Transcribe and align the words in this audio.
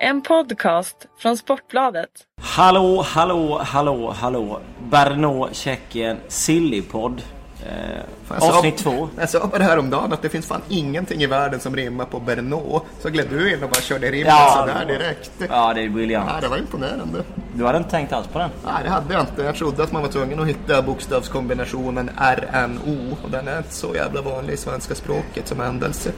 En 0.00 0.22
podcast 0.22 0.96
från 1.18 1.36
Sportbladet. 1.36 2.08
Hallå, 2.40 3.02
hallå, 3.08 3.60
hallå, 3.64 4.14
hallå. 4.20 4.60
Brno, 4.90 5.48
Tjeckien, 5.52 6.16
Sillypodd. 6.28 7.22
Eh, 7.66 7.72
Fan, 8.24 8.38
jag 8.40 8.42
sa- 8.42 8.56
avsnitt 8.58 8.76
två. 8.78 9.08
Jag 9.18 9.30
sa 9.30 9.46
bara 9.46 9.62
häromdagen 9.62 10.12
att 10.12 10.22
det 10.22 10.28
finns 10.28 10.46
fan 10.46 10.60
ingenting 10.68 11.22
i 11.22 11.26
världen 11.26 11.60
som 11.60 11.76
rimmar 11.76 12.04
på 12.04 12.20
Bernå. 12.20 12.82
Så 13.00 13.08
gled 13.10 13.26
du 13.30 13.52
in 13.54 13.62
och 13.62 13.70
bara 13.70 13.80
körde 13.80 14.10
rimmet 14.10 14.26
Ja, 14.28 14.54
sådär 14.60 14.74
var- 14.86 14.92
direkt. 14.92 15.30
Ja, 15.50 15.74
det 15.74 15.80
är 15.82 15.88
briljant. 15.88 16.30
Ja, 16.34 16.40
det 16.40 16.48
var 16.48 16.56
imponerande. 16.58 17.22
Du 17.54 17.64
hade 17.66 17.78
inte 17.78 17.90
tänkt 17.90 18.12
alls 18.12 18.26
på 18.26 18.38
den? 18.38 18.50
Nej, 18.64 18.74
det 18.84 18.90
hade 18.90 19.12
jag 19.14 19.22
inte. 19.22 19.42
Jag 19.42 19.54
trodde 19.54 19.82
att 19.82 19.92
man 19.92 20.02
var 20.02 20.08
tvungen 20.08 20.40
att 20.40 20.46
hitta 20.46 20.82
bokstavskombinationen 20.82 22.10
RNO. 22.16 23.16
Och 23.24 23.30
den 23.30 23.48
är 23.48 23.58
inte 23.58 23.72
så 23.74 23.94
jävla 23.94 24.22
vanlig 24.22 24.54
i 24.54 24.56
svenska 24.56 24.94
språket 24.94 25.48
som 25.48 25.60
händelse. 25.60 26.10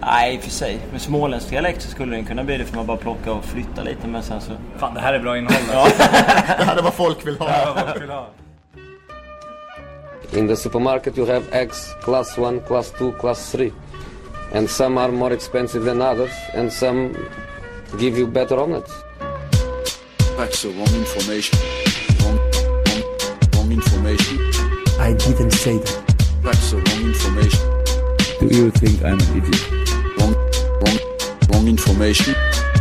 Nej, 0.00 0.34
i 0.34 0.38
och 0.38 0.42
för 0.42 0.50
sig. 0.50 0.78
Med 0.92 1.00
småländsk 1.00 1.50
dialekt 1.50 1.82
så 1.82 1.90
skulle 1.90 2.16
den 2.16 2.24
kunna 2.24 2.44
bli 2.44 2.58
det 2.58 2.64
för 2.64 2.76
man 2.76 2.86
bara 2.86 2.96
plocka 2.96 3.32
och 3.32 3.44
flytta 3.44 3.82
lite 3.82 4.06
men 4.06 4.22
sen 4.22 4.40
så... 4.40 4.52
Fan, 4.76 4.94
det 4.94 5.00
här 5.00 5.14
är 5.14 5.18
bra 5.18 5.38
innehåll. 5.38 5.56
Det 6.58 6.64
här 6.64 6.76
är 6.76 6.82
vad 6.82 6.94
folk 6.94 7.26
vill 7.26 7.38
ha. 7.38 7.74
Vad 7.86 8.00
vill 8.00 8.10
ha? 8.10 8.28
In 10.32 10.48
the 10.48 10.56
supermarket, 10.56 11.18
you 11.18 11.26
have 11.26 11.44
eggs 11.52 11.94
class 12.02 12.38
1, 12.38 12.66
class 12.66 12.90
2, 12.98 13.12
class 13.12 13.52
3. 13.52 13.70
And 14.54 14.70
some 14.70 15.00
are 15.00 15.12
more 15.12 15.34
expensive 15.34 15.84
than 15.84 16.02
others, 16.02 16.32
and 16.54 16.72
some 16.72 17.14
give 17.98 18.18
you 18.18 18.26
better 18.26 18.58
omelets. 18.58 18.92
That's 20.36 20.62
the 20.62 20.68
wrong 20.68 20.94
information. 20.94 21.58
Wrong, 22.20 22.38
wrong, 22.86 23.02
wrong 23.54 23.72
information. 23.72 24.38
I 25.00 25.12
didn't 25.14 25.52
say 25.52 25.78
that. 25.78 26.16
That's 26.42 26.70
the 26.70 26.76
wrong 26.76 27.02
information. 27.06 27.76
Do 28.40 28.56
you 28.56 28.70
think 28.70 29.02
I'm 29.02 29.20
an 29.20 29.42
idiot? 29.42 29.75
Wrong, 31.56 31.68
information. 31.68 32.34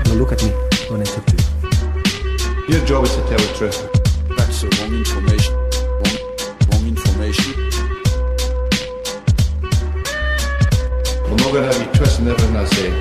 Now 0.04 0.16
look 0.16 0.34
at 0.34 0.44
me 0.44 0.50
when 0.90 1.00
I 1.00 1.06
talk 1.06 1.26
to 1.28 1.36
you. 1.38 2.76
Your 2.76 2.86
job 2.86 3.06
is 3.06 3.16
to 3.16 3.22
tell 3.22 3.40
the 3.40 3.54
truth. 3.58 3.80
That's 4.36 4.62
the 4.62 4.68
wrong 4.76 4.94
information. 4.94 5.56
Wrong, 6.02 6.18
wrong 6.68 6.86
information. 6.86 7.54
I'm 11.24 11.38
not 11.38 11.54
gonna 11.54 11.68
have 11.68 11.80
you 11.80 11.88
twisting 11.94 12.28
everything 12.28 12.56
I 12.58 12.66
say. 12.66 12.92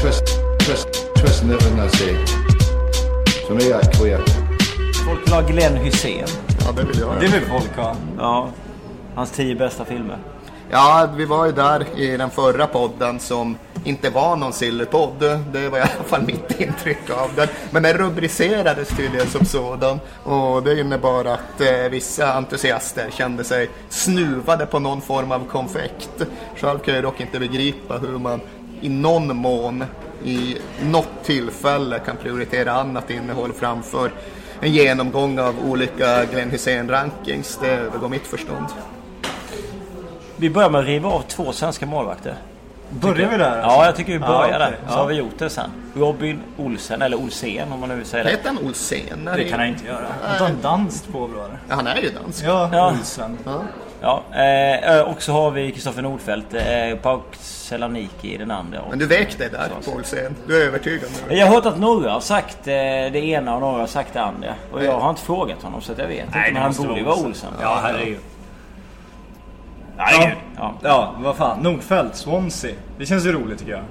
Twist, 0.00 0.24
twist, 0.58 0.88
twisting 1.14 1.50
everything 1.52 1.78
I 1.78 1.88
say. 1.88 2.12
So 3.46 3.54
make 3.54 3.68
that 3.68 3.92
clear. 3.92 4.18
Folk 5.04 5.24
vill 5.24 5.34
ha 5.34 5.40
Glenn 5.42 5.76
Hussein. 5.76 6.26
Ja, 6.64 6.72
det 6.72 6.84
vill 6.84 6.98
jag. 6.98 7.20
Det 7.20 7.28
vill 7.28 7.46
folk 7.48 7.76
ha. 7.76 7.96
Ja. 8.18 8.50
Hans 9.14 9.30
tio 9.30 9.54
bästa 9.54 9.84
filmer. 9.84 10.18
Ja, 10.70 11.08
vi 11.16 11.24
var 11.24 11.46
ju 11.46 11.52
där 11.52 11.98
i 11.98 12.16
den 12.16 12.30
förra 12.30 12.66
podden 12.66 13.20
som 13.20 13.56
inte 13.84 14.10
var 14.10 14.36
någon 14.36 14.52
sillerpodd. 14.52 15.40
Det 15.52 15.68
var 15.68 15.78
i 15.78 15.80
alla 15.80 16.04
fall 16.06 16.22
mitt 16.22 16.60
intryck 16.60 17.10
av 17.10 17.30
den. 17.36 17.48
Men 17.70 17.82
den 17.82 17.92
rubricerades 17.92 18.88
tydligen 18.88 19.26
som 19.26 19.46
sådan. 19.46 20.00
Och 20.24 20.62
det 20.62 20.80
innebar 20.80 21.24
att 21.24 21.60
eh, 21.60 21.88
vissa 21.90 22.32
entusiaster 22.32 23.10
kände 23.10 23.44
sig 23.44 23.70
snuvade 23.88 24.66
på 24.66 24.78
någon 24.78 25.00
form 25.00 25.32
av 25.32 25.48
konfekt. 25.48 26.22
Själv 26.56 26.78
kan 26.78 26.94
jag 26.94 27.02
dock 27.02 27.20
inte 27.20 27.40
begripa 27.40 27.98
hur 27.98 28.18
man 28.18 28.40
i 28.80 28.88
någon 28.88 29.36
mån 29.36 29.84
i 30.24 30.56
något 30.82 31.24
tillfälle 31.24 31.98
kan 31.98 32.16
prioritera 32.16 32.72
annat 32.72 33.10
innehåll 33.10 33.52
framför 33.52 34.12
en 34.60 34.72
genomgång 34.72 35.38
av 35.38 35.54
olika 35.70 36.24
Glenn 36.24 36.50
Hysén-rankings. 36.50 37.58
Det 37.60 37.68
övergår 37.68 38.08
mitt 38.08 38.26
förstånd. 38.26 38.66
Vi 40.36 40.50
börjar 40.50 40.70
med 40.70 40.80
att 40.80 40.86
riva 40.86 41.08
av 41.08 41.22
två 41.22 41.52
svenska 41.52 41.86
målvakter. 41.86 42.36
Börjar 42.90 43.28
vi 43.30 43.36
där? 43.36 43.58
Ja, 43.62 43.84
jag 43.84 43.96
tycker 43.96 44.12
vi 44.12 44.18
börjar 44.18 44.48
Ja, 44.52 44.58
där. 44.58 44.66
okej. 44.68 44.78
Så 44.88 44.94
Ja. 44.94 44.98
har 45.00 45.06
vi 45.06 45.14
gjort 45.14 45.38
det 45.38 45.50
sen. 45.50 45.70
Robin 45.96 46.40
Olsen, 46.58 47.02
eller 47.02 47.16
Olsen 47.16 47.72
om 47.72 47.80
man 47.80 47.88
nu 47.88 47.94
vill 47.94 48.06
säga 48.06 48.24
det. 48.24 48.30
Heter 48.30 48.48
han 48.48 48.58
Olsen? 48.58 49.30
Det 49.36 49.44
kan 49.44 49.58
jag 49.60 49.68
inte 49.68 49.86
göra. 49.86 50.06
Han 50.22 50.38
tar 50.38 50.46
en 50.46 50.60
danskt 50.62 51.12
påbrå. 51.12 51.46
Ja, 51.68 51.74
han 51.74 51.86
är 51.86 51.96
ju 51.96 52.10
dansk. 52.10 52.44
Ja, 52.44 52.68
Ja. 52.72 52.90
Olsen. 52.98 53.38
Ja, 54.02 54.22
eh, 54.34 55.00
och 55.00 55.22
så 55.22 55.32
har 55.32 55.50
vi 55.50 55.70
Kristoffer 55.70 56.02
Nordfeldt, 56.02 56.54
eh, 56.54 56.96
Pauk 57.02 57.22
Selaniki 57.40 58.34
i 58.34 58.36
den 58.36 58.50
andra. 58.50 58.80
Men 58.90 58.98
du 58.98 59.06
vek 59.06 59.38
dig 59.38 59.48
där 59.50 59.68
på 59.84 59.90
Olsen. 59.96 60.36
Du 60.46 60.62
är 60.62 60.66
övertygad 60.66 61.08
nu. 61.28 61.34
Jag 61.36 61.46
har 61.46 61.54
hört 61.54 61.66
att 61.66 61.78
några 61.78 62.10
har 62.10 62.20
sagt 62.20 62.58
eh, 62.66 62.72
det 62.72 63.24
ena 63.24 63.54
och 63.54 63.60
några 63.60 63.78
har 63.80 63.86
sagt 63.86 64.12
det 64.12 64.22
andra. 64.22 64.54
Och 64.72 64.84
jag 64.84 65.00
har 65.00 65.10
inte 65.10 65.22
frågat 65.22 65.62
honom 65.62 65.80
så 65.80 65.92
att 65.92 65.98
jag 65.98 66.06
vet 66.06 66.26
inte. 66.26 66.38
Men 66.52 66.62
han 66.62 66.72
borde 66.72 66.98
ju 66.98 67.04
vara 67.04 67.16
Olsen. 67.16 67.50
Ja, 67.62 67.78
herregud. 67.82 68.18
Ja, 70.00 70.30
Ja. 70.56 70.74
ja, 70.82 71.14
vad 71.18 71.36
fan. 71.36 71.60
Nordfeldt, 71.62 72.16
Swansea. 72.16 72.74
Det 72.98 73.06
känns 73.06 73.26
ju 73.26 73.32
roligt 73.32 73.58
tycker 73.58 73.72
jag. 73.72 73.82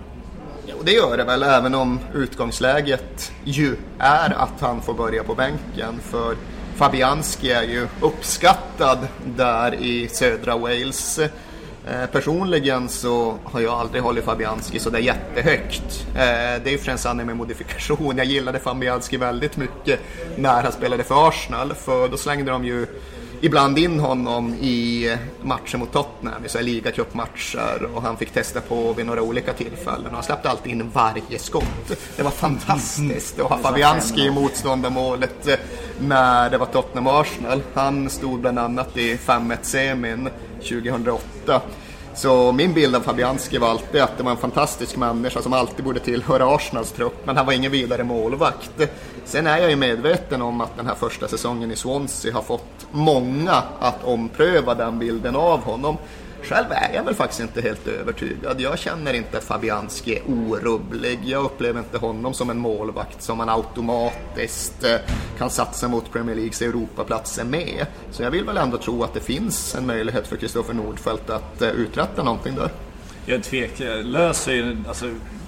Jo, 0.67 0.75
det 0.83 0.91
gör 0.91 1.17
det 1.17 1.23
väl, 1.23 1.43
även 1.43 1.75
om 1.75 1.99
utgångsläget 2.13 3.31
ju 3.43 3.75
är 3.99 4.33
att 4.37 4.61
han 4.61 4.81
får 4.81 4.93
börja 4.93 5.23
på 5.23 5.35
bänken. 5.35 5.99
För 6.01 6.35
Fabianski 6.75 7.51
är 7.51 7.63
ju 7.63 7.87
uppskattad 8.01 9.07
där 9.25 9.73
i 9.75 10.07
södra 10.07 10.57
Wales. 10.57 11.19
Eh, 11.19 12.05
personligen 12.11 12.89
så 12.89 13.35
har 13.43 13.59
jag 13.59 13.73
aldrig 13.73 14.03
hållit 14.03 14.25
Fabianski 14.25 14.79
så 14.79 14.89
det 14.89 14.97
är 14.97 15.01
jättehögt. 15.01 16.07
Eh, 16.15 16.63
det 16.63 16.65
är 16.65 16.71
ju 16.71 16.77
främst 16.77 17.03
sanning 17.03 17.25
med 17.25 17.37
modifikation. 17.37 18.17
Jag 18.17 18.25
gillade 18.25 18.59
Fabianski 18.59 19.17
väldigt 19.17 19.57
mycket 19.57 19.99
när 20.37 20.63
han 20.63 20.71
spelade 20.71 21.03
för 21.03 21.27
Arsenal. 21.27 21.73
För 21.73 22.07
då 22.07 22.17
slängde 22.17 22.51
de 22.51 22.65
ju 22.65 22.85
ibland 23.41 23.77
in 23.77 23.99
honom 23.99 24.53
i 24.53 25.09
matcher 25.41 25.77
mot 25.77 25.91
Tottenham, 25.91 26.45
i 26.59 26.63
ligacupmatcher 26.63 27.89
och 27.95 28.01
han 28.01 28.17
fick 28.17 28.31
testa 28.31 28.61
på 28.61 28.93
vid 28.93 29.05
några 29.05 29.21
olika 29.21 29.53
tillfällen 29.53 30.05
och 30.05 30.13
han 30.13 30.23
släppte 30.23 30.49
alltid 30.49 30.71
in 30.71 30.89
varje 30.93 31.39
skott. 31.39 31.91
Det 32.15 32.23
var 32.23 32.31
fantastiskt 32.31 33.39
att 33.39 33.49
ha 33.49 33.57
Fabianski 33.57 34.21
i 34.21 34.31
motståndarmålet 34.31 35.47
eh, 35.47 35.55
när 35.99 36.49
det 36.49 36.57
var 36.57 36.65
Tottenham 36.65 37.07
och 37.07 37.21
Arsenal. 37.21 37.61
Han 37.73 38.09
stod 38.09 38.39
bland 38.39 38.59
annat 38.59 38.97
i 38.97 39.15
5-1 39.15 39.57
semin 39.61 40.29
2008. 40.61 41.61
Så 42.19 42.51
min 42.51 42.73
bild 42.73 42.95
av 42.95 42.99
Fabianski 43.01 43.57
var 43.57 43.69
alltid 43.69 44.01
att 44.01 44.17
det 44.17 44.23
var 44.23 44.31
en 44.31 44.37
fantastisk 44.37 44.97
människa 44.97 45.41
som 45.41 45.53
alltid 45.53 45.85
borde 45.85 45.99
tillhöra 45.99 46.55
Arsenals 46.55 46.91
trupp, 46.91 47.25
men 47.25 47.37
han 47.37 47.45
var 47.45 47.53
ingen 47.53 47.71
vidare 47.71 48.03
målvakt. 48.03 48.71
Sen 49.25 49.47
är 49.47 49.57
jag 49.57 49.69
ju 49.69 49.75
medveten 49.75 50.41
om 50.41 50.61
att 50.61 50.77
den 50.77 50.87
här 50.87 50.95
första 50.95 51.27
säsongen 51.27 51.71
i 51.71 51.75
Swansea 51.75 52.33
har 52.33 52.41
fått 52.41 52.87
många 52.91 53.63
att 53.79 54.03
ompröva 54.03 54.75
den 54.75 54.99
bilden 54.99 55.35
av 55.35 55.59
honom. 55.59 55.97
Själv 56.43 56.65
är 56.71 56.93
jag 56.95 57.03
väl 57.03 57.15
faktiskt 57.15 57.41
inte 57.41 57.61
helt 57.61 57.87
övertygad. 57.87 58.61
Jag 58.61 58.79
känner 58.79 59.13
inte 59.13 59.37
att 59.37 59.43
Fabianski 59.43 60.15
är 60.15 60.21
orubblig. 60.27 61.19
Jag 61.25 61.43
upplever 61.43 61.79
inte 61.79 61.97
honom 61.97 62.33
som 62.33 62.49
en 62.49 62.57
målvakt 62.57 63.21
som 63.21 63.37
man 63.37 63.49
automatiskt 63.49 64.83
eh, 64.83 64.95
kan 65.37 65.49
satsa 65.49 65.87
mot 65.87 66.11
Premier 66.11 66.35
Leagues 66.35 66.61
Europaplatser 66.61 67.43
med. 67.43 67.85
Så 68.11 68.23
jag 68.23 68.31
vill 68.31 68.45
väl 68.45 68.57
ändå 68.57 68.77
tro 68.77 69.03
att 69.03 69.13
det 69.13 69.19
finns 69.19 69.75
en 69.75 69.85
möjlighet 69.87 70.27
för 70.27 70.35
Kristoffer 70.37 70.73
Nordfeldt 70.73 71.29
att 71.29 71.61
eh, 71.61 71.69
uträtta 71.69 72.23
någonting 72.23 72.55
där. 72.55 72.69
Jag 73.25 73.37
är 73.37 73.41
tveklös. 73.41 74.47
ju- 74.47 74.77
Alltså, 74.87 75.05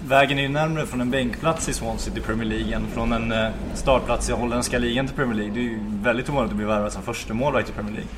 vägen 0.07 0.37
är 0.37 0.41
ju 0.43 0.49
närmare 0.49 0.85
från 0.85 1.01
en 1.01 1.11
bänkplats 1.11 1.69
i 1.69 1.73
Swansea 1.73 2.13
till 2.13 2.23
Premier 2.23 2.45
League 2.49 2.75
än 2.75 2.87
från 2.93 3.13
en 3.13 3.31
eh, 3.31 3.49
startplats 3.75 4.29
i 4.29 4.31
holländska 4.33 4.77
ligan 4.79 5.07
till 5.07 5.15
Premier 5.15 5.35
League. 5.37 5.53
Det 5.53 5.59
är 5.59 5.63
ju 5.63 5.79
väldigt 6.03 6.29
ovanligt 6.29 6.51
att 6.51 6.57
bli 6.57 6.65
värvad 6.65 6.93
som 6.93 7.01
första 7.03 7.33
målvakt 7.33 7.69
i 7.69 7.71
Premier 7.71 7.93
League. 7.93 8.09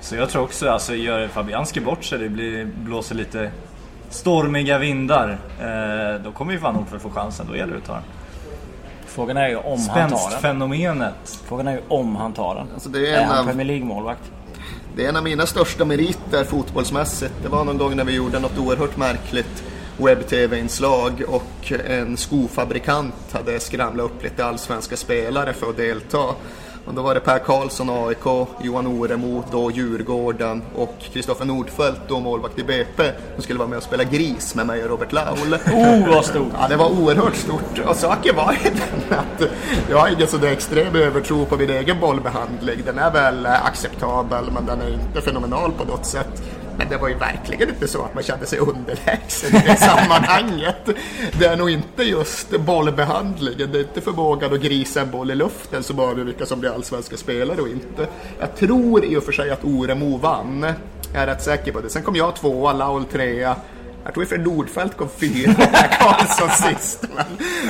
Så 0.00 0.16
jag 0.16 0.30
tror 0.30 0.42
också, 0.42 0.70
alltså 0.70 0.94
gör 0.94 1.28
Fabianski 1.28 1.80
bort 1.80 2.04
sig, 2.04 2.18
det 2.18 2.28
blir, 2.28 2.64
blåser 2.64 3.14
lite 3.14 3.50
stormiga 4.10 4.78
vindar. 4.78 5.38
Eh, 5.60 6.22
då 6.24 6.32
kommer 6.32 6.52
ju 6.52 6.58
fan 6.60 6.74
Nordfeldt 6.74 7.02
få 7.02 7.10
chansen, 7.10 7.46
då 7.50 7.56
gäller 7.56 7.72
det 7.72 7.78
att 7.78 7.84
ta 7.86 7.92
den. 7.92 8.02
Frågan 9.06 9.36
är 9.36 9.48
ju 9.48 9.56
om 9.56 9.78
han 9.78 9.86
tar 9.88 10.08
den. 10.08 10.18
Spänstfenomenet. 10.18 11.40
Frågan 11.48 11.68
är 11.68 11.72
ju 11.72 11.80
om 11.88 12.16
han 12.16 12.32
tar 12.32 12.54
den. 12.54 12.66
Alltså, 12.74 12.88
det 12.88 13.10
är 13.10 13.16
är 13.18 13.22
en 13.22 13.28
han 13.28 13.38
av- 13.38 13.44
Premier 13.44 13.66
League-målvakt? 13.66 14.22
Det 14.96 15.04
är 15.04 15.08
en 15.08 15.16
av 15.16 15.22
mina 15.22 15.46
största 15.46 15.84
meriter 15.84 16.44
fotbollsmässigt. 16.44 17.32
Det 17.42 17.48
var 17.48 17.64
någon 17.64 17.78
gång 17.78 17.96
när 17.96 18.04
vi 18.04 18.14
gjorde 18.14 18.38
något 18.38 18.58
oerhört 18.58 18.96
märkligt 18.96 19.64
webb-tv-inslag 19.96 21.22
och 21.28 21.72
en 21.88 22.16
skofabrikant 22.16 23.14
hade 23.32 23.60
skramlat 23.60 24.04
upp 24.06 24.22
lite 24.22 24.44
allsvenska 24.44 24.96
spelare 24.96 25.52
för 25.52 25.70
att 25.70 25.76
delta. 25.76 26.24
Och 26.88 26.94
då 26.94 27.02
var 27.02 27.14
det 27.14 27.20
Per 27.20 27.38
Karlsson, 27.38 27.90
AIK, 27.90 28.48
Johan 28.60 28.86
Oremo, 28.86 29.44
då 29.50 29.70
Djurgården 29.70 30.62
och 30.74 30.94
Kristoffer 31.12 31.44
Nordfeldt, 31.44 32.00
då 32.08 32.20
målvakt 32.20 32.58
i 32.58 32.62
BP, 32.64 33.12
som 33.34 33.42
skulle 33.42 33.58
vara 33.58 33.68
med 33.68 33.76
och 33.76 33.82
spela 33.82 34.04
gris 34.04 34.54
med 34.54 34.66
mig 34.66 34.84
och 34.84 34.90
Robert 34.90 35.12
Laul. 35.12 35.54
Oh, 35.54 36.14
vad 36.14 36.24
stort! 36.24 36.52
Ja, 36.60 36.68
det 36.68 36.76
var 36.76 37.00
oerhört 37.00 37.36
stort. 37.36 37.78
Och 37.86 37.96
saken 37.96 38.36
var 38.36 38.52
ju 38.52 38.70
den 38.70 39.18
att 39.18 39.50
jag 39.90 39.98
har 39.98 40.08
ingen 40.08 40.28
sådär 40.28 40.48
extrem 40.48 40.96
övertro 40.96 41.44
på 41.44 41.56
min 41.56 41.70
egen 41.70 42.00
bollbehandling. 42.00 42.82
Den 42.86 42.98
är 42.98 43.10
väl 43.10 43.46
acceptabel, 43.46 44.44
men 44.54 44.66
den 44.66 44.80
är 44.80 44.92
inte 44.92 45.20
fenomenal 45.20 45.72
på 45.72 45.84
något 45.84 46.06
sätt. 46.06 46.42
Men 46.78 46.88
det 46.88 46.96
var 46.96 47.08
ju 47.08 47.14
verkligen 47.14 47.68
inte 47.68 47.88
så 47.88 48.02
att 48.02 48.14
man 48.14 48.22
kände 48.22 48.46
sig 48.46 48.58
underlägsen 48.58 49.56
i 49.56 49.62
det 49.66 49.76
sammanhanget. 49.80 50.88
Det 51.38 51.46
är 51.46 51.56
nog 51.56 51.70
inte 51.70 52.02
just 52.02 52.60
bollbehandlingen, 52.60 53.72
det 53.72 53.78
är 53.78 53.82
inte 53.82 54.00
förmågan 54.00 54.52
att 54.54 54.60
grisa 54.60 55.00
en 55.00 55.10
boll 55.10 55.30
i 55.30 55.34
luften 55.34 55.82
som 55.82 55.98
avgör 55.98 56.24
vilka 56.24 56.46
som 56.46 56.60
blir 56.60 56.70
allsvenska 56.70 57.16
spelare 57.16 57.60
och 57.60 57.68
inte. 57.68 58.08
Jag 58.40 58.56
tror 58.56 59.04
i 59.04 59.16
och 59.16 59.22
för 59.22 59.32
sig 59.32 59.50
att 59.50 59.64
Oremo 59.64 60.16
vann, 60.16 60.62
jag 61.12 61.22
är 61.22 61.26
rätt 61.26 61.42
säker 61.42 61.72
på 61.72 61.80
det. 61.80 61.90
Sen 61.90 62.02
kom 62.02 62.16
jag 62.16 62.36
tvåa, 62.36 62.72
Laul 62.72 63.04
trea, 63.04 63.56
jag 64.04 64.14
tror 64.14 64.24
för 64.24 64.38
Nordfeldt 64.38 64.96
kom 64.96 65.08
fyra, 65.08 65.54
Karlsson 66.00 66.50
sist. 66.50 67.08
Men, 67.16 67.24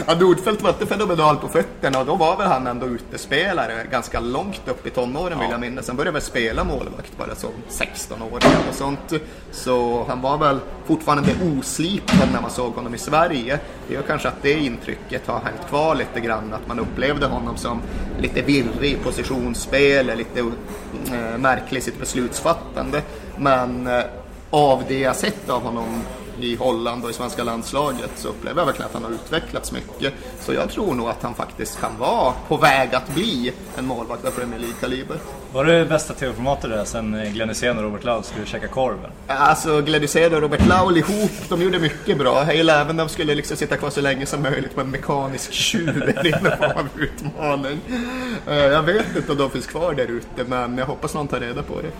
ja, 0.07 0.15
Nordfeldt 0.15 0.63
var 0.63 0.71
inte 0.71 0.87
fenomenal 0.87 1.37
på 1.37 1.49
fötterna 1.49 1.99
och 2.01 2.07
då 2.07 2.15
var 2.15 2.37
väl 2.37 2.47
han 2.47 2.67
ändå 2.67 2.87
utespelare 2.87 3.87
ganska 3.91 4.21
långt 4.21 4.63
upp 4.67 4.87
i 4.87 4.91
tonåren 4.91 5.39
vill 5.39 5.51
jag 5.51 5.61
minnas. 5.61 5.87
Sen 5.87 5.97
började 5.97 6.13
väl 6.13 6.23
spela 6.23 6.65
målvakt 6.65 7.19
bara 7.19 7.35
som 7.35 7.51
16-åring 7.69 8.53
och 8.69 8.75
sånt. 8.75 9.13
Så 9.53 10.05
han 10.09 10.21
var 10.21 10.39
väl 10.39 10.59
fortfarande 10.87 11.31
oslipad 11.59 12.29
när 12.33 12.41
man 12.41 12.51
såg 12.51 12.75
honom 12.75 12.95
i 12.95 12.99
Sverige. 12.99 13.59
Det 13.89 13.95
gör 13.95 14.03
kanske 14.03 14.29
att 14.29 14.43
det 14.43 14.53
intrycket 14.53 15.27
har 15.27 15.41
hängt 15.41 15.69
kvar 15.69 15.95
lite 15.95 16.21
grann, 16.21 16.53
att 16.53 16.69
man 16.69 16.79
upplevde 16.79 17.27
honom 17.27 17.57
som 17.57 17.83
lite 18.19 18.43
virrig 18.43 18.93
i 18.93 18.97
positionsspel, 18.97 20.17
lite 20.17 20.41
eh, 20.41 21.39
märklig 21.39 21.79
i 21.79 21.83
sitt 21.83 22.01
beslutsfattande. 22.01 23.03
Men 23.39 23.87
eh, 23.87 24.03
av 24.51 24.83
det 24.89 24.99
jag 24.99 25.17
sett 25.17 25.51
av 25.51 25.63
honom 25.63 26.03
i 26.41 26.57
Holland 26.57 27.05
och 27.05 27.11
i 27.11 27.13
svenska 27.13 27.45
landslaget 27.45 28.11
så 28.17 28.29
upplever 28.29 28.61
jag 28.61 28.67
verkligen 28.67 28.87
att 28.89 28.95
han 28.95 29.05
har 29.05 29.11
utvecklats 29.11 29.73
mycket. 29.73 30.15
Så 30.41 30.53
jag 30.53 30.71
tror 30.71 30.95
nog 30.95 31.09
att 31.09 31.23
han 31.23 31.35
faktiskt 31.35 31.81
kan 31.81 31.99
vara 31.99 32.33
på 32.49 32.57
väg 32.57 32.95
att 32.95 33.15
bli 33.15 33.53
en 33.79 33.87
målvakt 33.87 34.25
av 34.25 34.31
Premier 34.31 34.59
League-kaliber. 34.61 35.17
Var 35.53 35.65
det 35.65 35.85
bästa 35.85 36.15
tv-formatet 36.15 36.71
där 36.71 36.85
sen 36.85 37.21
Glenn 37.33 37.49
Hysén 37.49 37.77
och 37.79 37.83
Robert 37.85 38.05
Laul 38.05 38.25
skulle 38.25 38.47
käka 38.47 38.69
korven? 38.69 39.11
Alltså 39.27 39.81
Glenn 39.81 40.03
Hysén 40.03 40.35
och 40.35 40.41
Robert 40.41 40.67
Laul 40.69 40.97
ihop, 40.97 41.31
de 41.49 41.63
gjorde 41.63 41.79
mycket 41.79 42.19
bra. 42.19 42.45
Jag 42.47 42.57
gillade 42.57 42.81
även 42.81 42.97
de 42.97 43.09
skulle 43.09 43.35
liksom 43.35 43.57
sitta 43.57 43.77
kvar 43.77 43.91
så 43.91 44.01
länge 44.01 44.27
som 44.27 44.43
möjligt 44.43 44.75
på 44.75 44.81
en 44.81 44.91
mekanisk 44.91 45.53
tjur. 45.53 46.15
Det 46.23 46.29
är 46.31 46.41
någon 46.43 46.59
form 46.59 46.71
av 46.79 47.01
utmaning. 47.01 47.81
Eh, 48.47 48.55
Jag 48.57 48.83
vet 48.83 49.17
inte 49.17 49.33
om 49.33 49.39
de 49.39 49.51
finns 49.51 49.67
kvar 49.67 49.95
där 49.95 50.07
ute 50.07 50.45
men 50.47 50.79
jag 50.79 50.87
hoppas 50.87 51.15
någon 51.15 51.29
tar 51.29 51.41
reda 51.41 51.63
på 51.63 51.81
det. 51.81 51.91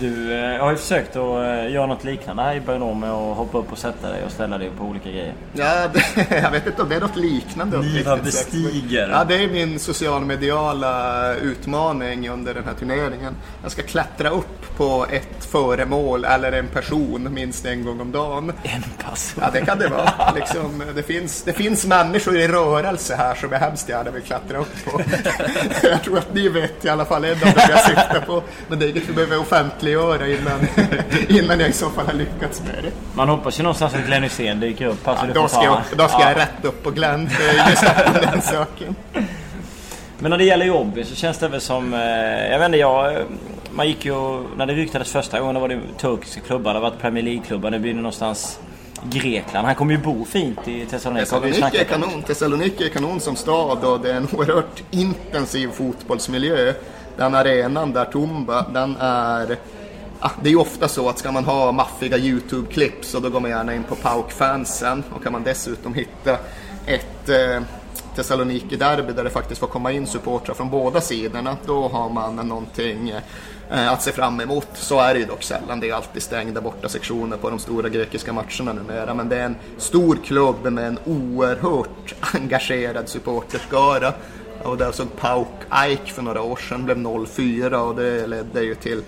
Du 0.00 0.34
eh, 0.34 0.60
har 0.60 0.70
ju 0.70 0.76
försökt 0.76 1.16
att 1.16 1.16
eh, 1.16 1.72
göra 1.72 1.86
något 1.86 2.04
liknande 2.04 2.42
här 2.42 2.54
i 2.54 2.60
början 2.60 3.00
med 3.00 3.10
att 3.10 3.36
hoppa 3.36 3.58
upp 3.58 3.72
och 3.72 3.78
sätta 3.78 4.10
dig 4.10 4.24
och 4.24 4.32
ställa 4.32 4.58
dig 4.58 4.70
på 4.78 4.84
olika 4.84 5.10
grejer. 5.10 5.34
Ja, 5.52 5.88
det, 5.92 6.26
jag 6.42 6.50
vet 6.50 6.66
inte 6.66 6.82
om 6.82 6.88
det 6.88 6.94
är 6.94 7.00
något 7.00 7.16
liknande. 7.16 8.04
Sagt. 8.04 8.24
bestiger. 8.24 9.08
Ja, 9.08 9.24
det 9.24 9.44
är 9.44 9.48
min 9.48 9.78
socialmediala 9.78 11.34
utmaning 11.34 12.28
under 12.28 12.54
den 12.54 12.64
här 12.64 12.74
turneringen. 12.74 13.36
Jag 13.62 13.72
ska 13.72 13.82
klättra 13.82 14.30
upp 14.30 14.76
på 14.76 15.06
ett 15.10 15.44
föremål 15.44 16.24
eller 16.24 16.52
en 16.52 16.68
person 16.68 17.34
minst 17.34 17.66
en 17.66 17.84
gång 17.84 18.00
om 18.00 18.12
dagen. 18.12 18.52
En 18.62 18.82
person. 18.82 19.42
Ja, 19.44 19.50
det 19.52 19.60
kan 19.60 19.78
det 19.78 19.88
vara. 19.88 20.32
Liksom, 20.34 20.82
det, 20.94 21.02
finns, 21.02 21.42
det 21.42 21.52
finns 21.52 21.86
människor 21.86 22.36
i 22.36 22.48
rörelse 22.48 23.14
här 23.14 23.34
som 23.34 23.52
jag 23.52 23.58
hemskt 23.58 23.88
gärna 23.88 24.10
vill 24.10 24.22
klättra 24.22 24.58
upp 24.58 24.84
på. 24.84 25.00
jag 25.82 26.02
tror 26.02 26.18
att 26.18 26.34
ni 26.34 26.48
vet 26.48 26.84
i 26.84 26.88
alla 26.88 27.04
fall 27.04 27.24
en 27.24 27.32
av 27.32 27.38
dem 27.38 27.52
jag 27.56 27.84
syftar 27.84 28.24
på. 28.26 28.42
Men 28.68 28.78
det 28.78 28.86
är 28.86 28.88
inget 28.88 29.08
vi 29.08 29.12
behöver 29.12 29.36
offentliggöra 29.88 30.28
innan, 30.28 30.60
innan 31.44 31.60
jag 31.60 31.68
i 31.68 31.72
så 31.72 31.90
fall 31.90 32.06
har 32.06 32.12
lyckats 32.12 32.62
med 32.62 32.84
det. 32.84 32.90
Man 33.14 33.28
hoppas 33.28 33.58
ju 33.58 33.62
någonstans 33.62 33.94
att 33.94 34.06
Glenn 34.06 34.22
Hysén 34.22 34.60
dyker 34.60 34.86
upp. 34.86 35.08
Alltså, 35.08 35.26
Ja, 35.26 35.32
då 35.34 35.48
ska, 35.48 35.64
jag, 35.64 35.80
då 35.96 36.08
ska 36.08 36.20
Ja. 36.20 36.28
jag 36.28 36.36
rätt 36.38 36.64
upp 36.64 36.82
på 36.82 36.90
Glenn 36.90 37.28
för 37.30 37.70
just 37.70 37.82
den 38.22 38.42
saken. 38.52 38.94
Men 40.18 40.30
när 40.30 40.38
det 40.38 40.44
gäller 40.44 40.66
jobb 40.66 40.98
så 41.04 41.14
känns 41.14 41.38
det 41.38 41.48
väl 41.48 41.60
som... 41.60 41.94
eh, 41.94 42.00
Jag 42.50 42.58
vet 42.58 42.66
inte, 42.66 42.78
jag... 42.78 43.16
Man 43.70 43.88
gick 43.88 44.04
ju... 44.04 44.14
När 44.56 44.66
det 44.66 44.72
ryktades 44.74 45.12
första 45.12 45.40
gången 45.40 45.54
då 45.54 45.60
var 45.60 45.68
det 45.68 45.80
turkiska 46.00 46.40
klubbar. 46.40 46.72
Det 46.74 46.78
har 46.80 46.90
varit 46.90 47.00
Premier 47.00 47.24
League-klubbar. 47.24 47.70
Nu 47.70 47.78
blir 47.78 47.90
det 47.92 47.96
någonstans 47.96 48.58
Grekland. 49.10 49.66
Han 49.66 49.74
kommer 49.74 49.92
ju 49.94 49.98
bo 49.98 50.24
fint 50.24 50.68
i 50.68 50.86
Thessaloniki. 50.86 51.24
Thessaloniki 51.26 51.78
är 51.78 51.84
kanon. 51.84 52.22
Thessaloniki 52.22 52.84
är 52.84 52.88
kanon 52.88 53.20
som 53.20 53.36
stad 53.36 53.84
och 53.84 54.00
det 54.00 54.10
är 54.10 54.14
en 54.16 54.28
oerhört 54.32 54.82
intensiv 54.90 55.68
fotbollsmiljö. 55.72 56.72
Den 57.16 57.34
arenan 57.34 57.92
där 57.92 58.04
Tumba, 58.04 58.66
den 58.72 58.96
är... 59.00 59.58
Ah, 60.20 60.30
det 60.42 60.48
är 60.48 60.50
ju 60.50 60.58
ofta 60.58 60.88
så 60.88 61.08
att 61.08 61.18
ska 61.18 61.32
man 61.32 61.44
ha 61.44 61.72
maffiga 61.72 62.18
YouTube-klipp 62.18 63.04
så 63.04 63.20
då 63.20 63.30
går 63.30 63.40
man 63.40 63.50
gärna 63.50 63.74
in 63.74 63.82
på 63.82 63.94
PAOK-fansen 63.94 65.02
och 65.14 65.22
kan 65.22 65.32
man 65.32 65.42
dessutom 65.42 65.94
hitta 65.94 66.38
ett 66.86 67.28
eh, 67.28 67.62
Thessaloniki-derby 68.16 69.12
där 69.12 69.24
det 69.24 69.30
faktiskt 69.30 69.60
får 69.60 69.66
komma 69.66 69.92
in 69.92 70.06
supportrar 70.06 70.54
från 70.54 70.70
båda 70.70 71.00
sidorna. 71.00 71.56
Då 71.66 71.88
har 71.88 72.08
man 72.08 72.36
någonting 72.36 73.10
eh, 73.70 73.92
att 73.92 74.02
se 74.02 74.12
fram 74.12 74.40
emot. 74.40 74.68
Så 74.74 75.00
är 75.00 75.14
det 75.14 75.20
ju 75.20 75.26
dock 75.26 75.42
sällan. 75.42 75.80
Det 75.80 75.90
är 75.90 75.94
alltid 75.94 76.22
stängda 76.22 76.60
borta 76.60 76.88
sektioner 76.88 77.36
på 77.36 77.50
de 77.50 77.58
stora 77.58 77.88
grekiska 77.88 78.32
matcherna 78.32 78.72
numera. 78.72 79.14
Men 79.14 79.28
det 79.28 79.36
är 79.36 79.44
en 79.44 79.56
stor 79.78 80.18
klubb 80.24 80.72
med 80.72 80.86
en 80.86 80.98
oerhört 81.04 82.14
engagerad 82.34 83.08
supporterskara. 83.08 84.12
Och 84.64 84.76
där 84.76 84.92
såg 84.92 85.16
Pauk 85.16 85.48
Aik 85.68 86.12
för 86.12 86.22
några 86.22 86.42
år 86.42 86.56
sedan, 86.56 86.84
blev 86.84 86.96
0-4 86.96 87.74
och 87.74 87.94
det 87.96 88.26
ledde 88.26 88.62
ju 88.62 88.74
till 88.74 89.02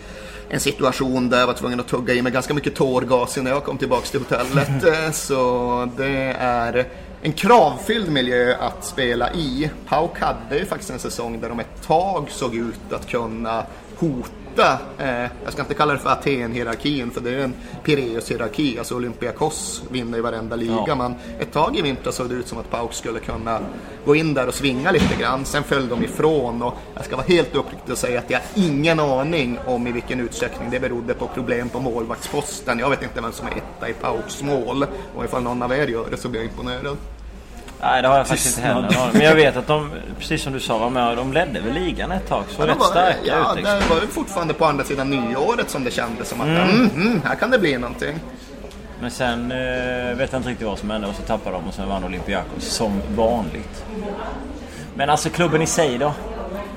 en 0.49 0.61
situation 0.61 1.29
där 1.31 1.39
jag 1.39 1.47
var 1.47 1.55
tvungen 1.55 1.81
att 1.81 1.89
tugga 1.89 2.15
i 2.15 2.23
mig 2.23 2.33
ganska 2.33 2.55
mycket 2.55 2.75
tårgas 2.75 3.39
innan 3.39 3.53
jag 3.53 3.65
kom 3.65 3.79
tillbaks 3.79 4.11
till 4.11 4.21
hotellet. 4.21 4.85
Eh, 4.85 5.11
Så 5.13 5.89
det 5.97 6.37
är 6.39 6.87
en 7.23 7.33
kravfylld 7.33 8.13
miljö 8.13 8.57
att 8.61 8.85
spela 8.85 9.33
i. 9.33 9.71
Pauk 9.89 10.21
hade 10.21 10.59
ju 10.59 10.65
faktiskt 10.67 10.91
en 10.91 10.99
säsong 10.99 11.41
där 11.41 11.49
de 11.49 11.61
ett 11.61 11.83
tag 11.87 12.27
såg 12.31 12.55
ut 12.55 12.93
att 12.93 13.09
kunna 13.09 13.63
hota, 13.97 14.29
eh, 14.59 15.31
jag 15.45 15.53
ska 15.53 15.63
inte 15.63 15.75
kalla 15.75 15.93
det 15.93 15.99
för 15.99 16.11
Aten-hierarkin 16.11 17.11
för 17.11 17.21
det 17.21 17.31
är 17.31 17.39
en 17.39 17.55
Pireus-hierarki, 17.85 18.79
alltså 18.79 18.95
Olympiakos 18.95 19.83
vinner 19.91 20.19
i 20.19 20.21
varenda 20.21 20.57
liga. 20.57 20.85
Ja. 20.87 20.95
Men 20.95 21.15
ett 21.39 21.53
tag 21.53 21.77
i 21.77 21.83
vinter 21.83 22.11
såg 22.11 22.29
det 22.29 22.35
ut 22.35 22.49
som 22.49 22.59
att 22.59 22.71
Pauk 22.71 22.93
skulle 22.93 23.21
kunna 23.21 23.61
gå 24.05 24.17
in 24.17 24.35
där 24.35 24.47
och 24.47 24.55
svinga 24.55 24.91
lite 24.91 25.21
grann. 25.21 25.45
Sen 25.45 25.63
föll 25.63 25.89
de 25.89 26.05
ifrån 26.05 26.63
och 26.63 26.75
jag 26.95 27.05
ska 27.05 27.17
vara 27.17 27.27
helt 27.27 27.55
uppriktig 27.55 27.93
och 27.93 27.99
säga 27.99 28.19
att 28.19 28.31
jag 28.31 28.39
har 28.39 28.65
ingen 28.67 29.01
aning 29.01 29.59
om 29.67 29.87
i 29.87 29.93
vilken 29.93 30.21
utsträckning 30.21 30.71
det 30.71 30.81
berodde 30.81 31.15
på 31.15 31.29
problem 31.29 31.69
på 31.69 31.81
målvaktsposten. 31.81 32.79
Jag 32.79 32.91
vet 32.91 33.03
inte 33.03 33.21
vem 33.21 33.33
som 33.33 33.47
är 33.47 33.53
etta 33.53 33.89
i 33.89 33.93
Pauks 33.93 34.43
mål 34.43 34.87
och 35.17 35.25
ifall 35.25 35.43
någon 35.43 35.63
av 35.63 35.73
er 35.73 35.87
gör 35.87 36.11
det 36.11 36.17
så 36.17 36.29
blir 36.29 36.41
jag 36.41 36.51
imponerad. 36.51 36.97
Nej, 37.81 38.03
det 38.03 38.09
har 38.09 38.17
jag 38.17 38.27
faktiskt 38.27 38.59
inte 38.59 38.69
heller. 38.69 39.11
Men 39.13 39.23
jag 39.23 39.35
vet 39.35 39.57
att 39.57 39.67
de, 39.67 39.91
precis 40.19 40.43
som 40.43 40.53
du 40.53 40.61
sa, 40.61 40.79
var 40.79 40.91
med 40.91 41.17
de 41.17 41.33
ledde 41.33 41.61
väl 41.61 41.73
ligan 41.75 42.13
ett 42.13 42.29
tag. 42.29 42.45
Så 42.49 42.63
Ja, 42.63 42.67
rätt 42.69 42.79
var- 42.79 42.87
starka 42.87 43.17
ja, 43.25 43.51
ut. 43.53 43.57
Liksom. 43.57 43.79
det 43.79 43.95
var 43.95 44.01
ju 44.01 44.07
fortfarande 44.07 44.55
på 44.55 44.65
andra 44.65 44.85
sidan 44.85 45.11
nyåret 45.11 45.71
som 45.71 45.85
det 45.85 45.91
kändes 45.91 46.29
som 46.29 46.41
att 46.41 46.47
mm. 46.47 46.91
Mm, 46.95 47.21
här 47.25 47.35
kan 47.35 47.51
det 47.51 47.59
bli 47.59 47.79
någonting. 47.79 48.19
Men 49.01 49.11
sen 49.11 49.53
eh, 49.53 50.17
vet 50.17 50.33
jag 50.33 50.39
inte 50.39 50.49
riktigt 50.49 50.67
vad 50.67 50.79
som 50.79 50.91
hände 50.91 51.07
och 51.09 51.15
så 51.15 51.23
tappade 51.23 51.57
de 51.57 51.69
och 51.69 51.75
sen 51.75 51.89
vann 51.89 52.05
Olympiakos 52.05 52.65
som 52.65 53.01
vanligt. 53.17 53.85
Men 54.95 55.11
alltså 55.11 55.29
klubben 55.31 55.63
i 55.63 55.67
sig 55.67 55.99
då? 55.99 56.13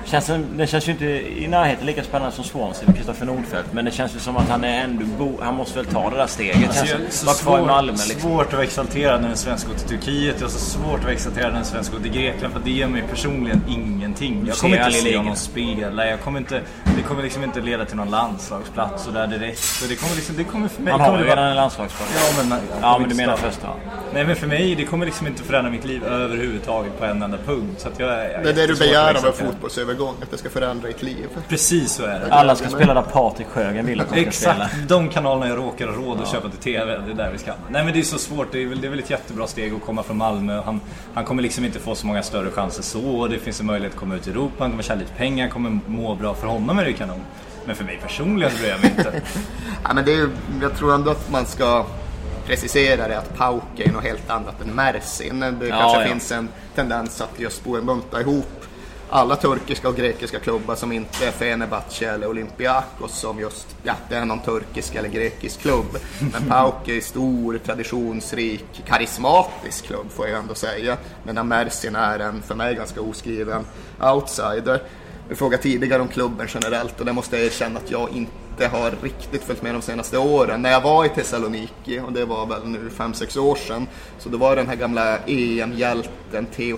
Känns, 0.05 0.27
den 0.27 0.67
känns 0.67 0.87
ju 0.87 0.91
inte 0.91 1.05
i 1.05 1.47
närheten 1.47 1.85
lika 1.85 2.03
spännande 2.03 2.35
som 2.35 2.43
Swansea 2.43 2.87
med 2.87 2.95
Kristoffer 2.95 3.25
Nordfeldt. 3.25 3.73
Men 3.73 3.85
det 3.85 3.91
känns 3.91 4.15
ju 4.15 4.19
som 4.19 4.37
att 4.37 4.49
han 4.49 4.63
är 4.63 4.83
ändå 4.83 5.05
bo, 5.05 5.39
Han 5.41 5.55
måste 5.55 5.75
väl 5.79 5.85
ta 5.85 6.09
det 6.09 6.17
där 6.17 6.27
steget. 6.27 6.67
Alltså, 6.69 6.85
Känns 6.85 7.23
Vara 7.25 7.35
kvar 7.35 7.57
i 7.57 7.59
svårt, 7.59 7.67
Malmö 7.67 7.91
liksom. 7.91 8.21
svårt 8.21 8.47
att 8.47 8.53
vara 8.53 8.63
exalterad 8.63 9.21
när 9.21 9.29
en 9.29 9.37
svensk 9.37 9.67
går 9.67 9.73
till 9.75 9.87
Turkiet. 9.87 10.35
Jag 10.39 10.45
har 10.45 10.51
så 10.51 10.59
svårt 10.59 10.97
att 10.97 11.03
vara 11.03 11.13
exalterad 11.13 11.51
när 11.51 11.59
en 11.59 11.65
svensk 11.65 11.91
går 11.91 11.99
till 11.99 12.11
Grekland 12.11 12.53
för 12.53 12.61
det 12.63 12.71
ger 12.71 12.87
mig 12.87 13.03
personligen 13.09 13.61
ingenting. 13.69 14.43
Jag 14.47 14.57
kommer 14.57 14.77
inte 14.87 14.91
se 14.99 15.17
honom 15.17 15.35
spela. 15.35 16.07
Jag 16.07 16.19
kommer 16.21 16.39
inte, 16.39 16.61
det 16.97 17.01
kommer 17.03 17.23
liksom 17.23 17.43
inte 17.43 17.61
leda 17.61 17.85
till 17.85 17.95
någon 17.97 18.09
landslagsplats 18.09 19.03
så 19.03 19.11
där 19.11 19.27
direkt. 19.27 19.59
Så 19.59 19.85
det 19.87 19.95
kommer 19.95 20.15
liksom, 20.15 20.35
det 20.37 20.43
kommer 20.43 20.67
för 20.67 20.81
mig... 20.81 20.91
Han 20.91 20.99
kommer 20.99 21.11
har 21.11 21.17
ju 21.17 21.23
det 21.23 21.29
vara- 21.29 21.39
redan 21.39 21.49
en 21.49 21.55
landslagsplats. 21.55 22.11
Ja 22.37 22.43
men, 22.43 22.59
Ja 22.81 22.97
men 22.99 23.09
du 23.09 23.15
menar 23.15 23.37
första? 23.37 23.67
Nej 24.13 24.25
men 24.25 24.35
för 24.35 24.47
mig, 24.47 24.75
det 24.75 24.85
kommer 24.85 25.05
liksom 25.05 25.27
inte 25.27 25.43
förändra 25.43 25.71
mitt 25.71 25.85
liv 25.85 26.03
överhuvudtaget 26.03 26.99
på 26.99 27.05
en 27.05 27.21
enda 27.21 27.37
punkt. 27.37 27.75
Så 27.81 27.87
att 27.87 27.99
jag, 27.99 28.09
jag 28.09 28.43
Det 28.43 28.49
är 28.49 28.53
det 28.53 28.67
du 28.67 28.75
begär 28.75 29.01
av 29.01 29.09
en 29.09 29.15
exalterad. 29.15 29.55
Fotbollsövergång, 29.89 30.15
att 30.23 30.31
det 30.31 30.37
ska 30.37 30.49
förändra 30.49 30.87
ditt 30.87 31.03
liv. 31.03 31.27
Precis 31.47 31.91
så 31.93 32.03
är 32.03 32.19
det. 32.19 32.33
Alla 32.33 32.55
ska 32.55 32.69
spela 32.69 32.93
där 32.93 33.01
Patrik 33.01 33.47
Sjögren 33.47 33.85
vill 33.85 34.01
att 34.01 34.09
de 34.13 34.21
ska 34.21 34.31
spela. 34.31 34.65
Exakt, 34.65 34.89
de 34.89 35.09
kanalerna 35.09 35.47
jag 35.47 35.57
råkar 35.57 35.87
ha 35.87 35.93
råd 35.95 36.21
att 36.21 36.31
köpa 36.31 36.49
till 36.49 36.59
TV, 36.59 36.97
det 37.05 37.11
är 37.11 37.15
där 37.15 37.31
vi 37.31 37.37
ska. 37.37 37.53
Nej 37.69 37.83
men 37.83 37.93
det 37.93 37.99
är 37.99 38.03
så 38.03 38.17
svårt, 38.17 38.51
det 38.51 38.63
är 38.63 38.67
väl, 38.67 38.81
det 38.81 38.87
är 38.87 38.89
väl 38.89 38.99
ett 38.99 39.09
jättebra 39.09 39.47
steg 39.47 39.73
att 39.73 39.81
komma 39.85 40.03
från 40.03 40.17
Malmö. 40.17 40.61
Han, 40.61 40.81
han 41.13 41.25
kommer 41.25 41.43
liksom 41.43 41.65
inte 41.65 41.79
få 41.79 41.95
så 41.95 42.07
många 42.07 42.23
större 42.23 42.51
chanser 42.51 42.83
så. 42.83 43.27
Det 43.27 43.39
finns 43.39 43.59
en 43.59 43.65
möjlighet 43.65 43.93
att 43.93 43.99
komma 43.99 44.15
ut 44.15 44.27
i 44.27 44.31
Europa, 44.31 44.55
han 44.63 44.69
kommer 44.71 44.83
tjäna 44.83 44.99
lite 44.99 45.13
pengar, 45.13 45.43
han 45.43 45.51
kommer 45.51 45.79
må 45.87 46.15
bra. 46.15 46.33
För 46.33 46.47
honom 46.47 46.79
är 46.79 46.83
det 46.83 46.89
ju 46.89 46.95
kanon. 46.95 47.21
Men 47.65 47.75
för 47.75 47.83
mig 47.83 47.99
personligen 48.01 48.51
bryr 48.59 48.69
jag 48.69 48.79
mig 48.81 48.93
inte. 48.97 49.21
Ja, 49.83 49.93
men 49.93 50.05
det 50.05 50.13
är, 50.13 50.29
jag 50.61 50.75
tror 50.75 50.93
ändå 50.95 51.11
att 51.11 51.31
man 51.31 51.45
ska 51.45 51.85
precisera 52.45 53.07
det 53.07 53.17
att 53.17 53.37
Pauk 53.37 53.63
är 53.77 53.91
något 53.91 54.03
helt 54.03 54.29
annat 54.29 54.61
än 54.61 54.75
Mersin. 54.75 55.39
Det 55.39 55.67
Ja, 55.67 55.77
kanske 55.79 56.01
ja. 56.01 56.07
finns 56.07 56.31
en 56.31 56.49
tendens 56.75 57.21
att 57.21 57.39
just 57.39 57.63
bunta 57.63 58.21
ihop 58.21 58.65
alla 59.09 59.35
turkiska 59.35 59.89
och 59.89 59.95
grekiska 59.95 60.39
klubbar 60.39 60.75
som 60.75 60.91
inte 60.91 61.27
är 61.27 61.31
Fenerbahce 61.31 62.09
eller 62.09 62.27
Olympiakos 62.27 63.19
som 63.19 63.39
just, 63.39 63.75
ja, 63.83 63.93
det 64.09 64.15
är 64.15 64.25
någon 64.25 64.39
turkisk 64.39 64.95
eller 64.95 65.09
grekisk 65.09 65.61
klubb. 65.61 65.97
Men 66.33 66.49
Pauk 66.49 66.87
är 66.87 67.01
stor, 67.01 67.57
traditionsrik, 67.65 68.83
karismatisk 68.87 69.85
klubb 69.85 70.11
får 70.11 70.27
jag 70.27 70.39
ändå 70.39 70.55
säga. 70.55 70.97
Medan 71.23 71.47
Mersin 71.47 71.95
är 71.95 72.19
en, 72.19 72.41
för 72.41 72.55
mig, 72.55 72.75
ganska 72.75 73.01
oskriven 73.01 73.65
outsider. 73.99 74.83
Vi 75.29 75.35
frågade 75.35 75.63
tidigare 75.63 76.01
om 76.01 76.07
klubben 76.07 76.47
generellt 76.53 76.99
och 76.99 77.05
det 77.05 77.13
måste 77.13 77.37
jag 77.37 77.45
erkänna 77.45 77.79
att 77.79 77.91
jag 77.91 78.09
inte 78.09 78.67
har 78.67 78.93
riktigt 79.01 79.43
följt 79.43 79.61
med 79.61 79.75
de 79.75 79.81
senaste 79.81 80.17
åren. 80.17 80.61
När 80.61 80.71
jag 80.71 80.81
var 80.81 81.05
i 81.05 81.09
Thessaloniki, 81.09 81.99
och 81.99 82.13
det 82.13 82.25
var 82.25 82.45
väl 82.45 82.67
nu 82.67 82.89
5-6 82.97 83.37
år 83.37 83.55
sedan, 83.55 83.87
så 84.19 84.29
då 84.29 84.37
var 84.37 84.55
den 84.55 84.67
här 84.67 84.75
gamla 84.75 85.17
EM-hjälten 85.17 86.45
Theo 86.45 86.77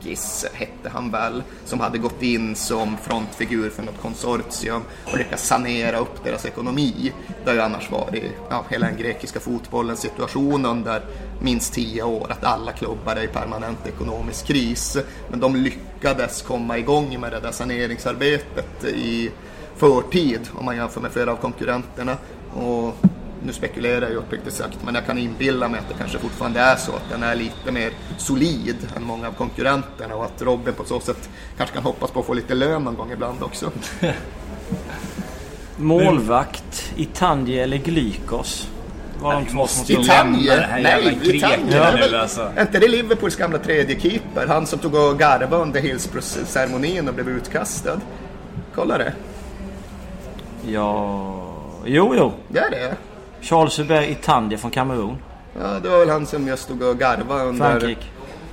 Sagorakis, 0.00 0.46
hette 0.52 0.88
han 0.88 1.10
väl, 1.10 1.42
som 1.64 1.80
hade 1.80 1.98
gått 1.98 2.22
in 2.22 2.56
som 2.56 2.96
frontfigur 2.96 3.70
för 3.70 3.82
något 3.82 4.00
konsortium 4.02 4.82
och 5.04 5.18
lyckats 5.18 5.46
sanera 5.46 5.98
upp 5.98 6.24
deras 6.24 6.46
ekonomi. 6.46 7.12
Det 7.44 7.50
har 7.50 7.54
ju 7.54 7.60
annars 7.60 7.90
varit 7.90 8.24
ja, 8.50 8.64
hela 8.70 8.86
den 8.86 8.96
grekiska 8.96 9.40
fotbollens 9.40 10.00
situation 10.00 10.66
under 10.66 11.02
minst 11.42 11.72
tio 11.72 12.02
år, 12.02 12.26
att 12.32 12.44
alla 12.44 12.72
klubbar 12.72 13.16
är 13.16 13.24
i 13.24 13.28
permanent 13.28 13.86
ekonomisk 13.86 14.46
kris. 14.46 14.96
Men 15.30 15.40
de 15.40 15.56
lyckades 15.56 16.42
komma 16.42 16.78
igång 16.78 17.20
med 17.20 17.32
det 17.32 17.40
där 17.40 17.52
saneringsarbetet 17.52 18.84
i 18.84 19.30
förtid 19.76 20.40
om 20.54 20.64
man 20.64 20.76
jämför 20.76 21.00
med 21.00 21.10
flera 21.10 21.32
av 21.32 21.36
konkurrenterna. 21.36 22.16
Och 22.54 22.96
nu 23.44 23.52
spekulerar 23.52 24.08
jag 24.08 24.16
uppriktigt 24.16 24.54
sagt, 24.54 24.78
men 24.84 24.94
jag 24.94 25.06
kan 25.06 25.18
inbilla 25.18 25.68
mig 25.68 25.80
att 25.80 25.88
det 25.88 25.94
kanske 25.94 26.18
fortfarande 26.18 26.60
är 26.60 26.76
så 26.76 26.92
att 26.92 27.10
den 27.10 27.22
är 27.22 27.34
lite 27.34 27.72
mer 27.72 27.90
solid 28.18 28.76
än 28.96 29.04
många 29.04 29.28
av 29.28 29.32
konkurrenterna 29.32 30.14
och 30.14 30.24
att 30.24 30.42
Robin 30.42 30.74
på 30.74 30.84
så 30.84 31.00
sätt 31.00 31.30
kanske 31.56 31.74
kan 31.74 31.84
hoppas 31.84 32.10
på 32.10 32.20
att 32.20 32.26
få 32.26 32.34
lite 32.34 32.54
lön 32.54 32.84
någon 32.84 32.94
gång 32.94 33.12
ibland 33.12 33.42
också. 33.42 33.70
Målvakt, 35.76 36.92
Itanje 36.96 37.62
eller 37.62 37.76
Glykos? 37.76 38.68
Var 39.20 39.34
de 39.34 39.46
två 39.46 39.66
som 39.66 40.34
jävla 40.34 40.66
Nej, 40.76 41.18
Det 41.24 41.42
är 41.42 42.10
nu 42.10 42.16
alltså. 42.16 42.52
Är 42.56 42.62
inte 42.62 42.78
det 42.78 42.88
Liverpools 42.88 43.36
gamla 43.36 43.58
tredje 43.58 44.00
keeper? 44.00 44.46
Han 44.46 44.66
som 44.66 44.78
tog 44.78 44.94
och 44.94 45.18
garvade 45.18 45.62
under 45.62 45.80
Hillsborough-ceremonin 45.80 47.08
och 47.08 47.14
blev 47.14 47.28
utkastad. 47.28 48.00
Kolla 48.74 48.98
det. 48.98 49.12
Ja... 50.66 51.36
Jo, 51.84 52.14
jo. 52.16 52.32
Det 52.48 52.58
är 52.58 52.70
det. 52.70 52.96
Charles 53.40 53.78
Hubert 53.78 54.10
Itanje 54.10 54.58
från 54.58 54.70
Kamerun. 54.70 55.16
Ja, 55.60 55.80
det 55.82 55.88
var 55.88 55.98
väl 55.98 56.08
han 56.10 56.26
som 56.26 56.46
just 56.48 56.62
stod 56.62 56.82
och 56.82 56.98
garvade 56.98 57.44
under, 57.44 57.70
Frankrike. 57.70 58.04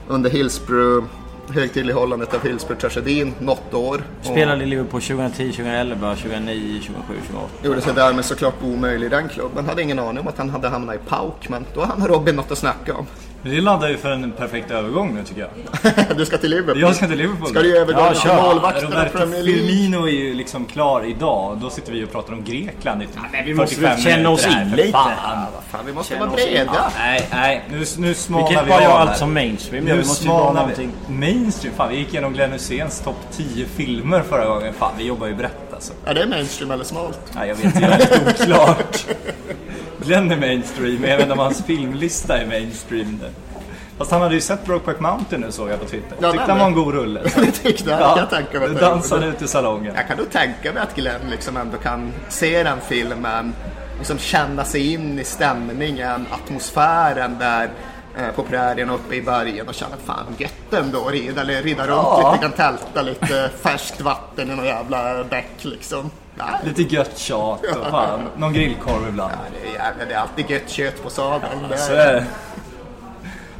under 0.08 0.30
Hillsborough, 0.30 1.06
högtidlighållandet 1.50 2.34
av 2.34 2.44
Hillsborough-tragedin 2.44 3.34
något 3.40 3.74
år. 3.74 4.04
Spelade 4.22 4.64
i 4.64 4.66
Liverpool 4.66 5.02
2010, 5.02 5.52
2011, 5.52 6.16
2009, 6.16 6.80
27, 6.82 7.02
28. 7.28 7.46
Och 7.60 7.66
gjorde 7.66 7.82
sig 7.82 7.94
därmed 7.94 8.26
såklart 8.26 8.56
omöjlig 8.64 9.06
i 9.06 9.10
den 9.10 9.30
klubben. 9.30 9.66
Hade 9.66 9.82
ingen 9.82 10.00
aning 10.00 10.20
om 10.20 10.28
att 10.28 10.38
han 10.38 10.50
hade 10.50 10.70
hamnat 10.70 10.96
i 10.96 11.00
PAOK, 11.10 11.50
men 11.50 11.66
då 11.74 11.80
har 11.80 11.88
han 11.88 12.02
och 12.02 12.10
Robin 12.10 12.36
något 12.36 12.52
att 12.52 12.58
snacka 12.58 12.96
om. 12.96 13.06
Men 13.42 13.56
det 13.56 13.62
laddar 13.62 13.90
ju 13.90 13.98
för 13.98 14.12
en 14.12 14.32
perfekt 14.32 14.72
övergång 14.72 15.16
nu 15.16 15.24
tycker 15.24 15.42
jag. 15.42 15.50
du 16.18 16.26
ska 16.26 16.38
till 16.38 16.50
Liverpool. 16.50 16.82
Jag 16.82 16.96
ska 16.96 17.08
till 17.08 17.18
Liverpool. 17.18 17.48
Ska 17.50 17.62
du 17.62 17.78
övergå 17.78 18.00
Ja, 18.00 18.14
till 18.14 18.32
målvakterna 18.32 18.88
i 18.90 18.92
Roberto 19.00 19.18
Premier 19.18 19.44
League? 19.44 19.62
Firmino 19.68 20.08
är 20.08 20.12
ju 20.12 20.34
liksom 20.34 20.66
klar 20.66 21.06
idag. 21.06 21.58
Då 21.62 21.70
sitter 21.70 21.92
vi 21.92 22.04
och 22.06 22.12
pratar 22.12 22.34
om 22.34 22.44
Grekland 22.44 23.04
i 23.04 23.06
typ 23.06 23.16
men 23.32 23.46
vi 23.46 23.54
måste 23.54 23.76
45 23.76 23.96
väl 23.96 24.04
känna 24.04 24.30
oss 24.30 24.46
in 24.48 24.72
lite. 24.76 24.92
Fan. 24.92 25.46
Fan, 25.72 25.86
vi 25.86 25.94
måste 25.94 26.14
Känner 26.14 26.26
vara 26.26 26.36
breda. 26.36 26.92
Nej, 26.98 27.28
nej, 27.32 27.64
nu, 27.70 27.86
nu 27.98 28.08
Vi 28.08 28.14
smalnar 28.16 28.48
kan 28.48 28.56
vi, 28.56 28.60
inte 28.60 28.70
bara 28.70 28.82
göra 28.84 28.94
av 28.94 29.08
allt 29.08 29.18
som 29.18 29.34
mainstream. 29.34 29.88
Ja, 29.88 29.94
Nu 29.94 30.02
vi 30.02 30.08
måste 30.08 30.24
smalnar 30.24 30.54
någonting. 30.62 30.92
vi. 31.08 31.14
Mainstream? 31.14 31.76
Fan, 31.76 31.90
vi 31.90 31.98
gick 31.98 32.10
igenom 32.14 32.34
Glenn 32.34 32.52
Hyséns 32.52 33.00
topp 33.02 33.18
10 33.32 33.66
filmer 33.66 34.22
förra 34.30 34.46
gången. 34.46 34.74
Fan, 34.74 34.92
vi 34.98 35.04
jobbar 35.04 35.28
ju 35.28 35.36
brett 35.36 35.74
alltså. 35.74 35.94
Är 36.06 36.14
det 36.14 36.26
mainstream 36.26 36.72
eller 36.72 36.84
smalt? 36.84 37.20
Nej, 37.36 37.48
jag 37.48 37.56
vet 37.56 37.66
inte. 37.66 37.80
Jag 37.80 37.92
är 37.94 38.00
lite 38.00 38.44
oklart. 38.44 39.06
Glenn 40.08 40.32
är 40.32 40.38
mainstream, 40.38 41.06
inte 41.06 41.32
om 41.34 41.40
hans 41.40 41.64
filmlista 41.66 42.38
är 42.38 42.46
mainstream. 42.46 43.20
nu. 43.22 43.30
Fast 43.98 44.12
han 44.12 44.22
hade 44.22 44.36
ju 44.36 44.42
sett 44.42 44.66
Brokeback 44.66 45.00
Mountain 45.00 45.42
nu 45.42 45.52
såg 45.52 45.70
jag 45.70 45.80
på 45.80 45.86
Twitter. 45.86 46.18
Ja, 46.22 46.32
Tyckte 46.32 46.52
han 46.52 46.60
var 46.60 46.68
en 46.68 46.74
god 46.74 46.94
rulle. 46.94 47.22
Det 47.36 47.52
tyckte 47.52 47.90
jag. 47.90 48.00
kan 48.00 48.18
jag 48.18 48.30
tänka 48.30 48.60
mig. 48.60 48.70
dansade 48.76 49.26
gjorde. 49.26 49.38
ut 49.38 49.42
i 49.44 49.48
salongen. 49.48 49.96
Jag 49.96 50.08
kan 50.08 50.18
nog 50.18 50.32
tänka 50.32 50.74
mig 50.74 50.84
att 50.84 50.96
Glenn 50.96 51.22
liksom 51.32 51.58
ändå 51.58 51.78
kan 51.78 52.14
se 52.30 52.64
den 52.64 52.78
filmen, 52.88 53.54
liksom 53.98 54.18
känna 54.18 54.64
sig 54.66 54.94
in 54.94 55.20
i 55.20 55.24
stämningen, 55.24 56.26
atmosfären 56.32 57.38
där 57.40 57.70
eh, 58.18 58.36
på 58.36 58.44
prärien 58.44 58.90
uppe 58.90 59.16
i 59.16 59.22
bergen 59.22 59.68
och 59.68 59.74
känna 59.74 59.96
fan 60.06 60.26
gött 60.38 60.74
ändå 60.74 61.06
att 61.06 61.12
rida, 61.14 61.42
eller 61.42 61.62
rida 61.64 61.82
runt 61.88 61.92
Ja. 62.04 62.32
lite, 62.34 62.44
kan 62.44 62.52
tälta 62.78 63.02
lite 63.02 63.50
färskt 63.62 64.02
vatten 64.02 64.52
i 64.52 64.56
någon 64.56 64.66
jävla 64.66 65.24
bäck 65.24 65.52
liksom. 65.62 66.12
Nej, 66.38 66.48
Lite 66.64 66.96
gött 66.96 67.18
tjat 67.18 67.62
och 67.80 67.88
fan, 67.92 68.20
någon 68.38 68.54
grillkorv 68.54 69.08
ibland. 69.10 69.32
det 69.62 69.70
är, 69.70 69.74
jävla, 69.74 70.06
det 70.06 70.14
är 70.14 70.18
alltid 70.20 70.50
gött 70.50 70.70
kött 70.70 71.04
på 71.04 71.10
sadeln. 71.10 71.52
Det 71.70 71.78
Så 71.78 71.94
är- 71.94 72.14
det. 72.14 72.26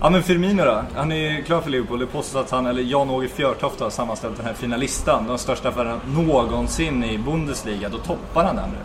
Ja 0.02 0.10
men 0.10 0.24
Firmino 0.24 0.66
då? 0.66 0.84
Han 0.96 1.12
är 1.12 1.42
klar 1.42 1.62
för 1.62 1.70
Liverpool. 1.70 2.00
Det 2.00 2.06
påstås 2.06 2.36
att 2.46 2.52
han, 2.52 2.66
eller 2.66 2.82
Jan-Åge 2.82 3.28
Fjörtoft 3.28 3.80
har 3.80 3.90
sammanställt 3.90 4.38
den 4.38 4.46
här 4.46 4.54
fina 4.54 4.78
listan. 4.78 5.28
De 5.28 5.38
största 5.38 5.70
affärerna 5.70 6.00
någonsin 6.08 7.04
i 7.04 7.18
Bundesliga. 7.18 7.90
Då 7.90 7.98
toppar 7.98 8.44
han 8.44 8.56
den 8.56 8.70
nu. 8.70 8.78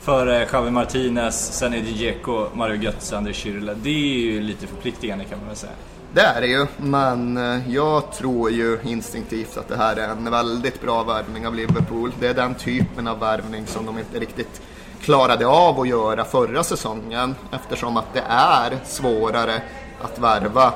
För 0.00 0.26
eh, 0.26 0.48
Javi 0.52 0.70
Martinez, 0.70 1.52
sen 1.52 1.74
Eddie 1.74 1.92
Dzeko, 1.92 2.46
Mario 2.54 2.76
Götze, 2.82 3.16
André 3.16 3.32
Schürrle. 3.32 3.74
Det 3.74 3.88
är 3.90 4.18
ju 4.18 4.40
lite 4.40 4.66
förpliktigande 4.66 5.24
kan 5.24 5.38
man 5.38 5.48
väl 5.48 5.56
säga. 5.56 5.72
Det 6.14 6.20
är 6.20 6.40
det 6.40 6.46
ju, 6.46 6.66
men 6.76 7.36
eh, 7.36 7.74
jag 7.74 8.12
tror 8.12 8.50
ju 8.50 8.78
instinktivt 8.84 9.56
att 9.56 9.68
det 9.68 9.76
här 9.76 9.96
är 9.96 10.08
en 10.08 10.30
väldigt 10.30 10.80
bra 10.80 11.02
värvning 11.02 11.46
av 11.46 11.54
Liverpool. 11.54 12.12
Det 12.20 12.28
är 12.28 12.34
den 12.34 12.54
typen 12.54 13.08
av 13.08 13.18
värvning 13.18 13.66
som 13.66 13.86
de 13.86 13.98
inte 13.98 14.18
riktigt 14.18 14.62
klarade 15.00 15.46
av 15.46 15.80
att 15.80 15.88
göra 15.88 16.24
förra 16.24 16.64
säsongen 16.64 17.34
eftersom 17.52 17.96
att 17.96 18.14
det 18.14 18.24
är 18.28 18.78
svårare 18.84 19.62
att 20.00 20.18
värva 20.18 20.72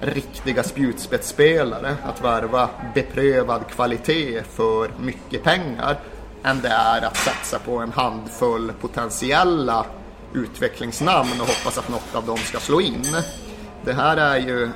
riktiga 0.00 0.62
spjutspetsspelare, 0.62 1.96
att 2.04 2.24
värva 2.24 2.68
beprövad 2.94 3.66
kvalitet 3.68 4.42
för 4.42 4.90
mycket 5.00 5.42
pengar 5.42 6.00
än 6.42 6.60
det 6.60 6.68
är 6.68 7.02
att 7.02 7.16
satsa 7.16 7.58
på 7.58 7.78
en 7.78 7.92
handfull 7.92 8.72
potentiella 8.80 9.86
utvecklingsnamn 10.34 11.40
och 11.40 11.46
hoppas 11.46 11.78
att 11.78 11.88
något 11.88 12.14
av 12.14 12.26
dem 12.26 12.38
ska 12.38 12.58
slå 12.58 12.80
in. 12.80 13.06
Det 13.84 13.92
här 13.92 14.16
är 14.16 14.36
ju 14.36 14.68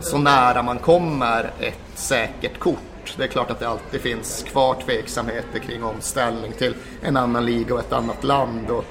så 0.00 0.18
nära 0.18 0.62
man 0.62 0.78
kommer 0.78 1.50
ett 1.60 1.78
säkert 1.94 2.58
kort. 2.58 3.14
Det 3.16 3.24
är 3.24 3.28
klart 3.28 3.50
att 3.50 3.60
det 3.60 3.68
alltid 3.68 4.00
finns 4.00 4.42
kvar 4.42 4.76
tveksamheter 4.86 5.58
kring 5.58 5.84
omställning 5.84 6.52
till 6.52 6.74
en 7.02 7.16
annan 7.16 7.46
liga 7.46 7.74
och 7.74 7.80
ett 7.80 7.92
annat 7.92 8.24
land. 8.24 8.70
Och 8.70 8.84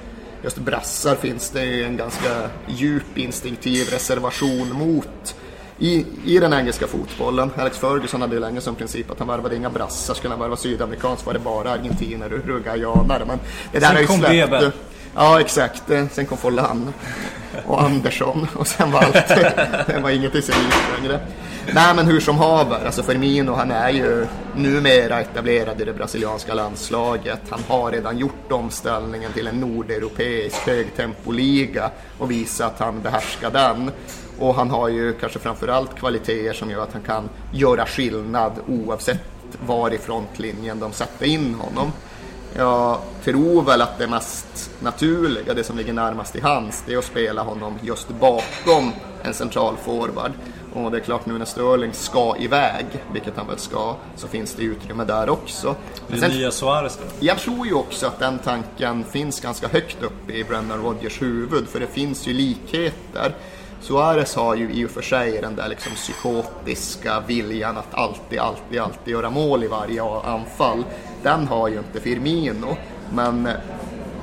just 0.44 0.58
brassar 0.58 1.16
finns 1.16 1.50
det 1.50 1.66
ju 1.66 1.84
en 1.84 1.98
ganska 1.98 2.50
djup 2.68 3.18
instinktiv 3.18 3.88
reservation 3.90 4.74
mot 4.74 5.36
i, 5.80 6.06
i 6.26 6.40
den 6.40 6.54
engelska 6.54 6.88
fotbollen. 6.88 7.52
Alex 7.58 7.78
Ferguson 7.78 8.22
hade 8.22 8.36
ju 8.36 8.40
länge 8.42 8.62
som 8.62 8.76
princip 8.76 9.12
att 9.12 9.20
han 9.20 9.28
värvade 9.28 9.56
inga 9.56 9.70
brassar. 9.70 10.14
Skulle 10.14 10.34
han 10.34 10.40
värva 10.40 10.56
sydamerikansk 10.56 11.26
var 11.26 11.34
det 11.34 11.40
bara 11.40 11.72
argentiner 11.72 12.34
och 12.34 12.40
uruguayanare. 12.40 13.26
Men 13.26 13.40
det 13.72 13.80
där 13.80 13.88
Sen 13.88 13.96
har 13.96 14.34
ju 14.34 14.48
släppt. 14.48 14.76
Ja, 15.16 15.40
exakt. 15.40 15.90
Eh, 15.90 16.08
sen 16.12 16.26
kom 16.26 16.38
Follan 16.38 16.94
och 17.66 17.82
Andersson 17.82 18.48
och 18.56 18.68
sen 18.68 18.92
var 18.92 19.00
allt, 19.00 19.14
det 19.88 20.00
var 20.04 20.10
inget 20.10 20.36
i 20.36 20.42
sig 20.42 20.56
längre. 21.02 21.20
Nej, 21.74 21.96
men 21.96 22.06
hur 22.06 22.20
som 22.20 22.38
haver, 22.38 22.86
alltså 22.86 23.04
Firmino 23.04 23.54
han 23.54 23.72
är 23.72 23.90
ju 23.90 24.28
numera 24.56 25.22
etablerad 25.22 25.82
i 25.82 25.86
det 25.86 25.94
brasilianska 25.94 26.54
landslaget. 26.54 27.42
Han 27.50 27.60
har 27.68 27.92
redan 27.92 28.18
gjort 28.18 28.52
omställningen 28.52 29.34
till 29.34 29.48
en 29.48 29.60
nordeuropeisk 29.60 30.68
högtempoliga 30.68 31.92
och 32.18 32.32
visat 32.32 32.74
att 32.74 32.80
han 32.80 33.02
behärskar 33.02 33.52
den. 33.52 33.92
Och 34.40 34.56
han 34.56 34.70
har 34.70 34.90
ju 34.90 35.14
kanske 35.14 35.40
framförallt 35.40 35.96
kvaliteter 35.96 36.54
som 36.54 36.72
gör 36.72 36.84
att 36.84 36.94
han 36.94 37.02
kan 37.02 37.30
göra 37.52 37.86
skillnad 37.86 38.52
oavsett 38.68 39.22
var 39.66 39.94
i 39.94 39.98
frontlinjen 39.98 40.80
de 40.80 40.94
sätter 40.94 41.26
in 41.26 41.56
honom. 41.56 41.92
Jag 42.58 43.00
tror 43.24 43.62
väl 43.64 43.82
att 43.82 43.98
det 43.98 44.08
mest 44.08 44.72
naturliga, 44.80 45.54
det 45.54 45.64
som 45.64 45.78
ligger 45.78 45.94
närmast 45.94 46.36
i 46.36 46.42
hands, 46.42 46.84
det 46.88 46.94
är 46.94 46.98
att 46.98 47.04
spela 47.06 47.42
honom 47.42 47.74
just 47.82 48.10
bakom 48.10 48.92
en 49.24 49.34
central 49.34 49.78
forward. 49.78 50.32
Och 50.74 50.92
det 50.92 50.98
är 50.98 51.02
klart 51.02 51.26
nu 51.26 51.38
när 51.38 51.46
Sterling 51.46 51.94
ska 51.94 52.36
iväg, 52.40 52.86
vilket 53.14 53.38
han 53.38 53.48
väl 53.48 53.58
ska, 53.58 53.96
så 54.16 54.28
finns 54.28 54.54
det 54.56 54.64
utrymme 54.64 55.04
där 55.04 55.30
också. 55.30 55.76
Det 56.08 56.18
Sen- 56.18 56.32
nya 56.32 56.52
Suarez 56.52 56.98
då? 56.98 57.26
jag 57.28 57.38
tror 57.40 57.68
ju 57.68 57.74
också 57.74 58.08
att 58.08 58.20
den 58.20 58.40
tanken 58.40 59.04
finns 59.04 59.40
ganska 59.40 59.68
högt 59.68 60.04
upp 60.04 60.30
i 60.30 60.44
Brendan 60.44 60.84
Rodgers 60.84 61.22
huvud, 61.22 61.68
för 61.68 61.80
det 61.80 61.88
finns 61.88 62.28
ju 62.28 62.34
likheter. 62.34 63.36
Suarez 63.82 64.36
har 64.36 64.56
ju 64.56 64.72
i 64.72 64.86
och 64.86 64.90
för 64.90 65.02
sig 65.02 65.42
den 65.42 65.56
där 65.56 65.70
liksom 65.70 65.92
psykotiska 65.94 67.24
viljan 67.28 67.78
att 67.78 67.94
alltid, 67.94 68.40
alltid, 68.40 68.80
alltid 68.80 69.12
göra 69.14 69.30
mål 69.30 69.64
i 69.64 69.68
varje 69.68 70.04
anfall. 70.04 70.84
Den 71.26 71.48
har 71.48 71.68
ju 71.68 71.78
inte 71.78 72.00
Firmino, 72.00 72.78
men 73.14 73.46
eh, 73.46 73.54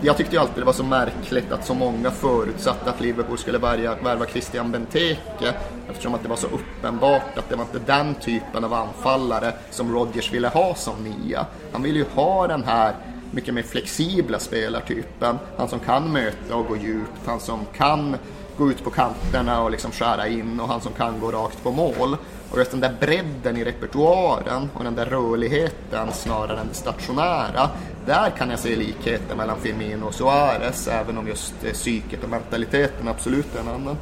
jag 0.01 0.17
tyckte 0.17 0.37
ju 0.37 0.43
alltid 0.43 0.63
det 0.63 0.65
var 0.65 0.73
så 0.73 0.85
märkligt 0.85 1.53
att 1.53 1.67
så 1.67 1.75
många 1.75 2.11
förutsatte 2.11 2.91
att 2.91 3.01
Liverpool 3.01 3.39
skulle 3.39 3.59
värja, 3.59 3.95
värva 3.95 4.27
Christian 4.27 4.71
Benteke 4.71 5.55
eftersom 5.91 6.15
att 6.15 6.23
det 6.23 6.29
var 6.29 6.37
så 6.37 6.47
uppenbart 6.47 7.39
att 7.39 7.49
det 7.49 7.57
var 7.57 7.65
inte 7.65 7.79
den 7.79 8.15
typen 8.15 8.65
av 8.65 8.75
anfallare 8.75 9.53
som 9.71 9.95
Rodgers 9.95 10.33
ville 10.33 10.49
ha 10.49 10.75
som 10.75 10.95
nia. 11.05 11.47
Han 11.73 11.83
ville 11.83 11.99
ju 11.99 12.05
ha 12.15 12.47
den 12.47 12.65
här 12.65 12.95
mycket 13.31 13.55
mer 13.55 13.63
flexibla 13.63 14.39
spelartypen. 14.39 15.39
Han 15.57 15.69
som 15.69 15.79
kan 15.79 16.13
möta 16.13 16.57
och 16.57 16.67
gå 16.67 16.77
djupt, 16.77 17.27
han 17.27 17.41
som 17.41 17.61
kan 17.77 18.17
gå 18.57 18.71
ut 18.71 18.85
på 18.85 18.91
kanterna 18.91 19.63
och 19.63 19.71
liksom 19.71 19.91
skära 19.93 20.29
in 20.29 20.61
och 20.61 20.69
han 20.69 20.81
som 20.81 20.93
kan 20.93 21.21
gå 21.21 21.31
rakt 21.31 21.63
på 21.63 21.71
mål. 21.71 22.17
Och 22.53 22.59
just 22.59 22.71
den 22.71 22.81
där 22.81 22.97
bredden 23.01 23.57
i 23.57 23.65
repertoaren 23.65 24.71
och 24.75 24.85
den 24.85 24.95
där 24.95 25.07
rörligheten 25.07 26.13
snarare 26.13 26.61
än 26.61 26.69
det 26.69 26.75
stationära, 26.75 27.71
där 28.07 28.31
kan 28.31 28.51
jag 28.51 28.59
se 28.59 28.77
likheter 28.77 29.37
mellan 29.37 29.61
Firmino 29.61 30.07
och 30.07 30.15
Suarez, 30.15 30.89
även 30.89 31.19
om 31.19 31.29
just 31.29 31.65
eh, 31.65 31.73
psyket 31.73 32.23
och 32.23 32.31
mentaliteten 32.31 33.09
absolut 33.09 33.55
är 33.57 33.61
en 33.61 33.69
annan. 33.69 33.97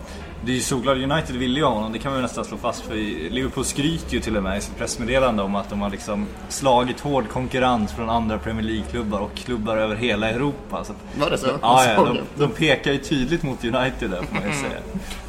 Det 0.45 0.53
är 0.53 0.57
ju 0.57 0.61
såklart, 0.61 0.97
United 0.97 1.37
ville 1.37 1.59
ju 1.59 1.65
ha 1.65 1.73
honom, 1.73 1.93
det 1.93 1.99
kan 1.99 2.15
vi 2.15 2.23
nästan 2.23 2.45
slå 2.45 2.57
fast. 2.57 2.83
För 2.83 2.95
Liverpool 3.31 3.65
skryter 3.65 4.15
ju 4.15 4.21
till 4.21 4.37
och 4.37 4.43
med 4.43 4.59
i 4.59 4.61
sitt 4.61 4.79
pressmeddelande 4.79 5.43
om 5.43 5.55
att 5.55 5.71
de 5.71 5.81
har 5.81 5.91
liksom 5.91 6.27
slagit 6.49 7.01
hård 7.01 7.29
konkurrens 7.29 7.93
från 7.93 8.11
andra 8.11 8.39
Premier 8.39 8.63
League-klubbar 8.63 9.21
och 9.21 9.35
klubbar 9.35 9.77
över 9.77 9.97
hela 9.97 10.31
Europa. 10.31 10.85
Så 10.85 10.93
att, 10.93 11.21
Var 11.21 11.31
det 11.31 11.39
så? 11.39 11.47
Ja, 11.63 11.85
ja 11.85 12.05
de, 12.05 12.19
de 12.45 12.51
pekar 12.51 12.93
ju 12.93 12.99
tydligt 12.99 13.43
mot 13.43 13.65
United 13.65 14.11
där 14.11 14.23
får 14.23 14.35
man 14.35 14.45
ju 14.47 14.53
säga. 14.53 14.81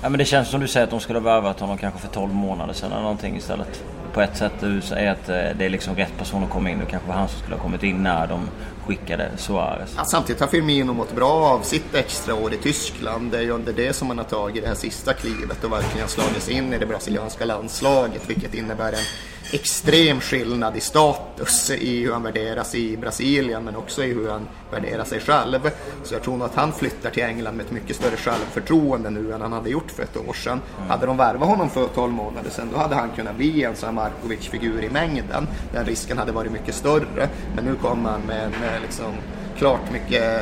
Ja, 0.02 0.10
men 0.10 0.18
det 0.18 0.26
känns 0.26 0.50
som 0.50 0.62
du 0.62 0.68
säger 0.68 0.84
att 0.84 0.92
de 0.92 1.00
skulle 1.00 1.20
ha 1.20 1.24
värvat 1.24 1.60
honom 1.60 1.78
kanske 1.78 2.00
för 2.00 2.08
12 2.08 2.34
månader 2.34 2.74
sedan 2.74 2.92
eller 2.92 3.02
någonting 3.02 3.38
istället. 3.38 3.84
På 4.14 4.22
ett 4.22 4.38
sätt 4.38 4.54
du 4.60 4.82
säger 4.82 5.12
att 5.12 5.30
eh, 5.30 5.36
det 5.36 5.66
är 5.66 5.70
liksom 5.70 5.96
rätt 5.96 6.18
person 6.18 6.44
att 6.44 6.50
komma 6.50 6.70
in. 6.70 6.80
Det 6.80 6.86
kanske 6.86 7.08
var 7.08 7.16
han 7.16 7.30
som 7.30 7.40
skulle 7.40 7.56
ha 7.56 7.64
kommit 7.64 7.84
in 7.84 8.04
när 8.04 8.28
de 8.28 8.50
skickade 8.86 9.32
Suarez. 9.38 9.94
Ja, 9.98 10.04
samtidigt 10.06 10.42
har 10.42 10.48
Firmino 10.48 10.94
mått 10.94 11.16
bra 11.16 11.32
av 11.32 11.62
sitt 11.62 11.96
extra 11.96 12.36
år 12.36 12.54
i 12.54 12.58
Tyskland. 12.58 13.32
Det 13.32 13.38
är 13.38 13.42
ju 13.42 13.52
under 13.52 13.74
det 13.74 13.94
som 13.94 14.08
han 14.08 14.18
har 14.18 14.26
tagit 14.26 14.64
det 14.64 14.68
här 14.68 14.76
sista 14.76 15.14
klivet 15.14 15.64
och 15.64 15.72
verkligen 15.72 16.08
slagit 16.08 16.44
sig 16.44 16.54
in 16.54 16.74
i 16.74 16.78
det 16.78 16.86
brasilianska 16.86 17.46
landslaget, 17.46 18.30
vilket 18.30 18.54
innebär 18.54 18.92
en 18.92 19.06
extrem 19.54 20.22
skillnad 20.22 20.78
i 20.78 20.80
status 20.80 21.72
i 21.72 22.04
hur 22.04 22.14
han 22.14 22.24
värderas 22.24 22.76
i 22.76 22.98
Brasilien, 22.98 23.64
men 23.64 23.76
också 23.76 24.04
i 24.04 24.14
hur 24.14 24.30
han 24.30 24.48
värderar 24.72 25.04
sig 25.04 25.20
själv. 25.20 25.70
Så 26.04 26.14
jag 26.14 26.24
tror 26.24 26.38
nog 26.38 26.48
att 26.48 26.56
han 26.56 26.74
flyttar 26.74 27.10
till 27.10 27.24
England 27.24 27.56
med 27.56 27.66
ett 27.66 27.72
mycket 27.72 27.96
större 27.96 28.18
självförtroende 28.18 29.10
nu 29.10 29.34
än 29.34 29.42
han 29.42 29.54
hade 29.54 29.70
gjort 29.70 29.92
för 29.92 30.04
ett 30.04 30.18
år 30.18 30.34
sedan. 30.34 30.62
Hade 30.88 31.06
de 31.06 31.18
värvat 31.18 31.50
honom 31.50 31.70
för 31.70 31.88
12 31.88 32.14
månader 32.14 32.50
sedan, 32.50 32.70
då 32.74 32.80
hade 32.80 32.96
han 32.96 33.10
kunnat 33.16 33.36
bli 33.36 33.64
en 33.64 33.76
sån 33.76 33.88
här 33.88 33.96
Markovic-figur 33.96 34.84
i 34.84 34.90
mängden. 34.90 35.48
Den 35.74 35.86
risken 35.86 36.18
hade 36.18 36.32
varit 36.32 36.52
mycket 36.52 36.76
större. 36.76 37.30
Men 37.56 37.66
nu 37.66 37.76
kommer 37.76 38.10
han 38.10 38.22
med 38.22 38.44
en 38.44 38.82
liksom, 38.82 39.14
klart 39.58 39.92
mycket 39.92 40.42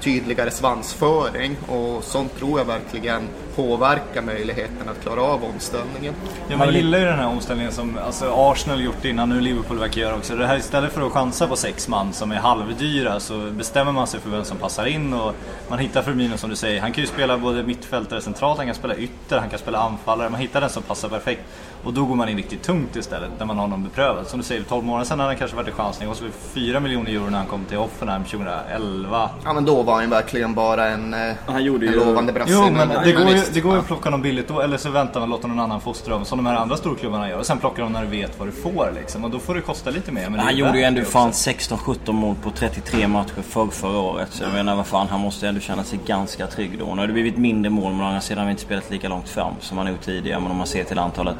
tydligare 0.00 0.50
svansföring 0.50 1.56
och 1.68 2.04
sånt 2.04 2.38
tror 2.38 2.58
jag 2.58 2.64
verkligen 2.64 3.22
påverkar 3.56 4.22
möjligheten 4.22 4.88
att 4.88 5.02
klara 5.02 5.22
av 5.22 5.44
omställningen. 5.44 6.14
Ja, 6.48 6.56
man 6.56 6.74
gillar 6.74 6.98
ju 6.98 7.04
den 7.04 7.18
här 7.18 7.26
omställningen 7.26 7.72
som 7.72 7.98
alltså 8.06 8.32
Arsenal 8.34 8.80
gjort 8.84 9.04
innan, 9.04 9.28
nu 9.28 9.40
Liverpool 9.40 9.78
verkar 9.78 10.00
göra 10.00 10.16
också. 10.16 10.36
Det 10.36 10.46
här 10.46 10.58
istället 10.58 10.92
för 10.92 11.06
att 11.06 11.12
chansa 11.12 11.46
på 11.46 11.56
sex 11.56 11.88
man 11.88 12.12
som 12.12 12.32
är 12.32 12.36
halvdyra 12.36 13.20
så 13.20 13.38
bestämmer 13.50 13.92
man 13.92 14.06
sig 14.06 14.20
för 14.20 14.30
vem 14.30 14.44
som 14.44 14.56
passar 14.56 14.86
in 14.86 15.14
och 15.14 15.34
man 15.68 15.78
hittar 15.78 16.02
Firmino 16.02 16.36
som 16.36 16.50
du 16.50 16.56
säger. 16.56 16.80
Han 16.80 16.92
kan 16.92 17.04
ju 17.04 17.08
spela 17.08 17.38
både 17.38 17.62
mittfältare 17.62 18.20
centralt, 18.20 18.58
han 18.58 18.66
kan 18.66 18.74
spela 18.74 18.96
ytter, 18.96 19.38
han 19.38 19.50
kan 19.50 19.58
spela 19.58 19.78
anfallare. 19.78 20.30
Man 20.30 20.40
hittar 20.40 20.60
den 20.60 20.70
som 20.70 20.82
passar 20.82 21.08
perfekt. 21.08 21.42
Och 21.84 21.92
då 21.92 22.04
går 22.04 22.14
man 22.14 22.28
in 22.28 22.36
riktigt 22.36 22.62
tungt 22.62 22.96
istället 22.96 23.30
när 23.38 23.46
man 23.46 23.58
har 23.58 23.66
någon 23.66 23.84
beprövad. 23.84 24.26
Som 24.26 24.38
du 24.38 24.44
säger, 24.44 24.62
12 24.62 24.84
månader 24.84 25.04
sedan 25.04 25.20
hade 25.20 25.30
han 25.30 25.38
kanske 25.38 25.56
varit 25.56 25.68
en 25.68 25.74
chansning. 25.74 26.08
Och 26.08 26.16
så 26.16 26.24
4 26.54 26.80
miljoner 26.80 27.10
euro 27.10 27.30
när 27.30 27.38
han 27.38 27.46
kom 27.46 27.64
till 27.64 27.78
Hoffenheim 27.78 28.24
2011. 28.24 29.30
Ja 29.44 29.52
men 29.52 29.64
då 29.64 29.82
var 29.88 30.00
han 30.00 30.10
verkligen 30.10 30.54
bara 30.54 30.88
en, 30.88 31.16
Han 31.46 31.64
gjorde 31.64 31.86
en 31.86 31.92
ju- 31.92 31.98
lovande 31.98 32.32
brasse. 32.32 32.52
Jo, 32.52 32.70
men 32.70 32.88
det 32.88 33.12
går, 33.12 33.28
ju, 33.30 33.40
det 33.52 33.60
går 33.60 33.72
ju 33.74 33.78
att 33.80 33.86
plocka 33.86 34.10
någon 34.10 34.22
billigt 34.22 34.48
då, 34.48 34.60
eller 34.60 34.76
så 34.76 34.90
väntar 34.90 35.20
man 35.20 35.22
och 35.22 35.36
låter 35.36 35.48
någon 35.48 35.60
annan 35.60 35.80
fostra 35.80 36.14
dem 36.14 36.24
som 36.24 36.38
de 36.38 36.46
här 36.46 36.56
andra 36.56 36.76
storklubbarna 36.76 37.28
gör. 37.28 37.38
Och 37.38 37.46
sen 37.46 37.58
plockar 37.58 37.82
de 37.82 37.92
när 37.92 38.02
du 38.02 38.08
vet 38.08 38.38
vad 38.38 38.48
du 38.48 38.52
får 38.52 38.92
liksom. 38.94 39.24
Och 39.24 39.30
då 39.30 39.38
får 39.38 39.54
det 39.54 39.60
kosta 39.60 39.90
lite 39.90 40.12
mer. 40.12 40.22
Men 40.22 40.32
det 40.32 40.38
är 40.38 40.44
Han 40.44 40.56
gjorde 40.56 40.78
ju 40.78 40.84
ändå 40.84 41.02
fan 41.02 41.28
också. 41.28 41.50
16-17 41.50 42.12
mål 42.12 42.34
på 42.42 42.50
33 42.50 43.08
matcher 43.08 43.42
för 43.48 43.66
förra 43.66 43.98
året. 43.98 44.28
Så 44.30 44.44
jag 44.44 44.52
menar 44.52 44.76
vad 44.76 44.86
fan, 44.86 45.06
han 45.10 45.20
måste 45.20 45.48
ändå 45.48 45.60
känna 45.60 45.84
sig 45.84 45.98
ganska 46.06 46.46
trygg 46.46 46.78
då. 46.78 46.94
Nu 46.94 47.00
har 47.00 47.06
det 47.06 47.12
blivit 47.12 47.36
mindre 47.36 47.70
mål 47.70 47.92
men 47.92 48.00
å 48.00 48.04
andra 48.04 48.20
sidan 48.20 48.38
har 48.38 48.46
vi 48.46 48.50
inte 48.50 48.62
spelat 48.62 48.90
lika 48.90 49.08
långt 49.08 49.28
fram 49.28 49.52
som 49.60 49.78
han 49.78 49.86
gjort 49.88 50.00
tidigare. 50.04 50.40
Men 50.40 50.50
om 50.50 50.56
man 50.56 50.66
ser 50.66 50.84
till 50.84 50.98
antalet, 50.98 51.36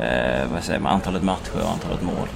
eh, 0.00 0.52
vad 0.52 0.62
säger 0.64 0.80
man, 0.80 0.92
antalet 0.92 1.22
matcher 1.22 1.62
och 1.64 1.70
antalet 1.70 2.02
mål. 2.02 2.28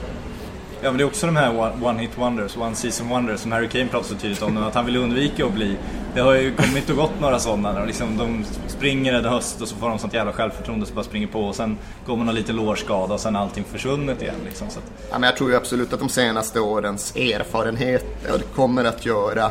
Ja 0.82 0.90
men 0.90 0.96
det 0.98 1.02
är 1.02 1.06
också 1.06 1.26
de 1.26 1.36
här 1.36 1.50
one- 1.52 1.84
one 1.88 2.00
hit 2.00 2.10
wonders, 2.18 2.56
one 2.56 2.74
season 2.74 3.08
wonders 3.08 3.40
som 3.40 3.52
Harry 3.52 3.68
Kane 3.68 3.86
pratar 3.86 4.08
så 4.08 4.14
tydligt 4.14 4.42
om 4.42 4.54
nu, 4.54 4.60
att 4.64 4.74
han 4.74 4.86
vill 4.86 4.96
undvika 4.96 5.46
att 5.46 5.52
bli. 5.52 5.76
Det 6.14 6.20
har 6.20 6.34
ju 6.34 6.54
kommit 6.54 6.90
och 6.90 6.96
gått 6.96 7.20
några 7.20 7.38
sådana. 7.38 7.84
Liksom, 7.84 8.16
de 8.16 8.44
springer 8.68 9.12
en 9.12 9.24
höst 9.24 9.60
och 9.62 9.68
så 9.68 9.76
får 9.76 9.88
de 9.88 9.98
sånt 9.98 10.14
jävla 10.14 10.32
självförtroende 10.32 10.86
så 10.86 10.94
bara 10.94 11.04
springer 11.04 11.26
på 11.26 11.40
och 11.40 11.54
sen 11.54 11.78
går 12.06 12.16
man 12.16 12.28
och 12.28 12.34
lite 12.34 12.52
lårskada 12.52 13.14
och 13.14 13.20
sen 13.20 13.36
är 13.36 13.40
allting 13.40 13.64
försvunnet 13.64 14.22
igen. 14.22 14.34
Liksom, 14.44 14.70
så 14.70 14.78
att, 14.78 14.84
Ja, 15.10 15.18
men 15.18 15.22
jag 15.28 15.36
tror 15.36 15.50
ju 15.50 15.56
absolut 15.56 15.92
att 15.92 16.00
de 16.00 16.08
senaste 16.08 16.60
årens 16.60 17.16
erfarenheter 17.16 18.38
kommer 18.54 18.84
att 18.84 19.06
göra 19.06 19.50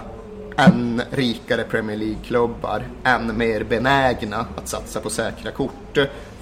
än 0.58 1.02
rikare 1.12 1.64
Premier 1.64 1.98
League-klubbar 1.98 2.84
än 3.04 3.38
mer 3.38 3.64
benägna 3.64 4.46
att 4.58 4.68
satsa 4.68 5.00
på 5.00 5.10
säkra 5.10 5.52
kort. 5.52 5.98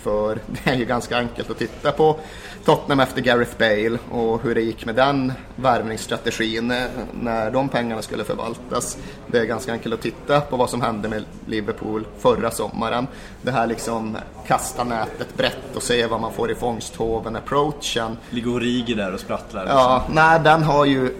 För 0.06 0.40
det 0.48 0.70
är 0.70 0.76
ju 0.76 0.86
ganska 0.86 1.18
enkelt 1.18 1.50
att 1.50 1.58
titta 1.58 1.92
på 1.92 2.20
Tottenham 2.66 3.00
efter 3.00 3.22
Gareth 3.22 3.58
Bale 3.58 3.98
och 4.12 4.42
hur 4.42 4.56
det 4.56 4.62
gick 4.62 4.86
med 4.86 4.96
den 4.96 5.34
värvningsstrategin 5.56 6.72
eh, 6.72 6.84
när 7.22 7.52
de 7.52 7.70
pengarna 7.70 8.02
skulle 8.02 8.24
förvaltas. 8.24 8.98
Det 9.28 9.40
är 9.40 9.46
ganska 9.46 9.72
enkelt 9.72 9.94
att 9.94 10.02
titta 10.02 10.42
på 10.42 10.58
vad 10.58 10.70
som 10.70 10.82
hände 10.82 11.10
med 11.10 11.24
Liverpool 11.46 12.08
förra 12.20 12.52
sommaren. 12.52 13.08
Det 13.42 13.52
här 13.52 13.68
liksom 13.68 14.18
kasta 14.48 14.84
nätet 14.84 15.38
brett 15.38 15.76
och 15.76 15.84
se 15.84 16.06
vad 16.06 16.22
man 16.22 16.34
får 16.34 16.52
i 16.52 16.56
fångsthoven-approachen. 16.56 18.18
ligger 18.30 18.56
Origi 18.56 18.94
där 18.94 19.14
och 19.14 19.20
sprattlar. 19.20 19.66
Ja, 19.66 20.04
nej, 20.10 20.40
den 20.44 20.64
har 20.64 20.86
ju... 20.86 21.12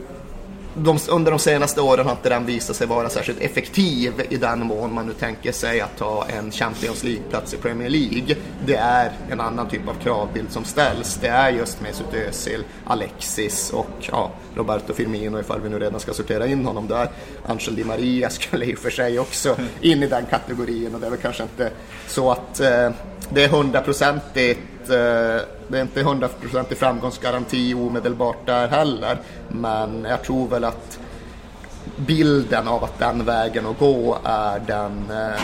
De, 0.78 1.00
under 1.10 1.32
de 1.32 1.40
senaste 1.40 1.82
åren 1.82 2.06
har 2.06 2.12
inte 2.12 2.30
den 2.30 2.46
visat 2.46 2.76
sig 2.76 2.88
vara 2.88 3.10
särskilt 3.10 3.42
effektiv 3.42 4.14
i 4.30 4.38
den 4.38 4.60
mån 4.60 4.94
man 4.94 5.08
nu 5.08 5.14
tänker 5.14 5.52
sig 5.52 5.82
att 5.82 5.98
ta 5.98 6.26
en 6.26 6.52
Champions 6.52 7.04
League-plats 7.04 7.54
i 7.54 7.58
Premier 7.58 7.90
League. 7.90 8.36
Det 8.66 8.76
är 8.76 9.12
en 9.30 9.42
annan 9.42 9.70
typ 9.70 9.88
av 9.88 9.94
kravbild 9.94 10.52
som 10.52 10.64
ställs. 10.64 11.18
Det 11.22 11.28
är 11.28 11.50
just 11.50 11.82
Mesut 11.82 12.14
Özil, 12.14 12.64
Alexis 12.86 13.74
och 13.74 13.90
ja, 14.12 14.32
Roberto 14.56 14.94
Firmino 14.94 15.40
ifall 15.40 15.62
vi 15.62 15.70
nu 15.70 15.80
redan 15.80 16.00
ska 16.00 16.14
sortera 16.14 16.48
in 16.48 16.66
honom 16.66 16.88
där. 16.88 17.10
Angel 17.46 17.76
Di 17.76 17.84
Maria 17.84 18.30
skulle 18.30 18.66
i 18.66 18.76
och 18.76 18.80
för 18.80 18.90
sig 18.90 19.20
också 19.20 19.56
in 19.82 20.04
i 20.04 20.08
den 20.08 20.26
kategorin 20.26 20.96
och 20.96 21.02
det 21.02 21.08
är 21.08 21.12
väl 21.12 21.20
kanske 21.20 21.44
inte 21.44 21.72
så 22.08 22.32
att 22.32 22.60
eh, 22.60 22.90
det 23.30 23.44
är 23.44 23.48
hundraprocentigt 23.48 24.90
eh, 24.90 25.55
det 25.68 25.78
är 25.78 25.82
inte 25.82 26.04
100% 26.04 26.76
framgångsgaranti 26.76 27.74
omedelbart 27.74 28.46
där 28.46 28.68
heller. 28.68 29.18
Men 29.50 30.06
jag 30.10 30.24
tror 30.24 30.48
väl 30.48 30.64
att 30.64 31.00
bilden 31.96 32.68
av 32.68 32.84
att 32.84 33.00
den 33.00 33.26
vägen 33.26 33.66
att 33.66 33.80
gå 33.80 34.18
är 34.24 34.60
den, 34.60 35.12
eh, 35.12 35.42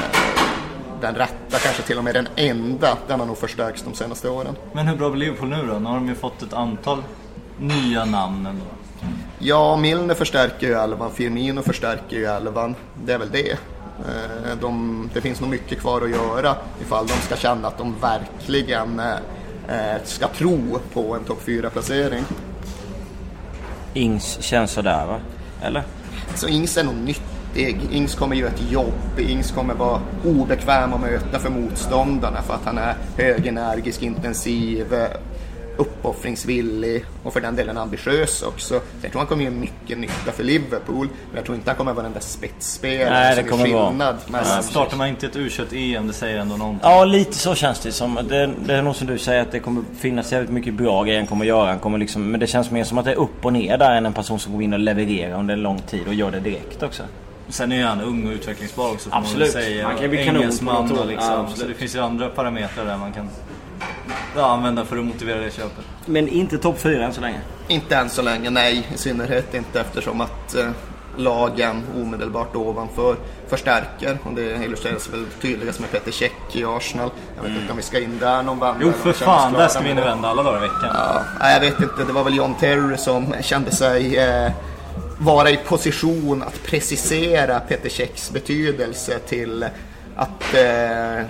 den 1.01 1.15
rätta, 1.15 1.57
kanske 1.63 1.81
till 1.84 1.97
och 1.97 2.03
med 2.03 2.13
den 2.15 2.27
enda. 2.36 2.97
Den 3.07 3.19
har 3.19 3.27
nog 3.27 3.38
förstärkts 3.38 3.84
de 3.84 3.93
senaste 3.93 4.29
åren. 4.29 4.55
Men 4.73 4.88
hur 4.88 4.95
bra 4.97 5.10
blir 5.10 5.19
Liverpool 5.25 5.49
nu 5.49 5.67
då? 5.67 5.79
Nu 5.79 5.86
har 5.86 5.95
de 5.95 6.07
ju 6.07 6.15
fått 6.15 6.41
ett 6.41 6.53
antal 6.53 7.03
nya 7.60 8.05
namn 8.05 8.45
ändå. 8.45 8.65
Ja, 9.39 9.77
Milner 9.77 10.15
förstärker 10.15 10.67
ju 10.67 10.73
elvan, 10.73 11.12
Firmino 11.12 11.62
förstärker 11.62 12.17
ju 12.17 12.25
elvan. 12.25 12.75
Det 13.05 13.13
är 13.13 13.17
väl 13.17 13.31
det. 13.31 13.51
Eh, 13.51 14.57
De, 14.62 15.10
det 15.13 15.21
finns 15.21 15.41
nog 15.41 15.49
mycket 15.49 15.79
kvar 15.79 16.01
att 16.01 16.10
göra 16.10 16.55
ifall 16.81 17.07
de 17.07 17.13
ska 17.13 17.36
känna 17.36 17.67
att 17.67 17.77
de 17.77 17.95
verkligen 18.01 18.99
eh, 18.99 19.15
ska 20.03 20.27
tro 20.27 20.79
på 20.93 21.15
en 21.15 21.23
topp 21.23 21.41
4-placering. 21.45 22.23
Ings 23.93 24.38
känns 24.41 24.71
sådär 24.71 25.05
va? 25.05 25.19
Eller? 25.62 25.84
Så 26.36 26.47
Ings 26.47 26.77
är 26.77 26.84
nog 26.84 26.95
nyttig. 26.95 27.88
Ings 27.91 28.15
kommer 28.15 28.36
göra 28.36 28.49
ett 28.49 28.71
jobb. 28.71 29.19
Ings 29.19 29.51
kommer 29.51 29.73
vara 29.73 30.01
obekväm 30.25 30.93
att 30.93 31.01
möta 31.01 31.39
för 31.39 31.49
motståndarna 31.49 32.41
för 32.41 32.53
att 32.53 32.65
han 32.65 32.77
är 32.77 32.95
högenergisk, 33.17 34.01
intensiv, 34.01 34.93
eh, 34.93 35.10
uppoffringsvillig 35.77 37.05
och 37.23 37.34
för 37.34 37.41
den 37.41 37.55
delen 37.55 37.77
ambitiös 37.77 38.41
också. 38.43 38.67
Så 38.67 38.81
jag 39.01 39.12
tror 39.12 39.19
han 39.19 39.27
kommer 39.27 39.43
göra 39.43 39.53
mycket 39.53 39.97
nytta 39.97 40.31
för 40.36 40.43
Liverpool. 40.43 41.07
Men 41.27 41.36
jag 41.36 41.45
tror 41.45 41.55
inte 41.55 41.69
han 41.69 41.77
kommer 41.77 41.93
vara 41.93 42.03
den 42.03 42.13
där 42.13 42.19
spetsspelaren 42.21 43.13
Nej, 43.13 43.36
det 43.36 43.41
som 43.41 43.49
kommer 43.51 43.67
gör 43.67 43.75
vara- 43.75 43.89
skillnad. 43.89 44.15
Men 44.27 44.43
Men 44.53 44.63
startar 44.63 44.97
man 44.97 45.07
inte 45.07 45.25
ett 45.25 45.36
u 45.36 45.49
EM, 45.71 46.07
det 46.07 46.13
säger 46.13 46.39
ändå 46.39 46.57
någonting. 46.57 46.89
Ja, 46.89 47.05
lite 47.05 47.34
så 47.38 47.55
känns 47.55 47.79
det 47.79 47.91
som. 47.91 48.19
Det, 48.29 48.49
det 48.65 48.73
är 48.75 48.81
nog 48.81 48.95
som 48.95 49.07
du 49.07 49.17
säger 49.17 49.41
att 49.41 49.51
det 49.51 49.60
kommer 49.60 49.84
finnas 49.99 50.31
jävligt 50.31 50.51
mycket 50.51 50.73
bra 50.73 51.03
grejer 51.03 51.19
han 51.19 51.27
kommer 51.27 51.45
göra. 51.45 51.67
Han 51.69 51.79
kommer 51.79 51.97
liksom, 51.97 52.31
men 52.31 52.39
det 52.39 52.47
känns 52.47 52.71
mer 52.71 52.84
som 52.84 52.97
att 52.97 53.05
det 53.05 53.12
är 53.12 53.15
upp 53.19 53.45
och 53.45 53.53
ner 53.53 53.77
där 53.77 53.91
än 53.95 54.05
en 54.05 54.13
person 54.13 54.39
som 54.39 54.53
går 54.53 54.62
in 54.63 54.73
och 54.73 54.79
levererar 54.79 55.39
under 55.39 55.53
en 55.53 55.62
lång 55.62 55.79
tid 55.79 56.07
och 56.07 56.13
gör 56.13 56.31
det 56.31 56.39
direkt 56.39 56.84
också. 56.84 57.03
Sen 57.49 57.71
är 57.71 57.84
han 57.86 58.01
ung 58.01 58.27
och 58.27 58.34
utvecklingsbar 58.34 58.91
också 58.91 59.10
får 59.10 59.17
Absolut. 59.17 59.53
man 59.55 59.63
säga. 59.63 59.88
Han 59.88 59.97
kan 59.97 60.10
bli 60.10 60.25
kanon 60.25 60.57
på 60.57 60.65
något 60.65 61.07
liksom. 61.07 61.29
Ja, 61.31 61.36
så 61.36 61.51
absolut. 61.51 61.73
det 61.73 61.79
finns 61.79 61.95
ju 61.95 61.99
andra 61.99 62.29
parametrar 62.29 62.86
där 62.86 62.97
man 62.97 63.13
kan 63.13 63.29
ja, 64.36 64.46
använda 64.46 64.86
för 64.86 64.98
att 64.98 65.06
motivera 65.06 65.39
det 65.39 65.52
köpet. 65.52 65.86
Men 66.06 66.28
inte 66.28 66.58
topp 66.58 66.80
4 66.80 67.06
än 67.06 67.13
så 67.13 67.22
länge. 67.22 67.39
Inte 67.67 67.96
än 67.96 68.10
så 68.10 68.22
länge, 68.22 68.50
nej. 68.50 68.88
I 68.94 68.98
synnerhet 68.98 69.54
inte 69.54 69.82
eftersom 69.82 70.22
att 70.22 70.56
eh, 70.56 70.70
lagen 71.17 71.84
omedelbart 71.96 72.56
ovanför 72.56 73.15
förstärker. 73.48 74.17
Och 74.24 74.34
det 74.34 74.65
illustreras 74.65 75.10
väl 75.10 75.26
tydligast 75.41 75.80
med 75.80 75.91
Peter 75.91 76.12
Cech 76.12 76.32
i 76.52 76.65
Arsenal. 76.65 77.10
Jag 77.36 77.44
vet 77.44 77.52
inte 77.62 77.72
om 77.72 77.78
vi 77.78 77.84
ska 77.84 78.00
in 78.00 78.17
där 78.20 78.44
någon 78.44 78.60
vända. 78.60 78.80
Jo 78.82 78.91
för 78.91 79.13
fan, 79.13 79.54
där 79.54 79.67
ska 79.67 79.80
vi 79.80 79.89
in 79.89 79.98
och 79.98 80.06
vända 80.06 80.28
alla 80.28 80.44
dagar 80.44 80.58
i 80.58 80.62
veckan. 80.62 80.89
Ja, 80.94 81.22
nej, 81.39 81.54
jag 81.54 81.62
vet 81.62 81.82
inte, 81.82 82.04
det 82.04 82.13
var 82.13 82.24
väl 82.24 82.36
John 82.36 82.56
Terry 82.60 82.98
som 82.98 83.34
kände 83.41 83.72
sig 83.72 84.17
eh, 84.17 84.52
vara 85.17 85.50
i 85.50 85.58
position 85.58 86.44
att 86.44 86.63
precisera 86.63 87.60
Peter 87.60 87.89
Cechs 87.89 88.32
betydelse 88.32 89.20
till 89.20 89.65
att 90.15 90.54
eh, 90.54 91.26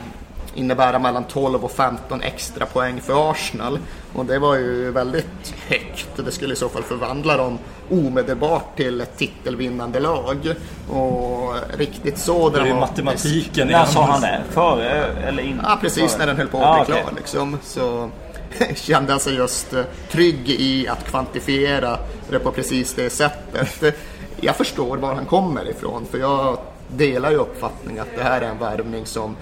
innebära 0.56 1.00
mellan 1.00 1.24
12 1.24 1.66
och 1.66 1.72
15 1.72 2.22
extra 2.22 2.66
poäng 2.66 3.02
för 3.02 3.32
Arsenal. 3.32 3.80
Och 4.14 4.26
det 4.26 4.40
var 4.40 4.56
ju 4.56 4.92
väldigt 4.92 5.54
högt. 5.68 6.08
Det 6.26 6.32
skulle 6.32 6.54
i 6.54 6.58
så 6.58 6.70
fall 6.70 6.84
förvandla 6.84 7.38
dem 7.38 7.58
omedelbart 7.92 8.78
till 8.78 9.02
ett 9.02 9.18
titelvinnande 9.18 10.00
lag. 10.00 10.54
Och 10.90 11.54
riktigt 11.78 12.18
så 12.18 12.50
Det 12.50 12.60
är 12.60 12.64
dramatiskt. 12.66 13.04
matematiken 13.04 13.68
När 13.68 13.86
sa 13.86 14.04
han 14.06 14.22
det? 14.22 14.42
Före 14.50 14.90
eller 15.28 15.44
inte? 15.44 15.66
Ja, 15.68 15.78
precis 15.82 16.18
när 16.18 16.28
den 16.28 16.38
höll 16.38 16.48
på 16.48 16.58
att 16.58 16.64
Ja, 16.64 16.86
bli 16.86 16.94
klar 16.96 17.14
liksom. 17.18 17.58
Så 17.64 18.10
kände 18.76 19.12
han 19.14 19.20
sig 19.20 19.36
just 19.36 19.74
eh, 19.74 19.84
trygg 20.12 20.50
i 20.50 20.88
att 20.88 21.04
kvantifiera 21.06 21.98
det 22.30 22.40
på 22.40 22.52
precis 22.52 22.94
det 22.94 23.10
sättet. 23.10 23.96
Jag 24.42 24.56
förstår 24.56 24.98
var 24.98 25.14
han 25.14 25.26
kommer 25.26 25.70
ifrån 25.70 26.06
för 26.12 26.18
jag 26.18 26.58
delar 26.88 27.32
ju 27.32 27.38
uppfattningen 27.38 28.02
att 28.02 28.18
det 28.18 28.24
här 28.24 28.42
är 28.42 28.46
en 28.50 28.58
värvning 28.60 29.06
som 29.06 29.36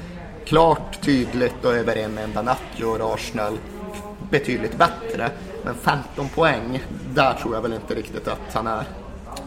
klart, 0.50 1.02
tydligt 1.02 1.66
och 1.66 1.74
över 1.74 1.96
en 1.96 2.18
enda 2.18 2.42
natt 2.42 2.62
gör 2.76 3.14
Arsenal 3.14 3.58
betydligt 4.30 4.78
bättre. 4.78 5.30
Men 5.64 5.76
15 5.76 6.30
poäng, 6.30 6.84
där 7.14 7.34
tror 7.34 7.56
jag 7.56 7.62
väl 7.62 7.74
inte 7.74 7.96
riktigt 7.96 8.28
att 8.28 8.54
han 8.54 8.68
är. 8.68 8.84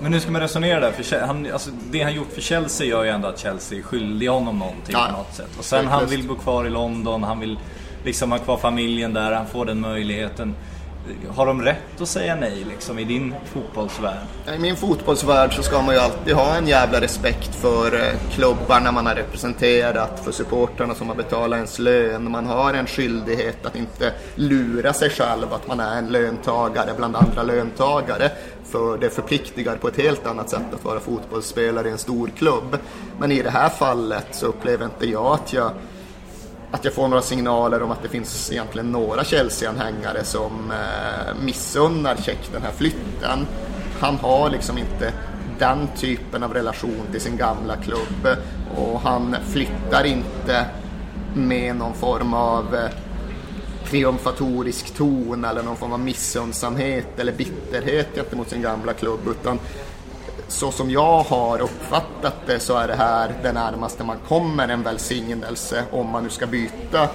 Men 0.01 0.13
hur 0.13 0.21
ska 0.21 0.31
man 0.31 0.41
resonera 0.41 0.81
där? 0.81 0.93
För 0.93 1.21
han, 1.21 1.53
alltså, 1.53 1.71
det 1.91 2.03
han 2.03 2.15
gjort 2.15 2.33
för 2.33 2.41
Chelsea 2.41 2.87
gör 2.87 3.05
ju 3.05 3.11
ändå 3.11 3.29
att 3.29 3.39
Chelsea 3.39 3.79
är 3.79 3.83
skyldig 3.83 4.27
honom 4.27 4.59
någonting 4.59 4.93
Ja, 4.93 5.07
på 5.11 5.17
något 5.17 5.35
sätt. 5.35 5.51
Och 5.59 5.65
sen 5.65 5.87
han 5.87 6.07
vill 6.07 6.29
bo 6.29 6.35
kvar 6.35 6.67
i 6.67 6.71
London, 6.71 7.23
han 7.23 7.41
vill 7.41 7.59
liksom 8.05 8.33
ha 8.33 8.39
kvar 8.39 8.57
familjen 8.57 9.15
där, 9.15 9.33
han 9.33 9.47
får 9.47 9.65
den 9.65 9.81
möjligheten. 9.81 10.55
Har 11.29 11.47
de 11.47 11.63
rätt 11.63 12.01
att 12.01 12.09
säga 12.09 12.35
nej 12.35 12.67
liksom 12.69 12.99
i 12.99 13.05
din 13.05 13.35
fotbollsvärld? 13.45 14.27
I 14.57 14.59
min 14.59 14.77
fotbollsvärld 14.77 15.55
så 15.55 15.63
ska 15.63 15.83
man 15.83 15.95
ju 15.95 16.01
alltid 16.01 16.35
ha 16.35 16.57
en 16.57 16.67
jävla 16.67 17.01
respekt 17.01 17.55
för 17.55 17.95
eh, 17.95 18.13
klubbarna 18.31 18.93
man 18.93 19.07
har 19.07 19.15
representerat, 19.15 20.25
för 20.25 20.33
supportrarna 20.33 20.95
som 20.95 21.09
har 21.09 21.15
betalat 21.15 21.57
ens 21.57 21.79
lön. 21.79 22.31
Man 22.31 22.47
har 22.47 22.75
en 22.75 22.87
skyldighet 22.87 23.67
att 23.67 23.77
inte 23.77 24.13
lura 24.35 24.93
sig 24.93 25.11
själv 25.11 25.53
att 25.53 25.69
man 25.69 25.81
är 25.81 25.99
en 25.99 26.07
löntagare 26.07 26.91
bland 26.97 27.17
andra 27.17 27.43
löntagare. 27.43 28.31
För 28.65 28.99
det 28.99 29.11
förpliktigar 29.11 29.77
på 29.77 29.89
ett 29.89 29.97
helt 29.97 30.27
annat 30.27 30.51
sätt 30.51 30.75
att 30.75 30.85
vara 30.85 31.01
fotbollsspelare 31.01 31.89
i 31.89 31.91
en 31.91 31.99
stor 31.99 32.31
klubb. 32.39 32.79
Men 33.19 33.33
i 33.33 33.43
det 33.43 33.51
här 33.51 33.69
fallet 33.69 34.27
så 34.31 34.47
upplever 34.47 34.85
inte 34.85 35.07
jag 35.07 35.33
att 35.33 35.53
jag 35.53 35.71
att 36.73 36.85
jag 36.85 36.95
får 36.95 37.09
några 37.09 37.23
signaler 37.23 37.83
om 37.83 37.91
att 37.91 38.03
det 38.03 38.09
finns 38.09 38.53
egentligen 38.53 38.93
några 38.93 39.25
Chelsea-anhängare 39.25 40.25
som 40.25 40.71
eh, 40.71 41.35
missunnar 41.45 42.17
Check 42.17 42.53
den 42.53 42.63
här 42.63 42.73
flytten. 42.73 43.47
Han 44.01 44.17
har 44.17 44.51
liksom 44.51 44.79
inte 44.79 45.13
den 45.59 45.89
typen 45.97 46.43
av 46.43 46.55
relation 46.55 47.07
till 47.11 47.21
sin 47.21 47.37
gamla 47.37 47.77
klubb 47.77 48.37
och 48.77 49.01
han 49.01 49.37
flyttar 49.51 50.05
inte 50.05 50.67
med 51.35 51.77
någon 51.77 51.95
form 51.95 52.35
av 52.35 52.75
eh, 52.75 52.91
triumfatorisk 53.91 54.95
ton 54.95 55.45
eller 55.45 55.63
någon 55.63 55.77
form 55.77 55.93
av 55.93 56.01
missundsamhet 56.01 57.19
eller 57.19 57.33
bitterhet 57.33 58.09
gentemot 58.15 58.51
sin 58.51 58.63
gamla 58.63 58.93
klubb 58.93 59.21
utan 59.31 59.59
så 60.49 60.71
som 60.71 60.91
jag 60.91 61.23
har 61.23 61.61
uppfattat 61.61 62.35
det 62.47 62.61
så 62.61 62.77
är 62.77 62.89
det 62.89 62.95
här 62.95 63.35
det 63.43 63.53
närmaste 63.53 64.05
man 64.05 64.17
kommer 64.29 64.69
en 64.69 64.83
välsignelse 64.83 65.85
om 65.91 66.09
man 66.09 66.23
nu 66.25 66.31
ska 66.31 66.47
byta 66.47 67.09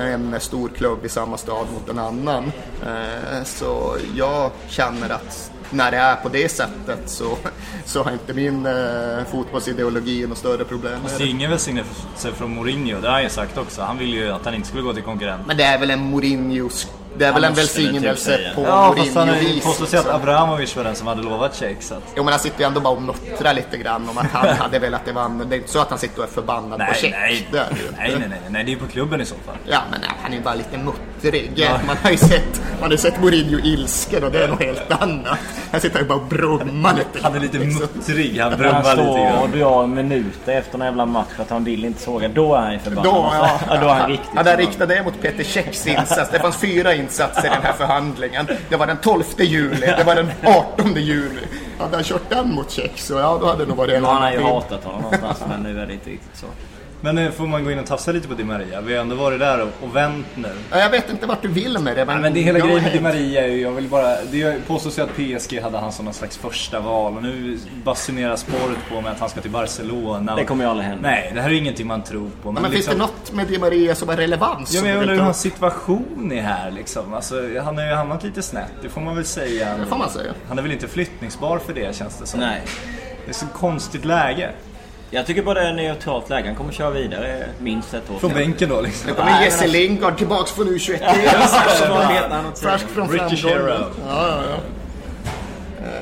en 0.00 0.36
stor 0.40 0.68
klubb 0.68 1.04
i 1.04 1.08
samma 1.08 1.36
stad 1.36 1.66
mot 1.72 1.88
en 1.88 1.98
annan. 1.98 2.52
Eh, 2.86 3.44
Så 3.44 3.96
jag 4.16 4.50
känner 4.68 5.10
att 5.10 5.50
när 5.70 5.90
det 5.90 5.96
är 5.96 6.16
på 6.16 6.28
det 6.28 6.48
sättet 6.48 6.98
så, 7.06 7.36
så 7.84 8.02
har 8.02 8.12
inte 8.12 8.34
min 8.34 8.66
eh, 8.66 9.24
fotbollsideologi 9.30 10.26
något 10.26 10.38
större 10.38 10.64
problem 10.64 11.00
Fast 11.02 11.18
det 11.18 11.24
är 11.24 11.28
ingen 11.28 11.50
välsignelse 11.50 12.32
från 12.34 12.54
Mourinho, 12.54 13.00
det 13.00 13.08
har 13.10 13.20
ju 13.20 13.28
sagt 13.28 13.58
också. 13.58 13.82
Han 13.82 13.98
vill 13.98 14.14
ju 14.14 14.30
att 14.30 14.44
han 14.44 14.54
inte 14.54 14.68
skulle 14.68 14.82
gå 14.82 14.92
till 14.92 15.02
konkurrent. 15.02 15.46
Men 15.46 15.56
det 15.56 15.64
är 15.64 15.78
väl 15.78 15.90
en 15.90 16.00
Mourinhos, 16.00 16.86
det 17.18 17.24
är 17.24 17.32
väl 17.32 17.44
en 17.44 17.54
typ 17.54 17.58
välsignelse 17.58 18.24
säga. 18.24 18.54
på 18.54 18.62
Ja, 18.62 18.94
fast 18.96 19.14
han 19.14 19.28
har 19.28 19.36
ju 19.36 19.98
att 19.98 20.08
Abramovic 20.08 20.76
var 20.76 20.84
den 20.84 20.94
som 20.94 21.06
hade 21.06 21.22
lovat 21.22 21.56
check 21.56 21.82
så 21.82 21.94
att... 21.94 22.02
Jo 22.16 22.24
men 22.24 22.32
han 22.32 22.40
sitter 22.40 22.60
ju 22.60 22.66
ändå 22.66 22.80
bara 22.80 22.94
och 22.94 23.02
muttrar 23.02 23.54
lite 23.54 23.76
grann 23.76 24.08
om 24.08 24.18
att 24.18 24.26
han 24.26 24.56
hade 24.56 24.78
velat 24.78 25.04
det 25.04 25.12
vann. 25.12 25.46
Det 25.48 25.56
är 25.56 25.58
inte 25.58 25.70
så 25.70 25.78
att 25.78 25.90
han 25.90 25.98
sitter 25.98 26.18
och 26.18 26.28
är 26.28 26.32
förbannad 26.32 26.78
på 26.78 26.84
Nej, 26.84 26.98
nej, 27.02 27.12
är 27.12 27.26
det 27.26 27.32
ju 27.32 27.38
inte. 27.38 27.66
nej, 27.98 28.16
nej, 28.18 28.28
nej, 28.28 28.40
nej, 28.48 28.64
det 28.64 28.70
är 28.70 28.74
ju 28.74 28.78
på 28.80 28.86
klubben 28.86 29.20
i 29.20 29.24
så 29.24 29.34
fall. 29.46 29.56
Ja 29.66 29.80
men 29.90 30.00
nej, 30.00 30.10
han 30.22 30.32
är 30.32 30.36
ju 30.36 30.42
bara 30.42 30.54
lite 30.54 30.78
muttrig. 30.78 31.68
Man 31.86 31.96
har 32.02 32.10
ju 32.10 32.16
sett, 32.16 32.62
man 32.80 32.82
har 32.82 32.90
ju 32.90 32.98
sett 32.98 33.20
Mourinho 33.20 33.58
ilsken 33.58 34.24
och 34.24 34.30
det 34.30 34.44
är 34.44 34.48
något 34.48 34.62
helt 34.62 35.02
annat. 35.02 35.38
Han 35.72 35.80
sitter 35.80 35.98
ju 35.98 36.04
bara 36.04 36.18
och 36.18 36.26
brummar 36.26 36.94
lite. 36.94 37.18
Han 37.22 37.34
är 37.34 37.40
lite 37.40 37.58
liksom. 37.58 37.80
muttrig, 37.80 38.38
han 38.38 38.50
han 38.50 38.58
brummar 38.60 38.78
lite 38.78 38.92
står 38.92 39.42
och 39.42 39.48
grann. 39.48 39.50
drar 39.50 39.86
minuter 39.86 40.52
efter 40.52 40.78
en 40.78 40.84
jävla 40.84 41.06
match 41.06 41.28
att 41.38 41.50
han 41.50 41.64
vill 41.64 41.84
inte 41.84 42.02
såga. 42.02 42.28
Då 42.28 42.54
är 42.54 42.60
han 42.60 42.72
ju 42.72 42.78
förbannad. 42.78 43.14
Då, 43.14 43.30
ja, 43.32 43.60
ja, 43.68 43.80
då 43.80 43.88
är 43.88 43.94
han 43.94 44.08
riktigt 44.08 44.28
Han 44.28 44.36
förbannad. 44.36 44.60
riktade 44.60 44.94
det 44.94 45.02
mot 45.02 45.20
Peter 45.22 45.44
Käcks 45.44 45.86
insats. 45.86 46.30
Det 46.30 46.38
fanns 46.38 46.56
fyra 46.56 46.94
insatser 46.94 47.46
i 47.46 47.48
den 47.48 47.62
här 47.62 47.72
förhandlingen. 47.72 48.46
Det 48.68 48.76
var 48.76 48.86
den 48.86 48.96
12 48.96 49.22
juli, 49.38 49.86
det 49.86 50.04
var 50.06 50.14
den 50.14 50.30
18 50.42 50.94
juli. 50.96 51.40
Hade 51.78 51.96
han 51.96 52.04
kört 52.04 52.30
den 52.30 52.54
mot 52.54 52.70
Käck 52.70 52.98
så 52.98 53.14
ja, 53.14 53.38
då 53.40 53.46
hade 53.46 53.64
det 53.64 53.68
nog 53.68 53.76
varit 53.76 53.94
en 53.94 54.02
Nu 54.02 54.08
har 54.08 54.14
han 54.14 54.32
ju 54.32 54.38
annan 54.38 54.52
hatat 54.52 54.84
honom 54.84 55.02
någonstans 55.02 55.42
men 55.48 55.62
nu 55.62 55.80
är 55.80 55.86
det 55.86 55.92
inte 55.92 56.10
riktigt 56.10 56.36
så. 56.36 56.46
Men 57.04 57.18
eh, 57.18 57.30
får 57.30 57.46
man 57.46 57.64
gå 57.64 57.70
in 57.70 57.78
och 57.78 57.86
tafsa 57.86 58.12
lite 58.12 58.28
på 58.28 58.34
Di 58.34 58.44
Maria? 58.44 58.80
Vi 58.80 58.94
har 58.94 59.00
ändå 59.00 59.16
varit 59.16 59.38
där 59.38 59.62
och, 59.62 59.68
och 59.82 59.96
vänt 59.96 60.26
nu. 60.34 60.48
Ja, 60.70 60.78
Jag 60.78 60.90
vet 60.90 61.10
inte 61.10 61.26
vart 61.26 61.42
du 61.42 61.48
vill 61.48 61.78
med 61.78 61.96
det. 61.96 62.04
Men, 62.04 62.14
Nej, 62.14 62.22
men 62.22 62.34
det 62.34 62.40
hela 62.40 62.58
jag 62.58 62.68
grejen 62.68 62.82
med 62.82 62.92
Di 62.92 63.00
Maria 63.00 63.44
är 63.44 63.48
ju, 63.48 63.60
jag 63.60 63.70
vill 63.72 63.88
bara, 63.88 64.16
det 64.30 64.66
påstås 64.66 64.98
ju 64.98 65.02
att 65.02 65.14
PSG 65.14 65.60
hade 65.62 65.78
han 65.78 65.92
som 65.92 66.04
någon 66.04 66.14
slags 66.14 66.36
första 66.36 66.80
val 66.80 67.16
och 67.16 67.22
nu 67.22 67.58
basunerar 67.84 68.36
spåret 68.36 68.78
på 68.90 69.00
med 69.00 69.12
att 69.12 69.20
han 69.20 69.28
ska 69.28 69.40
till 69.40 69.50
Barcelona. 69.50 70.36
Det 70.36 70.44
kommer 70.44 70.64
ju 70.64 70.70
aldrig 70.70 70.88
hända. 70.88 71.08
Nej, 71.08 71.30
det 71.34 71.40
här 71.40 71.50
är 71.50 71.54
ingenting 71.54 71.86
man 71.86 72.02
tror 72.02 72.30
på. 72.42 72.52
Men, 72.52 72.62
Men 72.62 72.72
finns 72.72 72.86
liksom, 72.86 72.98
det 72.98 73.06
något 73.06 73.32
med 73.32 73.46
Di 73.46 73.58
Maria 73.58 73.94
som 73.94 74.08
är 74.08 74.16
relevans? 74.16 74.74
Ja, 74.74 74.82
men 74.82 74.90
jag 74.90 75.00
undrar 75.00 75.14
hur 75.14 75.22
hans 75.22 75.40
situation 75.40 76.32
är 76.32 76.42
här 76.42 76.70
liksom. 76.70 77.14
Alltså, 77.14 77.34
han 77.64 77.78
har 77.78 77.84
ju 77.84 77.92
hamnat 77.94 78.24
lite 78.24 78.42
snett, 78.42 78.72
det 78.82 78.88
får 78.88 79.00
man 79.00 79.14
väl 79.16 79.24
säga. 79.24 79.76
Det 79.78 79.86
får 79.86 79.96
man 79.96 80.10
säga. 80.10 80.32
Han 80.48 80.58
är 80.58 80.62
väl 80.62 80.72
inte 80.72 80.88
flyttningsbar 80.88 81.58
för 81.58 81.72
det 81.72 81.96
känns 81.96 82.18
det 82.18 82.26
som. 82.26 82.40
Nej. 82.40 82.62
Det 83.24 83.30
är 83.30 83.34
så 83.34 83.46
konstigt 83.46 84.04
läge. 84.04 84.50
Jag 85.14 85.26
tycker 85.26 85.42
bara 85.42 85.60
det 85.60 85.68
är 85.68 85.72
neutralt 85.72 86.30
läge. 86.30 86.46
Han 86.46 86.56
kommer 86.56 86.72
köra 86.72 86.90
vidare 86.90 87.46
minst 87.58 87.94
ett 87.94 88.10
år 88.10 88.18
Från 88.18 88.30
till. 88.30 88.38
bänken 88.38 88.68
då 88.68 88.80
liksom. 88.80 89.10
Nu 89.10 89.14
kommer 89.14 89.44
Jesse 89.44 89.66
Lingard 89.66 90.18
tillbaks 90.18 90.50
från 90.50 90.68
U21. 90.68 91.00
Vad 91.88 92.08
vet 92.08 92.30
han 92.30 92.46
att 92.46 92.58
säga? 92.58 92.70
Färsk 92.70 92.88
från 92.88 93.08
British 93.08 93.44
hero. 93.44 93.68
Ja, 93.68 93.84
ja, 94.08 94.42
ja. 94.50 94.56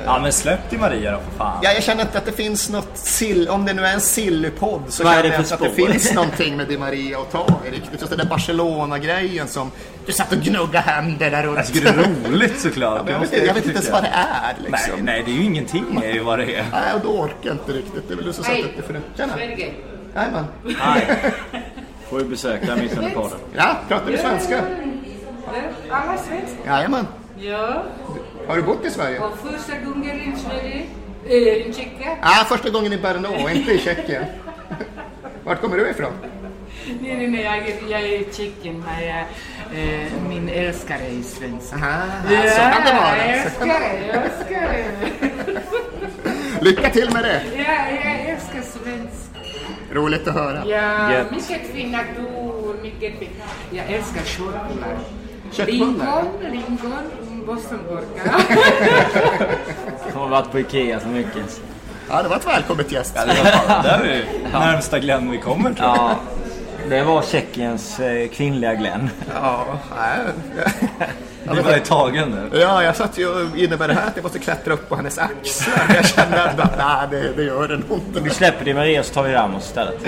Ja 0.05 0.19
men 0.23 0.33
släpp 0.33 0.71
Di 0.71 0.79
Maria 0.79 1.13
då 1.13 1.19
för 1.19 1.39
fan. 1.39 1.59
Ja, 1.63 1.73
jag 1.73 1.83
känner 1.83 2.03
inte 2.03 2.19
att 2.19 2.25
det 2.25 2.33
finns 2.33 2.71
något 2.71 2.91
sill, 2.99 3.49
om 3.49 3.67
det 3.67 3.73
nu 3.73 3.87
är 3.87 3.95
en 3.95 4.01
sillypodd 4.01 4.83
så 4.89 5.03
känner 5.05 5.23
det 5.23 5.29
jag 5.29 5.35
för 5.37 5.43
inte 5.43 5.55
att 5.55 5.61
det 5.77 5.87
finns 5.93 6.15
någonting 6.15 6.57
med 6.57 6.69
Di 6.69 6.79
Maria 6.79 7.19
att 7.19 7.33
ta 7.33 7.47
i 7.67 7.71
riktigt. 7.71 8.01
Just 8.01 8.11
den 8.11 8.19
där 8.19 8.27
Barcelona-grejen 8.27 9.49
som 9.49 9.71
du 10.11 10.17
satt 10.17 10.33
och 10.33 10.39
gnuggade 10.39 10.79
händer 10.79 11.31
där 11.31 11.43
runt. 11.43 11.57
Jag 11.57 11.67
tycker 11.67 11.81
det 11.81 11.89
är 11.89 12.31
roligt 12.31 12.61
såklart. 12.61 12.97
Ja, 12.99 13.03
Det 13.03 13.13
jag, 13.13 13.21
vet, 13.21 13.47
jag 13.47 13.55
vet 13.55 13.67
inte 13.67 13.71
ens 13.71 13.91
vad 13.91 14.03
det 14.03 14.13
är 14.15 14.55
liksom. 14.59 14.93
Nej, 14.95 15.03
nej, 15.03 15.23
det 15.27 15.31
är 15.31 15.35
ju 15.35 15.45
ingenting 15.45 16.03
är 16.05 16.13
ju 16.13 16.21
vad 16.21 16.39
det 16.39 16.55
är. 16.57 16.65
Nej, 16.73 16.95
och 16.95 17.01
då 17.01 17.09
orkar 17.09 17.35
jag 17.41 17.55
inte 17.55 17.73
riktigt. 17.73 18.09
Det 18.09 18.15
är 18.15 18.17
väl 18.17 18.27
du 18.27 18.33
som 18.33 18.45
satt 18.45 18.59
upp 18.59 18.77
det 18.77 18.83
förut. 18.83 19.03
Tjena! 19.17 19.33
Jajamän. 20.15 20.45
Nej. 20.65 21.33
Får 22.11 22.19
vi 22.19 22.25
besöka 22.25 22.77
missade 22.77 23.11
podden. 23.11 23.39
Ja, 23.57 23.77
pratar 23.89 24.11
du 24.11 24.19
svenska? 24.19 24.63
Alla 25.91 26.19
svenskar? 26.19 26.67
Jajamän. 26.67 27.07
Ja. 27.39 27.83
Har 28.49 28.57
du 28.57 28.63
bott 28.63 28.85
i 28.85 28.91
Sverige? 28.91 29.19
Och 29.19 29.39
första 29.39 29.73
gången 29.85 30.17
i 30.21 30.35
Sverige, 30.37 30.87
äh, 31.25 31.69
i 31.69 31.73
Tjeckien. 31.77 32.17
Ja, 32.23 32.45
första 32.49 32.71
gången 32.71 32.93
i 32.93 32.99
Brno, 32.99 33.49
inte 33.49 33.73
i 33.73 33.79
Tjeckien. 33.79 34.25
Vart 35.45 35.61
kommer 35.61 35.77
du 35.77 35.91
ifrån? 35.91 36.13
Nej, 37.01 37.17
nej, 37.17 37.29
nej, 37.29 37.43
jag, 37.43 37.91
jag 37.91 38.01
är 38.01 38.21
i 38.21 38.27
Tjeckien, 38.33 38.85
eh, 39.75 40.13
min 40.29 40.49
älskare 40.49 40.99
är 40.99 41.23
svensk. 41.23 41.73
Aha, 41.73 42.03
ja, 42.31 42.51
så 42.51 42.57
kan 42.61 42.85
det 42.85 42.93
vara. 43.01 43.17
jag 43.19 43.39
älskar 43.39 43.67
det, 43.67 44.07
jag 44.13 44.25
älskar 44.25 44.69
det. 44.73 45.61
Lycka 46.61 46.91
till 46.91 47.11
med 47.13 47.23
det! 47.25 47.43
Ja, 47.57 47.63
jag 48.05 48.21
älskar 48.31 48.63
svensk. 48.63 49.31
Roligt 49.93 50.29
att 50.29 50.35
höra. 50.35 50.63
Ja, 50.67 51.13
Gött. 51.13 51.31
mycket 51.31 51.61
fina 51.75 51.99
ord, 52.37 52.77
mycket 52.83 53.19
fint. 53.19 53.31
Jag 53.71 53.87
älskar 53.93 54.23
köttbullar. 54.25 54.99
Köttbullar? 55.53 56.25
Lingon, 56.51 56.53
lingon, 56.53 57.47
bostonburkar. 57.47 58.33
Har 60.15 60.29
varit 60.29 60.51
på 60.53 60.59
Ikea 60.61 61.01
så 61.01 61.09
mycket. 61.09 61.61
Ja, 62.11 62.23
det 62.23 62.29
var 62.29 62.37
ett 62.37 62.47
välkommet 62.47 62.93
gäst. 62.93 63.13
Ja, 63.17 63.25
det 63.25 63.35
var 63.43 63.83
där 63.83 63.99
är 64.05 64.25
det 64.53 64.59
närmsta 64.59 64.99
Glenn 64.99 65.31
vi 65.31 65.39
kommer 65.39 65.73
tror 65.75 65.89
jag. 65.89 65.97
Ja. 65.97 66.17
Det 66.89 67.03
var 67.03 67.23
Tjeckiens 67.23 68.01
eh, 68.01 68.29
kvinnliga 68.29 68.75
Glenn. 68.75 69.11
Ja, 69.35 69.67
nej. 69.97 70.19
Det 71.45 71.63
var 71.63 71.77
i 71.77 71.81
tagen 71.81 72.29
nu. 72.31 72.59
Ja, 72.59 72.83
jag 72.83 72.97
satt 72.97 73.19
ju 73.19 73.29
och 73.29 73.57
innebär 73.59 73.89
det 73.89 73.95
här 73.95 74.07
att 74.07 74.17
jag 74.17 74.23
måste 74.23 74.39
klättra 74.39 74.75
upp 74.75 74.89
på 74.89 74.97
hennes 74.97 75.19
axlar. 75.19 75.95
Jag 75.95 76.07
kände 76.07 76.43
att 76.45 76.79
nej, 76.79 77.07
det, 77.11 77.33
det 77.37 77.43
gör 77.43 77.69
det 77.69 77.77
nog 77.77 78.01
Vi 78.13 78.19
inte. 78.19 78.35
släpper 78.35 78.65
det 78.65 78.75
Maria 78.75 79.03
så 79.03 79.15
tar 79.15 79.23
vi 79.23 79.33
Ramos 79.33 79.65
istället. 79.65 79.99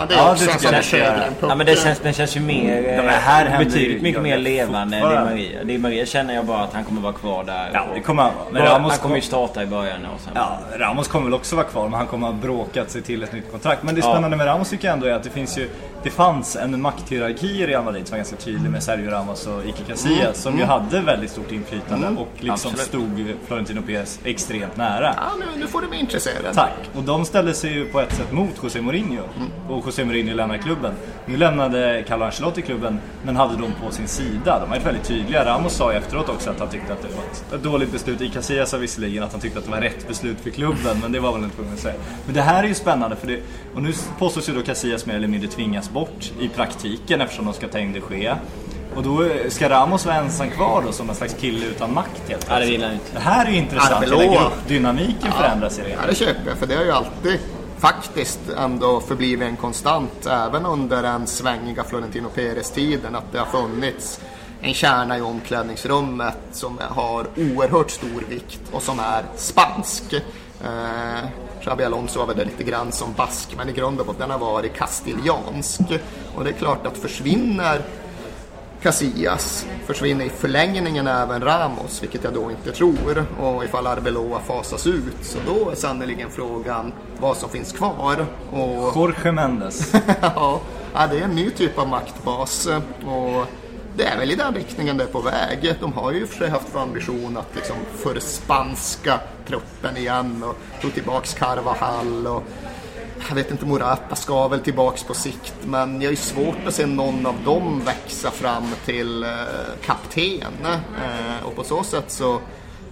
Ja, 0.00 0.06
det 0.08 0.14
är 0.14 0.30
också 0.30 0.50
en 0.50 0.58
sån 0.58 0.72
där 0.72 0.82
Sjögren 0.82 1.32
Ja, 1.40 1.54
men 1.54 1.66
det 1.66 1.76
känns, 1.78 1.98
den 1.98 2.12
känns 2.12 2.36
ju 2.36 2.40
mer... 2.40 2.82
Ja, 2.82 3.02
men 3.02 3.08
här 3.14 3.46
eh, 3.46 3.58
betydligt 3.58 3.96
ju- 3.98 4.00
mycket 4.02 4.14
ja, 4.16 4.22
mer 4.22 4.38
levande 4.38 4.96
än 4.96 5.08
Di. 5.08 5.14
Maria. 5.14 5.64
Di 5.64 5.78
Maria 5.78 6.06
känner 6.06 6.34
jag 6.34 6.44
bara 6.46 6.62
att 6.62 6.72
han 6.74 6.84
kommer 6.84 7.00
vara 7.00 7.12
kvar 7.12 7.44
där. 7.44 7.70
Ja, 7.72 7.84
det 7.94 8.00
kommer 8.00 8.22
han. 8.22 8.32
Men 8.50 8.62
Ramos 8.62 8.90
han 8.92 9.00
kommer 9.00 9.16
ju 9.16 9.22
starta 9.22 9.62
i 9.62 9.66
början 9.66 10.04
och 10.14 10.20
sen... 10.20 10.32
Ja, 10.34 10.58
Ramos 10.78 11.08
kommer 11.08 11.24
väl 11.24 11.34
också 11.34 11.56
vara 11.56 11.66
kvar, 11.66 11.82
men 11.88 11.94
han 11.98 12.06
kommer 12.06 12.26
ha 12.26 12.34
bråkat 12.34 12.90
sig 12.90 13.02
till 13.02 13.22
ett 13.22 13.32
nytt 13.32 13.50
kontrakt. 13.50 13.82
Men 13.82 13.94
det 13.94 14.00
Ja. 14.04 14.12
spännande 14.12 14.36
med 14.36 14.46
Ramos 14.46 14.70
tycker 14.70 14.88
jag 14.88 14.92
ändå 14.94 15.06
är 15.06 15.12
att 15.12 15.22
det 15.22 15.30
finns 15.30 15.58
ju 15.58 15.70
Det 16.02 16.10
fanns 16.10 16.56
en 16.56 16.82
makthierarki 16.82 17.46
i 17.62 17.66
Real 17.66 17.84
Madrid 17.84 18.06
som 18.06 18.12
var 18.14 18.18
ganska 18.18 18.36
tydlig 18.36 18.70
med 18.70 18.82
Sergio 18.82 19.10
Ramos 19.10 19.46
och 19.46 19.64
Iker 19.64 19.84
Casillas 19.88 20.20
Mm. 20.20 20.34
som 20.34 20.52
ju 20.58 20.62
Mm. 20.62 20.68
hade 20.68 21.00
väldigt 21.00 21.30
stort 21.30 21.52
inflytande 21.52 22.06
Mm. 22.06 22.18
och 22.18 22.28
liksom 22.34 22.52
Absolut. 22.52 22.80
stod 22.80 23.34
Florentino 23.46 23.82
Perez 23.82 24.20
extremt 24.24 24.76
nära. 24.76 25.14
Ja, 25.16 25.22
nu, 25.40 25.60
nu 25.60 25.66
får 25.66 25.80
du 25.80 25.88
mig 25.88 26.00
intresserad. 26.00 26.54
Tack! 26.54 26.70
Och 26.96 27.02
de 27.02 27.24
ställde 27.24 27.54
sig 27.54 27.72
ju 27.72 27.84
på 27.84 28.00
ett 28.00 28.12
sätt 28.14 28.32
mot 28.32 28.50
José 28.62 28.80
Mourinho. 28.80 29.22
Och 29.68 29.84
José 29.88 30.04
Mourinho 30.04 30.34
lämnar 30.34 30.56
klubben. 30.58 30.92
Nu 31.26 31.36
lämnade 31.36 32.04
Carlo 32.08 32.24
Ancelotti 32.24 32.62
klubben, 32.62 33.00
men 33.24 33.36
hade 33.36 33.56
dem 33.56 33.72
på 33.84 33.90
sin 33.90 34.08
sida. 34.08 34.60
De 34.60 34.68
var 34.70 34.76
ju 34.76 34.82
väldigt 34.82 35.04
tydliga. 35.04 35.44
Ramos 35.44 35.72
sa 35.72 35.92
ju 35.92 35.98
efteråt 35.98 36.28
också 36.28 36.50
att 36.50 36.58
han 36.60 36.68
tyckte 36.68 36.92
att 36.92 37.02
det 37.02 37.08
var 37.08 37.56
ett- 37.58 37.62
dåligt 37.64 37.92
beslut. 37.92 38.20
I 38.20 38.28
Casillas 38.28 38.70
sa 38.70 38.76
visserligen 38.76 39.22
att 39.24 39.32
han 39.32 39.40
tyckte 39.40 39.58
att 39.58 39.64
det 39.64 39.70
var 39.70 39.80
rätt 39.80 40.08
beslut 40.08 40.40
för 40.40 40.50
klubben, 40.50 40.98
men 41.02 41.12
det 41.12 41.20
var 41.20 41.32
väl 41.32 41.42
inte 41.44 41.56
tvungen 41.56 41.74
att 41.74 41.80
säga. 41.80 41.94
Men 42.26 42.34
det 42.34 42.42
här 42.42 42.64
är 42.64 42.68
ju 42.68 42.74
spännande, 42.74 43.16
för 43.16 43.26
det, 43.26 43.40
och 43.74 43.82
nu 43.82 43.92
påstås 44.18 44.48
ju 44.48 44.52
då 44.54 44.62
Casillas 44.62 45.06
mer 45.06 45.14
eller 45.14 45.28
mindre 45.28 45.48
tvingas 45.50 45.90
bort 45.90 46.32
i 46.40 46.48
praktiken 46.48 47.20
eftersom 47.20 47.44
de 47.44 47.54
ska 47.54 47.68
ta 47.68 47.78
in 47.78 47.92
de 48.10 48.16
Gea. 48.20 48.38
Och 48.96 49.02
då 49.02 49.22
eh, 49.22 49.28
ska 49.48 49.68
Ramos 49.68 50.06
vara 50.06 50.16
ensam 50.16 50.50
kvar 50.50 50.82
då 50.86 50.92
som 50.92 51.08
en 51.10 51.14
slags 51.14 51.34
kille 51.34 51.66
utan 51.66 51.94
makt 51.94 52.22
helt 52.28 52.46
Ja, 52.50 52.58
det 52.58 52.66
vill 52.66 52.82
han 52.82 52.92
inte. 52.92 53.04
Det 53.14 53.20
här 53.20 53.46
är 53.46 53.50
ju 53.50 53.56
intressant. 53.56 54.04
Hela 54.04 54.24
gruppdynamiken 54.24 55.32
förändras 55.32 55.78
i 55.78 55.82
det. 55.82 55.88
Ja, 55.90 55.98
det 56.08 56.14
köper 56.14 56.40
jag. 56.48 56.58
För 56.58 56.66
det 56.66 56.74
har 56.76 56.84
ju 56.84 56.90
alltid 56.92 57.38
faktiskt 57.78 58.40
ändå 58.56 59.00
förblivit 59.00 59.48
en 59.48 59.56
konstant, 59.56 60.26
även 60.26 60.66
under 60.66 61.02
den 61.02 61.26
svängiga 61.26 61.84
Florentino 61.84 62.28
Perez-tiden, 62.28 63.14
att 63.14 63.32
det 63.32 63.38
har 63.38 63.46
funnits 63.46 64.20
en 64.60 64.74
kärna 64.74 65.18
i 65.18 65.20
omklädningsrummet 65.20 66.38
som 66.52 66.78
har 66.90 67.26
oerhört 67.36 67.90
stor 67.90 68.24
vikt 68.28 68.60
och 68.72 68.82
som 68.82 68.98
är 69.00 69.24
spansk. 69.36 70.12
Eh, 70.64 71.28
Xabi 71.60 71.84
Alonso 71.84 72.18
var 72.18 72.26
väl 72.26 72.46
lite 72.46 72.64
grann 72.64 72.92
som 72.92 73.12
bask, 73.12 73.54
men 73.56 73.68
i 73.68 73.72
grund 73.72 74.00
och 74.00 74.06
botten 74.06 74.30
har 74.30 74.38
varit 74.38 74.74
kastiliansk. 74.74 75.80
Och 76.34 76.44
det 76.44 76.50
är 76.50 76.54
klart 76.54 76.86
att 76.86 76.98
försvinner 76.98 77.82
Casillas 78.82 79.66
försvinner 79.86 80.24
i 80.24 80.28
förlängningen 80.28 81.06
även 81.06 81.42
Ramos, 81.42 82.02
vilket 82.02 82.24
jag 82.24 82.34
då 82.34 82.50
inte 82.50 82.72
tror. 82.72 83.26
Och 83.40 83.64
ifall 83.64 83.86
Arbeloa 83.86 84.40
fasas 84.40 84.86
ut, 84.86 85.16
så 85.22 85.38
då 85.46 85.70
är 85.70 85.74
sannoliken 85.74 86.30
frågan 86.30 86.92
vad 87.20 87.36
som 87.36 87.50
finns 87.50 87.72
kvar. 87.72 88.26
Och 88.50 88.96
Jorge 88.96 89.32
Mendes. 89.32 89.92
ja, 90.22 90.60
det 91.10 91.18
är 91.18 91.22
en 91.22 91.34
ny 91.34 91.50
typ 91.50 91.78
av 91.78 91.88
maktbas. 91.88 92.66
Och 93.06 93.46
det 93.96 94.04
är 94.04 94.18
väl 94.18 94.30
i 94.30 94.34
den 94.34 94.54
riktningen 94.54 94.96
det 94.96 95.04
är 95.04 95.08
på 95.08 95.20
väg. 95.20 95.74
De 95.80 95.92
har 95.92 96.12
ju 96.12 96.26
för 96.26 96.36
sig 96.36 96.50
haft 96.50 96.68
för 96.68 96.80
ambition 96.80 97.36
att 97.36 97.54
liksom 97.54 97.76
förspanska 97.96 99.20
truppen 99.46 99.96
igen 99.96 100.42
och 100.42 100.80
tog 100.82 100.94
tillbaks 100.94 101.34
Carvajal 101.34 102.26
och 102.26 102.42
jag 103.28 103.34
vet 103.34 103.50
inte, 103.50 103.66
Morata 103.66 104.14
ska 104.14 104.48
väl 104.48 104.60
tillbaks 104.60 105.02
på 105.02 105.14
sikt 105.14 105.54
men 105.64 105.94
jag 105.94 106.04
är 106.04 106.10
ju 106.10 106.16
svårt 106.16 106.66
att 106.66 106.74
se 106.74 106.86
någon 106.86 107.26
av 107.26 107.34
dem 107.44 107.82
växa 107.84 108.30
fram 108.30 108.64
till 108.84 109.22
eh, 109.22 109.30
kapten. 109.84 110.66
Eh, 110.66 111.46
och 111.46 111.56
på 111.56 111.64
så 111.64 111.82
sätt 111.82 112.10
så 112.10 112.40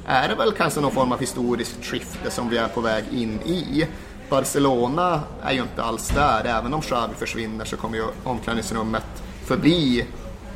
är 0.07 0.29
det 0.29 0.35
väl 0.35 0.53
kanske 0.53 0.81
någon 0.81 0.93
form 0.93 1.13
av 1.13 1.21
historiskt 1.21 1.85
skifte 1.85 2.31
som 2.31 2.49
vi 2.49 2.57
är 2.57 2.69
på 2.69 2.81
väg 2.81 3.05
in 3.13 3.41
i. 3.41 3.87
Barcelona 4.29 5.21
är 5.43 5.53
ju 5.53 5.63
inte 5.63 5.83
alls 5.83 6.09
där, 6.09 6.45
även 6.45 6.75
om 6.75 6.81
Xavi 6.81 7.15
försvinner 7.15 7.65
så 7.65 7.77
kommer 7.77 7.97
ju 7.97 8.05
omklädningsrummet 8.25 9.23
förbi 9.45 10.07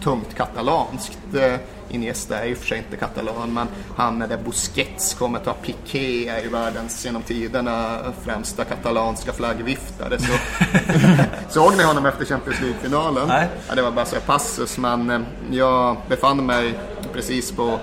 tungt 0.03 0.35
katalanskt. 0.35 1.19
Eh, 1.35 1.55
Iniesta 1.93 2.39
är 2.39 2.47
ju 2.47 2.55
för 2.55 2.67
sig 2.67 2.79
inte 2.79 2.97
katalan, 2.97 3.55
men 3.55 3.67
han 3.97 4.23
eller 4.23 4.37
Busquets 4.37 5.15
kommer 5.15 5.39
ta 5.39 5.53
Piqué 5.53 6.29
är 6.29 6.43
ju 6.43 6.49
världens 6.49 7.05
genom 7.05 7.23
tiderna 7.23 7.99
främsta 8.25 8.65
katalanska 8.65 9.33
flaggviftare. 9.33 10.19
Så 10.19 10.33
Såg 11.61 11.77
ni 11.77 11.83
honom 11.83 12.07
efter 12.07 12.25
Champions 12.25 12.61
League-finalen? 12.61 13.49
Ja, 13.69 13.75
det 13.75 13.83
var 13.83 13.91
bara 13.91 14.07
så 14.07 14.15
här 14.17 14.23
passus, 14.23 14.79
men 14.79 15.11
eh, 15.11 15.21
jag 15.51 15.97
befann 16.09 16.47
mig 16.47 16.75
precis 17.13 17.53
på 17.53 17.79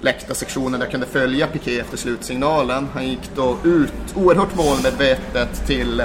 läktarsektionen 0.00 0.72
där 0.72 0.86
jag 0.86 0.90
kunde 0.90 1.06
följa 1.06 1.46
Piqué 1.46 1.80
efter 1.80 1.96
slutsignalen. 1.96 2.88
Han 2.94 3.08
gick 3.08 3.30
då 3.36 3.56
ut 3.64 3.92
oerhört 4.14 4.54
målmedvetet 4.56 5.66
till 5.66 6.02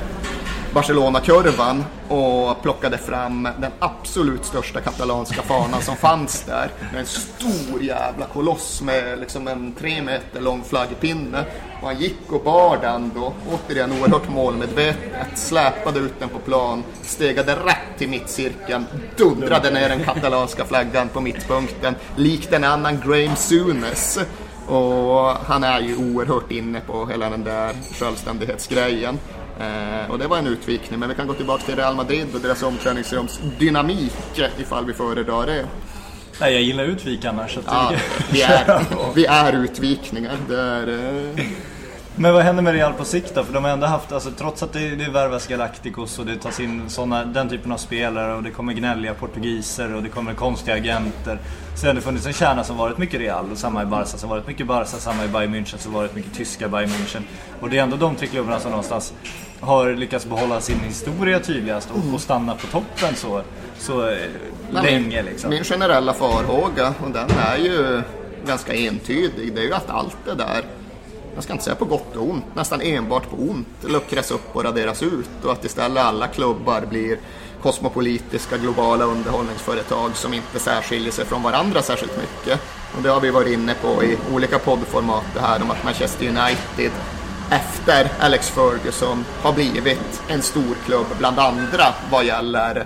Barcelona-kurvan 0.74 1.86
och 2.08 2.62
plockade 2.62 2.98
fram 2.98 3.48
den 3.58 3.72
absolut 3.80 4.46
största 4.46 4.82
katalanska 4.82 5.42
fanan 5.42 5.82
som 5.82 5.96
fanns 5.96 6.44
där. 6.44 6.72
Med 6.92 7.00
en 7.00 7.06
stor 7.06 7.82
jävla 7.82 8.26
koloss 8.26 8.82
med 8.82 9.20
liksom 9.20 9.48
en 9.48 9.74
tre 9.74 10.02
meter 10.02 10.42
lång 10.42 10.64
flaggpinne. 10.64 11.46
Och 11.82 11.88
han 11.88 11.98
gick 11.98 12.32
och 12.32 12.44
bar 12.44 12.78
den 12.82 13.12
då, 13.16 13.34
återigen 13.52 13.92
oerhört 13.92 14.30
målmedvetet, 14.30 15.28
släpade 15.36 16.00
ut 16.00 16.20
den 16.20 16.30
på 16.30 16.40
plan, 16.40 16.84
stegade 17.02 17.56
rätt 17.56 17.98
till 17.98 18.10
mittcirkeln, 18.10 18.86
dundrade 19.18 19.72
ner 19.72 19.90
den 19.90 20.04
katalanska 20.04 20.66
flaggan 20.66 21.10
på 21.10 21.22
mittpunkten, 21.22 21.96
likt 22.16 22.54
en 22.54 22.64
annan 22.64 23.00
Graham 23.06 23.36
Sunes. 23.36 24.20
Och 24.68 25.30
han 25.46 25.64
är 25.64 25.80
ju 25.82 25.96
oerhört 25.96 26.52
inne 26.52 26.80
på 26.80 27.06
hela 27.06 27.30
den 27.30 27.44
där 27.44 27.74
självständighetsgrejen. 28.00 29.20
Eh, 29.60 30.12
och 30.12 30.20
det 30.20 30.28
var 30.28 30.38
en 30.38 30.48
utvikning, 30.48 31.00
men 31.00 31.10
vi 31.10 31.16
kan 31.16 31.28
gå 31.28 31.34
tillbaka 31.34 31.64
till 31.64 31.76
Real 31.76 31.96
Madrid 31.96 32.28
och 32.36 32.40
deras 32.42 32.64
omklädningsrums 32.64 33.40
dynamik 33.60 34.14
ifall 34.58 34.86
vi 34.86 34.94
föredrar 34.94 35.46
det. 35.46 35.66
Nej, 36.42 36.54
jag 36.54 36.62
gillar 36.62 36.84
utvik 36.84 37.26
annars. 37.26 37.54
Så 37.54 37.60
Ja, 37.66 37.92
det- 37.92 38.24
vi, 38.34 38.42
är, 38.42 38.82
vi 39.16 39.26
är 39.26 39.54
utvikningar. 39.54 40.38
Det 40.50 40.62
är, 40.62 40.88
eh, 41.38 41.46
Men 42.16 42.34
vad 42.34 42.44
händer 42.44 42.64
med 42.64 42.74
Real 42.74 42.94
på 42.94 43.06
sikt 43.06 43.36
då? 43.36 43.44
För 43.44 43.54
de 43.54 43.64
har 43.64 43.72
ändå 43.72 43.88
haft, 43.88 44.12
alltså, 44.12 44.32
trots 44.38 44.64
att 44.64 44.74
det, 44.74 44.90
det 44.96 45.10
värvas 45.10 45.48
Galacticos 45.48 46.20
och 46.20 46.26
det 46.26 46.36
tas 46.36 46.60
in 46.60 46.90
såna, 46.90 47.26
den 47.26 47.50
typen 47.50 47.72
av 47.72 47.78
spelare 47.78 48.34
och 48.36 48.44
det 48.44 48.52
kommer 48.52 48.74
gnälliga 48.74 49.14
portugiser 49.14 49.96
och 49.96 50.04
det 50.04 50.10
kommer 50.10 50.34
konstiga 50.34 50.76
agenter. 50.78 51.40
Så 51.76 51.88
har 51.88 51.94
det 51.94 52.02
funnits 52.02 52.26
en 52.26 52.34
kärna 52.34 52.64
som 52.64 52.78
varit 52.78 52.98
mycket 52.98 53.20
Real 53.20 53.52
och 53.52 53.58
samma 53.58 53.84
i 53.84 53.86
Barca 53.86 54.06
som 54.18 54.30
varit 54.30 54.48
mycket 54.48 54.68
Barca, 54.68 54.86
samma 54.86 55.26
i 55.26 55.28
Bayern 55.28 55.56
München 55.56 55.78
som 55.78 55.94
varit 55.94 56.16
mycket 56.16 56.34
tyska 56.34 56.68
Bayern 56.68 56.90
München. 56.90 57.22
Och 57.62 57.70
det 57.70 57.78
är 57.78 57.84
ändå 57.84 57.98
de 57.98 58.16
tre 58.16 58.28
klubbarna 58.28 58.60
som 58.60 58.72
någonstans 58.72 59.14
har 59.62 59.94
lyckats 59.94 60.26
behålla 60.26 60.62
sin 60.62 60.80
historia 60.80 61.40
tydligast 61.40 61.90
och, 61.92 62.14
och 62.14 62.22
stanna 62.22 62.56
på 62.56 62.68
toppen 62.68 63.16
så, 63.16 63.42
så 63.78 64.10
eh, 64.10 64.18
länge 64.72 65.24
liksom. 65.24 65.50
Min 65.50 65.64
generella 65.64 66.14
farhåga, 66.14 66.94
och 67.04 67.12
den 67.12 67.30
är 67.30 67.58
ju 67.58 68.02
ganska 68.46 68.74
entydig, 68.74 69.56
det 69.56 69.62
är 69.62 69.66
ju 69.66 69.74
att 69.74 69.90
allt 69.90 70.18
det 70.26 70.36
där, 70.36 70.64
jag 71.36 71.44
ska 71.44 71.54
inte 71.54 71.66
säga 71.66 71.76
på 71.76 71.86
gott 71.86 72.16
och 72.16 72.30
ont, 72.30 72.56
nästan 72.56 72.82
enbart 72.82 73.30
på 73.30 73.36
ont, 73.36 73.68
luckras 73.82 74.32
upp 74.32 74.56
och 74.56 74.64
raderas 74.64 75.04
ut 75.04 75.46
och 75.46 75.52
att 75.52 75.66
istället 75.66 76.04
alla 76.04 76.28
klubbar 76.28 76.82
blir 76.90 77.18
kosmopolitiska 77.62 78.58
globala 78.58 79.06
underhållningsföretag 79.06 80.16
som 80.16 80.34
inte 80.34 80.60
särskiljer 80.60 81.12
sig 81.12 81.26
från 81.26 81.44
varandra 81.44 81.82
särskilt 81.82 82.18
mycket. 82.18 82.60
Och 82.98 83.04
det 83.04 83.10
har 83.10 83.20
vi 83.20 83.32
varit 83.32 83.54
inne 83.54 83.74
på 83.74 84.04
i 84.04 84.18
olika 84.34 84.60
poddformat 84.60 85.24
det 85.34 85.40
här 85.40 85.62
om 85.62 85.72
att 85.72 85.84
Manchester 85.84 86.26
United 86.28 86.92
efter 87.90 88.26
Alex 88.26 88.50
Ferguson 88.50 89.26
har 89.42 89.54
blivit 89.54 90.22
en 90.28 90.42
stor 90.42 90.76
klubb 90.86 91.06
bland 91.18 91.40
andra 91.40 91.84
vad 92.12 92.26
gäller 92.26 92.86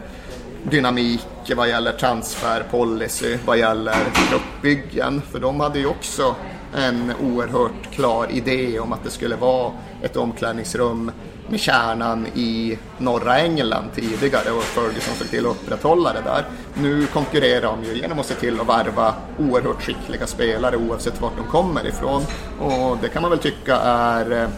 dynamik, 0.64 1.28
vad 1.56 1.70
gäller 1.70 1.92
transferpolicy, 1.92 3.38
vad 3.46 3.58
gäller 3.58 3.96
truppbyggen. 4.30 5.22
För 5.32 5.40
de 5.40 5.60
hade 5.60 5.80
ju 5.80 5.86
också 5.86 6.36
en 6.76 7.14
oerhört 7.22 7.92
klar 7.92 8.28
idé 8.32 8.80
om 8.80 8.94
att 8.94 9.04
det 9.04 9.10
skulle 9.10 9.36
vara 9.36 9.72
ett 10.02 10.18
omklädningsrum 10.18 11.12
med 11.50 11.60
kärnan 11.60 12.28
i 12.36 12.78
norra 12.98 13.38
England 13.40 13.90
tidigare 13.96 14.52
och 14.52 14.64
Ferguson 14.64 15.16
såg 15.16 15.30
till 15.30 15.46
att 15.46 15.52
upprätthålla 15.52 16.14
det 16.14 16.22
där. 16.22 16.46
Nu 16.74 17.08
konkurrerar 17.08 17.62
de 17.62 17.84
ju 17.84 18.02
genom 18.02 18.20
att 18.20 18.26
se 18.26 18.34
till 18.34 18.60
att 18.60 18.70
värva 18.70 19.16
oerhört 19.40 19.82
skickliga 19.82 20.28
spelare 20.28 20.78
oavsett 20.78 21.22
vart 21.22 21.38
de 21.38 21.48
kommer 21.48 21.88
ifrån. 21.88 22.22
Och 22.60 22.98
det 23.02 23.10
kan 23.10 23.22
man 23.22 23.32
väl 23.32 23.40
tycka 23.40 23.76
är 23.78 24.32
eh, 24.32 24.50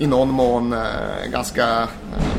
i 0.00 0.06
någon 0.06 0.30
mån 0.30 0.72
eh, 0.72 1.30
ganska 1.32 1.82
eh, 1.82 1.88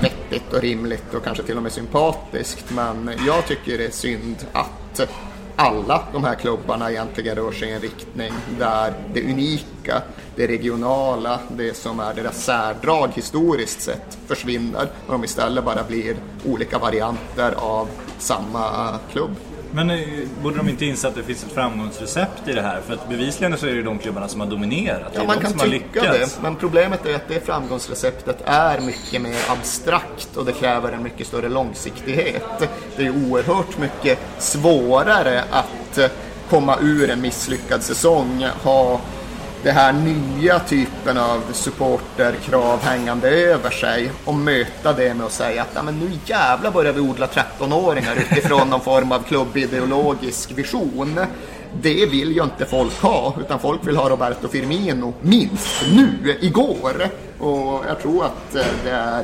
vettigt 0.01 0.53
och 0.53 0.61
rimligt 0.61 1.13
och 1.13 1.23
kanske 1.23 1.43
till 1.43 1.57
och 1.57 1.63
med 1.63 1.71
sympatiskt. 1.71 2.71
Men 2.71 3.11
jag 3.27 3.47
tycker 3.47 3.77
det 3.77 3.85
är 3.85 3.91
synd 3.91 4.35
att 4.51 5.09
alla 5.55 6.03
de 6.13 6.23
här 6.23 6.35
klubbarna 6.35 6.91
egentligen 6.91 7.35
rör 7.35 7.51
sig 7.51 7.69
i 7.69 7.71
en 7.71 7.81
riktning 7.81 8.31
där 8.59 8.93
det 9.13 9.23
unika, 9.23 10.01
det 10.35 10.47
regionala, 10.47 11.39
det 11.57 11.77
som 11.77 11.99
är 11.99 12.13
deras 12.13 12.45
särdrag 12.45 13.09
historiskt 13.13 13.81
sett 13.81 14.17
försvinner 14.27 14.87
och 15.07 15.11
de 15.11 15.23
istället 15.23 15.65
bara 15.65 15.83
blir 15.83 16.15
olika 16.45 16.79
varianter 16.79 17.51
av 17.57 17.87
samma 18.19 18.95
klubb. 19.11 19.35
Men 19.73 19.89
eh, 19.89 19.99
borde 20.43 20.57
de 20.57 20.69
inte 20.69 20.85
inse 20.85 21.07
att 21.07 21.15
det 21.15 21.23
finns 21.23 21.43
ett 21.43 21.51
framgångsrecept 21.51 22.47
i 22.47 22.53
det 22.53 22.61
här? 22.61 22.81
För 22.81 22.93
att 22.93 23.09
bevisligen 23.09 23.57
så 23.57 23.67
är 23.67 23.75
det 23.75 23.83
de 23.83 23.99
klubbarna 23.99 24.27
som 24.27 24.39
har 24.39 24.47
dominerat. 24.47 25.11
Ja, 25.13 25.23
man 25.23 25.39
kan 25.39 25.53
tycka 25.53 26.01
det. 26.01 26.39
Men 26.41 26.55
problemet 26.55 27.05
är 27.05 27.15
att 27.15 27.27
det 27.27 27.45
framgångsreceptet 27.45 28.41
är 28.45 28.79
mycket 28.79 29.21
mer 29.21 29.37
abstrakt 29.49 30.37
och 30.37 30.45
det 30.45 30.51
kräver 30.51 30.91
en 30.91 31.03
mycket 31.03 31.27
större 31.27 31.49
långsiktighet. 31.49 32.69
Det 32.97 33.05
är 33.05 33.09
oerhört 33.09 33.77
mycket 33.77 34.19
svårare 34.37 35.43
att 35.51 35.97
eh, 35.97 36.07
komma 36.49 36.77
ur 36.81 37.09
en 37.09 37.21
misslyckad 37.21 37.83
säsong, 37.83 38.45
ha 38.63 39.01
det 39.63 39.71
här 39.71 39.93
nya 39.93 40.59
typen 40.59 41.17
av 41.17 41.41
supporterkrav 41.53 42.79
hängande 42.81 43.29
över 43.29 43.69
sig 43.69 44.11
och 44.25 44.33
möta 44.33 44.93
det 44.93 45.13
med 45.13 45.25
att 45.25 45.31
säga 45.31 45.61
att 45.61 45.69
"Ja, 45.73 45.83
men 45.83 45.99
nu 45.99 46.11
jävlar 46.25 46.71
börjar 46.71 46.93
vi 46.93 46.99
odla 46.99 47.27
13-åringar 47.27 48.15
utifrån 48.15 48.69
någon 48.69 48.81
form 48.81 49.11
av 49.11 49.19
klubbideologisk 49.19 50.51
vision. 50.51 51.19
Det 51.81 52.05
vill 52.05 52.31
ju 52.31 52.43
inte 52.43 52.65
folk 52.65 53.01
ha, 53.01 53.33
utan 53.39 53.59
folk 53.59 53.87
vill 53.87 53.97
ha 53.97 54.09
Roberto 54.09 54.47
Firmino 54.47 55.13
minst 55.21 55.83
nu, 55.95 56.37
igår. 56.41 57.09
Och 57.39 57.83
jag 57.87 57.99
tror 58.01 58.25
att 58.25 58.55
eh, 58.55 58.65
det 58.83 58.89
är 58.89 59.23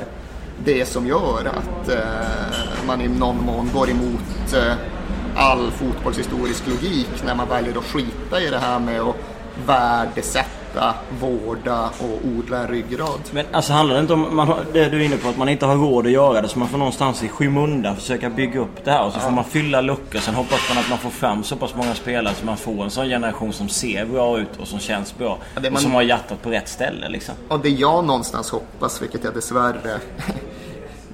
det 0.65 0.85
som 0.85 1.07
gör 1.07 1.51
att 1.57 1.89
eh, 1.89 2.85
man 2.87 3.01
i 3.01 3.07
någon 3.07 3.45
mån 3.45 3.69
går 3.73 3.89
emot 3.89 4.53
eh, 4.53 4.73
all 5.35 5.71
fotbollshistorisk 5.71 6.67
logik 6.67 7.23
när 7.25 7.35
man 7.35 7.49
väljer 7.49 7.77
att 7.77 7.83
skita 7.83 8.41
i 8.41 8.49
det 8.49 8.59
här 8.59 8.79
med 8.79 9.01
att 9.01 9.15
värdesätta, 9.67 10.93
vårda 11.21 11.89
och 11.99 12.19
odla 12.37 12.57
en 12.57 12.67
ryggrad. 12.67 13.19
Men 13.31 13.45
alltså 13.51 13.73
handlar 13.73 13.95
det 13.95 14.01
inte 14.01 14.13
om 14.13 14.35
man 14.35 14.47
har, 14.47 14.59
det 14.73 14.89
du 14.89 15.01
är 15.01 15.05
inne 15.05 15.17
på 15.17 15.29
att 15.29 15.37
man 15.37 15.49
inte 15.49 15.65
har 15.65 15.75
råd 15.75 16.05
att 16.05 16.11
göra 16.11 16.41
det 16.41 16.47
så 16.47 16.59
man 16.59 16.67
får 16.67 16.77
någonstans 16.77 17.23
i 17.23 17.27
skymundan 17.27 17.95
försöka 17.95 18.29
bygga 18.29 18.59
upp 18.59 18.85
det 18.85 18.91
här 18.91 19.05
och 19.05 19.13
så 19.13 19.19
får 19.19 19.31
man 19.31 19.43
fylla 19.43 19.81
luckor. 19.81 20.19
Sen 20.19 20.35
hoppas 20.35 20.59
man 20.69 20.77
att 20.77 20.89
man 20.89 20.97
får 20.97 21.09
fram 21.09 21.43
så 21.43 21.55
pass 21.55 21.75
många 21.75 21.93
spelare 21.95 22.33
så 22.39 22.45
man 22.45 22.57
får 22.57 22.83
en 22.83 22.89
sån 22.91 23.05
generation 23.07 23.53
som 23.53 23.69
ser 23.69 24.05
bra 24.05 24.39
ut 24.39 24.57
och 24.59 24.67
som 24.67 24.79
känns 24.79 25.17
bra. 25.17 25.37
Ja, 25.55 25.61
man- 25.61 25.73
Och 25.73 25.79
som 25.81 25.93
har 25.93 26.01
hjärtat 26.01 26.41
på 26.41 26.49
rätt 26.49 26.67
ställe 26.69 27.09
liksom. 27.09 27.35
Och 27.47 27.59
det 27.59 27.69
jag 27.69 28.05
någonstans 28.05 28.49
hoppas, 28.51 29.01
vilket 29.01 29.23
jag 29.23 29.33
dessvärre 29.33 29.97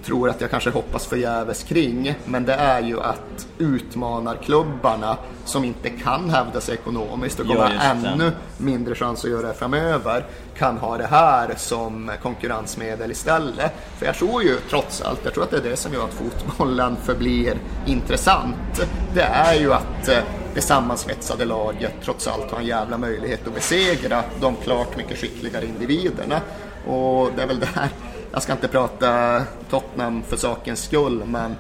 tror 0.06 0.30
att 0.30 0.42
jag 0.42 0.50
kanske 0.50 0.70
hoppas 0.70 1.06
förgäves 1.06 1.64
kring, 1.64 2.16
men 2.26 2.46
det 2.46 2.54
är 2.54 2.82
ju 2.82 3.00
att 3.00 3.48
utmanarklubbarna 3.58 5.18
som 5.46 5.66
inte 5.66 5.90
kan 5.90 6.30
hävda 6.30 6.62
sig 6.62 6.74
ekonomiskt 6.74 7.40
och 7.40 7.48
kommer 7.48 7.62
ha 7.62 7.84
ännu 7.84 8.32
mindre 8.58 8.96
chans 8.96 9.24
att 9.24 9.32
göra 9.32 9.48
det 9.48 9.54
framöver, 9.54 10.26
kan 10.58 10.78
ha 10.78 10.98
det 10.98 11.06
här 11.06 11.54
som 11.58 12.12
konkurrensmedel 12.22 13.12
istället. 13.12 13.72
För 13.98 14.06
jag 14.06 14.16
tror 14.16 14.44
ju 14.44 14.58
trots 14.70 15.02
allt, 15.02 15.20
jag 15.24 15.34
tror 15.34 15.44
att 15.44 15.52
det 15.52 15.58
är 15.58 15.70
det 15.70 15.78
som 15.78 15.94
gör 15.94 16.04
att 16.04 16.14
fotbollen 16.14 16.96
förblir 17.04 17.58
intressant. 17.86 18.86
Det 19.14 19.22
är 19.22 19.54
ju 19.54 19.74
att 19.74 20.10
eh, 20.10 20.24
det 20.56 20.62
sammansvetsade 20.62 21.46
laget 21.46 21.94
trots 22.04 22.28
allt 22.28 22.52
har 22.52 22.60
en 22.60 22.66
jävla 22.66 22.98
möjlighet 22.98 23.48
att 23.48 23.56
besegra 23.56 24.24
de 24.42 24.56
klart 24.56 24.98
mycket 24.98 25.18
skickligare 25.18 25.66
individerna. 25.66 26.42
Och 26.88 27.30
det 27.36 27.44
är 27.44 27.48
väl 27.48 27.60
där, 27.60 27.90
jag 28.34 28.44
ska 28.44 28.52
inte 28.52 28.68
prata 28.68 29.42
Tottenham 29.70 30.24
för 30.24 30.38
sakens 30.38 30.84
skull, 30.84 31.24
men 31.26 31.56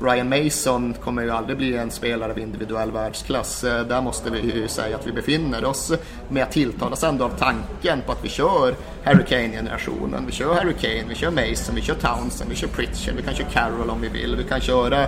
Ryan 0.00 0.28
Mason 0.28 0.94
kommer 1.04 1.22
ju 1.22 1.30
aldrig 1.30 1.56
bli 1.58 1.76
en 1.76 1.90
spelare 1.90 2.32
av 2.32 2.38
individuell 2.38 2.90
världsklass. 2.90 3.64
Eh, 3.64 3.80
Där 3.86 4.00
måste 4.00 4.30
vi 4.30 4.40
ju 4.40 4.68
säga 4.68 4.96
att 4.96 5.06
vi 5.06 5.12
befinner 5.12 5.64
oss. 5.64 5.92
Men 6.28 6.36
jag 6.36 6.50
tilltalas 6.52 7.04
ändå 7.04 7.24
av 7.24 7.32
tanken 7.38 8.02
på 8.06 8.12
att 8.12 8.24
vi 8.24 8.28
kör 8.28 8.74
Harry 9.04 9.24
Kane-generationen. 9.24 10.26
Vi 10.26 10.32
kör 10.32 10.54
Harry 10.54 10.74
Kane, 10.80 11.04
vi 11.08 11.14
kör 11.14 11.30
Mason, 11.30 11.74
vi 11.74 11.80
kör 11.82 11.94
Townsend, 11.94 12.50
vi 12.50 12.56
kör 12.56 12.68
Pritchard, 12.68 13.14
vi 13.16 13.22
kan 13.22 13.34
köra 13.34 13.46
Carroll 13.48 13.90
om 13.90 14.00
vi 14.00 14.08
vill. 14.08 14.36
Vi 14.36 14.44
kan 14.44 14.60
köra 14.60 15.06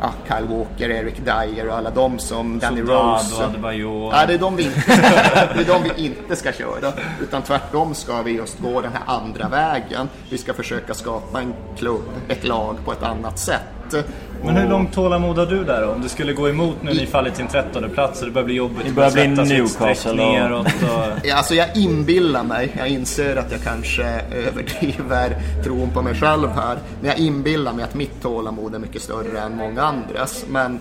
ja, 0.00 0.12
Kyle 0.28 0.48
Walker, 0.48 0.90
Eric 0.90 1.14
Dyer 1.24 1.68
och 1.68 1.74
alla 1.76 1.90
de 1.90 2.18
som 2.18 2.58
Danny 2.58 2.80
Soldado, 2.80 3.12
Rose. 3.14 3.44
Adebayor. 3.44 4.12
Ja, 4.14 4.26
det 4.26 4.34
är 4.34 4.38
de 4.38 4.56
vi 4.56 4.62
inte 4.64 4.80
det 5.54 5.60
är 5.60 5.64
de 5.66 5.82
vi 5.96 6.04
inte 6.06 6.36
ska 6.36 6.52
köra. 6.52 6.92
Utan 7.22 7.42
tvärtom 7.42 7.94
ska 7.94 8.22
vi 8.22 8.30
just 8.32 8.58
gå 8.58 8.80
den 8.80 8.92
här 8.92 9.02
andra 9.16 9.48
vägen. 9.48 10.08
Vi 10.30 10.38
ska 10.38 10.54
försöka 10.54 10.94
skapa 10.94 11.40
en 11.40 11.54
klubb, 11.78 12.02
ett 12.28 12.44
lag 12.44 12.76
på 12.84 12.92
ett 12.92 13.02
annat 13.02 13.38
sätt. 13.38 13.62
Men 14.44 14.56
hur 14.56 14.68
långt 14.68 14.92
tålamod 14.92 15.38
har 15.38 15.46
du 15.46 15.64
där 15.64 15.82
då? 15.82 15.88
Om 15.92 16.02
du 16.02 16.08
skulle 16.08 16.32
gå 16.32 16.48
emot 16.48 16.76
nu 16.82 16.94
ni 16.94 17.06
faller 17.06 17.30
till 17.30 17.42
en 17.44 17.48
trettonde 17.50 17.88
plats 17.88 18.20
och 18.20 18.26
det 18.26 18.32
börjar 18.32 18.46
bli 18.46 18.54
jobbigt. 18.54 18.86
Det 18.86 18.92
börjar 18.92 19.10
bli 19.10 19.26
Newcastle 19.28 19.94
streck 19.94 20.12
och- 20.12 20.16
neråt 20.16 20.66
och... 20.66 21.18
Ja, 21.28 21.36
alltså 21.36 21.54
jag 21.54 21.76
inbillar 21.76 22.42
mig, 22.44 22.72
jag 22.78 22.88
inser 22.88 23.36
att 23.36 23.52
jag 23.52 23.62
kanske 23.62 24.04
överdriver 24.32 25.36
tron 25.64 25.90
på 25.90 26.02
mig 26.02 26.14
själv 26.14 26.48
här, 26.48 26.78
men 27.00 27.10
jag 27.10 27.18
inbillar 27.18 27.72
mig 27.72 27.84
att 27.84 27.94
mitt 27.94 28.22
tålamod 28.22 28.74
är 28.74 28.78
mycket 28.78 29.02
större 29.02 29.40
än 29.40 29.56
många 29.56 29.82
andras. 29.82 30.44
Men 30.48 30.80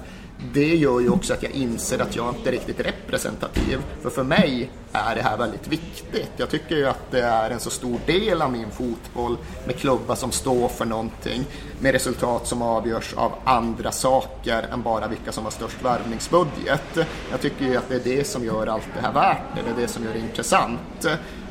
det 0.54 0.75
gör 0.75 0.99
ju 0.99 1.10
också 1.10 1.34
att 1.34 1.43
jag 1.43 1.51
inser 1.51 1.99
att 1.99 2.15
jag 2.15 2.36
inte 2.36 2.49
är 2.49 2.51
riktigt 2.51 2.80
representativ. 2.80 3.77
För 4.01 4.10
för 4.10 4.23
mig 4.23 4.69
är 4.91 5.15
det 5.15 5.21
här 5.21 5.38
väldigt 5.38 5.67
viktigt. 5.67 6.32
Jag 6.38 6.49
tycker 6.49 6.75
ju 6.75 6.86
att 6.86 7.12
det 7.12 7.21
är 7.21 7.49
en 7.49 7.60
så 7.60 7.69
stor 7.69 7.99
del 8.06 8.41
av 8.41 8.51
min 8.51 8.71
fotboll 8.71 9.38
med 9.65 9.75
klubbar 9.75 10.15
som 10.15 10.32
står 10.32 10.67
för 10.67 10.86
någonting, 10.86 11.45
med 11.80 11.91
resultat 11.91 12.47
som 12.47 12.62
avgörs 12.62 13.13
av 13.13 13.32
andra 13.43 13.91
saker 13.91 14.67
än 14.73 14.82
bara 14.82 15.08
vilka 15.08 15.32
som 15.32 15.43
har 15.43 15.51
störst 15.51 15.84
värvningsbudget. 15.84 17.08
Jag 17.32 17.41
tycker 17.41 17.65
ju 17.65 17.77
att 17.77 17.89
det 17.89 17.95
är 17.95 18.17
det 18.17 18.27
som 18.27 18.45
gör 18.45 18.67
allt 18.67 18.88
det 18.95 19.01
här 19.01 19.13
värt 19.13 19.56
det, 19.56 19.62
det 19.62 19.82
är 19.82 19.82
det 19.82 19.88
som 19.88 20.04
gör 20.04 20.13
det 20.13 20.19
intressant. 20.19 21.08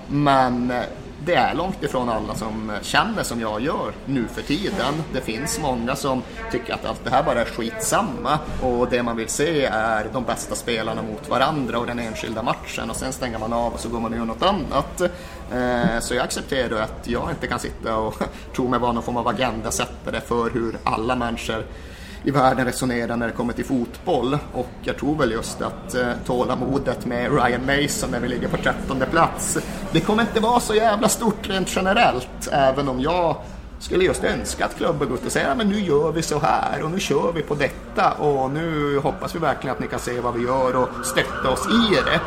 Men 0.08 0.72
det 1.24 1.34
är 1.34 1.54
långt 1.54 1.82
ifrån 1.82 2.08
alla 2.08 2.34
som 2.34 2.72
känner 2.82 3.22
som 3.22 3.40
jag 3.40 3.60
gör 3.60 3.92
nu 4.06 4.26
för 4.28 4.42
tiden. 4.42 4.94
Det 5.12 5.20
finns 5.20 5.60
många 5.60 5.96
som 5.96 6.22
tycker 6.52 6.74
att 6.74 6.84
allt 6.84 7.04
det 7.04 7.10
här 7.10 7.22
bara 7.22 7.40
är 7.40 7.44
skitsamma 7.44 8.38
och 8.62 8.88
det 8.90 9.02
man 9.02 9.16
vill 9.16 9.28
se 9.28 9.64
är 9.64 10.06
de 10.12 10.24
bästa 10.24 10.54
spelarna 10.54 11.02
mot 11.02 11.28
varandra 11.28 11.78
och 11.78 11.86
den 11.86 11.98
enskilda 11.98 12.42
matchen 12.42 12.90
och 12.90 12.96
sen 12.96 13.12
stänger 13.12 13.38
man 13.38 13.52
av 13.52 13.72
och 13.72 13.80
så 13.80 13.88
går 13.88 14.00
man 14.00 14.12
och 14.12 14.18
gör 14.18 14.24
något 14.24 14.42
annat. 14.42 15.00
Eh, 15.52 16.00
så 16.00 16.14
jag 16.14 16.24
accepterar 16.24 16.80
att 16.80 17.08
jag 17.08 17.30
inte 17.30 17.46
kan 17.46 17.58
sitta 17.58 17.96
och 17.96 18.22
tro 18.54 18.68
mig 18.68 18.80
vara 18.80 18.92
någon 18.92 19.02
form 19.02 19.16
av 19.16 19.28
agendasättare 19.28 20.20
för 20.20 20.50
hur 20.50 20.78
alla 20.84 21.16
människor 21.16 21.64
i 22.24 22.30
världen 22.30 22.64
resonerar 22.64 23.16
när 23.16 23.26
det 23.26 23.32
kommer 23.32 23.52
till 23.52 23.64
fotboll. 23.64 24.38
Och 24.52 24.70
jag 24.82 24.96
tror 24.96 25.16
väl 25.16 25.32
just 25.32 25.62
att 25.62 25.94
eh, 25.94 26.08
tålamodet 26.26 27.06
med 27.06 27.32
Ryan 27.32 27.66
Mason 27.66 28.10
när 28.10 28.20
vi 28.20 28.28
ligger 28.28 28.48
på 28.48 28.56
13 28.56 29.02
plats, 29.10 29.58
det 29.92 30.00
kommer 30.00 30.22
inte 30.22 30.40
vara 30.40 30.60
så 30.60 30.74
jävla 30.74 31.08
stort 31.08 31.48
rent 31.48 31.76
generellt. 31.76 32.48
Även 32.52 32.88
om 32.88 33.00
jag 33.00 33.36
skulle 33.78 34.04
just 34.04 34.24
önska 34.24 34.64
att 34.64 34.76
klubben 34.76 35.08
går 35.08 35.18
ut 35.18 35.26
och 35.26 35.32
säger 35.32 35.48
ja, 35.48 35.54
men 35.54 35.68
nu 35.68 35.80
gör 35.80 36.12
vi 36.12 36.22
så 36.22 36.38
här 36.38 36.82
och 36.82 36.90
nu 36.90 37.00
kör 37.00 37.32
vi 37.32 37.42
på 37.42 37.54
detta 37.54 38.12
och 38.12 38.50
nu 38.50 38.98
hoppas 38.98 39.34
vi 39.34 39.38
verkligen 39.38 39.74
att 39.74 39.80
ni 39.80 39.86
kan 39.86 40.00
se 40.00 40.20
vad 40.20 40.34
vi 40.34 40.44
gör 40.44 40.76
och 40.76 40.88
stötta 41.04 41.50
oss 41.50 41.66
i 41.66 41.94
det. 41.94 42.20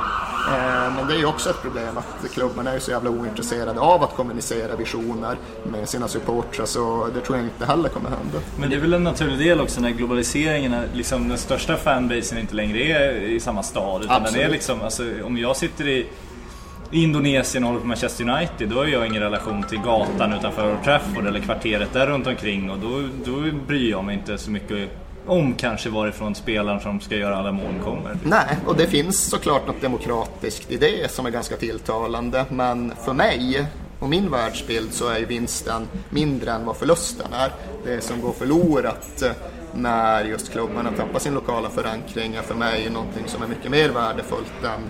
Eh, 0.48 0.96
Men 0.96 1.08
det 1.08 1.14
är 1.14 1.18
ju 1.18 1.26
också 1.26 1.50
ett 1.50 1.62
problem 1.62 1.98
att 1.98 2.32
klubbarna 2.32 2.72
är 2.72 2.80
så 2.80 2.92
jävla 2.92 3.10
ointresserade 3.10 3.80
av 3.80 4.04
att 4.04 4.16
kommunicera 4.16 4.76
visioner 4.76 5.38
med 5.64 5.90
sina 5.90 6.08
supportrar 6.08 6.66
så 6.66 7.10
det 7.14 7.22
tror 7.22 7.38
jag 7.38 7.46
inte 7.46 7.66
heller 7.66 7.90
kommer 7.90 8.10
hända. 8.10 8.40
Men 8.60 8.70
det 8.70 8.76
är 8.76 8.80
väl 8.80 8.94
en 8.94 9.04
naturlig 9.04 9.40
del 9.40 9.62
också 9.62 9.82
när 9.82 9.90
globaliseringen, 9.90 10.74
är, 10.74 10.88
liksom 10.94 11.30
den 11.30 11.38
största 11.38 11.78
fanbasen 11.78 12.38
inte 12.38 12.56
längre 12.56 12.80
är 12.80 13.14
i 13.14 13.40
samma 13.40 13.64
stad. 13.64 14.04
Utan 14.04 14.24
den 14.24 14.36
är 14.36 14.50
liksom, 14.50 14.82
alltså, 14.82 15.04
om 15.24 15.38
jag 15.38 15.56
sitter 15.56 15.88
i 15.88 16.08
i 16.94 17.04
Indonesien 17.04 17.64
och 17.64 17.68
håller 17.68 17.82
på 17.82 17.88
Manchester 17.88 18.30
United, 18.30 18.70
då 18.70 18.76
har 18.76 18.86
jag 18.86 19.08
ingen 19.08 19.22
relation 19.22 19.64
till 19.64 19.80
gatan 19.80 20.34
utanför 20.34 20.72
Old 20.72 20.84
Trafford 20.84 21.28
eller 21.28 21.40
kvarteret 21.40 21.94
där 21.94 22.08
runt 22.08 22.28
omkring 22.28 22.72
och 22.72 22.80
då, 22.80 23.10
då 23.26 23.58
bryr 23.68 23.92
jag 23.92 24.04
mig 24.04 24.16
inte 24.16 24.38
så 24.38 24.52
mycket 24.52 24.90
om 25.26 25.56
kanske 25.56 25.90
varifrån 25.90 26.36
spelaren 26.36 26.80
som 26.80 27.00
ska 27.00 27.16
göra 27.16 27.38
alla 27.38 27.52
mål 27.52 27.74
kommer. 27.84 28.18
Nej, 28.24 28.58
och 28.66 28.76
det 28.76 28.88
finns 28.88 29.30
såklart 29.30 29.68
något 29.68 29.82
demokratiskt 29.82 30.72
i 30.72 30.78
det 30.78 31.12
som 31.12 31.26
är 31.26 31.30
ganska 31.30 31.56
tilltalande. 31.56 32.46
Men 32.50 32.94
för 33.06 33.14
mig 33.14 33.66
och 34.00 34.10
min 34.10 34.32
världsbild 34.32 34.94
så 34.94 35.08
är 35.08 35.20
ju 35.20 35.26
vinsten 35.26 35.88
mindre 36.10 36.52
än 36.52 36.66
vad 36.66 36.78
förlusten 36.78 37.34
är. 37.34 37.52
Det 37.86 38.02
som 38.02 38.22
går 38.22 38.32
förlorat 38.32 39.22
eh, 39.22 39.32
när 39.76 40.26
just 40.26 40.52
klubbarna 40.52 40.92
tappar 40.92 41.20
sin 41.20 41.34
lokala 41.34 41.70
förankring 41.70 42.36
är 42.36 42.42
för 42.42 42.56
mig 42.56 42.90
någonting 42.90 43.24
som 43.28 43.44
är 43.44 43.48
mycket 43.48 43.72
mer 43.72 43.90
värdefullt 43.90 44.64
än, 44.64 44.84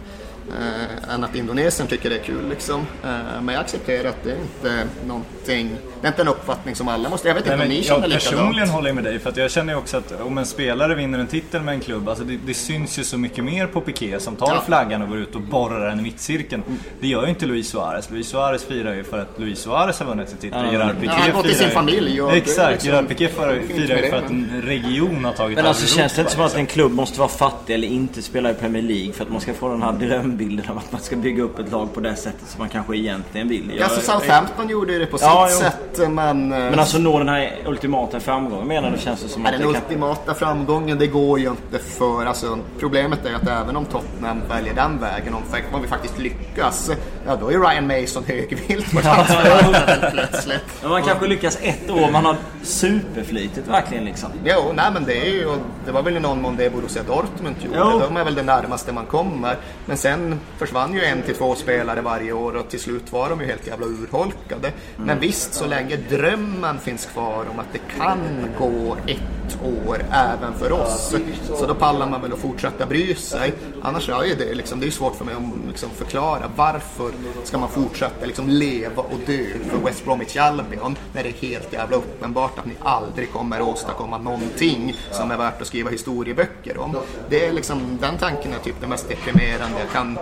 eh, 0.60 1.14
än 1.14 1.24
att 1.24 1.36
Indonesien 1.36 1.88
tycker 1.88 2.10
det 2.10 2.16
är 2.16 2.24
kul. 2.24 2.50
Liksom. 2.50 2.80
Eh, 3.04 3.42
men 3.42 3.56
jag 3.56 3.62
accepterar 3.62 4.10
att 4.10 4.24
det 4.24 4.32
är 4.32 4.42
inte 4.42 4.88
någonting, 5.08 5.78
det 6.04 6.08
är 6.08 6.12
inte 6.12 6.22
en 6.22 6.28
uppfattning 6.28 6.76
som 6.76 6.88
alla 6.88 7.10
måste, 7.10 7.28
jag 7.28 7.36
vet 7.36 7.44
inte 7.46 7.56
Nej, 7.58 7.64
om 7.66 7.70
men 7.70 7.78
ni 7.78 7.84
känner 7.84 8.02
jag 8.02 8.10
likadant. 8.10 8.24
personligen 8.38 8.70
håller 8.70 8.88
jag 8.90 8.96
med 8.96 9.04
dig 9.04 9.20
för 9.20 9.30
att 9.30 9.38
jag 9.38 9.52
känner 9.52 9.74
ju 9.74 9.80
också 9.80 9.98
att 9.98 10.22
om 10.22 10.38
en 10.38 10.46
spelare 10.46 10.96
vinner 10.96 11.20
en 11.20 11.28
titel 11.28 11.62
med 11.62 11.74
en 11.74 11.80
klubb, 11.80 12.10
alltså 12.10 12.24
det, 12.24 12.40
det 12.46 12.54
syns 12.54 13.00
ju 13.00 13.04
så 13.04 13.18
mycket 13.18 13.44
mer 13.44 13.68
på 13.68 13.82
Piqué 13.82 14.20
som 14.20 14.36
tar 14.36 14.48
Ja. 14.48 14.62
flaggan 14.66 15.02
och 15.02 15.08
går 15.10 15.18
ut 15.18 15.36
och 15.36 15.42
borrar 15.42 15.90
den 15.90 16.00
i 16.00 16.04
mittcirkeln. 16.04 16.64
Det 17.00 17.08
gör 17.08 17.24
ju 17.24 17.30
inte 17.30 17.46
Luis 17.46 17.70
Suarez. 17.70 18.10
Luis 18.12 18.28
Suarez 18.28 18.64
firar 18.64 18.94
ju 18.94 19.04
för 19.04 19.20
att 19.22 19.40
Luis 19.40 19.60
Suarez 19.60 20.00
har 20.00 20.06
vunnit 20.06 20.32
en 20.32 20.38
titel. 20.38 20.66
Ja, 20.66 20.72
Gerard 20.72 20.90
ja, 20.90 21.02
Piqué 21.02 21.12
han 21.14 21.22
har 21.22 21.32
gått 21.32 21.46
till 21.46 21.56
sin 21.58 21.70
familj 21.70 22.22
och 22.22 22.34
Exakt, 22.34 22.72
liksom- 22.72 22.90
Gerard 22.90 23.08
Piqué 23.08 23.28
firar 23.28 23.54
ju 23.98 24.10
för 24.10 24.18
att 24.18 24.30
en 24.30 24.62
region 24.66 25.26
har 25.26 25.34
tagit 25.34 25.56
Men 25.56 25.66
alltså 25.66 25.96
känns 25.98 26.14
det 26.16 26.22
inte 26.22 26.34
som 26.34 26.42
att 26.42 26.46
liksom. 26.48 26.60
en 26.60 26.66
klubb 26.66 26.92
måste 26.92 27.20
vara 27.20 27.30
fattig 27.30 27.74
eller 27.74 27.88
inte 27.88 28.22
spela 28.22 28.52
i 28.52 28.54
Premier 28.54 28.84
League 28.84 29.14
för 29.14 29.24
att 29.26 29.32
man 29.32 29.42
ska 29.42 29.54
få 29.54 29.70
den 29.70 29.82
här 29.82 29.92
drömbilden 29.94 30.70
av 30.70 30.78
att 30.78 30.92
man 30.92 31.02
ska 31.02 31.16
bygga 31.16 31.44
upp 31.44 31.60
ett 31.60 31.72
lag 31.72 31.94
på 31.94 32.00
det 32.00 32.16
sättet 32.16 32.48
som 32.50 32.60
man 32.60 32.70
kanske 32.70 32.98
egentligen 32.98 33.48
vill. 33.48 33.72
Jag- 33.78 33.84
Alltså 33.84 34.12
Southampton 34.12 34.70
gjorde 34.70 35.00
det 35.00 35.06
på 35.06 35.18
sitt 35.18 35.28
Ja, 35.28 35.48
jo. 35.52 35.58
sätt 35.58 35.93
men... 36.00 36.52
eh, 36.54 36.60
Men 36.60 36.80
alltså 36.80 36.98
nå 36.98 37.18
den 37.20 37.30
här 37.30 37.58
ultimata 37.66 38.20
framgången 38.20 38.68
menar 38.68 38.92
du 38.92 38.98
känns 38.98 39.22
det 39.24 39.30
som 39.30 39.42
Ja, 39.42 39.48
att 39.52 39.58
den 39.60 39.68
det 39.68 39.74
kan... 39.74 39.84
ultimata 39.84 40.34
framgången, 40.34 40.98
det 41.00 41.08
går 41.08 41.40
ju 41.40 41.50
inte 41.50 41.80
för... 41.80 42.26
Alltså, 42.26 42.60
problemet 42.80 43.26
är 43.26 43.34
att 43.36 43.48
även 43.48 43.76
om 43.76 43.86
Tottenham 43.86 44.42
väljer 44.50 44.74
den 44.74 45.00
vägen, 45.00 45.34
om, 45.74 45.82
vi 45.82 45.88
faktiskt 45.88 46.20
lyckas, 46.20 46.92
ja 47.26 47.36
då 47.36 47.52
är 47.52 47.60
Ryan 47.60 47.88
Mason 47.88 48.24
högvilt 48.28 48.92
på 48.92 49.00
plötsligt. 50.12 50.64
Men 50.82 50.92
man 50.92 51.04
kanske 51.04 51.28
lyckas 51.28 51.58
ett 51.62 51.90
år, 51.90 52.12
man 52.12 52.26
har 52.26 52.36
superflitigt 52.64 53.68
verkligen 53.68 54.06
liksom. 54.06 54.30
Jo, 54.46 54.72
nej 54.76 54.86
men 54.94 55.04
det 55.04 55.18
är 55.28 55.32
ju, 55.34 55.48
det 55.86 55.92
var 55.92 56.02
väl 56.02 56.18
i 56.18 56.20
någon 56.20 56.42
mån 56.42 56.56
det 56.58 56.70
Borussia 56.74 57.04
Dortmund 57.04 57.56
gjorde. 57.66 57.78
Jo. 57.80 58.00
De 58.00 58.18
är 58.18 58.24
väl 58.24 58.36
det 58.36 58.44
närmaste 58.44 58.92
man 58.94 59.06
kommer. 59.06 59.56
Men 59.86 59.98
sen 59.98 60.40
försvann 60.58 60.94
ju 60.94 61.04
en 61.04 61.22
till 61.22 61.36
två 61.36 61.56
spelare 61.56 62.02
varje 62.02 62.32
år 62.34 62.56
och 62.56 62.70
till 62.70 62.80
slut 62.80 63.12
var 63.12 63.30
de 63.30 63.40
ju 63.42 63.46
helt 63.48 63.68
jävla 63.68 63.86
urholkade. 63.86 64.72
Men 64.98 65.20
visst, 65.20 65.54
så 65.54 65.66
länge 65.66 65.83
drömmen 66.10 66.80
finns 66.80 67.06
kvar 67.06 67.46
om 67.52 67.60
att 67.60 67.74
det 67.74 67.98
kan 67.98 68.20
gå 68.60 68.98
ett 69.08 69.58
år 69.64 70.06
även 70.12 70.54
för 70.54 70.72
oss. 70.72 71.16
Så 71.60 71.66
då 71.66 71.76
pallar 71.76 72.10
man 72.10 72.22
väl 72.22 72.34
att 72.34 72.40
fortsätta 72.40 72.86
bry 72.86 73.16
sig. 73.16 73.54
Annars 73.82 74.10
är 74.10 74.36
det, 74.38 74.54
liksom, 74.54 74.80
det 74.80 74.84
är 74.84 74.88
ju 74.88 74.92
svårt 74.92 75.16
för 75.16 75.26
mig 75.26 75.36
att 75.36 75.68
liksom 75.68 75.90
förklara 75.90 76.52
varför 76.56 77.12
ska 77.44 77.58
man 77.58 77.70
fortsätta 77.70 78.26
liksom 78.26 78.50
leva 78.50 79.04
och 79.04 79.20
dö 79.26 79.46
för 79.70 79.78
West 79.86 80.06
Bromwich 80.06 80.38
Albion 80.38 80.98
när 81.14 81.24
det 81.24 81.30
är 81.30 81.48
helt 81.48 81.74
jävla 81.74 81.98
uppenbart 81.98 82.60
att 82.60 82.66
ni 82.66 82.74
aldrig 82.82 83.32
kommer 83.32 83.60
att 83.60 83.68
åstadkomma 83.68 84.18
någonting 84.18 84.96
som 85.12 85.32
är 85.32 85.38
värt 85.38 85.62
att 85.62 85.68
skriva 85.68 85.90
historieböcker 85.90 86.78
om. 86.78 86.98
Det 87.30 87.46
är 87.46 87.54
liksom, 87.54 87.98
den 88.02 88.18
tanken 88.18 88.54
är 88.54 88.60
typ 88.60 88.76
det 88.82 88.88
mest 88.88 89.10
deprimerande 89.10 89.80
jag 89.80 89.92
kan 89.92 90.18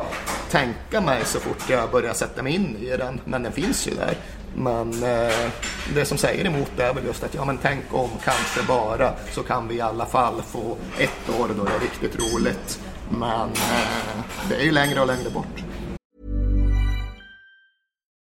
tänka 0.49 1.01
mig 1.01 1.25
så 1.25 1.39
fort 1.39 1.69
jag 1.69 1.91
börjar 1.91 2.13
sätta 2.13 2.43
mig 2.43 2.55
in 2.55 2.77
i 2.81 2.97
den. 2.97 3.19
Men 3.25 3.43
den 3.43 3.51
finns 3.51 3.87
ju 3.87 3.91
där. 3.95 4.17
Men 4.55 5.03
eh, 5.03 5.51
det 5.95 6.05
som 6.05 6.17
säger 6.17 6.45
emot 6.45 6.71
det 6.75 6.83
är 6.83 6.93
väl 6.93 7.05
just 7.05 7.23
att 7.23 7.33
ja 7.33 7.45
men 7.45 7.57
tänk 7.57 7.93
om 7.93 8.09
kanske 8.23 8.63
bara 8.67 9.13
så 9.31 9.43
kan 9.43 9.67
vi 9.67 9.75
i 9.75 9.81
alla 9.81 10.05
fall 10.05 10.41
få 10.41 10.77
ett 10.97 11.39
år 11.39 11.49
då 11.57 11.63
det 11.63 11.71
är 11.71 11.79
riktigt 11.79 12.19
roligt. 12.19 12.79
Men 13.09 13.49
eh, 13.49 14.23
det 14.49 14.55
är 14.55 14.63
ju 14.63 14.71
längre 14.71 15.01
och 15.01 15.07
längre 15.07 15.29
bort. 15.29 15.63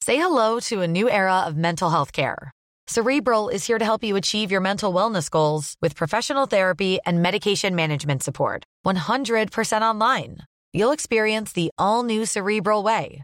Say 0.05 0.15
hello 0.15 0.59
to 0.61 0.81
a 0.81 0.87
new 0.87 1.09
era 1.09 1.45
of 1.47 1.55
mental 1.55 1.89
health 1.89 2.11
care. 2.11 2.51
Cerebral 2.87 3.49
is 3.49 3.67
here 3.67 3.79
to 3.79 3.83
help 3.83 4.03
you 4.03 4.15
achieve 4.15 4.49
your 4.49 4.61
mental 4.61 4.93
wellness 4.93 5.29
goals 5.29 5.75
with 5.81 5.97
professional 5.97 6.47
therapy 6.47 6.99
and 7.05 7.21
medication 7.21 7.75
management 7.75 8.23
support. 8.23 8.63
100% 8.85 9.81
online. 9.81 10.37
You'll 10.73 10.93
experience 10.93 11.51
the 11.51 11.69
all 11.77 12.03
new 12.03 12.25
Cerebral 12.25 12.83
Way, 12.83 13.23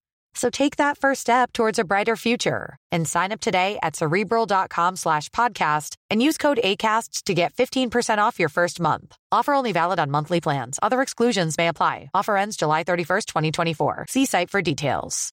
So 0.33 0.49
take 0.49 0.77
that 0.77 0.97
first 0.97 1.21
step 1.21 1.51
towards 1.53 1.77
a 1.79 1.83
brighter 1.83 2.15
future 2.15 2.77
and 2.91 3.07
sign 3.07 3.31
up 3.31 3.41
today 3.41 3.77
at 3.83 3.95
cerebral.com 3.95 4.95
slash 4.95 5.29
podcast 5.29 5.95
and 6.09 6.23
use 6.23 6.37
code 6.37 6.59
ACAST 6.63 7.23
to 7.23 7.33
get 7.33 7.53
15% 7.53 8.17
off 8.17 8.39
your 8.39 8.49
first 8.49 8.79
month. 8.79 9.15
Offer 9.31 9.53
only 9.53 9.71
valid 9.73 9.99
on 9.99 10.09
monthly 10.09 10.41
plans. 10.41 10.79
Other 10.81 11.01
exclusions 11.01 11.57
may 11.57 11.67
apply. 11.67 12.09
Offer 12.13 12.37
ends 12.37 12.57
July 12.57 12.83
31st, 12.83 13.25
2024. 13.25 14.05
See 14.09 14.25
site 14.25 14.49
for 14.49 14.61
details. 14.61 15.31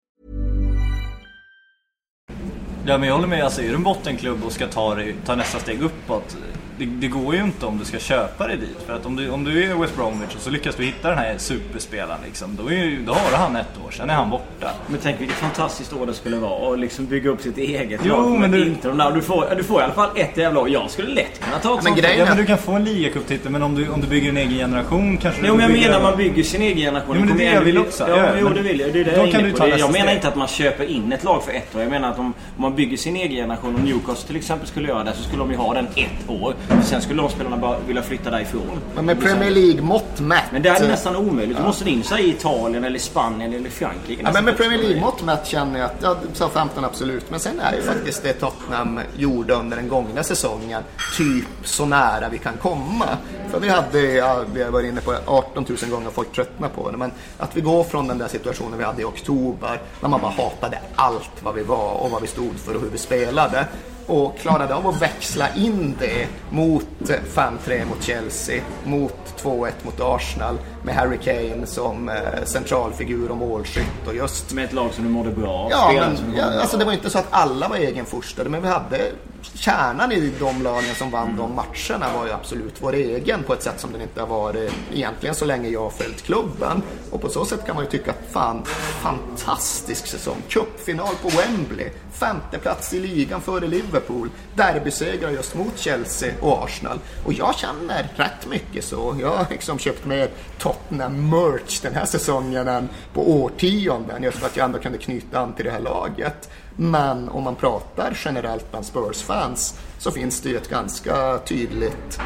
Ja, 2.87 2.99
men 2.99 3.09
jag 3.09 3.15
håller 3.15 3.29
med. 3.29 3.45
Alltså, 3.45 3.63
är 3.63 3.69
du 3.69 3.75
en 3.75 3.83
bottenklubb 3.83 4.45
och 4.45 4.53
ska 4.53 4.67
ta, 4.67 4.99
ta 5.25 5.35
nästa 5.35 5.59
steg 5.59 5.83
uppåt. 5.83 6.37
Det, 6.79 6.85
det 6.87 7.09
går 7.09 7.35
ju 7.35 7.41
inte 7.43 7.67
om 7.67 7.79
du 7.79 7.85
ska 7.85 7.99
köpa 7.99 8.47
dig 8.47 8.57
dit. 8.57 8.77
För 8.87 8.93
att 8.97 9.07
om 9.07 9.17
du, 9.17 9.31
om 9.31 9.45
du 9.45 9.65
är 9.65 9.75
West 9.75 9.97
Bromwich 9.97 10.35
och 10.35 10.41
så 10.41 10.51
lyckas 10.51 10.75
du 10.75 10.85
hitta 10.85 11.09
den 11.09 11.19
här 11.19 11.35
superspelaren 11.39 12.21
liksom, 12.27 12.57
då, 12.63 12.73
är, 12.73 12.99
då 13.07 13.13
har 13.13 13.31
du 13.31 13.37
han 13.37 13.57
ett 13.57 13.67
år, 13.87 13.91
sen 13.91 14.11
är 14.11 14.15
han 14.15 14.31
borta. 14.31 14.71
Men 14.87 14.99
tänk 15.03 15.21
vilket 15.21 15.37
fantastiskt 15.37 15.93
år 15.93 16.07
det 16.07 16.15
skulle 16.15 16.37
vara 16.37 16.73
att 16.73 16.79
liksom 16.79 17.07
bygga 17.07 17.31
upp 17.31 17.41
sitt 17.41 17.59
eget 17.59 18.01
Jo, 18.05 18.13
lag. 18.17 18.31
men 18.41 18.51
du- 18.51 18.67
inte 18.67 18.89
de 18.89 18.99
där. 18.99 19.13
Du 19.13 19.21
får, 19.23 19.55
du 19.57 19.65
får 19.65 19.81
i 19.81 19.85
alla 19.85 19.93
fall 19.93 20.09
ett 20.17 20.37
jävla 20.37 20.61
lag. 20.61 20.69
Jag 20.69 20.91
skulle 20.91 21.09
lätt 21.15 21.41
kunna 21.45 21.59
ta 21.59 21.79
ett 21.79 21.85
sånt 21.85 21.99
Ja, 22.03 22.09
lag. 22.19 22.29
men 22.29 22.37
du 22.37 22.47
kan 22.47 22.59
få 22.59 22.73
en 22.73 22.85
ligacuptitel, 22.85 23.53
men 23.53 23.63
om 23.63 23.75
du, 23.75 23.89
om 23.89 24.01
du 24.01 24.07
bygger 24.07 24.29
en 24.29 24.37
egen 24.37 24.51
generation 24.59 25.17
kanske 25.17 25.41
Jo 25.41 25.47
du 25.47 25.53
men 25.53 25.61
jag 25.63 25.73
bygger- 25.73 25.89
menar 25.89 26.03
man 26.03 26.17
bygger 26.17 26.43
sin 26.43 26.63
egen 26.63 26.77
generation. 26.79 27.17
Jo, 27.21 27.25
men 27.27 27.37
det 27.39 27.45
är 27.47 27.49
det 27.51 27.55
jag 27.55 27.63
vill 27.63 27.79
också. 27.79 28.09
Ja, 28.09 28.17
Ja, 28.17 28.23
men 28.23 28.39
jo 28.41 28.45
men 28.45 28.55
det 28.55 28.63
vill 28.63 28.81
jag. 28.81 28.93
Det 28.93 29.01
är 29.01 29.05
det 29.05 29.13
jag 29.17 29.29
är 29.29 29.33
kan 29.33 29.43
du 29.43 29.51
på. 29.51 29.57
ta 29.59 29.69
Jag 29.69 29.93
menar 29.93 30.13
inte 30.13 30.29
att 30.29 30.37
man 30.37 30.49
köper 30.49 30.85
in 30.85 31.13
ett 31.13 31.25
lag 31.25 31.43
för 31.45 31.53
ett 31.53 31.75
år. 31.77 31.81
Jag 31.83 31.91
menar 31.91 32.11
att 32.11 32.19
om, 32.19 32.27
om 32.57 32.63
man 32.63 32.75
bygger 32.77 32.97
sin 32.97 33.17
egen 33.17 33.31
generation, 33.37 33.75
om 33.75 33.81
Newcastle 33.83 34.27
till 34.27 34.37
exempel 34.37 34.69
skulle 34.69 34.89
göra 34.89 35.05
det, 35.05 35.13
så 35.15 35.23
skulle 35.23 35.39
de 35.43 35.51
ju 35.51 35.57
ha 35.57 35.75
den 35.75 35.87
ett 35.97 36.29
år. 36.29 36.55
Sen 36.85 37.03
skulle 37.03 37.23
de 37.23 37.31
spelarna 37.31 37.57
bara 37.57 37.79
vilja 37.79 38.03
flytta 38.03 38.31
därifrån. 38.31 38.81
Men 38.95 39.07
med 39.07 39.21
Premier 39.21 39.51
League-mått 39.51 40.21
mätt. 40.21 40.45
Men 40.53 40.63
det 40.63 40.69
är 40.69 40.89
nästan 40.89 41.17
omöjligt. 41.17 41.57
Du 41.57 41.63
måste 41.63 41.91
in 41.91 42.03
sig 42.05 42.25
i 42.25 42.31
Italien 42.31 42.85
eller 42.85 42.99
Spanien 42.99 43.53
eller 43.53 43.71
Frankrike. 43.71 44.23
Ja, 44.25 44.31
men 44.33 44.45
med 44.45 44.57
Premier 44.57 44.79
League-mått 44.79 45.23
mätt 45.25 45.47
känner 45.47 45.79
jag 45.81 45.87
att, 45.87 45.97
ja, 46.03 46.17
Southampton 46.33 46.85
absolut. 46.85 47.31
Men 47.31 47.41
sen 47.41 47.61
är 47.61 47.75
ju 47.75 47.83
faktiskt 47.83 48.23
det 48.23 48.33
Tottenham 48.33 49.01
gjorde 49.17 49.55
under 49.55 49.77
den 49.77 49.89
gångna 49.89 50.23
säsongen 50.23 50.83
typ 51.17 51.47
så 51.65 51.87
nära 51.87 52.29
vi 52.29 52.39
kan 52.39 52.57
komma. 52.57 53.07
För 53.51 53.61
vi 53.61 53.69
hade, 53.69 54.03
ja, 54.03 54.45
vi 54.55 54.63
har 54.63 54.71
varit 54.71 54.87
inne 54.87 55.01
på 55.01 55.13
det 55.13 55.21
18 55.27 55.67
000 55.69 55.91
gånger 55.91 56.11
folk 56.11 56.33
tröttnar 56.33 56.69
på 56.69 56.91
det. 56.91 56.97
Men 56.97 57.13
att 57.39 57.57
vi 57.57 57.61
går 57.61 57.85
från 57.85 58.09
den 58.09 58.19
där 58.19 58.29
situationen 58.29 58.79
vi 58.79 58.85
hade 58.85 59.03
i 59.03 59.05
oktober, 59.05 59.81
när 60.01 60.09
man 60.09 60.21
bara 60.21 60.33
hatade 60.33 60.79
allt 60.95 61.43
vad 61.43 61.55
vi 61.55 61.63
var 61.63 61.93
och 61.93 62.11
vad 62.11 62.23
vi 62.23 62.29
stod 62.29 62.59
för 62.59 62.75
och 62.75 62.81
hur 62.81 62.91
vi 62.91 62.99
spelade. 62.99 63.67
Och 64.09 64.39
klarade 64.39 64.75
av 64.75 64.87
att 64.87 65.03
växla 65.03 65.55
in 65.55 65.95
det 65.99 66.29
mot 66.51 66.87
5-3 67.35 67.87
mot 67.89 68.03
Chelsea, 68.03 68.63
mot 68.85 69.35
2-1 69.43 69.71
mot 69.83 70.01
Arsenal 70.01 70.59
med 70.83 70.95
Harry 70.95 71.19
Kane 71.19 71.67
som 71.67 72.09
eh, 72.09 72.15
centralfigur 72.45 73.31
och 73.31 73.37
målskytt 73.37 74.07
och 74.07 74.15
just 74.15 74.53
Med 74.53 74.65
ett 74.65 74.73
lag 74.73 74.93
som 74.93 75.05
du 75.05 75.11
mådde 75.11 75.31
bra 75.31 75.51
av. 75.51 75.71
Ja, 75.71 75.93
men, 75.95 76.35
ja, 76.37 76.61
alltså 76.61 76.77
det 76.77 76.85
var 76.85 76.93
inte 76.93 77.11
så 77.11 77.19
att 77.19 77.27
alla 77.31 77.69
var 77.69 77.77
egenforstade, 77.77 78.51
men 78.51 78.63
vi 78.63 78.69
hade 78.69 78.99
kärnan 79.43 80.13
i 80.13 80.33
de 80.39 80.63
lagen 80.63 80.95
som 80.95 81.11
vann 81.11 81.37
de 81.37 81.55
matcherna 81.55 82.15
var 82.15 82.27
ju 82.27 82.33
absolut 82.33 82.75
vår 82.81 82.93
egen 82.93 83.43
på 83.43 83.53
ett 83.53 83.63
sätt 83.63 83.81
som 83.81 83.93
den 83.93 84.03
inte 84.03 84.21
har 84.21 84.27
varit 84.27 84.73
egentligen 84.95 85.35
så 85.35 85.45
länge 85.45 85.69
jag 85.69 85.83
har 85.83 85.91
följt 85.91 86.23
klubben. 86.23 86.83
Och 87.11 87.21
på 87.21 87.29
så 87.29 87.45
sätt 87.45 87.67
kan 87.67 87.75
man 87.75 87.85
ju 87.85 87.91
tycka 87.91 88.11
att 88.11 88.33
fan, 88.33 88.65
fantastisk 89.03 90.07
säsong. 90.07 90.37
Cupfinal 90.49 91.15
på 91.23 91.29
Wembley, 91.29 91.91
femte 92.13 92.59
plats 92.59 92.95
i 92.95 93.01
ligan 93.01 93.41
före 93.41 93.67
Liverpool, 93.67 94.31
derbysegrar 94.55 95.31
just 95.31 95.55
mot 95.55 95.79
Chelsea 95.79 96.33
och 96.41 96.65
Arsenal. 96.65 96.99
Och 97.27 97.33
jag 97.33 97.55
känner 97.55 98.09
rätt 98.17 98.47
mycket 98.51 98.85
så. 98.85 99.17
Jag 99.21 99.37
har 99.37 99.47
liksom 99.51 99.79
köpt 99.79 100.05
mer 100.05 100.31
Tottenham-merch 100.59 101.83
den 101.83 101.95
här 101.95 102.07
säsongen 102.07 102.69
än 102.69 102.89
på 103.13 103.31
årtionden. 103.31 104.23
Just 104.23 104.39
för 104.39 104.47
att 104.47 104.57
jag 104.57 104.65
ändå 104.65 104.79
kunde 104.79 104.99
knyta 104.99 105.41
an 105.41 105.53
till 105.53 105.65
det 105.65 105.71
här 105.71 105.81
laget. 105.81 106.51
Men 106.81 107.29
om 107.29 107.45
man 107.45 107.55
pratar 107.55 108.19
generellt 108.25 108.71
bland 108.71 108.87
Spurs-fans 108.87 109.79
så 109.99 110.11
finns 110.11 110.41
det 110.41 110.49
ju 110.49 110.57
ett 110.57 110.69
ganska 110.69 111.39
tydligt 111.39 112.21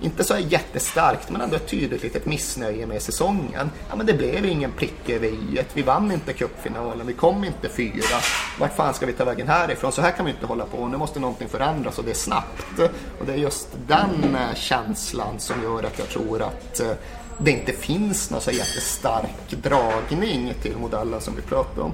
inte 0.00 0.24
så 0.24 0.38
jättestarkt, 0.38 1.30
men 1.30 1.40
ändå 1.40 1.56
ett 1.56 1.68
tydligt 1.68 2.02
litet 2.02 2.26
missnöje 2.26 2.86
med 2.86 3.02
säsongen. 3.02 3.70
Ja, 3.88 3.96
men 3.96 4.06
det 4.06 4.14
blev 4.14 4.44
ingen 4.44 4.72
prick 4.72 5.08
över 5.08 5.28
i 5.28 5.64
Vi 5.74 5.82
vann 5.82 6.12
inte 6.12 6.32
cupfinalen, 6.32 7.06
vi 7.06 7.12
kom 7.12 7.44
inte 7.44 7.68
fyra. 7.68 8.20
Vart 8.60 8.76
fan 8.76 8.94
ska 8.94 9.06
vi 9.06 9.12
ta 9.12 9.24
vägen 9.24 9.48
härifrån? 9.48 9.92
Så 9.92 10.02
här 10.02 10.10
kan 10.10 10.24
vi 10.24 10.30
inte 10.30 10.46
hålla 10.46 10.64
på. 10.64 10.88
Nu 10.88 10.96
måste 10.96 11.20
någonting 11.20 11.48
förändras 11.48 11.98
och 11.98 12.04
det 12.04 12.10
är 12.10 12.14
snabbt. 12.14 12.80
Och 13.20 13.26
det 13.26 13.32
är 13.32 13.36
just 13.36 13.68
den 13.86 14.34
eh, 14.34 14.54
känslan 14.54 15.38
som 15.38 15.62
gör 15.62 15.82
att 15.82 15.98
jag 15.98 16.08
tror 16.08 16.42
att 16.42 16.80
eh, 16.80 16.90
det 17.38 17.50
inte 17.50 17.72
finns 17.72 18.30
någon 18.30 18.40
så 18.40 18.50
jättestark 18.50 19.50
dragning 19.62 20.54
till 20.62 20.76
modellen 20.76 21.20
som 21.20 21.36
vi 21.36 21.42
pratar 21.42 21.82
om. 21.82 21.92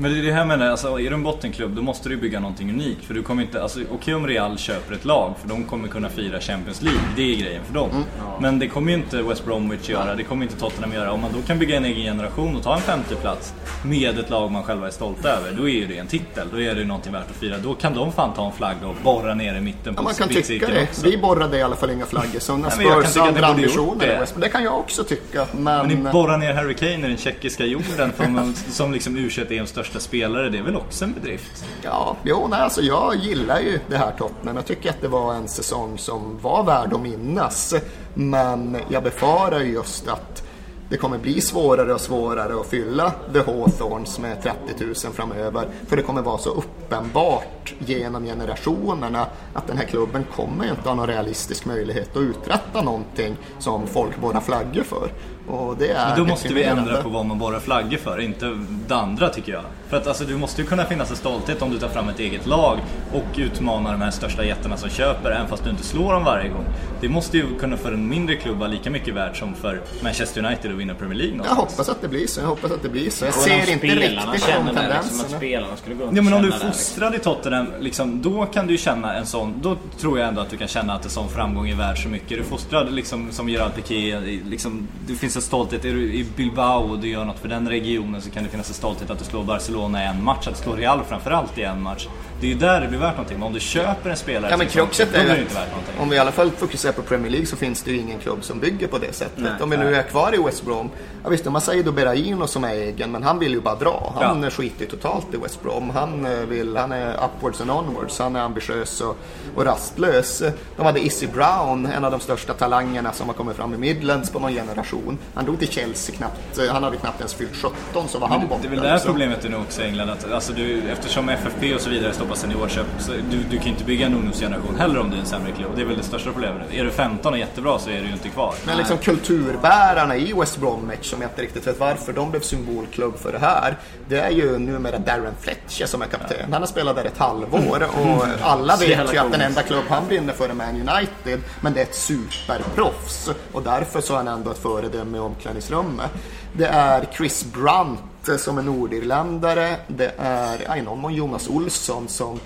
Men 0.00 0.12
det 0.12 0.18
är 0.18 0.22
det 0.22 0.32
här 0.32 0.38
jag 0.38 0.48
menar, 0.48 0.66
alltså, 0.70 1.00
är 1.00 1.10
du 1.10 1.14
en 1.14 1.22
bottenklubb 1.22 1.76
då 1.76 1.82
måste 1.82 2.08
du 2.08 2.16
bygga 2.16 2.40
någonting 2.40 2.70
unikt. 2.70 3.04
För 3.04 3.14
du 3.14 3.22
kommer 3.22 3.42
inte, 3.42 3.62
alltså, 3.62 3.80
okej 3.92 4.14
om 4.14 4.26
Real 4.26 4.58
köper 4.58 4.94
ett 4.94 5.04
lag, 5.04 5.34
för 5.40 5.48
de 5.48 5.64
kommer 5.64 5.88
kunna 5.88 6.08
fira 6.08 6.40
Champions 6.40 6.82
League. 6.82 7.00
Det 7.16 7.22
är 7.32 7.36
grejen 7.36 7.64
för 7.64 7.74
dem. 7.74 8.04
Men 8.40 8.58
det 8.58 8.68
kommer 8.68 8.90
ju 8.92 8.98
inte 8.98 9.22
West 9.22 9.44
Bromwich 9.44 9.88
göra, 9.88 10.14
det 10.14 10.22
kommer 10.22 10.42
inte 10.42 10.56
Tottenham 10.56 10.92
göra. 10.92 11.12
Om 11.12 11.20
man 11.20 11.30
då 11.32 11.38
kan 11.46 11.58
bygga 11.58 11.76
en 11.76 11.84
egen 11.84 12.02
generation 12.04 12.56
och 12.56 12.62
ta 12.62 12.74
en 12.74 12.80
femte 12.80 13.14
plats 13.14 13.54
med 13.84 14.18
ett 14.18 14.30
lag 14.30 14.50
man 14.50 14.62
själva 14.62 14.86
är 14.86 14.90
stolta 14.90 15.28
över, 15.28 15.52
då 15.52 15.68
är 15.68 15.72
ju 15.72 15.86
det 15.86 15.98
en 15.98 16.06
titel. 16.06 16.48
Då 16.52 16.60
är 16.60 16.74
det 16.74 16.80
ju 16.80 16.86
någonting 16.86 17.12
värt 17.12 17.30
att 17.30 17.36
fira. 17.36 17.58
Då 17.58 17.74
kan 17.74 17.94
de 17.94 18.12
fan 18.12 18.34
ta 18.34 18.46
en 18.46 18.52
flagga 18.52 18.86
och 18.86 18.96
borra 19.04 19.34
ner 19.34 19.54
i 19.54 19.60
mitten 19.60 19.94
på 19.94 20.00
Ja, 20.00 20.04
man 20.04 20.14
kan 20.14 20.28
tycka 20.28 20.66
det. 20.66 20.82
också. 20.82 21.06
Vi 21.06 21.18
borrade 21.18 21.58
i 21.58 21.62
alla 21.62 21.76
fall 21.76 21.90
inga 21.90 22.06
flaggor. 22.06 22.38
Sådana 22.38 22.70
Spurs 22.70 23.16
andra 23.16 23.46
ambitioner. 23.46 24.06
det. 24.06 24.18
West. 24.20 24.34
Det 24.40 24.48
kan 24.48 24.64
jag 24.64 24.78
också 24.78 25.04
tycka. 25.04 25.46
Men 25.52 25.86
Men, 25.86 25.86
ni 26.04 26.12
borrar 26.12 26.38
ner 26.38 26.54
Harry 26.54 26.74
Kane 26.74 26.92
i 26.92 27.00
den 27.00 27.16
tjeckiska 27.16 27.64
jorden 27.64 28.12
som, 28.16 28.54
som 28.54 28.92
liksom 28.92 29.16
u 29.16 29.30
EMs 29.50 29.70
största 29.70 29.87
största 29.88 30.08
spelare, 30.08 30.48
det 30.48 30.58
är 30.58 30.62
väl 30.62 30.76
också 30.76 31.04
en 31.04 31.12
bedrift? 31.12 31.64
Ja, 31.82 32.16
jo, 32.24 32.46
nej, 32.50 32.60
alltså 32.60 32.80
jag 32.80 33.16
gillar 33.16 33.60
ju 33.60 33.80
det 33.88 33.96
här 33.96 34.12
Tottenham. 34.18 34.56
Jag 34.56 34.66
tycker 34.66 34.90
att 34.90 35.00
det 35.00 35.08
var 35.08 35.34
en 35.34 35.48
säsong 35.48 35.98
som 35.98 36.38
var 36.42 36.64
värd 36.64 36.92
att 36.92 37.00
minnas. 37.00 37.74
Men 38.14 38.76
jag 38.88 39.02
befarar 39.02 39.60
just 39.60 40.08
att 40.08 40.42
det 40.90 40.96
kommer 40.96 41.18
bli 41.18 41.40
svårare 41.40 41.94
och 41.94 42.00
svårare 42.00 42.60
att 42.60 42.66
fylla 42.66 43.12
The 43.32 43.38
Hawthorns 43.38 44.18
med 44.18 44.42
30 44.42 44.84
000 44.84 44.94
framöver. 44.94 45.68
För 45.86 45.96
det 45.96 46.02
kommer 46.02 46.22
vara 46.22 46.38
så 46.38 46.50
uppenbart 46.50 47.74
genom 47.78 48.24
generationerna 48.24 49.26
att 49.54 49.66
den 49.66 49.78
här 49.78 49.84
klubben 49.84 50.24
kommer 50.36 50.70
inte 50.70 50.88
ha 50.88 50.94
någon 50.94 51.06
realistisk 51.06 51.66
möjlighet 51.66 52.16
att 52.16 52.22
uträtta 52.22 52.82
någonting 52.82 53.36
som 53.58 53.86
folk 53.86 54.20
borrar 54.20 54.40
flaggor 54.40 54.82
för. 54.82 55.10
Och 55.48 55.76
det 55.78 55.90
är 55.90 56.08
Men 56.08 56.18
då 56.18 56.24
måste 56.24 56.54
vi 56.54 56.62
ändra 56.64 57.02
på 57.02 57.08
vad 57.08 57.26
man 57.26 57.38
borrar 57.38 57.60
flaggor 57.60 57.96
för, 57.96 58.20
inte 58.20 58.58
det 58.88 58.94
andra 58.94 59.28
tycker 59.28 59.52
jag. 59.52 59.62
För 59.88 59.96
att 59.96 60.06
alltså, 60.06 60.24
du 60.24 60.36
måste 60.36 60.62
ju 60.62 60.68
kunna 60.68 60.84
finnas 60.84 61.10
en 61.10 61.16
stolthet 61.16 61.62
om 61.62 61.70
du 61.70 61.78
tar 61.78 61.88
fram 61.88 62.08
ett 62.08 62.18
eget 62.18 62.46
lag 62.46 62.78
och 63.12 63.24
utmanar 63.38 63.92
de 63.92 64.00
här 64.00 64.10
största 64.10 64.44
jättarna 64.44 64.76
som 64.76 64.90
köper, 64.90 65.30
även 65.30 65.48
fast 65.48 65.64
du 65.64 65.70
inte 65.70 65.82
slår 65.82 66.12
dem 66.12 66.24
varje 66.24 66.48
gång. 66.48 66.64
Det 67.00 67.08
måste 67.08 67.36
ju 67.36 67.58
kunna 67.58 67.76
för 67.76 67.92
en 67.92 68.08
mindre 68.08 68.36
klubb 68.36 68.58
vara 68.58 68.68
lika 68.68 68.90
mycket 68.90 69.14
värt 69.14 69.36
som 69.36 69.54
för 69.54 69.80
Manchester 70.02 70.44
United 70.44 70.70
att 70.72 70.78
vinna 70.78 70.94
Premier 70.94 71.18
League 71.18 71.32
Jag 71.36 71.38
någonstans. 71.38 71.70
hoppas 71.70 71.88
att 71.88 72.02
det 72.02 72.08
blir 72.08 72.26
så. 72.26 72.40
Jag 72.40 72.46
hoppas 72.46 72.70
att 72.70 72.82
det 72.82 72.88
blir 72.88 73.10
så. 73.10 73.24
Jag 73.24 73.28
Och 73.28 73.40
ser 73.40 73.54
inte 73.54 73.70
riktigt 73.72 73.90
de 73.90 73.94
det, 73.94 74.08
liksom, 74.32 74.68
att 74.68 74.76
tendenserna. 74.76 75.38
spelarna 75.38 75.76
skulle 75.76 75.94
gå 75.94 76.04
Ja 76.04 76.22
men 76.22 76.32
om 76.32 76.42
du 76.42 76.48
är 76.48 76.52
liksom. 76.52 76.72
fostrad 76.72 77.14
i 77.14 77.18
Tottenham, 77.18 77.66
liksom, 77.80 78.22
då 78.22 78.46
kan 78.46 78.66
du 78.66 78.72
ju 78.72 78.78
känna 78.78 79.14
en 79.14 79.26
sån, 79.26 79.54
då 79.62 79.76
tror 80.00 80.18
jag 80.18 80.28
ändå 80.28 80.40
att 80.40 80.50
du 80.50 80.56
kan 80.56 80.68
känna 80.68 80.92
att 80.94 81.04
en 81.04 81.10
sån 81.10 81.28
framgång 81.28 81.68
är 81.68 81.74
värd 81.74 82.02
så 82.02 82.08
mycket. 82.08 82.32
Är 82.32 82.36
du 82.36 82.44
fostrad 82.44 82.92
liksom, 82.92 83.28
som 83.32 83.48
Gerard 83.48 83.74
Piqué, 83.74 84.20
liksom, 84.46 84.88
det 85.06 85.14
finns 85.14 85.36
en 85.38 85.42
stolthet. 85.42 85.84
Är 85.84 85.94
du 85.94 86.12
i 86.12 86.26
Bilbao 86.36 86.90
och 86.90 86.98
du 86.98 87.08
gör 87.08 87.24
något 87.24 87.38
för 87.38 87.48
den 87.48 87.68
regionen 87.68 88.22
så 88.22 88.30
kan 88.30 88.42
det 88.42 88.48
finnas 88.48 88.68
en 88.68 88.74
stolthet 88.74 89.10
att 89.10 89.18
du 89.18 89.24
slår 89.24 89.44
Barcelona 89.44 90.04
i 90.04 90.06
en 90.06 90.24
match, 90.24 90.48
att 90.48 90.56
du 90.56 90.62
slår 90.62 90.76
Real 90.76 91.04
framförallt 91.04 91.58
i 91.58 91.62
en 91.62 91.82
match. 91.82 92.08
Det 92.40 92.46
är 92.46 92.50
ju 92.50 92.58
där 92.58 92.80
det 92.80 92.88
blir 92.88 92.98
värt 92.98 93.12
någonting. 93.12 93.38
Men 93.38 93.46
om 93.46 93.52
du 93.52 93.60
köper 93.60 94.10
en 94.10 94.16
spelare 94.16 94.50
Ja 94.50 94.56
men 94.56 94.64
liksom, 94.64 94.80
kruxet 94.80 95.08
då 95.12 95.18
är 95.18 95.24
blir 95.24 95.34
det 95.34 95.40
inte 95.40 95.54
värt 95.54 95.70
någonting. 95.70 95.94
om 96.00 96.08
vi 96.08 96.16
i 96.16 96.18
alla 96.18 96.32
fall 96.32 96.50
fokuserar 96.50 96.92
på 96.92 97.02
Premier 97.02 97.30
League 97.30 97.46
så 97.46 97.56
finns 97.56 97.82
det 97.82 97.90
ju 97.90 97.98
ingen 97.98 98.18
klubb 98.18 98.44
som 98.44 98.60
bygger 98.60 98.86
på 98.86 98.98
det 98.98 99.12
sättet. 99.12 99.38
Nej, 99.38 99.52
om 99.60 99.70
vi 99.70 99.76
nu 99.76 99.94
är 99.94 100.02
kvar 100.02 100.34
i 100.34 100.38
West 100.42 100.64
Brom. 100.64 100.90
Ja 101.24 101.28
visst, 101.30 101.44
de 101.44 101.54
har 101.54 101.60
Saido 101.60 101.92
Berahino 101.92 102.46
som 102.46 102.64
är 102.64 102.74
egen, 102.74 103.10
men 103.12 103.22
han 103.22 103.38
vill 103.38 103.52
ju 103.52 103.60
bara 103.60 103.74
dra. 103.74 104.12
Han 104.20 104.42
Ja. 104.42 104.50
skiter 104.50 104.80
ju 104.84 104.90
totalt 104.90 105.34
i 105.34 105.36
West 105.36 105.62
Brom. 105.62 105.90
Han, 105.90 106.26
eh, 106.26 106.32
vill, 106.38 106.76
han 106.76 106.92
är 106.92 107.14
upwards 107.14 107.60
and 107.60 107.70
onwards. 107.70 108.18
Han 108.18 108.36
är 108.36 108.40
ambitiös 108.40 109.00
och, 109.00 109.16
och 109.54 109.64
rastlös. 109.64 110.42
De 110.76 110.86
hade 110.86 111.00
Issy 111.00 111.26
Brown, 111.26 111.86
en 111.86 112.04
av 112.04 112.10
de 112.10 112.20
största 112.20 112.54
talangerna 112.54 113.12
som 113.12 113.26
har 113.26 113.34
kommit 113.34 113.56
fram 113.56 113.74
i 113.74 113.76
Midlands 113.78 114.30
på 114.30 114.38
någon 114.38 114.52
generation. 114.52 115.18
Han 115.34 115.44
drog 115.44 115.58
till 115.58 115.68
Chelsea 115.68 116.16
knappt, 116.16 116.58
eh, 116.58 116.72
han 116.72 116.82
hade 116.82 116.96
knappt 116.96 117.18
ens 117.20 117.34
fyllt 117.34 117.56
17 117.56 118.08
så 118.08 118.18
var 118.18 118.28
han 118.28 118.48
borta. 118.48 118.60
det 118.62 118.68
är 118.68 118.70
väl 118.70 118.80
det 118.80 118.86
här 118.88 118.94
liksom. 118.94 119.12
problemet 119.12 119.50
nog 119.50 119.60
också 119.60 119.82
i 119.82 119.84
England. 119.84 120.10
Att, 120.10 120.32
alltså 120.32 120.52
du, 120.52 120.82
eftersom 120.92 121.28
FFP 121.28 121.74
och 121.74 121.80
så 121.80 121.90
vidare 121.90 122.12
stoppar 122.28 122.40
seniorköp, 122.40 122.86
så 122.98 123.12
du, 123.12 123.38
du 123.50 123.56
kan 123.56 123.64
ju 123.64 123.70
inte 123.70 123.84
bygga 123.84 124.06
en 124.06 124.14
ungdomsgeneration 124.14 124.76
heller 124.76 125.00
om 125.00 125.10
du 125.10 125.16
är 125.16 125.20
en 125.20 125.26
sämre 125.26 125.52
klubb. 125.52 125.70
Det 125.76 125.82
är 125.82 125.86
väl 125.86 125.96
det 125.96 126.02
största 126.02 126.32
problemet. 126.32 126.72
Är 126.72 126.84
du 126.84 126.90
15 126.90 127.32
och 127.32 127.38
jättebra 127.38 127.78
så 127.78 127.90
är 127.90 128.00
du 128.00 128.06
ju 128.06 128.12
inte 128.12 128.28
kvar. 128.28 128.54
Men 128.66 128.76
liksom 128.76 128.98
kulturbärarna 128.98 130.16
i 130.16 130.32
West 130.32 130.58
Bromwich, 130.58 131.10
som 131.10 131.22
jag 131.22 131.30
inte 131.30 131.42
riktigt 131.42 131.66
vet 131.66 131.80
varför 131.80 132.12
de 132.12 132.30
blev 132.30 132.40
symbolklubb 132.40 133.18
för 133.18 133.32
det 133.32 133.38
här, 133.38 133.76
det 134.08 134.20
är 134.20 134.30
ju 134.30 134.58
numera 134.58 134.98
Darren 134.98 135.34
Fletcher 135.40 135.86
som 135.86 136.02
är 136.02 136.06
kapten. 136.06 136.52
Han 136.52 136.62
har 136.62 136.66
spelat 136.66 136.96
där 136.96 137.04
ett 137.04 137.18
halvår 137.18 137.82
och 138.02 138.26
alla 138.42 138.76
vet 138.76 139.14
ju 139.14 139.18
att 139.18 139.32
den 139.32 139.40
enda 139.40 139.62
klubb 139.62 139.84
han 139.88 140.06
brinner 140.06 140.32
för 140.32 140.48
är 140.48 140.54
Man 140.54 140.68
United, 140.68 141.40
men 141.60 141.72
det 141.72 141.80
är 141.80 141.84
ett 141.84 141.94
superproffs 141.94 143.30
och 143.52 143.62
därför 143.62 144.00
så 144.00 144.12
är 144.12 144.16
han 144.16 144.28
ändå 144.28 144.50
ett 144.50 144.58
föredöme 144.58 145.16
i 145.16 145.20
omklädningsrummet. 145.20 146.10
Det 146.52 146.66
är 146.66 147.04
Chris 147.16 147.44
Brunt 147.52 148.00
som 148.36 148.58
är 148.58 148.62
nordirländare, 148.62 149.76
det 149.86 150.14
är 150.18 150.76
i 150.76 150.82
någon 150.82 151.00
mån 151.00 151.14
Jonas 151.14 151.48
Olsson 151.48 152.08
som 152.08 152.40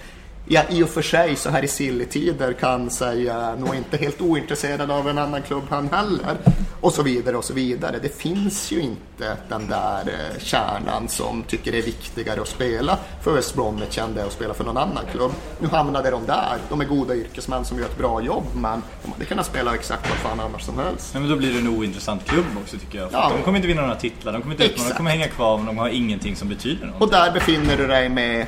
Ja, 0.45 0.63
i 0.69 0.83
och 0.83 0.89
för 0.89 1.03
sig 1.03 1.37
så 1.37 1.51
här 1.51 1.65
i 1.65 1.69
silly-tider 1.69 2.53
kan 2.53 2.91
säga 2.91 3.55
nog 3.55 3.75
inte 3.75 3.97
helt 3.97 4.21
ointresserad 4.21 4.91
av 4.91 5.09
en 5.09 5.19
annan 5.19 5.43
klubb 5.43 5.63
han 5.71 5.89
heller. 5.89 6.37
Och 6.81 6.93
så 6.93 7.03
vidare 7.03 7.37
och 7.37 7.45
så 7.45 7.55
vidare. 7.55 7.99
Det 8.03 8.19
finns 8.21 8.73
ju 8.73 8.81
inte 8.81 9.37
den 9.49 9.69
där 9.69 10.01
eh, 10.01 10.39
kärnan 10.39 11.09
som 11.09 11.43
tycker 11.43 11.73
det 11.73 11.79
är 11.79 11.83
viktigare 11.83 12.41
att 12.41 12.49
spela 12.49 12.99
för 13.23 13.33
West 13.35 13.55
Bromwich 13.55 13.99
än 13.99 14.15
det 14.15 14.25
att 14.25 14.33
spela 14.33 14.55
för 14.55 14.65
någon 14.65 14.77
annan 14.77 15.05
klubb. 15.13 15.33
Nu 15.59 15.69
hamnade 15.69 16.11
de 16.11 16.27
där. 16.27 16.59
De 16.69 16.81
är 16.81 16.85
goda 16.85 17.15
yrkesmän 17.15 17.65
som 17.65 17.79
gör 17.79 17.85
ett 17.85 17.99
bra 17.99 18.23
jobb 18.23 18.45
men 18.55 18.83
de 19.05 19.13
hade 19.13 19.25
kunnat 19.25 19.47
spela 19.47 19.75
exakt 19.75 20.11
vad 20.11 20.19
fan 20.19 20.41
annars 20.41 20.63
som 20.63 20.79
helst. 20.79 21.15
Nej, 21.15 21.21
men 21.21 21.31
då 21.31 21.37
blir 21.37 21.53
det 21.53 21.59
en 21.59 21.69
ointressant 21.69 22.25
klubb 22.25 22.47
också 22.63 22.77
tycker 22.79 22.99
jag. 22.99 23.09
Ja. 23.13 23.33
de 23.37 23.43
kommer 23.43 23.59
inte 23.59 23.69
vinna 23.69 23.81
några 23.83 23.97
titlar, 23.97 24.33
de 24.33 24.43
kommer 24.43 24.55
inte 24.55 24.65
utmana, 24.65 24.89
de 24.89 24.97
kommer 24.97 25.11
hänga 25.11 25.29
kvar 25.29 25.57
men 25.57 25.67
de 25.67 25.79
har 25.79 25.89
ingenting 25.89 26.37
som 26.37 26.49
betyder 26.49 26.87
något. 26.87 27.03
Och 27.03 27.11
där 27.11 27.33
befinner 27.33 27.77
du 27.77 27.87
dig 27.87 28.09
med 28.09 28.47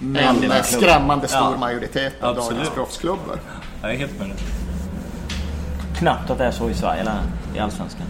en 0.00 0.12
Väldigt 0.12 0.50
eh, 0.50 0.62
skrämmande 0.62 1.28
stor 1.28 1.40
Ja. 1.52 1.56
majoritet 1.56 2.22
av 2.22 2.30
Absolut. 2.38 2.50
dagens 2.58 2.74
proffsklubbar. 2.74 3.38
Jag 3.82 3.90
är 3.90 3.96
helt 3.96 4.18
med 4.18 4.28
det. 4.28 4.34
Knappt 5.98 6.30
att 6.30 6.38
det 6.38 6.44
är 6.44 6.50
så 6.50 6.70
i 6.70 6.74
Sverige 6.74 7.00
eller 7.00 7.12
i 7.54 7.58
Allsvenskan. 7.58 8.06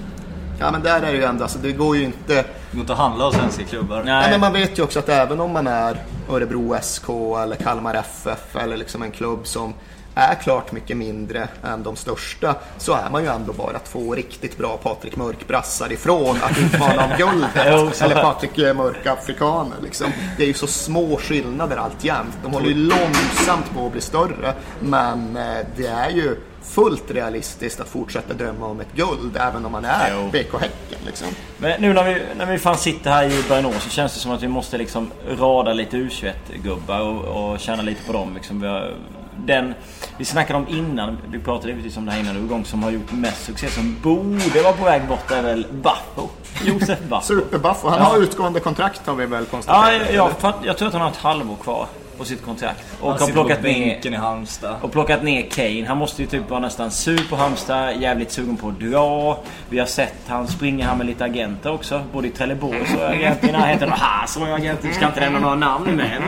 Ja 0.61 0.71
men 0.71 0.83
där 0.83 1.03
är 1.03 1.13
det 1.13 1.19
ju 1.19 1.25
ändå, 1.25 1.43
alltså 1.43 1.59
det 1.59 1.73
går 1.73 1.97
ju 1.97 2.05
inte 2.05 2.35
Det 2.35 2.45
går 2.73 2.81
inte 2.81 2.93
att 2.93 2.99
handla 2.99 3.25
av 3.25 3.33
svenska 3.33 3.65
klubbar. 3.65 4.03
Nej. 4.05 4.31
men 4.31 4.41
man 4.41 4.53
vet 4.53 4.79
ju 4.79 4.83
också 4.83 4.99
att 4.99 5.09
även 5.09 5.41
om 5.41 5.53
man 5.53 5.67
är 5.67 5.97
Örebro 6.31 6.77
SK 6.83 7.09
eller 7.43 7.57
Kalmar 7.57 7.95
FF 7.95 8.57
eller 8.57 8.77
liksom 8.77 9.03
en 9.03 9.11
klubb 9.11 9.47
som 9.47 9.75
är 10.19 10.35
klart 10.35 10.73
mycket 10.73 10.97
mindre 10.97 11.49
än 11.65 11.83
de 11.83 11.97
största 11.97 12.55
så 12.79 12.93
är 12.93 13.11
man 13.11 13.23
ju 13.23 13.29
ändå 13.29 13.53
bara 13.53 13.79
två 13.79 14.15
riktigt 14.15 14.59
bra 14.59 14.77
Patrik 14.83 15.17
Mörk-brassar 15.17 15.93
ifrån 15.93 16.37
att 16.43 16.59
utmana 16.59 17.05
om 17.05 17.11
guldet. 17.19 17.57
eller. 18.03 18.23
Patrik 18.23 18.57
Mörk-afrikaner 18.57 19.77
liksom. 19.83 20.13
Det 20.37 20.43
är 20.43 20.47
ju 20.47 20.55
så 20.55 20.67
små 20.67 21.17
skillnader 21.17 21.77
alltjämt. 21.77 22.39
De 22.43 22.53
håller 22.53 22.69
ju 22.69 22.75
långsamt 22.75 23.75
på 23.75 23.87
att 23.87 23.93
bli 23.93 24.01
större 24.01 24.55
men 24.81 25.37
eh, 25.37 25.67
det 25.77 25.87
är 25.87 26.11
ju 26.11 26.37
fullt 26.63 27.11
realistiskt 27.11 27.81
att 27.81 27.89
fortsätta 27.89 28.35
drömma 28.35 28.67
om 28.67 28.81
ett 28.81 28.93
guld 28.95 29.37
även 29.37 29.67
om 29.67 29.73
man 29.73 29.85
är 29.85 30.13
Jo. 30.15 30.29
BK 30.29 30.61
Häcken 30.61 30.99
liksom. 31.07 31.27
Men 31.59 31.81
nu 31.81 31.93
när 31.93 32.05
vi, 32.05 32.23
när 32.37 32.47
vi 32.47 32.59
fan 32.59 32.79
sitter 32.79 33.11
här 33.11 33.25
i 33.25 33.43
Bernå 33.49 33.73
så 33.73 33.91
känns 33.91 34.15
det 34.15 34.21
som 34.21 34.31
att 34.31 34.43
vi 34.43 34.49
måste 34.49 34.79
liksom 34.79 35.11
rada 35.39 35.73
lite 35.73 35.97
U21-gubbar 35.97 37.01
och, 37.01 37.53
och 37.53 37.61
känna 37.61 37.83
lite 37.83 38.03
på 38.07 38.13
dem. 38.13 38.35
Liksom. 38.35 38.61
Vi, 38.61 38.67
har, 38.67 38.95
den, 39.47 39.75
vi 40.19 40.25
snackade 40.25 40.59
om 40.59 40.69
innan, 40.69 41.19
vi 41.33 41.39
pratade 41.39 41.69
givetvis 41.69 41.97
om 41.97 42.07
det 42.07 42.13
här 42.13 42.21
innan 42.21 42.37
övergång, 42.37 42.65
som 42.65 42.83
har 42.83 42.91
gjort 42.91 43.13
mest 43.13 43.45
succé 43.45 43.69
som 43.69 43.97
borde 44.03 44.63
vara 44.63 44.73
på 44.73 44.85
väg 44.85 45.03
bort 45.09 45.31
är 45.31 45.43
väl 45.43 45.67
Baffo. 45.83 46.29
Josef 46.65 46.99
Baffo. 47.09 47.27
Superbuffo. 47.27 47.89
Han 47.89 47.99
Ja. 47.99 48.05
har 48.05 48.19
utgående 48.19 48.61
kontrakt 48.61 49.07
har 49.07 49.15
vi 49.15 49.27
väl 49.27 49.45
konstaterat. 49.45 49.93
Ja, 49.93 50.13
jag, 50.15 50.31
jag, 50.43 50.53
jag 50.65 50.79
tror 50.79 50.89
att 50.89 50.95
han 50.95 51.03
har 51.03 51.11
ett 51.11 51.17
halvår 51.17 51.57
kvar 51.57 51.87
på 52.19 52.25
sitt 52.25 52.45
kontrakt. 52.45 52.85
Och 53.01 53.11
Han 53.11 53.21
har 53.21 53.29
plockat 53.29 53.63
ner, 53.63 54.07
i 54.07 54.15
Halmstad. 54.15 54.77
och 54.83 54.93
plockat 54.93 55.23
ner 55.23 55.43
Kane. 55.51 55.85
Han 55.89 55.99
måste 55.99 56.23
ju 56.23 56.29
typ 56.29 56.51
vara 56.51 56.61
nästan 56.61 56.91
sur 56.91 57.29
på 57.31 57.37
Halmstad, 57.37 57.97
jävligt 58.01 58.33
sugen 58.33 58.57
på 58.57 58.69
att 58.69 58.81
dra. 58.81 59.39
Vi 59.69 59.79
har 59.79 59.87
sett 59.87 60.15
han 60.27 60.49
springer 60.49 60.85
här 60.87 60.97
med 60.97 61.07
lite 61.07 61.25
agenter 61.25 61.73
också. 61.73 62.03
Både 62.13 62.29
i 62.29 62.31
Trelleborg 62.31 62.87
så 62.95 62.99
är 63.01 63.11
agenter 63.11 63.49
i 63.49 63.53
närheten. 63.53 63.93
Och 63.93 63.99
här 63.99 64.27
så 64.27 64.45
är 64.45 64.53
agenter. 64.53 64.89
Vi 64.89 64.95
ska 64.95 65.07
inte 65.07 65.21
nämna 65.21 65.39
några 65.39 65.55
namn 65.55 65.97
men. 65.97 66.23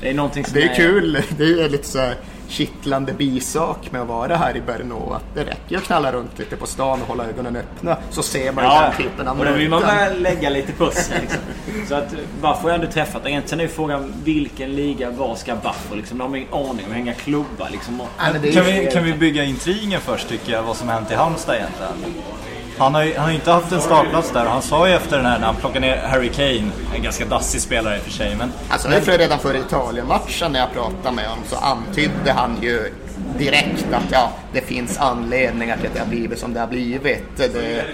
Det 0.00 0.10
är 0.10 0.14
någonting 0.14 0.44
som 0.44 0.54
Det 0.54 0.62
är 0.62 0.74
kul. 0.74 1.22
Det 1.38 1.44
är 1.44 1.48
ju 1.48 1.68
lite 1.68 1.88
så 1.88 1.98
här 1.98 2.14
kittlande 2.48 3.12
bisak 3.12 3.92
med 3.92 4.02
att 4.02 4.08
vara 4.08 4.36
här 4.36 4.56
i 4.56 4.60
Brno. 4.60 5.12
Att 5.12 5.34
det 5.34 5.40
räcker 5.40 5.56
ju 5.68 5.76
att 5.76 5.82
knalla 5.82 6.12
runt 6.12 6.38
lite 6.38 6.56
på 6.56 6.66
stan 6.66 7.02
och 7.02 7.08
hålla 7.08 7.24
ögonen 7.24 7.56
öppna 7.56 7.96
så 8.10 8.22
ser 8.22 8.52
man 8.52 8.64
ju 8.64 8.70
Ja, 8.70 8.80
den 8.80 8.92
typen 8.96 9.28
av 9.28 9.38
och 9.38 9.44
då 9.44 9.52
vill 9.52 9.68
man 9.70 9.82
börja 9.82 10.12
lägga 10.12 10.50
lite 10.50 10.72
pussel 10.72 11.20
liksom. 11.20 11.40
Så 11.88 11.94
att 11.94 12.14
Baffo 12.40 12.62
har 12.62 12.70
jag 12.70 12.80
ändå 12.80 12.92
träffat 12.92 13.26
agent. 13.26 13.48
Sen 13.48 13.60
är 13.60 13.64
ju 13.64 13.68
frågan 13.70 14.12
vilken 14.24 14.70
liga, 14.76 15.10
var 15.10 15.34
ska 15.34 15.56
Baffo 15.56 15.94
liksom? 15.94 16.18
De 16.18 16.30
har 16.30 16.36
ingen 16.36 16.54
aning 16.54 16.86
om 16.86 16.92
hänga 16.92 17.14
klubbar 17.14 17.68
liksom. 17.72 18.00
Är 18.18 18.52
Kan 18.52 18.64
vi, 18.64 18.90
kan 18.92 19.04
vi 19.04 19.12
bygga 19.12 19.44
intrigen 19.44 20.00
först 20.00 20.28
tycker 20.28 20.52
jag, 20.52 20.62
vad 20.62 20.76
som 20.76 20.88
hänt 20.88 21.10
i 21.10 21.14
Halmstad 21.14 21.56
egentligen? 21.56 21.92
Han 22.78 22.94
har 22.94 23.02
ju 23.02 23.16
han 23.16 23.24
har 23.24 23.32
inte 23.32 23.50
haft 23.50 23.72
en 23.72 23.80
startplats 23.80 24.30
där. 24.30 24.44
Och 24.44 24.50
han 24.50 24.62
sa 24.62 24.88
ju 24.88 24.94
efter 24.94 25.16
den 25.16 25.26
här 25.26 25.38
när 25.38 25.46
han 25.46 25.56
plockade 25.56 25.80
ner 25.80 25.96
Harry 25.96 26.28
Kane, 26.28 26.70
en 26.94 27.02
ganska 27.02 27.24
dassig 27.24 27.60
spelare 27.60 27.96
i 27.96 27.98
och 27.98 28.02
för 28.02 28.10
sig, 28.10 28.36
men... 28.38 28.52
Alltså 28.68 28.88
det 28.88 28.96
är 28.96 29.00
för 29.00 29.18
redan 29.18 29.38
före 29.38 29.58
Italien-matchen 29.58 30.52
när 30.52 30.60
jag 30.60 30.72
pratade 30.72 31.16
med 31.16 31.28
honom 31.28 31.44
så 31.48 31.56
antydde 31.56 32.32
han 32.32 32.62
ju 32.62 32.92
direkt 33.38 33.92
att 33.92 34.10
ja, 34.12 34.32
det 34.52 34.60
finns 34.60 34.98
anledningar 34.98 35.76
till 35.76 35.86
att 35.86 35.94
det 35.94 36.00
har 36.00 36.06
blivit 36.06 36.38
som 36.38 36.54
det 36.54 36.60
har 36.60 36.66
blivit. 36.66 37.36
Det 37.36 37.84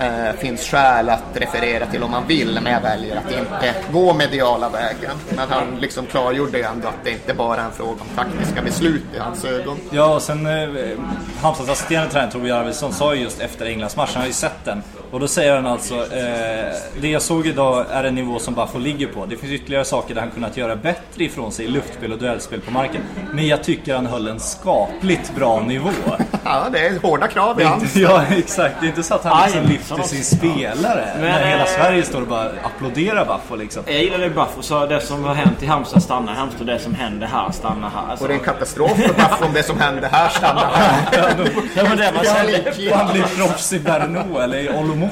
eh, 0.00 0.32
finns 0.38 0.60
skäl 0.60 1.08
att 1.08 1.24
referera 1.34 1.86
till 1.86 2.02
om 2.02 2.10
man 2.10 2.26
vill, 2.26 2.58
men 2.62 2.72
jag 2.72 2.80
väljer 2.80 3.16
att 3.16 3.32
inte 3.32 3.74
gå 3.92 4.14
mediala 4.14 4.68
vägen. 4.68 5.16
Men 5.36 5.48
han 5.48 5.80
liksom 5.80 6.06
klargjorde 6.06 6.58
ju 6.58 6.64
ändå 6.64 6.88
att 6.88 7.04
det 7.04 7.10
inte 7.10 7.34
bara 7.34 7.60
är 7.60 7.64
en 7.64 7.72
fråga 7.72 7.90
om 8.00 8.16
taktiska 8.16 8.62
beslut 8.62 9.02
i 9.16 9.18
hans 9.18 9.44
ögon. 9.44 9.76
Ja, 9.90 10.14
och 10.14 10.22
sen 10.22 10.46
eh, 10.46 10.68
Halmstads 11.42 11.70
assisterande 11.70 12.12
tränare 12.12 12.30
Torbjörn 12.32 12.60
Arvidsson 12.60 12.92
sa 12.92 13.14
ju 13.14 13.22
just 13.22 13.40
efter 13.40 13.66
Englandsmatchen, 13.66 14.12
han 14.14 14.22
har 14.22 14.26
ju 14.26 14.32
sett 14.32 14.64
den. 14.64 14.82
Och 15.10 15.20
då 15.20 15.28
säger 15.28 15.56
han 15.56 15.66
alltså, 15.66 15.94
eh, 15.94 16.72
det 17.00 17.08
jag 17.08 17.22
såg 17.22 17.46
idag 17.46 17.86
är 17.90 18.04
en 18.04 18.14
nivå 18.14 18.38
som 18.38 18.54
Baffo 18.54 18.78
ligger 18.78 19.06
på. 19.06 19.26
Det 19.26 19.36
finns 19.36 19.52
ytterligare 19.52 19.84
saker 19.84 20.14
där 20.14 20.20
han 20.20 20.30
kunnat 20.30 20.56
göra 20.56 20.76
bättre 20.76 21.24
ifrån 21.24 21.52
sig 21.52 21.64
i 21.64 21.68
luftspel 21.68 22.12
och 22.12 22.18
duellspel 22.18 22.60
på 22.60 22.70
marken. 22.70 23.02
Men 23.32 23.46
jag 23.46 23.64
tycker 23.64 23.94
han 23.94 24.06
höll 24.06 24.28
en 24.28 24.40
skapligt 24.86 25.34
bra 25.34 25.60
nivå. 25.60 25.90
Ja, 26.44 26.68
det 26.72 26.86
är 26.86 26.98
hårda 26.98 27.28
krav 27.28 27.60
i 27.60 27.64
hans. 27.64 27.96
ja, 27.96 28.22
exakt. 28.30 28.74
Det 28.80 28.86
är 28.86 28.88
inte 28.88 29.02
så 29.02 29.14
att 29.14 29.24
han 29.24 29.44
liksom 29.44 29.64
lyfter 29.64 30.02
sin 30.02 30.24
spelare 30.24 31.08
Men, 31.14 31.22
när 31.24 31.46
hela 31.46 31.62
eh, 31.62 31.68
Sverige 31.68 32.02
står 32.02 32.20
och 32.20 32.26
bara 32.26 32.50
applåderar 32.62 33.24
Buffo 33.24 33.56
liksom. 33.56 33.82
Jag 33.86 34.02
gillade 34.02 34.30
Buffo 34.30 34.62
sa 34.62 34.86
det 34.86 35.00
som 35.00 35.24
har 35.24 35.34
hänt 35.34 35.62
i 35.62 35.66
Halmstad 35.66 36.02
stannar 36.02 36.32
i 36.32 36.36
Halmstad 36.36 36.60
och 36.60 36.66
det 36.66 36.78
som 36.78 36.94
händer 36.94 37.26
här 37.26 37.50
stannar 37.50 37.90
här. 37.90 38.10
Alltså, 38.10 38.24
Och 38.24 38.28
det 38.28 38.34
är 38.34 38.38
en 38.38 38.44
katastrof 38.44 38.96
för 38.96 39.14
Buffo 39.14 39.44
om 39.44 39.52
det 39.52 39.62
som 39.62 39.80
händer 39.80 40.08
här 40.12 40.28
stannar 40.28 40.70
här. 40.74 41.02
ja, 41.76 41.82
men 41.88 41.96
det 41.96 42.12
säger. 42.24 42.46
likgiltig. 42.64 42.90
Han 42.92 43.12
blir 43.12 43.22
proffs 43.22 43.72
i 43.72 43.78
Berno 43.78 44.38
eller 44.38 44.58
i 44.58 44.68
Olomouc 44.68 45.10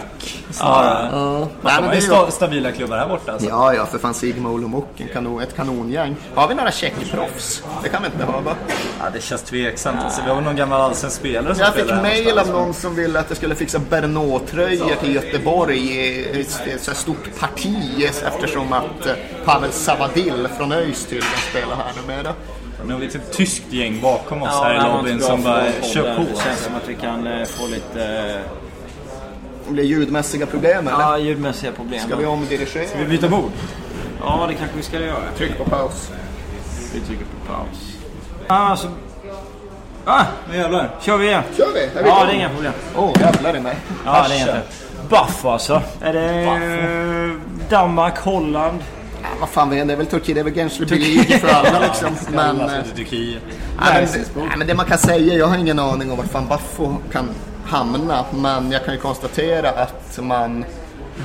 snarare. 0.52 1.08
Ja. 1.12 1.48
Men 1.62 1.84
har 1.84 1.90
det 1.90 1.96
är 1.96 2.30
stabila 2.30 2.72
klubbar 2.72 2.96
här 2.96 3.08
borta 3.08 3.32
alltså. 3.32 3.48
Ja, 3.48 3.74
ja, 3.74 3.86
för 3.86 3.98
fan 3.98 4.14
Sigma 4.14 4.48
och 4.48 5.00
en 5.00 5.08
kanon, 5.08 5.42
ett 5.42 5.56
kanongäng. 5.56 6.16
Har 6.34 6.48
vi 6.48 6.54
några 6.54 6.72
tjeckproffs? 6.72 7.62
Det 7.82 7.88
kan 7.88 8.02
vi 8.02 8.08
inte 8.08 8.32
ha 8.32 8.40
va? 8.40 8.54
Ja, 9.00 9.04
det 9.12 9.20
känns 9.20 9.42
tveksamt. 9.42 10.00
Alltså, 10.04 10.22
vi 10.22 10.28
har 10.28 10.36
väl 10.36 10.44
någon 10.44 10.56
gammal 10.56 10.80
allsvensk 10.80 11.16
spelare 11.16 11.54
som 11.54 11.64
Jag 11.64 11.74
fick 11.74 12.02
mail 12.02 12.38
av 12.38 12.48
någon 12.48 12.74
som 12.74 12.94
ville 12.94 13.20
att 13.20 13.26
jag 13.28 13.36
skulle 13.36 13.54
fixa 13.54 13.78
Bernot-tröjor 13.78 14.94
till 15.00 15.14
Göteborg 15.14 15.78
i 15.78 16.40
ett 16.40 16.96
stort 16.96 17.40
parti 17.40 18.10
eftersom 18.26 18.72
att 18.72 19.06
eh, 19.06 19.12
Pavel 19.44 19.72
Savadil 19.72 20.48
från 20.56 20.72
ÖIS 20.72 21.04
tydligen 21.04 21.38
spelar 21.50 21.76
här 21.76 21.92
numera. 22.02 22.34
Nu 22.86 22.92
har 22.92 23.00
vi 23.00 23.06
ett 23.06 23.32
tyskt 23.32 23.72
gäng 23.72 24.00
bakom 24.00 24.42
oss 24.42 24.48
Ja, 24.52 24.64
här 24.64 24.74
i 24.74 24.96
lobbyn 24.96 25.20
som 25.20 25.42
bara 25.42 25.72
kör 25.82 26.16
på. 26.16 26.22
Det 26.22 26.42
känns 26.44 26.60
som 26.60 26.74
att 26.74 26.88
vi 26.88 26.94
kan 26.94 27.26
eh, 27.26 27.44
få 27.44 27.66
lite 27.66 28.38
eh, 29.70 29.76
Det 29.76 29.82
blir 29.82 29.84
ljudmässiga 29.84 30.46
problem 30.46 30.88
eller? 30.88 31.00
ja, 31.00 31.18
ljudmässiga 31.18 31.72
problem. 31.72 32.00
Ska 32.06 32.16
vi 32.16 32.26
omdirigera? 32.26 32.86
Ska 32.88 32.98
vi 32.98 33.04
byta 33.04 33.28
bord? 33.28 33.50
Ja, 34.20 34.44
det 34.48 34.54
kanske 34.54 34.76
vi 34.76 34.82
ska 34.82 35.00
göra. 35.00 35.16
Tryck 35.36 35.58
på 35.58 35.64
paus. 35.64 36.10
Vi 36.94 37.00
trycker 37.00 37.24
på 37.24 37.52
paus. 37.52 37.96
Ja, 38.48 38.54
alltså... 38.54 38.88
Ah, 40.04 40.24
Nu 40.50 40.56
jävlar. 40.56 40.90
kör 41.00 41.16
vi 41.16 41.26
igen. 41.26 41.42
Kör 41.56 41.72
vi? 41.74 41.80
Är 41.98 42.02
vi 42.02 42.08
Ja, 42.08 42.24
det 42.24 42.32
är 42.32 42.36
inga 42.36 42.48
problem. 42.48 42.72
Åh, 42.96 43.12
jävlar 43.20 43.56
i 43.56 43.60
mig. 43.60 43.76
Ja, 44.04 44.26
det 44.28 44.34
är 44.34 44.36
inga 44.36 44.46
problem. 44.46 44.62
Buff 45.08 45.44
alltså. 45.44 45.82
Är 46.00 46.12
det 46.12 47.36
Danmark, 47.70 48.18
Holland? 48.18 48.78
Ja, 49.22 49.28
vad 49.40 49.48
fan, 49.48 49.70
det 49.70 49.76
är 49.78 49.96
väl 49.96 50.06
Turkiet, 50.06 50.34
det 50.34 50.40
är 50.40 50.44
väl 50.44 50.52
Gençler 50.54 50.86
Birliği 50.86 51.38
för 51.38 51.48
alla 51.48 51.78
liksom. 51.86 52.08
Men, 52.34 52.56
Men, 52.56 52.68
eh, 52.68 52.76
men, 53.78 54.06
nej, 54.36 54.56
men 54.56 54.66
det 54.66 54.74
man 54.74 54.86
kan 54.86 54.98
säga, 54.98 55.34
jag 55.34 55.46
har 55.46 55.56
ingen 55.58 55.78
aning 55.78 56.10
om 56.10 56.16
vart 56.16 56.26
fan 56.30 56.46
Baffo 56.48 56.96
kan 57.12 57.28
hamna. 57.70 58.24
Men 58.34 58.72
jag 58.72 58.84
kan 58.84 58.94
ju 58.94 59.00
konstatera 59.00 59.70
att 59.70 60.18
man 60.22 60.64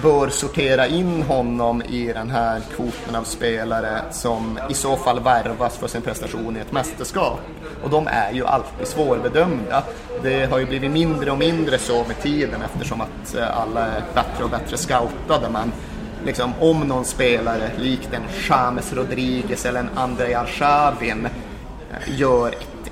bör 0.01 0.29
sortera 0.29 0.87
in 0.87 1.21
honom 1.21 1.81
i 1.81 2.13
den 2.13 2.29
här 2.29 2.61
kvoten 2.75 3.15
av 3.15 3.23
spelare 3.23 4.01
som 4.11 4.59
i 4.69 4.73
så 4.73 4.95
fall 4.95 5.19
värvas 5.19 5.77
för 5.77 5.87
sin 5.87 6.01
prestation 6.01 6.57
i 6.57 6.59
ett 6.59 6.71
mästerskap. 6.71 7.39
Och 7.83 7.89
de 7.89 8.07
är 8.07 8.31
ju 8.31 8.45
alltid 8.45 8.87
svårbedömda. 8.87 9.83
Det 10.23 10.51
har 10.51 10.59
ju 10.59 10.65
blivit 10.65 10.91
mindre 10.91 11.31
och 11.31 11.37
mindre 11.37 11.77
så 11.77 12.03
med 12.07 12.21
tiden 12.21 12.61
eftersom 12.61 13.01
att 13.01 13.35
eh, 13.35 13.59
alla 13.61 13.85
är 13.85 14.03
bättre 14.13 14.43
och 14.43 14.49
bättre 14.49 14.77
scoutade. 14.77 15.49
Men 15.49 15.71
liksom, 16.25 16.53
om 16.59 16.79
någon 16.79 17.05
spelare 17.05 17.71
likt 17.77 18.13
en 18.13 18.23
James 18.49 18.93
Rodriguez 18.93 19.65
eller 19.65 19.79
en 19.79 19.89
Andrei 19.95 20.33
Arshavin 20.33 21.25
eh, 21.91 22.19
gör 22.19 22.47
ett 22.47 22.91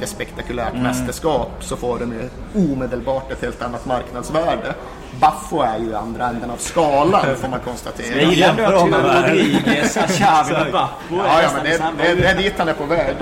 jättespektakulärt 0.00 0.74
mästerskap 0.74 1.50
så 1.60 1.76
får 1.76 1.98
de 1.98 2.12
ju 2.12 2.28
omedelbart 2.72 3.32
ett 3.32 3.42
helt 3.42 3.62
annat 3.62 3.86
marknadsvärde. 3.86 4.74
Baffo 5.20 5.60
är 5.60 5.78
ju 5.78 5.94
andra 5.94 6.28
änden 6.28 6.50
av 6.50 6.56
skalan 6.56 7.36
får 7.36 7.48
man 7.48 7.60
konstatera. 7.60 8.22
Jag 8.22 8.32
gillar 8.32 8.48
ändå 8.48 8.62
att 8.62 9.26
Rodriguez, 9.26 9.94
Xavi 10.08 10.54
Ja, 10.72 10.88
ja, 11.10 11.50
men 11.54 11.64
det, 11.64 12.04
det, 12.04 12.14
det 12.14 12.26
är 12.26 12.36
dit 12.36 12.54
han 12.58 12.68
är 12.68 12.72
på 12.72 12.84
väg. 12.84 13.16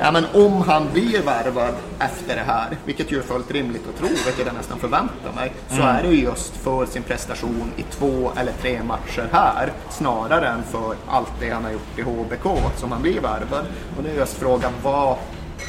Ja, 0.00 0.10
men 0.10 0.26
om 0.34 0.62
han 0.62 0.88
blir 0.92 1.22
värvad 1.22 1.74
efter 1.98 2.36
det 2.36 2.42
här, 2.46 2.76
vilket 2.84 3.12
ju 3.12 3.18
är 3.18 3.22
fullt 3.22 3.50
rimligt 3.50 3.82
att 3.88 3.98
tro, 3.98 4.08
vilket 4.08 4.46
jag 4.46 4.54
nästan 4.54 4.78
förväntar 4.78 5.32
mig, 5.36 5.52
så 5.68 5.82
är 5.82 6.02
det 6.02 6.08
ju 6.08 6.22
just 6.22 6.56
för 6.56 6.86
sin 6.86 7.02
prestation 7.02 7.72
i 7.76 7.82
två 7.82 8.32
eller 8.36 8.52
tre 8.52 8.82
matcher 8.82 9.28
här, 9.32 9.72
snarare 9.90 10.48
än 10.48 10.62
för 10.62 10.94
allt 11.08 11.32
det 11.40 11.50
han 11.50 11.64
har 11.64 11.70
gjort 11.70 11.98
i 11.98 12.02
HBK 12.02 12.46
som 12.76 12.92
han 12.92 13.02
blir 13.02 13.20
värvad. 13.20 13.66
Och 13.96 14.02
det 14.02 14.10
är 14.10 14.14
just 14.14 14.38
frågan, 14.38 14.72
vad 14.82 15.16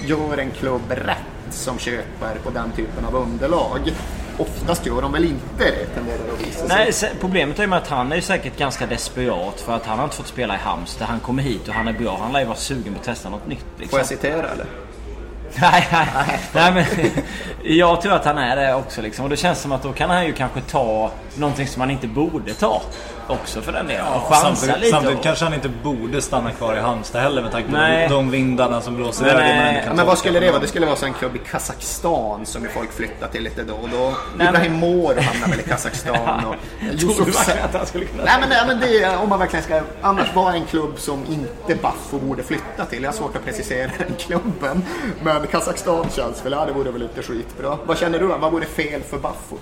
gör 0.05 0.37
en 0.37 0.51
klubb 0.51 0.91
rätt 0.91 1.53
som 1.53 1.79
köper 1.79 2.35
på 2.43 2.49
den 2.49 2.71
typen 2.71 3.05
av 3.05 3.15
underlag? 3.15 3.91
Oftast 4.37 4.85
gör 4.85 5.01
de 5.01 5.11
väl 5.11 5.23
inte 5.23 5.43
det, 5.57 5.85
tenderar 5.85 6.33
att 6.33 6.47
visa 6.47 6.67
sig. 6.67 7.09
Nej, 7.11 7.11
problemet 7.19 7.59
är 7.59 7.67
med 7.67 7.77
att 7.77 7.87
han 7.87 8.11
är 8.11 8.21
säkert 8.21 8.57
ganska 8.57 8.85
desperat 8.85 9.61
för 9.61 9.75
att 9.75 9.85
han 9.85 9.97
har 9.97 10.05
inte 10.05 10.15
fått 10.15 10.27
spela 10.27 10.55
i 10.55 10.57
Halmstad. 10.57 11.07
Han 11.07 11.19
kommer 11.19 11.43
hit 11.43 11.67
och 11.67 11.73
han 11.73 11.87
är 11.87 11.93
bra. 11.93 12.17
Han 12.21 12.33
lär 12.33 12.39
ju 12.39 12.45
vara 12.45 12.57
sugen 12.57 12.93
på 12.93 12.99
att 12.99 13.05
testa 13.05 13.29
något 13.29 13.47
nytt. 13.47 13.65
Liksom. 13.77 13.89
Får 13.89 13.99
jag 13.99 14.07
citera 14.07 14.49
eller? 14.49 14.65
Nej, 15.55 15.87
nej, 15.91 16.39
nej 16.53 16.73
men 16.73 16.85
jag 17.77 18.01
tror 18.01 18.13
att 18.13 18.25
han 18.25 18.37
är 18.37 18.55
det 18.55 18.73
också 18.73 19.01
liksom. 19.01 19.23
Och 19.23 19.29
det 19.29 19.37
känns 19.37 19.59
som 19.59 19.71
att 19.71 19.83
då 19.83 19.93
kan 19.93 20.09
han 20.09 20.25
ju 20.25 20.33
kanske 20.33 20.61
ta 20.61 21.11
någonting 21.35 21.67
som 21.67 21.81
han 21.81 21.91
inte 21.91 22.07
borde 22.07 22.53
ta. 22.53 22.81
Också 23.27 23.61
för 23.61 23.71
den 23.71 23.87
delen. 23.87 24.05
och 24.07 24.21
chansa 24.21 24.35
Samtidigt, 24.55 24.77
lite. 24.79 24.91
samtidigt 24.91 25.17
och- 25.17 25.23
kanske 25.23 25.45
han 25.45 25.53
inte 25.53 25.69
borde 25.69 26.21
stanna 26.21 26.51
kvar 26.51 26.75
i 26.75 26.79
Halmstad 26.79 27.21
heller 27.21 27.41
med 27.41 27.51
tanke 27.51 27.69
på 27.69 27.75
Nej. 27.77 28.09
de 28.09 28.31
vindarna 28.31 28.81
som 28.81 28.95
blåser 28.95 29.25
Men, 29.25 29.35
över. 29.35 29.45
Ja, 29.47 29.71
men 29.73 29.87
tolka 29.89 30.03
vad 30.05 30.17
skulle 30.17 30.39
det 30.39 30.49
vara? 30.51 30.61
Det 30.61 30.67
skulle 30.67 30.85
vara 30.85 30.95
så 30.95 31.05
en 31.05 31.13
klubb 31.13 31.35
i 31.35 31.39
Kazakstan 31.51 32.45
som 32.45 32.63
ju 32.63 32.69
folk 32.69 32.91
flyttar 32.93 33.27
till 33.27 33.43
lite 33.43 33.63
då 33.63 33.73
och 33.73 33.89
då. 33.89 34.13
men- 34.37 34.47
Ibrahim 34.47 34.73
Moro 34.73 35.21
hamnar 35.21 35.47
väl 35.47 35.59
i 35.59 35.63
Kazakstan. 35.63 36.45
Och 36.45 36.55
Yusuf 36.93 37.17
verkligen 37.17 37.33
Sa- 37.33 37.51
att 37.65 37.73
han 37.75 37.85
skulle 37.85 38.05
kunna... 38.05 38.23
Nej 38.23 38.35
men, 38.39 38.49
nej, 38.49 38.63
men 38.67 38.79
det 38.79 39.03
är, 39.03 39.17
om 39.23 39.29
man 39.29 39.39
verkligen 39.39 39.63
ska... 39.65 39.81
Annars 40.01 40.35
var 40.35 40.51
en 40.51 40.65
klubb 40.65 40.93
som 40.99 41.25
inte 41.29 41.81
Baffo 41.81 42.17
borde 42.19 42.43
flytta 42.43 42.85
till. 42.89 43.03
Jag 43.03 43.09
har 43.09 43.15
svårt 43.17 43.35
att 43.35 43.45
precisera 43.45 43.91
den 43.97 44.15
klubben. 44.17 44.83
Men 45.23 45.47
Kazakstan 45.47 46.05
känns 46.15 46.45
väl, 46.45 46.51
ja 46.51 46.65
det 46.65 46.71
vore 46.71 46.91
väl 46.91 47.01
inte 47.01 47.21
skitbra. 47.23 47.77
Vad 47.85 47.97
känner 47.97 48.19
du? 48.19 48.25
Vad 48.25 48.51
vore 48.51 48.65
fel 48.65 49.01
för 49.09 49.17
Baffo? 49.17 49.57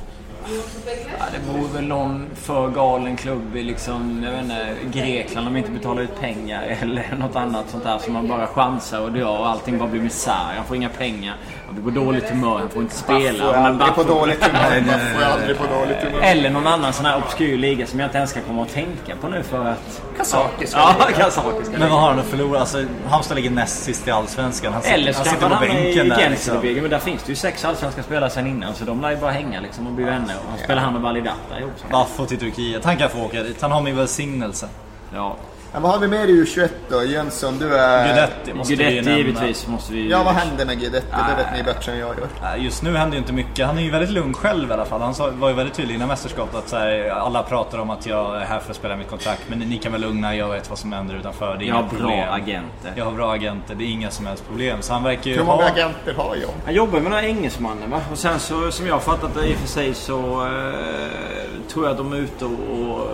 Ja, 1.20 1.26
det 1.32 1.52
vore 1.52 1.74
väl 1.74 1.88
någon 1.88 2.26
för 2.36 2.70
galen 2.70 3.16
klubb 3.16 3.56
i 3.56 3.64
liksom, 3.64 4.24
jag 4.24 4.32
vet 4.32 4.42
inte, 4.42 4.76
Grekland 5.00 5.48
om 5.48 5.58
inte 5.58 5.72
betalar 5.72 6.02
ut 6.02 6.20
pengar 6.20 6.64
eller 6.82 7.16
något 7.20 7.36
annat 7.36 7.70
sånt 7.70 7.84
där 7.84 7.98
som 7.98 8.14
man 8.14 8.28
bara 8.28 8.48
chansar 8.48 9.02
och 9.02 9.12
drar 9.12 9.40
och 9.40 9.50
allting 9.50 9.78
bara 9.78 9.90
blir 9.90 10.02
misär. 10.02 10.54
Han 10.56 10.66
får 10.66 10.78
inga 10.78 10.90
pengar, 10.90 11.36
han 11.76 11.84
blir 11.84 11.94
på 11.94 12.00
dåligt 12.06 12.30
humör, 12.30 12.58
han 12.60 12.70
får 12.70 12.82
inte 12.82 12.96
spela. 12.96 13.44
Baffo 13.44 13.54
är 13.54 13.66
aldrig 13.66 13.96
på 13.96 14.02
Baffo- 14.04 14.08
dåligt 14.08 14.44
humör. 14.44 14.82
Baffo 14.82 15.22
är 15.22 15.26
aldrig 15.26 15.58
på 15.58 15.64
dåligt 15.64 15.98
humör. 16.04 16.22
Eller 16.22 16.50
någon 16.50 16.68
annan 16.68 16.94
sån 16.94 17.06
här 17.06 17.18
obskyr 17.18 17.58
liga 17.58 17.88
som 17.88 18.00
jag 18.00 18.08
inte 18.08 18.18
ens 18.18 18.30
ska 18.32 18.42
komma 18.42 18.62
att 18.62 18.74
tänka 18.74 19.16
på 19.22 19.28
nu 19.28 19.44
för 19.44 19.66
att... 19.66 20.02
Kazaki 20.18 20.68
ska 20.68 20.80
Ja. 20.80 20.96
Kazaki 21.18 21.66
ska 21.66 21.78
Men 21.78 21.90
vad 21.90 22.00
har 22.02 22.10
han 22.10 22.20
att 22.20 22.26
förlora? 22.26 22.60
Alltså, 22.60 22.84
Halmstad 23.10 23.36
ligger 23.36 23.50
näst 23.50 23.84
sist 23.84 24.08
i 24.08 24.12
Allsvenskan. 24.12 24.74
Han, 24.74 24.82
sitter- 24.82 24.96
Eller 24.96 25.12
så 25.14 25.18
han 25.18 25.26
kanske 25.26 25.46
sitter 25.46 25.56
han 25.56 25.68
på 25.68 25.74
bänken 25.74 26.10
där. 26.10 26.30
Liksom. 26.30 26.58
Men 26.82 26.90
där 26.90 27.00
finns 27.00 27.24
det 27.24 27.30
ju 27.32 27.36
sex 27.36 27.66
allsvenska 27.66 28.04
spelare 28.04 28.30
sen 28.30 28.48
innan. 28.48 28.76
Så 28.76 28.86
de 28.86 29.02
lär 29.02 29.10
ju 29.12 29.18
bara 29.18 29.32
hänga 29.32 29.60
liksom 29.62 29.88
och 29.88 29.94
bli 29.94 30.06
vänner. 30.06 30.36
Och 30.44 30.50
han 30.50 30.60
spelar 30.64 30.82
han 30.82 30.94
med 30.94 31.02
Validata 31.02 31.60
ihop. 31.60 31.72
Baffo 31.92 32.26
till 32.26 32.38
Turkiet. 32.40 32.86
Han 32.86 32.98
kan 32.98 33.10
få 33.10 33.20
åka 33.26 33.44
dit. 33.44 33.62
Han 33.62 33.72
har 33.72 33.82
min 33.82 33.96
välsignelse. 33.98 34.68
Ja. 35.14 35.36
Ja, 35.76 35.82
vad 35.82 35.92
har 35.92 36.00
vi 36.00 36.08
mer 36.08 36.28
i 36.28 36.44
U21 36.44 36.70
då? 36.90 37.04
Jönsson, 37.04 37.58
du 37.60 37.76
är... 37.78 38.06
Guidetti 38.08 38.54
måste 38.54 38.76
vi 38.76 38.84
Guidetti 38.84 39.06
nämna. 39.06 39.18
givetvis 39.18 39.68
måste 39.68 39.94
vi 39.94 40.10
Ja, 40.10 40.24
vad 40.24 40.34
hände 40.34 40.66
med 40.66 40.80
Guidetti? 40.80 41.08
Det 41.30 41.44
vet 41.44 41.54
ni 41.58 41.64
bättre 41.64 41.92
än 41.92 41.98
jag 41.98 42.08
gör. 42.18 42.28
Nej, 42.42 42.64
Just 42.64 42.84
nu 42.84 42.98
händer 42.98 43.16
ju 43.16 43.20
inte 43.22 43.34
mycket. 43.34 43.66
Han 43.68 43.78
är 43.78 43.82
ju 43.82 43.92
väldigt 43.92 44.10
lugn 44.10 44.34
själv 44.34 44.70
i 44.70 44.74
alla 44.74 44.86
fall. 44.86 45.02
Han 45.02 45.40
var 45.40 45.50
ju 45.50 45.56
väldigt 45.56 45.76
tydlig 45.76 45.96
innan 45.96 46.08
mästerskapet 46.08 46.56
att 46.56 46.70
så 46.70 46.78
här, 46.78 47.10
alla 47.10 47.44
pratar 47.44 47.78
om 47.80 47.90
att 47.90 48.06
jag 48.06 48.36
är 48.42 48.46
här 48.46 48.60
för 48.60 48.70
att 48.72 48.76
spela 48.78 48.96
mitt 48.96 49.10
kontrakt. 49.10 49.42
Men 49.48 49.60
ni 49.60 49.78
kan 49.78 49.92
vara 49.92 50.02
lugna, 50.02 50.36
jag 50.36 50.50
vet 50.50 50.70
vad 50.70 50.80
som 50.80 50.94
händer 50.94 51.16
utanför. 51.16 51.56
Det 51.60 51.66
är 51.66 51.68
Jag 51.68 51.76
har 51.76 51.82
bra 51.84 51.90
problem. 52.00 52.30
agenter. 52.30 52.94
Jag 52.96 53.06
har 53.06 53.12
bra 53.12 53.34
agenter, 53.34 53.76
det 53.76 53.84
är 53.84 53.92
inga 53.92 54.12
som 54.12 54.26
helst 54.26 54.48
problem. 54.48 54.78
Så 54.82 54.94
han 54.94 55.04
verkar 55.04 55.30
ju 55.32 55.38
Hur 55.38 55.44
många 55.44 55.64
ha... 55.64 55.70
agenter 55.72 56.14
har 56.14 56.36
jag? 56.36 56.50
Han 56.66 56.74
jobbar 56.74 56.94
med 57.00 57.12
den 57.12 57.14
här 57.20 57.24
engelsmannen 57.28 57.90
va? 57.92 58.02
Och 58.12 58.18
sen 58.18 58.40
så 58.40 58.72
som 58.72 58.88
jag 58.88 58.94
har 58.94 59.00
fattat 59.02 59.32
det 59.36 59.48
i 59.48 59.54
och 59.54 59.58
för 59.58 59.68
sig 59.68 59.94
så 59.94 60.18
eh, 60.46 61.70
tror 61.70 61.86
jag 61.86 61.92
att 61.92 61.98
de 61.98 62.14
är 62.14 62.18
ute 62.18 62.46
och, 62.46 62.52
och 62.52 63.08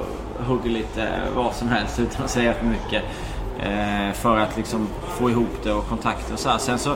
hugger 0.47 0.69
lite 0.69 1.09
vad 1.35 1.53
som 1.55 1.69
helst 1.69 1.99
utan 1.99 2.23
att 2.25 2.31
säga 2.31 2.53
för 2.53 2.65
mycket. 2.65 3.03
Eh, 3.59 4.13
för 4.13 4.37
att 4.39 4.57
liksom 4.57 4.87
få 5.19 5.29
ihop 5.29 5.63
det 5.63 5.73
och 5.73 5.87
kontakter 5.89 6.33
och 6.33 6.39
så 6.39 6.49
här. 6.49 6.57
Sen 6.57 6.79
så 6.79 6.95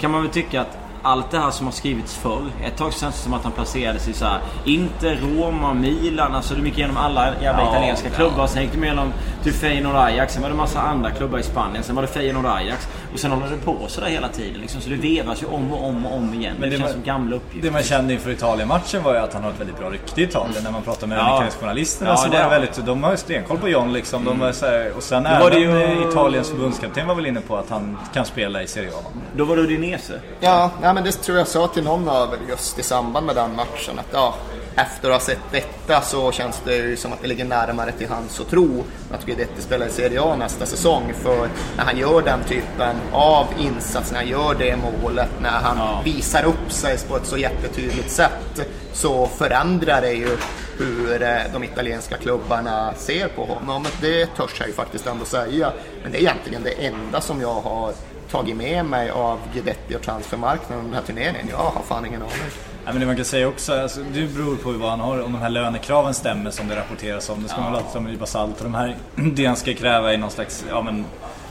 kan 0.00 0.10
man 0.10 0.22
väl 0.22 0.30
tycka 0.30 0.60
att 0.60 0.78
allt 1.02 1.30
det 1.30 1.38
här 1.38 1.50
som 1.50 1.66
har 1.66 1.72
skrivits 1.72 2.16
förr. 2.16 2.42
Ett 2.64 2.76
tag 2.76 2.92
känns 2.92 3.14
det 3.14 3.20
som 3.20 3.34
att 3.34 3.42
han 3.42 3.52
placerades 3.52 4.08
i 4.08 4.12
så 4.12 4.24
här 4.24 4.40
Inter, 4.64 5.16
Roma, 5.36 5.74
Milan. 5.74 6.34
Alltså 6.34 6.54
det 6.54 6.62
gick 6.62 6.78
igenom 6.78 6.96
alla 6.96 7.26
jävla 7.42 7.62
Ja, 7.62 7.70
italienska 7.70 8.08
ja. 8.08 8.14
klubbar. 8.14 8.46
Sen 8.46 8.62
gick 8.62 8.72
det 8.72 8.78
igenom 8.78 9.12
till 9.42 9.52
Feyenoord 9.52 9.96
Ajax. 9.96 10.32
Sen 10.32 10.42
var 10.42 10.50
det 10.50 10.56
massa 10.56 10.80
andra 10.80 11.10
klubbar 11.10 11.38
i 11.38 11.42
Spanien. 11.42 11.84
Sen 11.84 11.94
var 11.94 12.02
det 12.02 12.08
Feyenoord 12.08 12.46
Ajax. 12.46 12.88
Och 13.16 13.20
sen 13.20 13.30
håller 13.30 13.48
det 13.50 13.56
på 13.64 13.76
sådär 13.88 14.08
hela 14.08 14.28
tiden. 14.28 14.60
Liksom. 14.60 14.80
Så 14.80 14.90
det 14.90 14.96
vevas 14.96 15.42
ju 15.42 15.46
om 15.46 15.72
och 15.72 15.84
om 15.88 16.06
och 16.06 16.14
om 16.16 16.34
igen. 16.34 16.56
Men 16.60 16.70
det, 16.70 16.76
det 16.76 16.80
känns 16.80 16.88
var- 16.88 16.92
som 16.94 17.02
gamla 17.02 17.36
uppgifter. 17.36 17.68
Det 17.68 17.72
man 17.72 17.82
kände 17.82 18.12
inför 18.14 18.30
Italien-matchen 18.30 19.02
var 19.02 19.12
ju 19.14 19.18
att 19.20 19.34
han 19.34 19.42
har 19.42 19.50
ett 19.50 19.60
väldigt 19.60 19.78
bra 19.78 19.90
rykte 19.90 20.20
i 20.20 20.24
Italien. 20.24 20.64
När 20.64 20.70
man 20.70 20.82
pratar 20.82 21.06
med 21.06 21.18
Ja. 21.18 21.44
journalisterna 21.60 22.10
Ja, 22.10 22.16
så 22.16 22.28
det 22.28 22.36
var 22.36 22.44
det 22.44 22.50
väldigt... 22.50 22.86
De 22.86 23.02
har 23.04 23.10
ju 23.10 23.16
stenkoll 23.16 23.58
på 23.58 23.68
John 23.68 23.92
liksom. 23.92 24.24
De 24.24 24.38
var 24.38 24.52
så 24.52 24.66
här, 24.66 24.92
och 24.96 25.02
sen 25.02 25.22
Då 25.22 25.28
även 25.28 25.40
var 25.42 25.50
det 25.50 25.58
ju- 25.58 25.82
eh, 26.02 26.08
Italiens 26.08 26.48
förbundskapten 26.50 27.06
var 27.06 27.14
väl 27.14 27.26
inne 27.26 27.40
på 27.40 27.56
att 27.56 27.70
han 27.70 27.98
kan 28.14 28.24
spela 28.24 28.62
i 28.62 28.66
Serie 28.66 28.90
A. 28.90 29.00
Då 29.36 29.44
var 29.44 29.56
det 29.56 29.62
Udinese. 29.62 30.20
Ja, 30.40 30.70
nej, 30.82 30.94
men 30.94 31.04
det 31.04 31.12
tror 31.12 31.38
jag 31.38 31.48
sa 31.48 31.66
till 31.68 31.84
någon 31.84 32.08
av 32.08 32.32
er 32.32 32.38
just 32.48 32.78
i 32.78 32.82
samband 32.82 33.26
med 33.26 33.34
den 33.36 33.56
matchen 33.56 33.98
att 33.98 34.08
ja, 34.12 34.34
efter 34.76 35.10
att 35.10 35.14
ha 35.14 35.26
sett 35.26 35.52
detta 35.52 36.00
så 36.00 36.32
känns 36.32 36.62
det 36.64 36.76
ju 36.76 36.96
som 36.96 37.12
att 37.12 37.22
det 37.22 37.28
ligger 37.28 37.44
närmare 37.44 37.92
till 37.92 38.08
hans 38.08 38.40
att 38.40 38.48
tro 38.48 38.84
att 39.10 39.26
Guidetti 39.26 39.62
spelar 39.62 39.86
i 39.86 39.90
Serie 39.90 40.22
A 40.22 40.36
nästa 40.36 40.66
säsong. 40.66 41.12
För 41.22 41.48
när 41.76 41.84
han 41.84 41.98
gör 41.98 42.22
den 42.22 42.44
typen 42.44 42.96
av 43.12 43.46
insats, 43.58 44.12
när 44.12 44.18
han 44.18 44.28
gör 44.28 44.54
det 44.58 44.76
målet, 44.76 45.30
när 45.42 45.50
han 45.50 46.04
visar 46.04 46.44
upp 46.44 46.72
sig 46.72 46.98
på 47.08 47.16
ett 47.16 47.26
så 47.26 47.38
jättetydligt 47.38 48.10
sätt 48.10 48.68
så 48.92 49.26
förändrar 49.26 50.00
det 50.00 50.12
ju 50.12 50.36
hur 50.78 51.22
eh, 51.22 51.38
de 51.52 51.64
italienska 51.64 52.16
klubbarna 52.16 52.94
ser 52.96 53.28
på 53.28 53.44
honom. 53.44 53.86
Det 54.00 54.26
törs 54.26 54.54
jag 54.58 54.68
ju 54.68 54.74
faktiskt 54.74 55.06
ändå 55.06 55.24
säga. 55.24 55.72
Men 56.02 56.12
det 56.12 56.18
är 56.18 56.20
egentligen 56.20 56.62
det 56.62 56.86
enda 56.86 57.20
som 57.20 57.40
jag 57.40 57.54
har 57.54 57.92
tagit 58.30 58.56
med 58.56 58.84
mig 58.84 59.10
av 59.10 59.38
Guidetti 59.54 59.96
och 59.96 60.02
transfermarknaden 60.02 60.78
under 60.84 60.90
den 60.90 60.94
här 60.94 61.06
turneringen. 61.06 61.48
Jag 61.50 61.56
har 61.56 61.82
fan 61.82 62.06
ingen 62.06 62.22
aning. 62.22 62.75
Ja, 62.86 62.92
men 62.92 63.00
det 63.00 63.06
man 63.06 63.16
kan 63.16 63.24
säga 63.24 63.48
också, 63.48 63.72
alltså, 63.80 64.00
det 64.12 64.34
beror 64.34 64.56
på 64.56 64.72
vad 64.72 64.90
han 64.90 65.00
har, 65.00 65.22
om 65.22 65.32
de 65.32 65.38
här 65.38 65.50
lönekraven 65.50 66.14
stämmer 66.14 66.50
som 66.50 66.68
det 66.68 66.76
rapporteras 66.76 67.30
om. 67.30 67.42
Det 67.42 67.48
ska 67.48 67.60
man 67.60 67.72
väl 67.72 67.78
alltid 67.78 67.92
ta 67.92 68.00
med 68.00 68.08
en 68.08 68.12
nypa 68.12 68.26
salt. 68.26 68.58
Och 68.58 68.64
de 68.64 68.74
här, 68.74 68.96
det 69.14 69.46
han 69.46 69.56
ska 69.56 69.74
kräva 69.74 70.12
är 70.12 70.18
någon 70.18 70.30
slags, 70.30 70.64
ja 70.68 70.82
men 70.82 71.04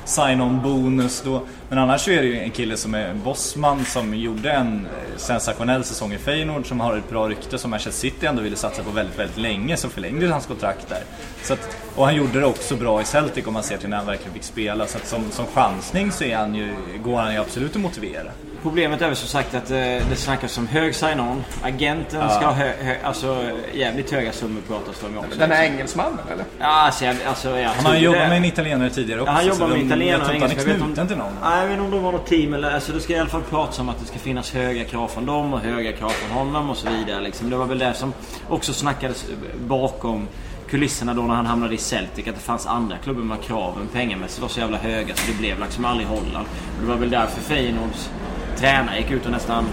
sign-on 0.06 0.62
bonus 0.62 1.22
då. 1.26 1.42
Men 1.70 1.78
annars 1.78 2.02
så 2.02 2.12
är 2.12 2.22
det 2.22 2.28
ju 2.28 2.40
en 2.40 2.52
kille 2.52 2.78
som 2.78 2.96
är 2.96 3.14
bossman 3.14 3.86
som 3.86 4.16
gjorde 4.16 4.52
en 4.52 4.86
eh, 4.86 5.18
sensationell 5.18 5.84
säsong 5.84 6.14
i 6.14 6.18
Feyenoord 6.18 6.68
som 6.68 6.80
har 6.80 6.98
ett 6.98 7.10
bra 7.10 7.30
rykte 7.30 7.58
som 7.58 7.72
Manchester 7.72 8.10
City 8.10 8.26
ändå 8.26 8.42
ville 8.42 8.56
satsa 8.56 8.84
på 8.84 8.92
väldigt, 8.92 9.20
väldigt 9.20 9.38
länge 9.38 9.78
så 9.78 9.90
förlängde 9.90 10.28
hans 10.28 10.46
kontrakt 10.46 10.90
där. 10.90 11.04
Så 11.44 11.54
att, 11.54 11.78
och 11.96 12.06
han 12.06 12.16
gjorde 12.16 12.40
det 12.40 12.46
också 12.46 12.76
bra 12.76 13.02
i 13.02 13.06
Celtic 13.06 13.48
om 13.48 13.54
man 13.54 13.64
ser 13.64 13.78
till 13.78 13.90
när 13.90 13.98
han 13.98 14.06
verkligen 14.06 14.34
fick 14.34 14.44
spela. 14.44 14.88
Så 14.88 14.98
att 14.98 15.08
som, 15.08 15.32
som 15.32 15.46
chansning 15.46 16.12
så 16.12 16.24
är 16.24 16.38
han 16.38 16.56
ju, 16.56 16.74
går 17.04 17.18
han 17.18 17.34
ju 17.34 17.40
absolut 17.40 17.76
att 17.76 17.82
motivera. 17.82 18.32
Problemet 18.66 19.02
är 19.02 19.08
väl 19.08 19.16
som 19.16 19.28
sagt 19.28 19.56
att 19.56 19.72
eh, 19.72 19.78
det 19.78 20.16
snackas 20.16 20.58
om 20.58 20.68
hög 20.68 20.96
sign-on. 20.96 21.44
Agenten 21.64 22.20
Ja. 22.22 22.30
ska 22.30 22.46
ha 22.46 22.54
hö, 22.54 22.72
hö, 22.82 22.96
alltså, 23.04 23.52
jävligt 23.74 24.12
höga 24.12 24.32
summor 24.32 24.62
pratas 24.68 25.00
det 25.00 25.08
om 25.08 25.18
också. 25.18 25.40
Den 25.40 25.52
här 25.52 25.64
engelsmannen 25.64 26.20
eller? 26.32 26.46
Ja, 26.60 26.66
alltså, 26.66 27.06
jag, 27.06 27.16
alltså, 27.28 27.60
jag 27.60 27.70
Han 27.70 27.86
har 27.86 27.96
jobbat 27.96 28.20
med 28.30 28.38
en 28.38 28.46
italienare 28.46 28.90
tidigare 28.90 29.22
också. 29.22 29.32
Ja, 29.32 29.36
han 29.36 29.48
jobbar 29.48 29.68
med 29.68 29.80
italienare 29.86 30.26
och 30.28 30.34
engelska. 30.36 30.60
Jag 30.62 30.66
vet 30.68 30.82
om- 31.00 31.08
till 31.08 31.18
någon. 31.18 31.34
Nej, 31.42 31.60
jag 31.60 31.66
vet 31.68 31.72
inte 31.74 31.84
om 31.86 31.92
de 31.92 32.04
var 32.04 32.12
något 32.12 32.28
team 32.28 32.54
eller... 32.54 32.72
Alltså 32.72 32.92
det 32.92 33.00
ska 33.00 33.14
i 33.14 33.20
alla 33.20 33.30
fall 33.30 33.42
pratas 33.50 33.80
om 33.80 33.90
att 33.90 34.00
det 34.00 34.06
ska 34.06 34.20
finnas 34.20 34.54
höga 34.54 34.84
krav 34.86 35.08
från 35.08 35.26
dem 35.26 35.54
och 35.54 35.60
höga 35.60 35.92
krav 35.92 36.10
från 36.10 36.32
honom 36.38 36.70
och 36.70 36.78
så 36.78 36.88
vidare. 36.90 37.22
Liksom. 37.22 37.50
Det 37.50 37.56
var 37.58 37.66
väl 37.66 37.80
det 37.80 37.94
som 37.94 38.14
också 38.50 38.74
snackades 38.74 39.26
bakom 39.68 40.28
kulisserna 40.70 41.14
då 41.14 41.22
när 41.22 41.36
han 41.36 41.46
hamnade 41.46 41.76
i 41.76 41.78
Celtic. 41.78 42.28
Att 42.28 42.36
det 42.36 42.42
fanns 42.42 42.66
andra 42.68 42.98
klubbar 42.98 43.22
med 43.24 43.42
kraven 43.42 43.88
pengamässigt 43.94 44.42
var 44.42 44.50
så 44.50 44.60
jävla 44.60 44.78
höga 44.78 45.16
så 45.16 45.32
det 45.32 45.38
blev 45.38 45.60
liksom 45.60 45.86
aldrig 45.86 46.08
Holland. 46.08 46.48
Och 46.76 46.82
det 46.82 46.88
var 46.88 46.96
väl 46.96 47.10
därför 47.10 47.42
Feyenoords 47.42 48.10
tränare 48.58 48.98
gick 48.98 49.12
ut 49.12 49.26
och 49.26 49.32
nästan 49.32 49.66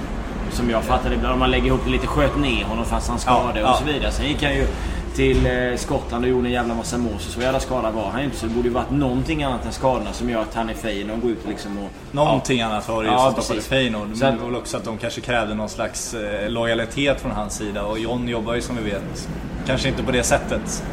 som 0.52 0.70
jag 0.70 0.84
fattade 0.84 1.14
ibland, 1.14 1.32
om 1.32 1.38
man 1.38 1.50
lägger 1.50 1.66
ihop 1.66 1.80
det 1.84 1.90
lite, 1.90 2.06
sköt 2.06 2.38
ner 2.38 2.64
honom 2.64 2.84
fast 2.84 3.08
han 3.08 3.18
skadade 3.18 3.60
Ja, 3.60 3.70
och 3.70 3.76
så 3.76 3.84
ja. 3.86 3.92
vidare. 3.92 4.12
Sen 4.12 4.28
gick 4.28 4.42
han 4.42 4.54
ju 4.54 4.66
till 5.14 5.46
eh, 5.46 5.76
Skottland 5.76 6.24
och 6.24 6.30
gjorde 6.30 6.48
en 6.48 6.52
jävla 6.52 6.74
massa 6.74 6.98
mål. 6.98 7.18
Så 7.18 7.40
jävla 7.40 7.60
skadad 7.60 7.94
var 7.94 8.10
han 8.10 8.20
ju 8.20 8.24
inte. 8.24 8.36
Så 8.36 8.46
det 8.46 8.54
borde 8.54 8.68
ju 8.68 8.74
varit 8.74 8.90
någonting 8.90 9.42
annat 9.42 9.66
än 9.66 9.72
skadorna 9.72 10.12
som 10.12 10.30
gör 10.30 10.42
att 10.42 10.54
han 10.54 10.68
är 10.68 11.12
och 11.12 11.20
går 11.20 11.30
ut 11.30 11.48
liksom 11.48 11.78
och... 11.78 11.90
Någonting 12.10 12.60
annat 12.60 12.88
var 12.88 13.02
det 13.02 13.08
ju 13.08 13.14
Ja, 13.14 13.32
som 13.34 13.42
stoppade. 13.42 13.62
Feyenoord. 13.62 14.08
Men 14.08 14.34
det 14.34 14.40
var 14.40 14.46
väl 14.46 14.56
också 14.56 14.76
att 14.76 14.84
de 14.84 14.98
kanske 14.98 15.20
krävde 15.20 15.54
någon 15.54 15.68
slags 15.68 16.14
eh, 16.14 16.50
lojalitet 16.50 17.20
från 17.20 17.32
hans 17.32 17.54
sida. 17.54 17.84
Och 17.84 17.98
John 17.98 18.28
jobbar 18.28 18.54
ju 18.54 18.60
som 18.60 18.76
vi 18.76 18.82
vet, 18.82 19.28
kanske 19.66 19.88
inte 19.88 20.02
på 20.02 20.12
det 20.12 20.22
sättet. 20.22 20.84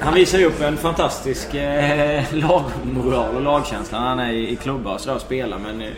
Han 0.00 0.14
visar 0.14 0.38
ju 0.38 0.44
upp 0.44 0.60
en 0.60 0.76
fantastisk 0.76 1.54
eh, 1.54 2.24
lagmoral 2.32 3.34
och 3.34 3.42
lagkänsla 3.42 4.00
när 4.00 4.08
han 4.08 4.18
är 4.18 4.32
i, 4.32 4.52
i 4.52 4.56
klubbar 4.56 4.94
och 4.94 5.00
sådär 5.00 5.14
och 5.14 5.20
spelar. 5.20 5.58
Men 5.58 5.82
eh, 5.82 5.88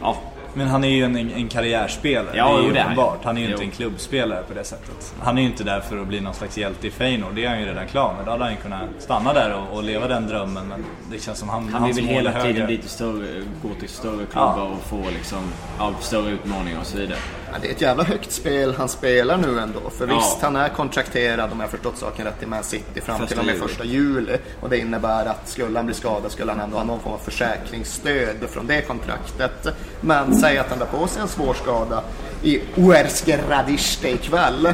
ja, 0.00 0.16
Men 0.54 0.66
han 0.68 0.84
är 0.84 0.88
ju 0.88 1.04
en, 1.04 1.16
en 1.16 1.48
karriärspelare. 1.48 2.36
Ja, 2.36 2.52
det 2.56 2.62
är 2.62 2.66
ju 2.66 2.72
det 2.72 2.78
är 2.78 2.82
han. 2.82 2.92
uppenbart. 2.92 3.18
Han 3.24 3.36
är 3.36 3.40
ju 3.40 3.46
Jo. 3.46 3.52
inte 3.52 3.64
en 3.64 3.70
klubbspelare 3.70 4.42
på 4.48 4.54
det 4.54 4.64
sättet. 4.64 5.14
Han 5.20 5.38
är 5.38 5.42
ju 5.42 5.48
inte 5.48 5.64
där 5.64 5.80
för 5.80 5.98
att 6.00 6.06
bli 6.06 6.20
någon 6.20 6.34
slags 6.34 6.58
hjälte 6.58 6.86
i 6.86 6.90
Feyenoord. 6.90 7.34
Det 7.34 7.44
är 7.44 7.48
han 7.48 7.60
ju 7.60 7.66
redan 7.66 7.86
klar 7.86 8.14
med. 8.16 8.24
Då 8.24 8.30
hade 8.30 8.44
han 8.44 8.52
ju 8.52 8.58
kunnat 8.58 8.80
stanna 8.98 9.32
där 9.32 9.54
och, 9.54 9.76
och 9.76 9.82
leva 9.82 10.08
den 10.08 10.26
drömmen. 10.28 10.68
Men 10.68 10.84
det 11.10 11.18
känns 11.22 11.38
som 11.38 11.48
han, 11.48 11.68
han 11.68 11.84
vill 11.86 11.94
väl 11.94 12.04
hela 12.04 12.30
tiden 12.32 12.46
högre. 12.46 12.66
bli 12.66 12.78
till 12.78 12.88
större, 12.90 13.42
gå 13.62 13.68
till 13.80 13.88
större 13.88 14.26
klubbar 14.26 14.54
Ja. 14.58 14.62
och 14.62 14.82
få 14.88 15.10
liksom, 15.10 15.38
ja, 15.78 15.92
större 16.00 16.30
utmaningar 16.30 16.80
och 16.80 16.86
så 16.86 16.96
vidare. 16.98 17.18
Ja, 17.52 17.58
det 17.62 17.68
är 17.68 17.72
ett 17.72 17.80
jävla 17.80 18.04
högt 18.04 18.32
spel 18.32 18.74
han 18.78 18.88
spelar 18.88 19.36
nu 19.36 19.58
ändå. 19.60 19.80
För 19.98 20.08
Ja. 20.08 20.14
visst, 20.14 20.42
han 20.42 20.56
är 20.56 20.68
kontrakterad 20.68 21.52
om 21.52 21.60
jag 21.60 21.66
har 21.66 21.70
förstått 21.70 21.98
saken 21.98 22.24
rätt 22.24 22.38
till 22.38 22.48
Man 22.48 22.62
City 22.64 23.00
fram 23.00 23.18
Första 23.18 23.26
till 23.30 23.38
och 23.38 23.44
med 23.46 23.54
juli. 23.54 23.68
första 23.68 23.84
juli. 23.84 24.36
Och 24.60 24.70
det 24.70 24.78
innebär 24.78 25.26
att 25.26 25.48
skulle 25.48 25.78
han 25.78 25.86
bli 25.86 25.94
skadad 25.94 26.32
skulle 26.32 26.52
han 26.52 26.60
ändå 26.60 26.76
ha 26.76 26.84
någon 26.84 27.00
form 27.00 27.12
av 27.12 27.18
försäkringsstöd 27.18 28.36
från 28.48 28.66
det 28.66 28.80
kontraktet. 28.82 29.66
Men 30.00 30.34
säg 30.42 30.58
att 30.58 30.70
han 30.70 30.78
drar 30.78 30.86
på 30.86 31.06
sig 31.06 31.22
en 31.22 31.28
svår 31.28 31.54
skada 31.54 32.02
i 32.42 32.60
Uerske 32.76 33.40
Radiste 33.48 34.08
ikväll. 34.08 34.68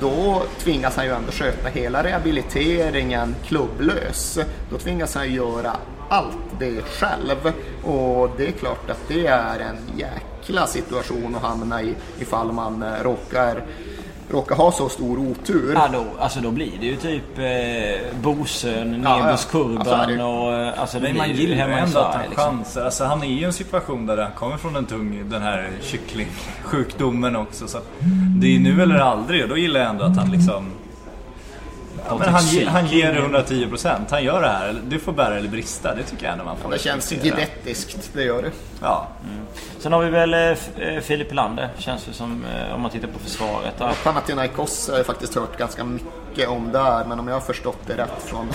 Då 0.00 0.42
tvingas 0.58 0.96
han 0.96 1.04
ju 1.04 1.12
ändå 1.12 1.32
sköta 1.32 1.68
hela 1.68 2.04
rehabiliteringen 2.04 3.34
klubblös. 3.46 4.38
Då 4.70 4.78
tvingas 4.78 5.14
han 5.14 5.28
ju 5.28 5.34
göra 5.34 5.76
allt 6.08 6.36
det 6.58 6.82
själv. 6.82 7.52
Och 7.84 8.30
det 8.36 8.46
är 8.46 8.52
klart 8.52 8.90
att 8.90 9.08
det 9.08 9.26
är 9.26 9.58
en 9.58 9.98
jäkla 9.98 10.66
situation 10.66 11.36
att 11.36 11.42
hamna 11.42 11.82
i 11.82 11.94
ifall 12.18 12.52
man 12.52 12.84
råkar, 13.02 13.64
råkar 14.30 14.56
ha 14.56 14.72
så 14.72 14.88
stor 14.88 15.18
otur. 15.18 15.72
Ja, 15.74 15.88
då, 15.92 16.04
alltså 16.18 16.40
då 16.40 16.50
blir 16.50 16.72
det 16.80 16.86
ju 16.86 16.96
typ 16.96 17.38
eh, 17.38 18.20
Bosön, 18.22 19.02
Ja, 19.04 19.18
ja. 19.18 19.24
Nebuskurban 19.26 19.78
Alltså, 19.88 20.22
och... 20.24 20.52
eh, 20.54 20.80
Alltså, 20.80 21.00
det 21.00 21.14
man 21.14 21.28
ju 21.28 21.34
gillar 21.34 21.54
ju 21.56 21.60
hemma 21.62 21.78
i 21.78 21.80
ändå 21.80 21.98
att 21.98 22.12
Sverige, 22.14 22.18
han 22.18 22.30
liksom. 22.30 22.44
chansar. 22.58 22.84
Alltså, 22.84 23.04
han 23.04 23.22
är 23.22 23.26
ju 23.26 23.40
i 23.40 23.44
en 23.44 23.52
situation 23.52 24.06
där 24.06 24.16
han 24.16 24.32
kommer 24.32 24.56
från 24.56 24.72
den 24.72 24.86
tung, 24.86 25.22
den 25.30 25.42
här 25.42 25.68
kycklingsjukdomen 25.82 27.36
också. 27.36 27.68
Så 27.68 27.78
att 27.78 27.86
det 28.40 28.56
är 28.56 28.60
nu 28.60 28.82
eller 28.82 28.98
aldrig 28.98 29.42
och 29.42 29.48
då 29.48 29.56
gillar 29.56 29.80
jag 29.80 29.90
ändå 29.90 30.04
att 30.04 30.16
han 30.16 30.30
liksom... 30.30 30.64
Ja, 32.08 32.18
men 32.18 32.28
han, 32.28 32.42
han 32.66 32.86
ger 32.86 33.12
det 33.12 33.20
110%. 33.20 34.00
Han 34.10 34.24
gör 34.24 34.42
det 34.42 34.48
här. 34.48 34.80
Det 34.84 34.98
får 34.98 35.12
bära 35.12 35.36
eller 35.36 35.48
brista. 35.48 35.94
Det 35.94 36.02
tycker 36.02 36.24
jag 36.24 36.32
ändå 36.32 36.44
man 36.44 36.56
får 36.56 36.70
Det 36.70 36.78
känns 36.78 37.10
guidettiskt, 37.10 38.10
det 38.12 38.22
gör 38.22 38.42
det. 38.42 38.50
Ja. 38.82 39.08
Sen 39.78 39.92
har 39.92 40.02
vi 40.02 40.10
väl 40.10 40.34
eh, 40.34 40.40
eh, 40.40 41.00
Filip 41.02 41.34
Lander, 41.34 41.68
känns 41.78 42.04
det 42.04 42.12
som, 42.12 42.44
eh, 42.44 42.74
om 42.74 42.80
man 42.80 42.90
tittar 42.90 43.08
på 43.08 43.18
försvaret. 43.18 43.82
Panathinaikos 44.04 44.88
har 44.90 44.96
jag 44.96 45.06
faktiskt 45.06 45.34
hört 45.34 45.58
ganska 45.58 45.84
mycket 45.84 46.48
om 46.48 46.72
där, 46.72 47.04
men 47.04 47.20
om 47.20 47.28
jag 47.28 47.34
har 47.34 47.40
förstått 47.40 47.78
det 47.86 47.96
rätt 47.96 48.22
från, 48.24 48.48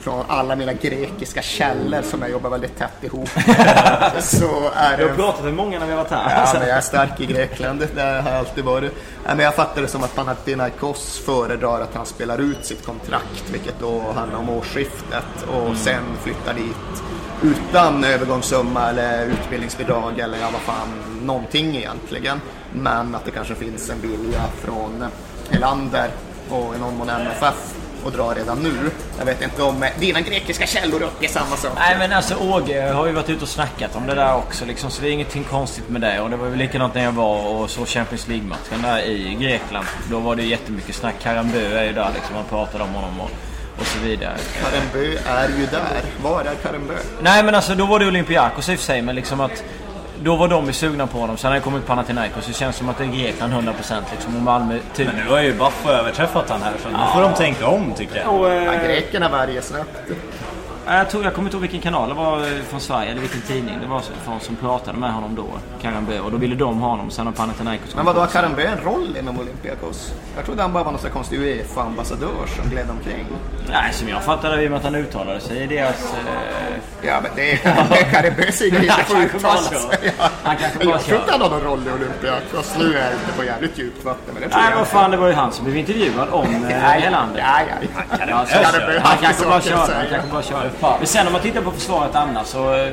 från 0.00 0.24
alla 0.28 0.56
mina 0.56 0.72
grekiska 0.72 1.42
källor 1.42 2.02
som 2.02 2.22
jag 2.22 2.30
jobbar 2.30 2.50
väldigt 2.50 2.78
tätt 2.78 3.04
ihop 3.04 3.28
så 4.18 4.70
är 4.74 4.96
Vi 4.96 5.02
har 5.02 5.10
det... 5.10 5.16
pratat 5.16 5.44
med 5.44 5.54
många 5.54 5.78
när 5.78 5.86
vi 5.86 5.92
har 5.92 5.98
varit 5.98 6.10
här. 6.10 6.44
Ja, 6.54 6.58
men 6.58 6.68
jag 6.68 6.76
är 6.76 6.80
stark 6.80 7.20
i 7.20 7.26
Grekland, 7.26 7.86
det 7.94 8.02
har 8.02 8.30
jag 8.30 8.38
alltid 8.38 8.64
varit. 8.64 8.92
Men 9.26 9.38
jag 9.38 9.54
fattar 9.54 9.82
det 9.82 9.88
som 9.88 10.02
att 10.02 10.14
Panathinaikos 10.14 11.18
föredrar 11.18 11.80
att 11.80 11.94
han 11.94 12.06
spelar 12.06 12.38
ut 12.38 12.64
sitt 12.64 12.86
kontrakt, 12.86 13.50
vilket 13.52 13.80
då 13.80 14.02
handlar 14.14 14.38
om 14.38 14.48
årsskiftet, 14.48 15.46
och 15.52 15.76
sen 15.76 16.02
flyttar 16.22 16.54
dit 16.54 17.02
utan 17.42 18.04
övergångssumma 18.04 18.88
eller 18.88 19.26
utbildningsbidrag 19.26 20.18
eller 20.18 20.38
ja, 20.38 20.48
vad 20.52 20.60
fan, 20.60 20.88
någonting 21.22 21.76
egentligen. 21.76 22.40
Men 22.72 23.14
att 23.14 23.24
det 23.24 23.30
kanske 23.30 23.54
finns 23.54 23.90
en 23.90 24.00
vilja 24.00 24.44
från 24.60 25.04
Helander 25.50 26.10
och 26.50 26.74
i 26.74 26.78
någon 26.78 26.96
mån 26.96 27.08
MFF 27.08 27.74
och 28.04 28.12
dra 28.12 28.34
redan 28.34 28.58
nu. 28.58 28.90
Jag 29.18 29.24
vet 29.24 29.42
inte 29.42 29.62
om 29.62 29.82
eh, 29.82 29.88
dina 29.98 30.20
grekiska 30.20 30.66
källor 30.66 31.02
uppger 31.02 31.28
samma 31.28 31.56
sak. 31.56 31.72
Nej 31.76 31.96
men 31.98 32.12
alltså 32.12 32.34
Åge 32.34 32.92
har 32.92 33.06
ju 33.06 33.12
varit 33.12 33.30
ute 33.30 33.42
och 33.42 33.48
snackat 33.48 33.96
om 33.96 34.06
det 34.06 34.14
där 34.14 34.34
också 34.34 34.64
liksom, 34.64 34.90
så 34.90 35.02
det 35.02 35.08
är 35.08 35.12
ingenting 35.12 35.44
konstigt 35.44 35.88
med 35.88 36.00
det. 36.00 36.20
Och 36.20 36.30
det 36.30 36.36
var 36.36 36.48
väl 36.48 36.58
likadant 36.58 36.94
när 36.94 37.04
jag 37.04 37.12
var 37.12 37.46
och 37.46 37.70
såg 37.70 37.88
Champions 37.88 38.28
League-matchen 38.28 38.82
där 38.82 38.98
i 38.98 39.34
Grekland. 39.40 39.86
Då 40.10 40.18
var 40.18 40.36
det 40.36 40.42
jättemycket 40.42 40.94
snack. 40.94 41.14
Karambö 41.22 41.78
är 41.78 41.84
ju 41.84 41.92
där 41.92 42.10
liksom, 42.14 42.34
man 42.34 42.44
pratade 42.44 42.84
om 42.84 42.94
honom 42.94 43.20
och, 43.20 43.30
och 43.80 43.86
så 43.86 43.98
vidare. 43.98 44.36
Karembö 44.62 45.18
är 45.26 45.48
ju 45.48 45.66
där. 45.66 46.02
Var 46.22 46.40
är 46.40 46.54
Karembö? 46.54 46.94
Nej 47.22 47.42
men 47.42 47.54
alltså 47.54 47.74
då 47.74 47.86
var 47.86 47.98
det 47.98 48.06
Olympiakos 48.06 48.68
i 48.68 48.74
och 48.74 48.78
för 48.78 48.86
sig 48.86 49.02
men 49.02 49.14
liksom 49.14 49.40
att 49.40 49.64
då 50.22 50.36
var 50.36 50.48
de 50.48 50.66
ju 50.66 50.72
sugna 50.72 51.06
på 51.06 51.18
honom. 51.18 51.36
Sen 51.36 51.48
har 51.50 51.54
det 51.58 51.64
kommit 51.64 51.86
Panathinaikos. 51.86 52.46
Det 52.46 52.52
känns 52.52 52.76
som 52.76 52.88
att 52.88 52.98
det 52.98 53.04
är 53.04 53.08
Grekland 53.08 53.52
100% 53.52 53.64
liksom. 54.12 54.36
Och 54.36 54.42
Malmö 54.42 54.78
typ. 54.94 55.06
Men 55.06 55.16
nu 55.24 55.30
har 55.30 55.40
ju 55.40 55.54
Baffo 55.54 55.88
överträffat 55.90 56.50
han 56.50 56.62
här 56.62 56.72
så 56.82 56.88
nu 56.88 56.96
får 57.14 57.22
de 57.22 57.34
tänka 57.34 57.66
om 57.66 57.92
tycker 57.96 58.16
jag. 58.16 58.34
Och, 58.34 58.50
eh, 58.50 58.64
Ja, 58.64 58.72
grekerna 58.84 59.28
värjer 59.28 59.60
snabbt. 59.60 59.90
Ja, 60.88 60.96
Jag, 60.96 61.10
tror, 61.10 61.24
jag 61.24 61.34
kommer 61.34 61.48
inte 61.48 61.56
ihåg 61.56 61.62
vilken 61.62 61.80
kanal 61.80 62.08
det 62.08 62.14
var 62.14 62.40
eh, 62.40 62.62
från 62.68 62.80
Sverige 62.80 63.10
eller 63.10 63.20
vilken 63.20 63.40
tidning 63.40 63.78
det 63.80 63.86
var 63.86 64.02
från 64.24 64.40
som 64.40 64.56
pratade 64.56 64.98
med 64.98 65.12
honom 65.12 65.34
då. 65.34 65.46
Karambö. 65.82 66.20
Och 66.20 66.30
då 66.30 66.36
ville 66.36 66.54
de 66.54 66.78
ha 66.80 66.88
honom. 66.90 67.10
Sen 67.10 67.26
har 67.26 67.32
Panathinaikos 67.32 67.94
Men 67.94 68.04
vadå, 68.04 68.20
har 68.20 68.26
Karembö 68.26 68.62
en 68.62 68.80
roll 68.84 69.16
inom 69.20 69.40
Olympiakos? 69.40 70.12
Jag 70.36 70.44
trodde 70.44 70.62
han 70.62 70.72
bara 70.72 70.84
var 70.84 70.92
någon 70.92 71.00
sån 71.00 71.10
konstig 71.10 71.38
Uefa-ambassadör 71.40 72.46
som 72.56 72.70
gled 72.70 72.90
omkring. 72.90 73.26
Nej, 73.68 73.92
som 73.92 74.08
jag 74.08 74.22
fattade 74.24 74.56
det 74.56 74.62
i 74.62 74.66
och 74.66 74.70
med 74.70 74.78
att 74.78 74.84
han 74.84 74.94
uttalade 74.94 75.40
sig 75.40 75.62
i 75.62 75.66
deras... 75.66 76.12
Eh... 76.14 76.78
Ja, 77.02 77.20
men 77.22 77.30
det 77.36 77.52
är. 77.52 77.56
Karembö 78.12 78.52
säger 78.52 78.82
inte 78.82 79.04
får 79.04 79.22
uttala 79.22 79.58
sig. 79.58 80.14
Ja. 80.18 80.28
Han 80.42 80.56
kanske 80.56 80.78
bara 80.78 80.90
Jag 80.90 81.00
tror 81.00 81.18
inte 81.20 81.32
han 81.32 81.40
har 81.40 81.50
någon 81.50 81.60
roll 81.60 81.80
i 81.88 81.90
Olympiakos. 81.90 82.74
Nu 82.78 82.84
är 82.94 83.04
jag 83.04 83.12
inte 83.12 83.32
på 83.36 83.44
jävligt 83.44 83.78
djupt 83.78 84.04
vatten, 84.04 84.34
men 84.34 84.42
det 84.42 84.48
tror 84.48 84.62
Nej, 84.62 84.72
vad 84.76 84.86
fan, 84.88 85.10
det 85.10 85.16
var 85.16 85.28
ju 85.28 85.34
han 85.34 85.52
som 85.52 85.64
blev 85.64 85.76
intervjuad 85.76 86.28
om 86.30 86.64
eh, 86.64 86.76
Helander. 86.76 87.40
ja, 87.40 87.60
ja, 87.68 87.88
ja. 88.28 88.44
Han 89.02 89.18
kanske 89.18 89.46
bara 89.46 89.60
kör. 89.60 89.94
Han 89.94 90.06
kanske 90.10 90.30
bara 90.32 90.42
kör. 90.42 90.70
Men 90.80 91.06
sen 91.06 91.26
om 91.26 91.32
man 91.32 91.42
tittar 91.42 91.60
på 91.62 91.70
försvaret 91.70 92.14
annars 92.14 92.46
så... 92.46 92.74
Eh, 92.74 92.92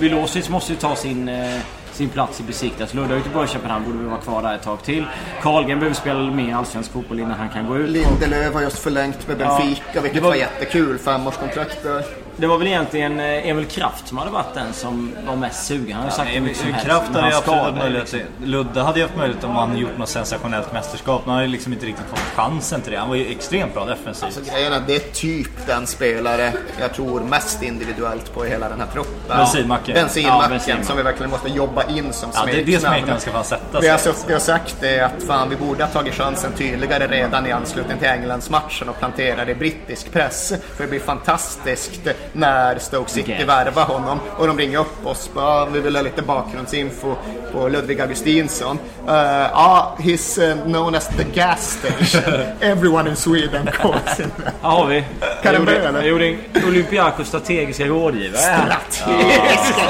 Milosevic 0.00 0.48
måste 0.48 0.72
ju 0.72 0.78
ta 0.78 0.96
sin, 0.96 1.28
eh, 1.28 1.60
sin 1.92 2.08
plats 2.08 2.40
i 2.40 2.42
Besiktas. 2.42 2.94
Ludde 2.94 3.08
har 3.08 3.16
ju 3.16 3.22
tillbaka 3.22 3.44
i 3.44 3.48
Köpenhamn, 3.48 3.84
borde 3.84 3.98
väl 3.98 4.06
vara 4.06 4.20
kvar 4.20 4.42
där 4.42 4.54
ett 4.54 4.62
tag 4.62 4.82
till. 4.82 5.04
Karlgren 5.42 5.78
behöver 5.78 5.96
spela 5.96 6.18
mer 6.20 6.54
allsvensk 6.54 6.92
fotboll 6.92 7.20
innan 7.20 7.38
han 7.38 7.48
kan 7.48 7.66
gå 7.66 7.76
ut. 7.78 7.90
Lindelöf 7.90 8.54
har 8.54 8.60
just 8.62 8.78
förlängt 8.78 9.28
med 9.28 9.38
Benfica, 9.38 9.82
Ja, 9.92 10.00
vilket 10.00 10.14
det 10.14 10.20
var... 10.20 10.28
var- 10.30 10.36
jättekul. 10.36 10.98
Femårskontrakt 10.98 11.82
där. 11.82 12.04
Det 12.40 12.46
var 12.46 12.58
väl 12.58 12.66
egentligen 12.66 13.20
eh, 13.20 13.48
Emil 13.48 13.64
Kraft 13.66 14.08
som 14.08 14.18
hade 14.18 14.30
varit 14.30 14.54
den 14.54 14.72
som 14.72 15.12
var 15.26 15.36
mest 15.36 15.66
sugen. 15.66 15.92
Han 15.92 16.02
har 16.02 16.10
ju 16.10 16.16
sagt 16.16 16.30
hur 16.30 16.40
mycket 16.40 16.58
som 16.58 16.72
helst. 16.72 16.86
Kraft 16.86 17.14
hade 17.14 17.28
ju 17.28 17.34
absolut 17.34 17.74
möjlighet 17.74 18.06
till. 18.08 18.24
Ludde 18.44 18.80
hade 18.82 18.98
ju 18.98 19.04
haft 19.04 19.16
möjlighet 19.16 19.44
om 19.44 19.50
han 19.56 19.76
gjort 19.78 19.98
något 19.98 20.08
sensationellt 20.08 20.72
mästerskap. 20.72 21.22
Men 21.24 21.30
han 21.30 21.36
har 21.38 21.46
ju 21.46 21.52
liksom 21.52 21.72
inte 21.72 21.86
riktigt 21.86 22.06
fått 22.10 22.18
chansen 22.18 22.80
till 22.80 22.92
det. 22.92 22.98
Han 22.98 23.08
var 23.08 23.16
ju 23.16 23.30
extremt 23.30 23.74
bra 23.74 23.84
defensivt. 23.84 24.24
Alltså, 24.24 24.52
grejen 24.54 24.72
är 24.72 24.76
att 24.76 24.86
det 24.86 24.94
är 24.96 25.12
typ 25.12 25.66
den 25.66 25.86
spelare 25.86 26.52
jag 26.80 26.94
tror 26.94 27.20
mest 27.20 27.62
individuellt 27.62 28.34
på 28.34 28.46
i 28.46 28.50
hela 28.50 28.68
den 28.68 28.80
här 28.80 28.86
truppen. 28.92 29.12
Bensinmacken. 29.36 29.94
Bensinmacken 29.94 30.40
Ja, 30.42 30.48
bensinmacken. 30.48 30.86
som 30.86 30.96
vi 30.96 31.02
verkligen 31.02 31.30
måste 31.30 31.48
jobba 31.48 31.84
in 31.84 32.12
som 32.12 32.30
Ja, 32.34 32.40
det- 32.46 32.52
det 32.52 32.62
smeknamn. 32.64 32.80
smeknamnet 32.94 33.22
ska 33.22 33.30
fan 33.32 33.44
sätta 33.44 33.80
vi 33.80 33.88
har, 33.88 33.98
sig, 33.98 34.14
så, 34.14 34.26
vi 34.26 34.32
har 34.32 34.40
sagt 34.40 34.76
det 34.80 35.00
att 35.00 35.22
fan, 35.26 35.48
vi 35.50 35.56
borde 35.56 35.84
ha 35.84 35.90
tagit 35.90 36.14
chansen 36.14 36.52
tydligare 36.52 37.06
redan 37.06 37.46
i 37.46 37.52
anslutning 37.52 37.98
till 37.98 38.08
Englandsmatchen 38.08 38.88
och 38.88 38.98
plantera 38.98 39.44
det 39.44 39.52
i 39.52 39.54
brittisk 39.54 40.12
press. 40.12 40.52
För 40.76 40.84
det 40.84 40.90
blir 40.90 41.00
fantastiskt 41.00 42.00
när 42.32 42.78
Stoke 42.78 43.10
City 43.10 43.32
Okej. 43.34 43.46
värvar 43.46 43.84
honom 43.84 44.18
och 44.36 44.46
de 44.46 44.58
ringer 44.58 44.78
upp 44.78 45.06
oss. 45.06 45.30
Bara, 45.34 45.66
vi 45.66 45.80
vill 45.80 45.96
ha 45.96 46.02
lite 46.02 46.22
bakgrundsinfo 46.22 47.14
på 47.52 47.68
Ludvig 47.68 48.00
Augustinsson. 48.00 48.78
Uh, 49.08 49.48
Ja, 49.52 49.96
he's 49.98 50.38
uh, 50.38 50.64
known 50.64 50.94
as 50.94 51.08
the 51.08 51.24
gas 51.24 51.78
station. 51.78 52.34
Everyone 52.60 53.10
in 53.10 53.16
Sweden 53.16 53.66
calls 53.66 54.20
him 54.20 54.30
that. 54.44 54.54
Har 54.60 54.86
vi. 54.86 55.04
Kan 55.42 55.54
Jag 55.54 55.66
det 55.66 55.76
eller? 55.76 55.98
Jag 55.98 56.08
gjorde 56.08 56.26
en 56.26 56.64
Olympiakos 56.68 57.28
strategiska 57.28 57.86
rådgivare. 57.86 58.40
Strategiska 58.40 59.82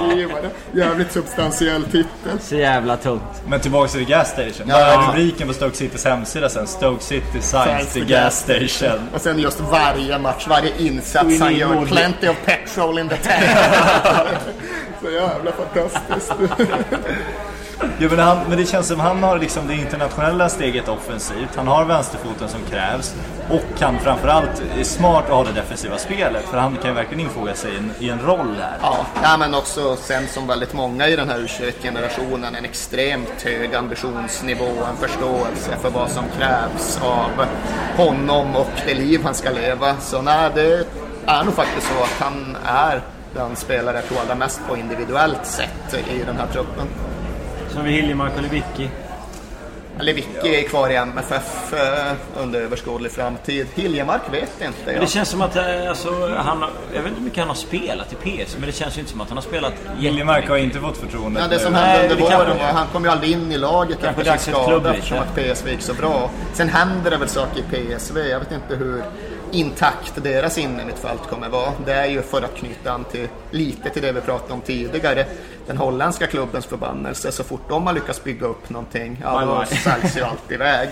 rådgivare. 0.00 0.50
Jävligt 0.72 1.12
substantiell 1.12 1.84
titel. 1.84 2.38
Så 2.40 2.54
jävla 2.56 2.96
tungt. 2.96 3.22
Men 3.46 3.60
tillbaka 3.60 3.88
till 3.88 4.06
the 4.06 4.12
gas 4.12 4.28
station. 4.28 4.68
Ja. 4.68 4.74
Bara 4.74 5.08
rubriken 5.08 5.48
på 5.48 5.54
Stoke 5.54 5.76
Citys 5.76 6.04
hemsida 6.04 6.48
sen. 6.48 6.66
Stoke 6.66 7.04
City 7.04 7.40
signs 7.40 7.92
the 7.92 8.00
gas 8.00 8.38
station. 8.38 9.08
Och 9.14 9.20
sen 9.20 9.38
just 9.38 9.60
varje 9.60 10.18
match, 10.18 10.46
varje 10.48 10.72
insats 10.78 11.40
han 11.40 11.54
gör. 11.54 11.83
More- 11.88 11.96
Plenty 12.00 12.28
of 12.28 12.36
petrol 12.44 12.98
in 12.98 13.08
the 13.08 13.16
tank. 13.16 13.44
Så 15.02 15.10
jävla 15.10 15.52
fantastiskt. 15.52 16.32
Ja, 17.98 18.08
men, 18.10 18.18
han, 18.18 18.38
men 18.48 18.58
det 18.58 18.66
känns 18.66 18.88
som 18.88 19.00
han 19.00 19.22
har 19.22 19.38
liksom 19.38 19.66
det 19.68 19.74
internationella 19.74 20.48
steget 20.48 20.88
offensivt. 20.88 21.56
Han 21.56 21.68
har 21.68 21.84
vänsterfoten 21.84 22.48
som 22.48 22.60
krävs. 22.70 23.14
Och 23.50 23.80
han 23.80 23.98
framförallt 23.98 24.62
är 24.78 24.84
smart 24.84 25.24
och 25.30 25.36
har 25.36 25.44
det 25.44 25.52
defensiva 25.52 25.98
spelet. 25.98 26.44
För 26.50 26.58
han 26.58 26.76
kan 26.76 26.90
ju 26.90 26.94
verkligen 26.96 27.20
infoga 27.20 27.54
sig 27.54 27.72
i 27.72 27.76
en, 27.76 27.90
i 27.98 28.08
en 28.08 28.18
roll 28.20 28.56
här. 28.60 28.78
Ja, 28.82 28.96
ja, 29.22 29.36
men 29.36 29.54
också 29.54 29.96
sen 29.96 30.28
som 30.28 30.46
väldigt 30.46 30.72
många 30.72 31.08
i 31.08 31.16
den 31.16 31.28
här 31.28 31.38
u 31.38 31.72
generationen 31.82 32.54
en 32.54 32.64
extremt 32.64 33.42
hög 33.44 33.74
ambitionsnivå, 33.74 34.64
en 34.90 35.08
förståelse 35.08 35.76
för 35.82 35.90
vad 35.90 36.10
som 36.10 36.24
krävs 36.38 37.00
av 37.02 37.46
honom 37.96 38.56
och 38.56 38.70
det 38.86 38.94
liv 38.94 39.20
han 39.24 39.34
ska 39.34 39.50
leva. 39.50 39.96
Så 40.00 40.22
nej, 40.22 40.50
det 40.54 40.86
är 41.26 41.44
nog 41.44 41.54
faktiskt 41.54 41.86
så 41.86 42.02
att 42.02 42.20
han 42.20 42.56
är 42.64 43.00
den 43.34 43.56
spelare 43.56 43.96
jag 43.96 44.06
tror 44.06 44.18
allra 44.20 44.34
mest 44.34 44.60
på 44.68 44.76
individuellt 44.76 45.46
sett 45.46 45.94
i 45.94 46.24
den 46.26 46.36
här 46.36 46.46
truppen. 46.46 46.86
Så 47.70 47.76
har 47.76 47.84
vi 47.84 47.90
Hiljemark 47.90 48.32
och 48.36 48.42
Lewicki. 48.42 48.90
Lewicki 50.00 50.56
är 50.56 50.68
kvar 50.68 50.90
i 50.90 50.96
MFF 50.96 51.72
eh, 51.72 52.12
under 52.42 52.60
överskådlig 52.60 53.12
framtid. 53.12 53.66
Hiljemark 53.74 54.22
vet 54.32 54.60
inte 54.60 54.78
Men 54.84 54.94
jag. 54.94 55.02
det 55.02 55.06
känns 55.06 55.28
som 55.28 55.42
att 55.42 55.56
eh, 55.56 55.88
alltså, 55.88 56.34
han 56.36 56.62
har, 56.62 56.70
jag 56.94 57.02
vet 57.02 57.08
inte 57.08 57.18
hur 57.18 57.24
mycket 57.24 57.38
han 57.38 57.48
har 57.48 57.54
spelat 57.54 58.12
i 58.12 58.16
PS, 58.16 58.56
men 58.58 58.66
det 58.66 58.72
känns 58.72 58.96
ju 58.96 59.00
inte 59.00 59.12
som 59.12 59.20
att 59.20 59.28
han 59.28 59.36
har 59.36 59.42
spelat 59.42 59.72
Hiljemark 59.98 60.48
har 60.48 60.56
inte 60.56 60.80
fått 60.80 60.96
förtroende. 60.96 61.40
Ja, 61.40 61.48
det 61.48 61.58
som 61.58 61.74
hände 61.74 62.14
under 62.14 62.22
våren 62.22 62.58
var 62.58 62.64
han 62.64 62.86
kom 62.86 63.04
ju 63.04 63.10
aldrig 63.10 63.32
in 63.32 63.52
i 63.52 63.58
laget 63.58 63.98
Kanske 64.02 64.22
efter 64.22 64.38
sin 64.38 64.54
skada 64.54 64.94
eftersom 64.94 65.18
att 65.18 65.34
PSV 65.34 65.70
gick 65.70 65.80
så 65.80 65.94
bra. 65.94 66.30
Sen 66.52 66.68
händer 66.68 67.10
det 67.10 67.16
väl 67.16 67.28
saker 67.28 67.60
i 67.60 67.62
PSV. 67.62 68.28
Jag 68.28 68.38
vet 68.38 68.52
inte 68.52 68.76
hur 68.76 69.04
intakt 69.54 70.22
deras 70.22 70.58
innermittfält 70.58 71.26
kommer 71.30 71.48
vara. 71.48 71.72
Det 71.86 71.92
är 71.92 72.06
ju 72.06 72.22
för 72.22 72.42
att 72.42 72.54
knyta 72.54 72.92
an 72.92 73.04
till 73.04 73.28
lite 73.50 73.90
till 73.90 74.02
det 74.02 74.12
vi 74.12 74.20
pratade 74.20 74.52
om 74.52 74.60
tidigare. 74.60 75.26
Den 75.66 75.76
holländska 75.76 76.26
klubbens 76.26 76.66
förbannelse. 76.66 77.32
Så 77.32 77.44
fort 77.44 77.68
de 77.68 77.86
har 77.86 77.94
lyckats 77.94 78.24
bygga 78.24 78.46
upp 78.46 78.70
någonting, 78.70 79.20
ja 79.22 79.44
då 79.44 79.76
säljs 79.76 80.16
ju 80.16 80.22
allt 80.22 80.52
iväg. 80.52 80.88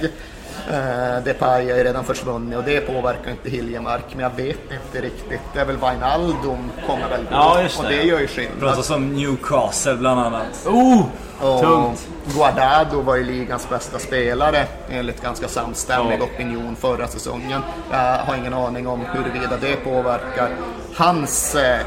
Uh, 0.70 1.24
Depay 1.24 1.70
är 1.70 1.76
ju 1.76 1.84
redan 1.84 2.04
försvunnit 2.04 2.58
och 2.58 2.64
det 2.64 2.80
påverkar 2.80 3.30
inte 3.30 3.50
Hiljemark. 3.50 4.04
Men 4.12 4.20
jag 4.20 4.36
vet 4.36 4.58
inte 4.72 5.06
riktigt. 5.06 5.40
Det 5.54 5.60
är 5.60 5.64
väl 5.64 5.76
Wijnaldum 5.76 6.70
kommer 6.86 7.08
väl 7.08 7.20
gå. 7.20 7.28
Ja, 7.30 7.62
just 7.62 7.78
och 7.78 7.84
det. 7.84 7.96
det 7.96 8.02
gör 8.02 8.20
ju 8.20 8.26
skillnad. 8.26 8.60
Pratas 8.60 8.90
om 8.90 9.12
Newcastle 9.14 9.94
bland 9.94 10.20
annat. 10.20 10.66
Oh! 10.66 11.04
Och 11.40 11.60
Tungt. 11.60 12.08
Guardado 12.36 13.00
var 13.00 13.16
ju 13.16 13.24
ligans 13.24 13.68
bästa 13.68 13.98
spelare 13.98 14.64
enligt 14.90 15.22
ganska 15.22 15.48
samstämmig 15.48 16.16
Ja. 16.20 16.24
opinion 16.24 16.76
förra 16.76 17.06
säsongen. 17.08 17.60
Jag 17.90 18.18
har 18.18 18.36
ingen 18.36 18.54
aning 18.54 18.86
om 18.86 19.00
huruvida 19.12 19.56
det 19.60 19.76
påverkar 19.76 20.48
hans 20.96 21.54
eh, 21.54 21.80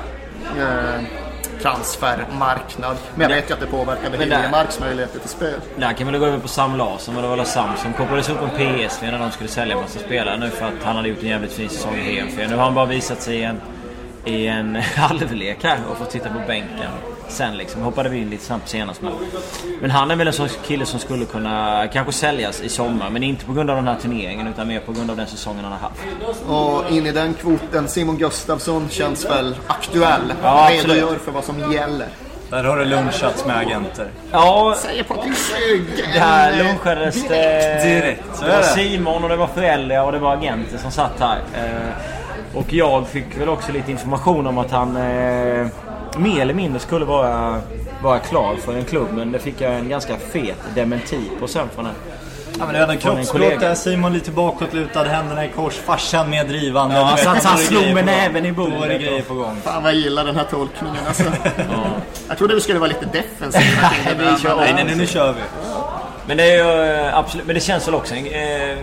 eh, 0.58 1.02
transfermarknad. 1.62 2.98
Men 3.16 3.30
jag 3.30 3.36
vet 3.36 3.50
ju 3.50 3.54
att 3.54 3.60
det 3.60 3.66
påverkade 3.66 4.10
Men 4.10 4.20
Hiljemarks 4.20 4.80
möjligheter 4.80 5.20
till 5.20 5.30
spel. 5.30 5.60
Där 5.78 5.94
kan 5.94 6.08
vi 6.08 6.12
väl 6.12 6.20
gå 6.20 6.26
över 6.26 6.40
på 6.40 6.48
Sam 6.48 6.78
Larsson, 6.78 7.16
och 7.16 7.22
det 7.22 7.28
var 7.28 7.36
väl 7.36 7.46
Sam 7.46 7.70
som 7.78 7.94
kopplades 7.94 8.30
upp 8.30 8.42
med 8.42 8.52
PSV 8.52 9.12
när 9.12 9.20
de 9.20 9.32
skulle 9.32 9.50
sälja 9.50 9.76
massa 9.76 10.00
spelare 10.00 10.38
nu 10.38 10.50
för 10.50 10.66
att 10.66 10.84
han 10.84 10.96
hade 10.96 11.10
gjort 11.10 11.24
en 11.24 11.30
jävligt 11.30 11.54
fin 11.54 11.70
säsong 11.70 11.96
i 11.96 12.20
HMF. 12.20 12.50
Nu 12.50 12.56
har 12.56 12.64
han 12.64 12.74
bara 12.74 12.86
visat 12.86 13.22
sig 13.22 13.38
i 13.38 13.44
en, 13.44 13.62
i 14.26 14.48
en 14.48 14.76
halvlek 14.96 15.64
här 15.64 15.78
och 15.92 15.98
fått 15.98 16.12
sitta 16.12 16.30
på 16.30 16.40
bänken. 16.48 16.92
Sen 17.28 17.58
liksom 17.58 17.82
hoppade 17.82 18.10
vi 18.10 18.18
in 18.18 18.30
lite 18.30 18.44
snabbt 18.46 18.70
senast 18.70 19.02
men, 19.02 19.14
men 19.82 19.92
han 19.92 20.12
är 20.12 20.16
väl 20.16 20.28
en 20.28 20.34
sån 20.34 20.50
kille 20.68 20.86
som 20.86 21.00
skulle 21.00 21.26
kunna 21.26 21.88
kanske 21.94 22.14
säljas 22.14 22.62
i 22.62 22.70
sommar 22.70 23.10
men 23.10 23.24
inte 23.24 23.46
på 23.46 23.54
grund 23.54 23.70
av 23.70 23.76
den 23.76 23.88
här 23.88 23.96
turneringen 24.02 24.48
utan 24.48 24.68
mer 24.68 24.80
på 24.80 24.92
grund 24.92 25.10
av 25.12 25.18
den 25.18 25.28
säsongen 25.28 25.64
han 25.64 25.72
har 25.74 25.80
haft. 25.80 26.02
Och 26.48 26.92
in 26.92 27.06
i 27.06 27.12
den 27.12 27.34
kvoten, 27.34 27.88
Simon 27.88 28.18
Gustafsson 28.18 28.90
känns 28.90 29.26
väl 29.26 29.56
aktuell. 29.68 30.34
Ja, 30.44 30.70
absolut. 30.76 30.96
Redogör 30.98 31.16
för 31.20 31.32
vad 31.32 31.44
som 31.44 31.72
gäller. 31.74 32.08
Där 32.50 32.64
har 32.64 32.78
det 32.78 32.86
lunchats 32.86 33.46
med 33.46 33.58
agenter. 33.58 34.08
Ja, 34.32 34.76
Säger 34.78 35.04
Patrik 35.04 35.34
det 36.14 36.20
här 36.20 36.64
lunchades 36.64 37.28
det... 37.28 37.84
Direkt, 37.84 38.24
så 38.34 38.46
Det 38.46 38.52
är 38.52 38.56
var 38.56 38.58
det. 38.62 38.64
Simon 38.68 39.24
och 39.24 39.30
det 39.30 39.36
var 39.36 39.48
föräldrar 39.48 40.04
och 40.06 40.12
det 40.12 40.20
var 40.20 40.34
agenter 40.34 40.78
som 40.78 40.92
satt 40.92 41.20
här. 41.20 41.38
Eh, 41.56 42.58
Och 42.58 42.74
jag 42.74 43.08
fick 43.08 43.38
väl 43.40 43.50
också 43.50 43.72
lite 43.72 43.92
information 43.92 44.48
om 44.48 44.58
att 44.58 44.72
han 44.72 44.96
eh, 44.98 45.68
mer 46.18 46.42
eller 46.42 46.54
mindre 46.54 46.80
skulle 46.80 47.06
vara, 47.06 47.62
vara 48.04 48.20
klar 48.20 48.56
för 48.56 48.76
en 48.76 48.86
klubb. 48.86 49.08
Men 49.14 49.32
det 49.32 49.40
fick 49.40 49.62
jag 49.62 49.74
en 49.76 49.90
ganska 49.90 50.18
fet 50.18 50.58
dementi 50.76 51.20
på 51.40 51.48
sen 51.48 51.68
från 51.76 51.86
en, 51.86 51.92
Ja, 52.60 52.66
men 52.66 52.74
det 52.74 52.80
är 52.80 52.88
en 52.88 52.98
kroppsspråk 52.98 53.60
där. 53.60 53.76
Simon 53.76 54.14
lite 54.14 54.32
bakåtlutad, 54.32 55.04
händerna 55.04 55.46
i 55.46 55.50
kors. 55.50 55.74
Farsan 55.74 56.30
med 56.30 56.48
drivande. 56.48 56.96
Ja, 56.96 57.02
Du 57.02 57.24
han 57.48 57.58
är 57.58 57.62
det 57.62 57.64
slog 57.64 57.94
med 57.94 58.06
näven 58.06 58.46
i 58.46 58.48
det 58.48 58.54
bordet. 58.54 59.02
grejer 59.02 59.22
på 59.22 59.34
gång. 59.34 59.58
Fan 59.64 59.84
vad 59.84 59.92
jag 59.92 60.00
gillar 60.00 60.26
den 60.26 60.36
här 60.36 60.44
tolkningen 60.44 60.98
alltså. 61.08 61.24
Jag 62.28 62.38
trodde 62.38 62.56
vi 62.56 62.62
skulle 62.62 62.80
vara 62.80 62.88
lite 62.90 63.06
kör 64.38 64.56
men- 64.56 64.66
Nej, 64.66 64.74
nej, 64.74 64.84
nej, 64.86 64.96
nu 64.96 65.08
kör 65.08 65.34
vi. 65.34 65.40
Men 66.28 66.38
det 66.38 66.44
är 66.44 66.64
ju 66.64 66.92
eh, 67.08 67.18
absolut, 67.18 67.46
men 67.46 67.56
det 67.56 67.62
känns 67.62 67.88
väl 67.88 67.96
också 67.96 68.16
eh, 68.16 68.78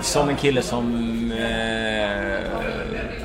som 0.00 0.28
en 0.28 0.36
kille 0.36 0.62
som 0.62 0.84
eh, 1.32 1.67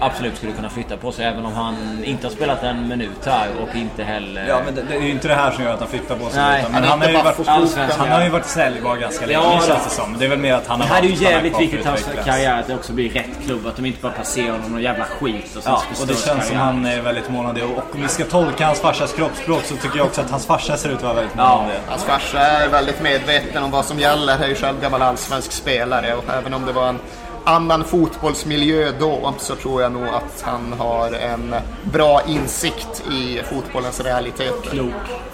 absolut 0.06 0.38
skulle 0.38 0.52
kunna 0.52 0.70
flytta 0.70 0.98
på 0.98 1.12
sig 1.12 1.26
även 1.26 1.46
om 1.46 1.54
han 1.54 2.04
inte 2.04 2.28
har 2.28 2.32
spelat 2.32 2.64
en 2.64 2.88
minut 2.88 3.26
här 3.26 3.48
och 3.62 3.76
inte 3.76 4.04
heller... 4.04 4.48
Ja, 4.48 4.62
men 4.66 4.76
det, 4.76 4.82
det 4.90 4.96
är 4.96 5.02
ju 5.02 5.10
inte 5.10 5.28
det 5.28 5.36
här 5.36 5.52
som 5.52 5.64
gör 5.64 5.74
att 5.74 5.80
han 5.80 5.90
flyttar 5.90 6.16
på 6.16 6.30
sig. 6.30 6.42
Nej. 6.42 6.62
utan, 6.62 6.74
Han 6.74 7.00
men 7.00 7.10
är 7.10 7.14
han, 7.14 7.26
har 7.26 7.34
varit, 7.36 7.98
han 7.98 8.10
har 8.12 8.24
ju 8.24 8.30
varit 8.30 8.46
säljbar 8.46 8.96
ganska 8.96 9.26
länge 9.26 9.40
Ja, 9.40 9.62
känns 9.68 9.84
det 9.84 9.90
som. 9.90 10.18
Det 10.20 10.26
är 10.26 10.30
väl 10.30 10.40
mer 10.40 10.54
att 10.54 10.68
han 10.68 10.82
har 10.82 10.88
Det 10.88 10.94
här 10.94 11.04
är 11.04 11.08
ju 11.08 11.24
jävligt 11.24 11.60
viktigt 11.60 11.80
i 11.86 11.88
att 11.88 11.88
hans 11.88 12.26
karriär 12.26 12.60
att 12.60 12.68
det 12.68 12.76
också 12.76 12.94
blir 12.94 13.10
rätt 13.10 13.46
klubb. 13.46 13.68
Att 13.68 13.76
de 13.76 13.86
inte 13.86 14.02
bara 14.02 14.12
passerar 14.12 14.52
honom 14.52 14.72
någon 14.72 14.82
jävla 14.82 15.06
skit 15.06 15.56
och 15.56 15.64
Ja, 15.66 15.84
och 16.02 16.08
det 16.08 16.14
känns 16.14 16.24
som 16.24 16.38
karriären. 16.40 16.58
han 16.60 16.86
är 16.86 17.02
väldigt 17.02 17.30
mån 17.30 17.46
om 17.46 17.56
det. 17.56 17.64
Och 17.64 17.96
om 17.96 18.02
vi 18.02 18.08
ska 18.08 18.24
tolka 18.24 18.66
hans 18.66 18.80
farsas 18.80 19.14
kroppsspråk 19.14 19.64
så 19.64 19.76
tycker 19.76 19.98
jag 19.98 20.06
också 20.06 20.22
att 20.22 20.30
hans 20.32 20.46
farsa 20.46 20.78
ser 20.78 20.90
ut 20.90 20.96
att 20.96 21.04
vara 21.04 21.14
väldigt 21.14 21.36
mån 21.36 21.46
om 21.46 21.68
det. 21.68 21.80
Hans 21.88 22.04
farsa 22.04 22.40
är 22.40 22.68
väldigt 22.70 23.02
medveten 23.02 23.64
om 23.64 23.72
vad 23.72 23.86
som 23.86 24.00
gäller. 24.00 24.34
Han 24.34 24.44
är 24.44 24.48
ju 24.48 24.56
själv 24.56 24.82
gammal 24.82 25.02
allsvensk 25.02 25.52
spelare 25.52 26.16
och 26.16 26.24
även 26.40 26.54
om 26.54 26.66
det 26.66 26.72
var 26.72 26.88
en 26.88 27.00
annan 27.44 27.84
fotbollsmiljö 27.84 28.92
då 29.00 29.34
så 29.38 29.56
tror 29.56 29.82
jag 29.82 29.92
nog 29.92 30.08
att 30.08 30.42
han 30.42 30.74
har 30.74 31.12
en 31.12 31.56
bra 31.84 32.22
insikt 32.28 33.04
i 33.12 33.42
fotbollens 33.44 34.00
realiteter. 34.00 34.70
Klok. 34.70 35.33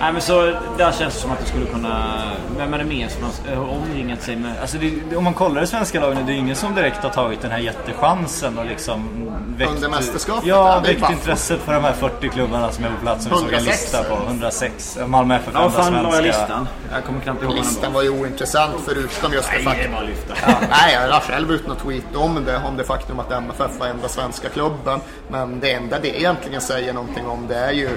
Nej 0.00 0.12
men 0.12 0.22
så 0.22 0.40
där 0.78 0.92
känns 0.92 1.14
det 1.14 1.20
som 1.20 1.30
att 1.30 1.38
det 1.40 1.46
skulle 1.46 1.66
kunna... 1.66 2.22
Vem 2.58 2.74
är 2.74 2.78
det 2.78 2.84
mer 2.84 3.08
som 3.08 3.22
har 3.22 3.52
eh, 3.52 3.70
omringat 3.70 4.22
sig 4.22 4.36
med... 4.36 4.52
Alltså 4.60 4.78
det, 4.78 4.90
det- 5.10 5.16
om 5.16 5.24
man 5.24 5.34
kollar 5.34 5.62
i 5.62 5.66
svenska 5.66 6.00
lagen, 6.00 6.26
det 6.26 6.32
är 6.32 6.36
ingen 6.36 6.56
som 6.56 6.74
direkt 6.74 7.02
har 7.02 7.10
tagit 7.10 7.40
den 7.42 7.50
här 7.50 7.58
jättechansen 7.58 8.58
och 8.58 8.66
liksom 8.66 9.08
väckt, 9.56 9.70
Under 9.70 9.88
mästerskapet, 9.88 10.46
Ja, 10.46 10.68
ja, 10.74 10.80
det 10.80 10.88
väckt 10.88 11.00
bara- 11.00 11.12
intresset 11.12 11.60
för 11.60 11.72
de 11.74 11.84
här 11.84 11.92
40 11.92 12.28
klubbarna 12.28 12.72
som 12.72 12.84
är 12.84 12.88
på 12.88 12.94
plats 13.02 13.24
som 13.24 13.32
vi 13.32 13.38
såg 13.38 13.48
en 13.48 13.54
106, 13.54 13.82
lista 13.82 14.02
på. 14.04 14.16
eller? 14.16 14.26
106. 14.26 14.98
Malmö 15.06 15.34
FF, 15.36 15.50
Ja, 15.54 15.60
vad 15.60 15.64
enda 15.70 15.82
fan 15.82 15.92
la 15.92 15.98
jag 16.02 16.12
svenska. 16.12 16.40
listan? 16.40 16.68
Jag 16.92 17.04
kommer 17.04 17.20
knappt 17.20 17.42
ihåg 17.42 17.54
Listan 17.54 17.92
var. 17.92 18.02
ju 18.02 18.08
ointressant 18.10 18.74
förutom 18.86 19.32
just 19.32 19.50
det 19.50 19.56
Nej, 19.56 19.64
faktum... 19.64 19.90
det 19.92 19.96
var 19.96 20.04
lyfta. 20.04 20.34
Ja, 20.46 20.54
nej, 20.70 20.94
jag 20.94 21.08
la 21.10 21.20
själv 21.20 21.52
ut 21.52 21.66
något 21.66 21.78
tweet 21.82 22.16
om 22.16 22.44
det, 22.44 22.60
om 22.68 22.76
det 22.76 22.84
faktum 22.84 23.20
att 23.20 23.32
MFF 23.32 23.78
var 23.80 23.86
enda 23.86 24.08
svenska 24.08 24.48
klubben. 24.48 25.00
Men 25.28 25.60
det 25.60 25.72
enda 25.72 25.98
det 25.98 26.18
egentligen 26.20 26.60
säger 26.60 26.92
någonting 26.92 27.26
om 27.26 27.46
det 27.48 27.56
är 27.56 27.72
ju 27.72 27.88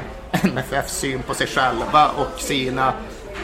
MFFs 0.41 0.99
syn 0.99 1.23
på 1.23 1.33
sig 1.33 1.47
själva 1.47 2.09
och 2.09 2.41
sina 2.41 2.93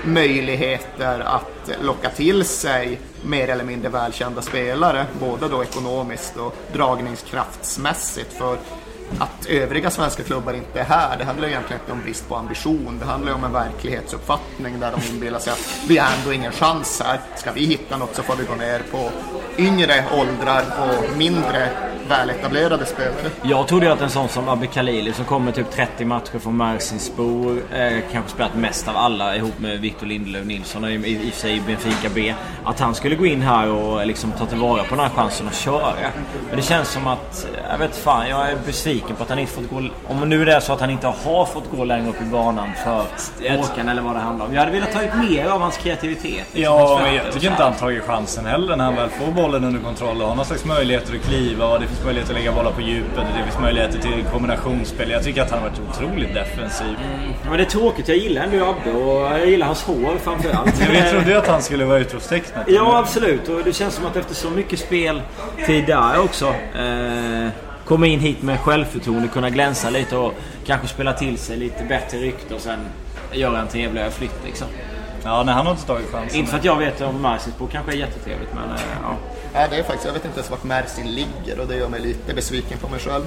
möjligheter 0.03 1.19
att 1.19 1.71
locka 1.81 2.09
till 2.09 2.45
sig 2.45 2.99
mer 3.23 3.47
eller 3.47 3.63
mindre 3.63 3.89
välkända 3.89 4.41
spelare, 4.41 5.05
både 5.19 5.47
då 5.47 5.63
ekonomiskt 5.63 6.37
och 6.37 6.55
dragningskraftsmässigt. 6.73 8.33
För 8.33 8.57
att 9.19 9.45
övriga 9.45 9.91
svenska 9.91 10.23
klubbar 10.23 10.53
inte 10.53 10.79
är 10.79 10.83
här, 10.83 11.17
det 11.17 11.23
handlar 11.23 11.47
egentligen 11.47 11.81
inte 11.81 11.91
om 11.91 12.01
brist 12.01 12.29
på 12.29 12.35
ambition. 12.35 12.97
Det 12.99 13.05
handlar 13.05 13.33
om 13.33 13.43
en 13.43 13.53
verklighetsuppfattning 13.53 14.79
där 14.79 14.91
de 14.91 15.13
inbillar 15.13 15.39
sig 15.39 15.53
att 15.53 15.79
vi 15.87 15.97
har 15.97 16.07
ändå 16.19 16.33
ingen 16.33 16.51
chans 16.51 17.01
här. 17.05 17.19
Ska 17.35 17.51
vi 17.51 17.65
hitta 17.65 17.97
något 17.97 18.15
så 18.15 18.23
får 18.23 18.35
vi 18.35 18.43
gå 18.43 18.55
ner 18.55 18.81
på 18.91 19.11
yngre 19.57 20.05
åldrar 20.11 20.63
och 20.79 21.17
mindre 21.17 21.69
väletablerade 22.09 22.85
spelare. 22.85 23.29
Jag 23.41 23.67
trodde 23.67 23.85
ju 23.85 23.91
att 23.91 24.01
en 24.01 24.09
sån 24.09 24.29
som 24.29 24.49
Abbe 24.49 24.67
Khalili 24.67 25.13
som 25.13 25.25
kommer 25.25 25.51
typ 25.51 25.71
30 25.71 26.05
matcher 26.05 26.39
från 26.39 26.57
Mersinspor, 26.57 27.61
eh, 27.73 27.99
kanske 28.11 28.31
spelat 28.31 28.55
mest 28.55 28.87
av 28.87 28.97
alla 28.97 29.35
ihop 29.35 29.59
med 29.59 29.79
Victor 29.79 30.07
Lindelöf 30.07 30.45
Nilsson 30.45 30.85
i, 30.85 30.93
i, 30.93 31.27
i 31.27 31.29
och 31.29 31.33
för 31.33 31.41
sig 31.41 31.57
i 31.57 31.61
Benfica 31.61 32.09
B. 32.15 32.33
Att 32.63 32.79
han 32.79 32.95
skulle 32.95 33.15
gå 33.15 33.25
in 33.25 33.41
här 33.41 33.69
och 33.69 34.07
liksom 34.07 34.31
ta 34.31 34.45
tillvara 34.45 34.83
på 34.83 34.95
den 34.95 34.99
här 34.99 35.09
chansen 35.09 35.47
och 35.47 35.53
köra. 35.53 35.93
Men 36.47 36.55
det 36.55 36.61
känns 36.61 36.89
som 36.89 37.07
att, 37.07 37.47
jag 37.71 37.77
vet 37.77 37.95
fan, 37.95 38.29
jag 38.29 38.51
är 38.51 38.57
besviken 38.65 38.98
på 39.07 39.23
att 39.23 39.29
han 39.29 39.39
inte 39.39 39.51
fått 39.51 39.69
gå... 39.69 39.83
Om 40.07 40.29
nu 40.29 40.45
det 40.45 40.53
är 40.53 40.59
så 40.59 40.73
att 40.73 40.79
han 40.79 40.89
inte 40.89 41.07
har 41.07 41.45
fått 41.45 41.71
gå 41.71 41.83
längre 41.83 42.09
upp 42.09 42.21
i 42.21 42.25
banan 42.25 42.69
för 42.83 43.05
Håkan 43.57 43.89
eller 43.89 44.01
vad 44.01 44.15
det 44.15 44.19
handlar 44.19 44.45
om. 44.45 44.53
Jag 44.53 44.59
hade 44.59 44.71
velat 44.71 44.91
ta 44.93 45.03
ut 45.03 45.29
mer 45.29 45.45
av 45.45 45.61
hans 45.61 45.77
kreativitet. 45.77 46.47
Ja, 46.53 46.99
men 47.03 47.15
jag 47.15 47.33
tycker 47.33 47.51
inte 47.51 47.63
han 47.63 47.73
tagit 47.73 48.03
chansen 48.03 48.45
heller 48.45 48.75
när 48.75 48.85
han 48.85 48.95
väl 48.95 49.09
får 49.09 49.31
bollen 49.31 49.63
under 49.63 49.79
kontroll 49.79 50.21
och 50.21 50.27
har 50.27 50.35
någon 50.35 50.45
slags 50.45 50.65
möjligheter 50.65 51.15
att 51.15 51.21
kliva 51.21 51.65
och 51.65 51.79
det 51.79 51.87
finns 51.87 52.03
möjligheter 52.03 52.33
att 52.33 52.39
lägga 52.39 52.51
bollar 52.51 52.71
på 52.71 52.81
djupet 52.81 53.17
och 53.17 53.37
det 53.37 53.43
finns 53.43 53.59
möjligheter 53.59 53.99
till 53.99 54.23
kombinationsspel. 54.31 55.11
Jag 55.11 55.23
tycker 55.23 55.41
att 55.41 55.51
han 55.51 55.59
har 55.59 55.69
varit 55.69 55.81
otroligt 55.89 56.33
defensiv. 56.33 56.87
Mm. 56.87 57.33
Men 57.43 57.57
det 57.57 57.63
är 57.63 57.65
tråkigt. 57.65 58.07
Jag 58.07 58.17
gillar 58.17 58.43
ändå 58.43 58.65
Abbe 58.65 58.91
och 58.91 59.21
jag 59.21 59.49
gillar 59.49 59.67
hans 59.67 59.83
hår 59.83 60.17
framförallt. 60.23 60.79
Men 60.79 60.91
vi 61.03 61.09
trodde 61.11 61.31
ju 61.31 61.37
att 61.37 61.47
han 61.47 61.61
skulle 61.61 61.85
vara 61.85 61.99
utropstecknet. 61.99 62.65
Ja, 62.67 62.97
absolut. 62.97 63.49
Och 63.49 63.63
det 63.63 63.73
känns 63.73 63.93
som 63.93 64.05
att 64.05 64.15
efter 64.15 64.35
så 64.35 64.49
mycket 64.49 64.79
speltid 64.79 65.85
där 65.85 66.19
också. 66.19 66.47
Eh, 66.47 67.49
komma 67.89 68.07
in 68.07 68.19
hit 68.19 68.41
med 68.41 68.59
självförtroende, 68.59 69.27
kunna 69.27 69.49
glänsa 69.49 69.89
lite 69.89 70.17
och 70.17 70.33
kanske 70.65 70.87
spela 70.87 71.13
till 71.13 71.37
sig 71.37 71.57
lite 71.57 71.83
bättre 71.83 72.17
rykte 72.17 72.55
och 72.55 72.61
sen 72.61 72.79
göra 73.31 73.59
en 73.59 73.67
trevligare 73.67 74.11
flytt 74.11 74.45
liksom. 74.45 74.67
Ja, 75.23 75.43
nej, 75.43 75.55
han 75.55 75.65
har 75.65 75.73
inte 75.73 75.85
tagit 75.85 76.11
chansen. 76.11 76.39
Inte 76.39 76.51
för 76.51 76.57
att 76.57 76.65
jag 76.65 76.75
vet 76.75 77.01
om 77.01 77.21
Marcinsbo 77.21 77.67
kanske 77.67 77.91
är 77.91 77.95
jättetrevligt 77.95 78.53
men 78.53 78.69
eh, 78.69 78.81
ja. 79.03 79.15
Ja, 79.53 79.67
det 79.69 79.75
är 79.77 79.83
faktiskt, 79.83 80.05
jag 80.05 80.13
vet 80.13 80.25
inte 80.25 80.37
ens 80.39 80.49
vart 80.51 80.63
Mersin 80.63 81.11
ligger 81.11 81.59
och 81.59 81.67
det 81.67 81.75
gör 81.75 81.89
mig 81.89 81.99
lite 81.99 82.33
besviken 82.33 82.77
på 82.77 82.87
mig 82.89 82.99
själv. 82.99 83.23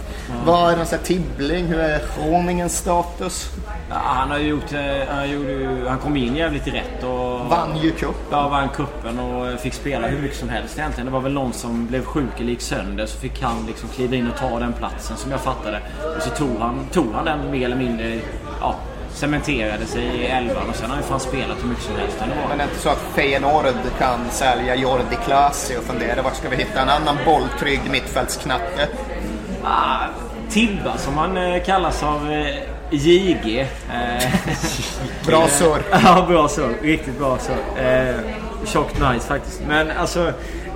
Vad 0.47 0.73
är 0.73 0.77
någon 0.77 0.87
sån 0.87 0.99
här 0.99 1.05
Tibbling? 1.07 1.67
Hur 1.67 1.79
är 1.81 2.01
Groningens 2.19 2.79
status? 2.79 3.51
Ja, 3.91 3.97
han 4.05 4.31
har 4.31 4.39
gjort... 4.39 4.73
eh, 4.73 4.81
Han, 5.15 5.31
gjorde, 5.31 5.85
han 5.89 5.99
kom 5.99 6.17
in 6.17 6.37
jävligt 6.37 6.67
rätt 6.67 7.03
och... 7.03 7.47
Vann 7.51 7.77
ju 7.83 7.91
cup. 7.91 8.15
Ja, 8.31 8.49
vann 8.49 8.69
kuppen 8.69 9.19
och 9.19 9.61
fick 9.61 9.75
spela 9.75 10.07
hur 10.09 10.19
mycket 10.23 10.39
som 10.39 10.49
helst 10.49 10.79
egentligen. 10.79 11.07
Det 11.07 11.13
var 11.13 11.21
väl 11.21 11.33
någon 11.33 11.53
som 11.53 11.87
blev 11.87 12.05
sjuk 12.05 12.41
eller 12.41 12.49
gick 12.51 12.61
sönder 12.61 13.07
så 13.07 13.19
fick 13.19 13.43
han 13.43 13.67
liksom 13.67 13.89
kliva 13.89 14.17
in 14.17 14.31
och 14.31 14.37
ta 14.37 14.59
den 14.59 14.73
platsen 14.73 15.17
som 15.17 15.31
jag 15.31 15.41
fattade. 15.41 15.81
Och 16.17 16.23
så 16.23 16.31
tog 16.31 16.57
han, 16.59 16.87
tog 16.93 17.13
han 17.15 17.25
den 17.25 17.51
mer 17.51 17.65
eller 17.65 17.77
mindre... 17.77 18.21
Ja, 18.61 18.75
cementerade 19.15 19.87
sig 19.87 20.05
i 20.05 20.27
elvan 20.27 20.69
och 20.69 20.77
sen 20.77 20.91
har 20.91 20.97
ju 20.97 21.03
fan 21.03 21.21
spelat 21.21 21.63
hur 21.63 21.69
mycket 21.69 21.85
som 21.85 21.97
helst 21.97 22.19
ändå. 22.23 22.35
Men 22.49 22.59
det 22.59 22.65
är 22.65 22.69
inte 22.69 22.81
så 22.81 22.89
att 22.89 23.05
Feyenoord 23.15 23.65
kan 23.99 24.31
sälja 24.31 24.75
Jordi 24.75 25.17
Klasi 25.25 25.77
och 25.77 25.85
fundera 25.85 26.23
vart 26.23 26.37
ska 26.37 26.49
vi 26.49 26.57
hitta 26.57 26.81
en 26.81 26.89
annan 26.89 27.17
bolltrygg 27.25 27.81
mittfältsknatte? 27.91 28.89
Ah, 29.65 30.07
Tibba 30.51 30.99
som 30.99 31.19
han 31.19 31.37
eh, 31.37 31.63
kallas 31.63 32.03
av 32.03 32.33
eh, 32.33 32.57
JG. 32.91 33.61
Eh, 33.61 34.33
Bra 35.27 35.49
surr. 35.49 35.83
ja, 36.05 36.25
bra 36.29 36.49
surr. 36.49 36.75
Riktigt 36.83 37.19
bra 37.19 37.39
surr. 37.39 37.85
Eh, 37.87 38.15
tjockt 38.65 38.95
nice 38.95 39.27
faktiskt. 39.29 39.63
Men 39.69 39.91
alltså... 39.91 40.33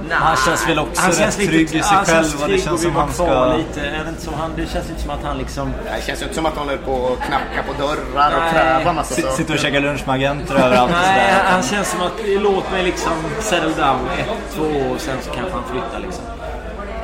nah, 0.08 0.18
Han 0.18 0.36
känns 0.36 0.68
väl 0.68 0.78
också 0.78 1.10
rätt 1.22 1.36
trygg 1.36 1.62
i 1.62 1.68
sig 1.68 1.80
han 1.82 2.04
känns 2.06 2.32
själv 2.32 2.42
och 2.42 2.48
det 2.48 2.54
trygg 2.54 2.62
känns 2.64 2.74
och 2.74 2.80
som 2.80 2.96
han 2.96 3.12
ska- 3.12 3.56
Lite. 3.56 3.80
Inte 4.08 4.22
som 4.22 4.34
han, 4.34 4.50
det 4.56 4.66
känns 4.72 4.90
inte 4.90 5.02
som 5.02 5.10
att 5.10 5.22
han 5.24 5.38
liksom... 5.38 5.72
Det 5.84 6.02
känns 6.06 6.20
ju 6.20 6.24
inte 6.24 6.34
som 6.34 6.46
att 6.46 6.56
han 6.56 6.66
håller 6.66 6.78
på 6.78 7.12
att 7.12 7.26
knacka 7.28 7.62
på 7.66 7.72
dörrar 7.82 7.96
och 8.36 8.42
Nej. 8.42 8.52
kräva 8.52 8.92
massa 8.92 9.14
S- 9.14 9.20
saker. 9.22 9.36
Sitter 9.36 9.54
och 9.54 9.60
käkar 9.60 9.80
lunch 9.80 10.06
med 10.06 10.14
agenter 10.14 10.54
överallt 10.54 10.90
och 10.92 10.98
Nej, 11.02 11.30
sådär. 11.30 11.50
han 11.52 11.62
känns 11.62 11.90
som 11.90 12.00
att 12.00 12.12
låt 12.26 12.70
mig 12.72 12.82
liksom 12.84 13.12
settle 13.40 13.68
down 13.68 14.00
ett, 14.18 14.54
två 14.54 14.62
år 14.64 14.94
och 14.94 15.00
sen 15.00 15.16
så 15.22 15.30
kanske 15.30 15.52
han 15.52 15.62
flyttar 15.70 16.00
liksom. 16.00 16.24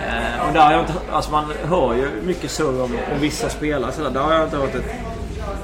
Eh, 0.08 0.46
och 0.48 0.52
där 0.52 0.60
har 0.60 0.72
jag 0.72 0.80
inte, 0.80 0.92
alltså 1.12 1.30
man 1.30 1.44
hör 1.68 1.94
ju 1.94 2.10
mycket 2.24 2.50
surr 2.50 2.82
om, 2.82 2.98
om 3.14 3.20
vissa 3.20 3.48
spelare 3.48 3.92
sådär. 3.92 4.10
Där 4.10 4.20
har 4.20 4.32
jag 4.32 4.44
inte 4.44 4.56
hört 4.56 4.74
ett 4.74 4.90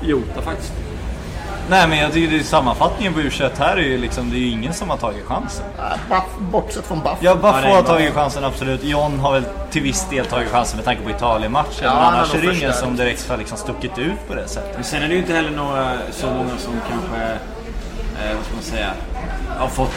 jota 0.01 0.43
faktiskt. 0.43 0.73
Nej 1.71 1.89
men 1.89 1.99
jag 1.99 2.13
tycker 2.13 2.31
det 2.31 2.39
är 2.41 2.45
sammanfattningen 2.45 3.15
på 3.15 3.21
u 3.21 3.31
här 3.59 3.77
är 3.77 3.81
ju 3.83 3.99
liksom, 3.99 4.31
det 4.31 4.37
är 4.37 4.41
ju 4.41 4.51
ingen 4.51 4.75
som 4.75 4.91
har 4.91 4.97
tagit 4.97 5.25
chansen. 5.25 5.65
Buff- 6.11 6.41
Bortsett 6.53 6.87
från 6.87 7.01
Buff. 7.01 7.17
Ja, 7.21 7.35
är 7.35 7.75
har 7.75 7.83
tagit 7.83 8.15
chansen 8.15 8.45
absolut. 8.45 8.85
John 8.85 9.19
har 9.21 9.33
väl 9.33 9.45
till 9.71 9.83
viss 9.83 10.07
del 10.11 10.27
tagit 10.27 10.49
chansen 10.51 10.77
med 10.77 10.85
tanke 10.85 11.03
på 11.03 11.11
Italien-matchen. 11.11 11.73
Ja, 11.83 11.95
men 11.95 11.97
han 12.03 12.13
har 12.13 12.19
annars 12.21 12.35
är 12.35 12.43
det 12.43 12.55
ingen 12.57 12.73
som 12.73 12.97
direkt 12.97 13.29
har 13.31 13.37
liksom 13.37 13.59
stuckit 13.59 13.99
ut 13.99 14.29
på 14.29 14.35
det 14.35 14.49
sättet. 14.49 14.71
Men 14.75 14.85
sen 14.85 15.03
är 15.03 15.09
det 15.09 15.15
ju 15.15 15.21
inte 15.21 15.33
heller 15.33 15.51
några 15.51 15.93
så 16.11 16.27
många 16.27 16.57
som 16.59 16.73
kanske, 16.91 17.25
eh, 18.23 18.37
vad 18.37 18.45
ska 18.45 18.55
man 18.55 18.63
säga, 18.63 18.91
har 19.59 19.69
fått... 19.69 19.95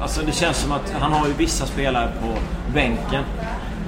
Alltså 0.00 0.20
det 0.26 0.32
känns 0.32 0.56
som 0.56 0.72
att 0.72 0.94
han 1.00 1.12
har 1.12 1.26
ju 1.26 1.32
vissa 1.32 1.66
spelare 1.66 2.08
på 2.20 2.26
bänken. 2.74 3.24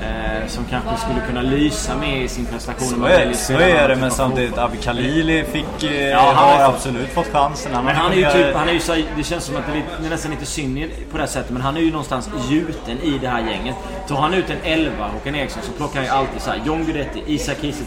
Eh, 0.03 0.47
som 0.49 0.65
kanske 0.71 0.97
skulle 0.97 1.21
kunna 1.29 1.43
lysa 1.43 1.97
med 1.97 2.23
i 2.23 2.29
sin 2.29 2.47
prestation. 2.47 2.89
Så 2.89 3.05
är, 3.05 3.33
så 3.33 3.53
är 3.53 3.89
det, 3.89 3.97
men 3.97 3.97
typ 3.97 4.05
av 4.05 4.11
samtidigt. 4.11 4.59
Abi 4.59 4.77
Khalili 4.77 5.45
fick, 5.45 5.83
eh, 5.91 6.09
Ja, 6.09 6.33
har 6.35 6.65
absolut 6.75 7.09
fått 7.09 7.27
chansen. 7.33 7.75
Han, 7.75 7.85
Men 7.85 7.97
han 7.97 8.13
är 8.13 8.17
ju 8.17 8.25
typ, 8.31 8.55
han 8.57 8.69
är 8.69 8.73
ju 8.73 8.81
så, 8.81 8.95
det 9.17 9.23
känns 9.23 9.45
som 9.45 9.57
att 9.57 9.63
det 9.67 9.73
är, 9.73 9.77
lite- 9.77 9.89
det 10.01 10.07
är 10.07 10.11
nästan 10.11 10.31
lite 10.31 10.47
synd 10.47 10.79
på 11.11 11.17
det 11.17 11.23
här 11.23 11.31
sättet, 11.31 11.51
men 11.51 11.63
han 11.63 11.77
är 11.77 11.81
ju 11.81 11.91
någonstans 11.91 12.31
gjuten 12.51 12.99
i 13.03 13.19
det 13.21 13.29
här 13.29 13.41
gänget. 13.41 13.75
Tar 14.09 14.17
han 14.17 14.35
ut 14.35 14.51
en 14.51 14.57
11, 14.73 15.07
Håkan 15.13 15.35
Eriksson, 15.35 15.63
så 15.63 15.73
plockar 15.73 15.95
han 15.97 16.05
ju 16.05 16.11
alltid 16.11 16.43
så 16.43 16.51
här 16.51 16.61
John 16.67 16.85
Guidetti, 16.85 17.23
Isak 17.27 17.57
Kiese 17.61 17.85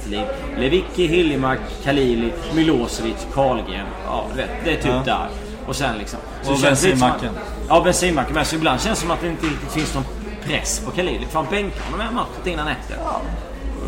Lewicki, 0.58 1.08
Hiljemark, 1.08 1.60
Khalili, 1.84 2.32
Milosevic, 2.56 3.28
Karlgren. 3.34 3.86
Ja, 4.06 4.26
vet, 4.36 4.50
det 4.66 4.72
är 4.72 4.76
typ 4.76 4.86
Ja. 4.86 5.02
där. 5.06 5.28
Och 5.68 5.76
sen 5.76 5.98
liksom. 5.98 6.20
Och 6.40 6.46
som 6.46 6.56
att- 6.56 6.62
bensinmacken. 6.62 7.30
Ja, 7.70 7.82
bensinmacken 7.82 8.34
med. 8.34 8.48
Så 8.48 8.56
ibland 8.56 8.82
känns 8.82 9.00
det 9.00 9.02
som 9.02 9.12
att 9.12 9.22
det 9.22 9.28
inte 9.28 9.46
riktigt 9.46 9.72
finns 9.72 9.94
någon 9.96 10.04
press 10.50 10.80
på 10.86 10.92
Khalili. 10.92 11.26
Fan, 11.26 11.46
bänka 11.50 11.84
honom 11.84 12.08
en 12.08 12.14
match 12.14 12.46
innan 12.46 12.68
efter. 12.68 12.98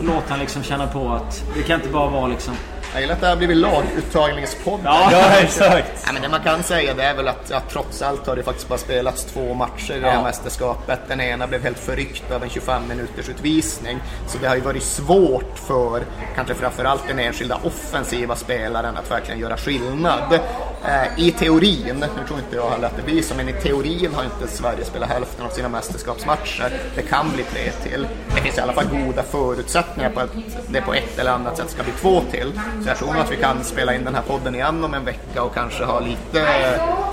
Låt 0.01 0.29
han 0.29 0.39
liksom 0.39 0.63
känna 0.63 0.87
på 0.87 1.09
att 1.09 1.43
det 1.55 1.63
kan 1.63 1.75
inte 1.79 1.89
bara 1.91 2.09
vara 2.09 2.27
liksom... 2.27 2.53
Jag 2.93 3.01
gillar 3.01 3.13
att 3.15 3.21
det 3.21 3.27
har 3.27 3.35
blivit 3.35 3.57
laguttagningspodd. 3.57 4.79
Ja, 4.83 5.09
Ja, 5.11 5.31
exakt. 5.41 6.03
Ja, 6.05 6.11
men 6.13 6.21
det 6.21 6.29
man 6.29 6.39
kan 6.43 6.63
säga 6.63 6.93
det 6.93 7.03
är 7.03 7.15
väl 7.15 7.27
att, 7.27 7.51
att 7.51 7.69
trots 7.69 8.01
allt 8.01 8.27
har 8.27 8.35
det 8.35 8.43
faktiskt 8.43 8.67
bara 8.67 8.77
spelats 8.79 9.25
två 9.25 9.53
matcher 9.53 9.93
i 9.93 9.99
det 9.99 10.09
här 10.09 10.23
mästerskapet. 10.23 10.99
Den 11.07 11.21
ena 11.21 11.47
blev 11.47 11.63
helt 11.63 11.79
förryckt 11.79 12.31
av 12.31 12.43
en 12.43 12.49
25 12.49 12.87
minuters 12.87 13.29
utvisning. 13.29 13.99
Så 14.27 14.37
det 14.37 14.47
har 14.47 14.55
ju 14.55 14.61
varit 14.61 14.83
svårt 14.83 15.57
för 15.67 16.01
kanske 16.35 16.53
framförallt 16.55 17.07
den 17.07 17.19
enskilda 17.19 17.59
offensiva 17.63 18.35
spelaren 18.35 18.97
att 18.97 19.11
verkligen 19.11 19.39
göra 19.39 19.57
skillnad. 19.57 20.39
Eh, 20.85 21.19
I 21.25 21.31
teorin, 21.31 21.95
nu 22.17 22.27
tror 22.27 22.39
inte 22.39 22.55
jag 22.55 22.69
heller 22.69 22.87
att 22.87 22.95
det 22.97 23.03
blir 23.03 23.21
så, 23.21 23.35
men 23.35 23.49
i 23.49 23.53
teorin 23.53 24.13
har 24.15 24.23
inte 24.23 24.47
Sverige 24.47 24.85
spelat 24.85 25.09
hälften 25.09 25.45
av 25.45 25.49
sina 25.49 25.69
mästerskapsmatcher. 25.69 26.73
Det 26.95 27.01
kan 27.01 27.31
bli 27.33 27.43
tre 27.43 27.71
till. 27.83 28.07
Det 28.35 28.41
finns 28.41 28.57
i 28.57 28.61
alla 28.61 28.73
fall 28.73 28.85
goda 28.85 29.23
förutsättningar 29.23 30.09
på 30.09 30.19
att 30.19 30.29
det 30.69 30.81
på 30.81 30.93
ett 30.93 31.19
eller 31.19 31.31
annat 31.31 31.57
sätt 31.57 31.69
ska 31.69 31.83
bli 31.83 31.93
två 32.01 32.21
till. 32.31 32.51
Så 32.83 32.89
jag 32.89 32.97
tror 32.97 33.17
att 33.17 33.31
vi 33.31 33.37
kan 33.37 33.63
spela 33.63 33.93
in 33.95 34.03
den 34.03 34.15
här 34.15 34.21
podden 34.21 34.55
igen 34.55 34.83
om 34.83 34.93
en 34.93 35.05
vecka 35.05 35.43
och 35.43 35.53
kanske 35.53 35.83
ha 35.83 35.99
lite 35.99 36.45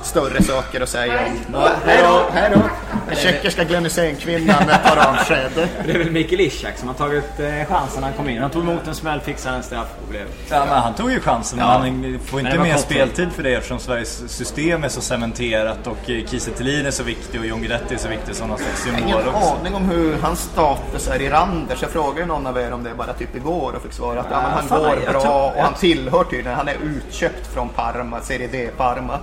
större 0.03 0.43
saker 0.43 0.81
att 0.81 0.89
säga 0.89 1.13
om. 1.13 1.37
Ja, 1.53 1.69
Hej 1.87 1.99
då! 2.03 2.21
Hej 2.33 2.51
då! 2.55 2.61
Den 3.09 3.17
tjeckiska 3.17 3.65
Glenn 3.65 3.85
Hysén-kvinnan 3.85 4.63
tar 4.85 4.97
avsked. 5.11 5.51
Det 5.87 5.93
är 5.93 5.99
väl 5.99 6.11
Mikael 6.11 6.41
Ishak 6.41 6.77
som 6.79 6.89
har 6.89 6.95
tagit 6.95 7.41
eh, 7.41 7.47
chansen 7.69 8.01
när 8.01 8.09
han 8.09 8.13
kom 8.17 8.29
in. 8.29 8.43
Han 8.43 8.51
tog 8.51 8.63
emot 8.63 8.87
en 8.89 8.95
smäll, 8.95 9.21
fixade 9.21 9.57
en 9.57 9.63
straff 9.63 9.89
och 10.03 10.09
blev... 10.11 10.27
Ja, 10.51 10.65
men 10.65 10.79
han 10.79 10.95
tog 10.95 11.11
ju 11.13 11.21
chansen, 11.21 11.59
men 11.59 11.67
Ja. 11.69 11.73
han 11.73 12.19
får 12.27 12.37
Men 12.37 12.47
inte 12.47 12.59
mer 12.59 12.77
speltid 12.77 13.33
för 13.33 13.43
det 13.43 13.55
eftersom 13.55 13.79
Sveriges 13.79 14.31
system 14.33 14.85
är 14.85 14.89
så 14.89 15.01
cementerat 15.01 15.87
och 15.87 16.11
eh, 16.11 16.25
Kiese 16.27 16.49
är 16.87 16.91
så 16.91 17.03
viktig 17.03 17.41
och 17.41 17.47
John 17.47 17.59
Guidetti 17.61 17.95
är 17.95 17.99
så 17.99 18.09
viktig 18.09 18.35
som 18.37 18.49
någon 18.49 18.59
slags 18.59 18.87
Jag 18.87 18.93
har 18.93 18.99
symbol 18.99 19.21
ingen 19.23 19.35
också. 19.35 19.55
aning 19.61 19.75
om 19.75 19.85
hur 19.85 20.17
hans 20.23 20.41
status 20.41 21.09
är 21.09 21.23
i 21.23 21.29
Randers. 21.29 21.83
Jag 21.83 21.91
frågade 21.91 22.27
någon 22.27 22.47
av 22.47 22.59
er 22.59 22.73
om 22.73 22.83
det 22.85 22.95
bara 22.95 23.13
typ 23.13 23.37
igår 23.37 23.73
och 23.77 23.83
fick 23.83 23.93
svara 23.93 24.21
att 24.21 24.27
ja, 24.31 24.43
men 24.43 24.51
han 24.51 24.69
fan, 24.69 24.79
går 24.83 25.13
bra 25.13 25.21
tror- 25.21 25.58
och 25.59 25.65
han 25.65 25.75
tillhör 25.75 26.25
tydligen, 26.25 26.57
han 26.57 26.69
är 26.69 26.77
utköpt 26.85 27.47
från 27.55 27.69
Parma, 27.69 28.21
Serie 28.21 28.49
D 28.53 28.71
Parma. 28.77 29.19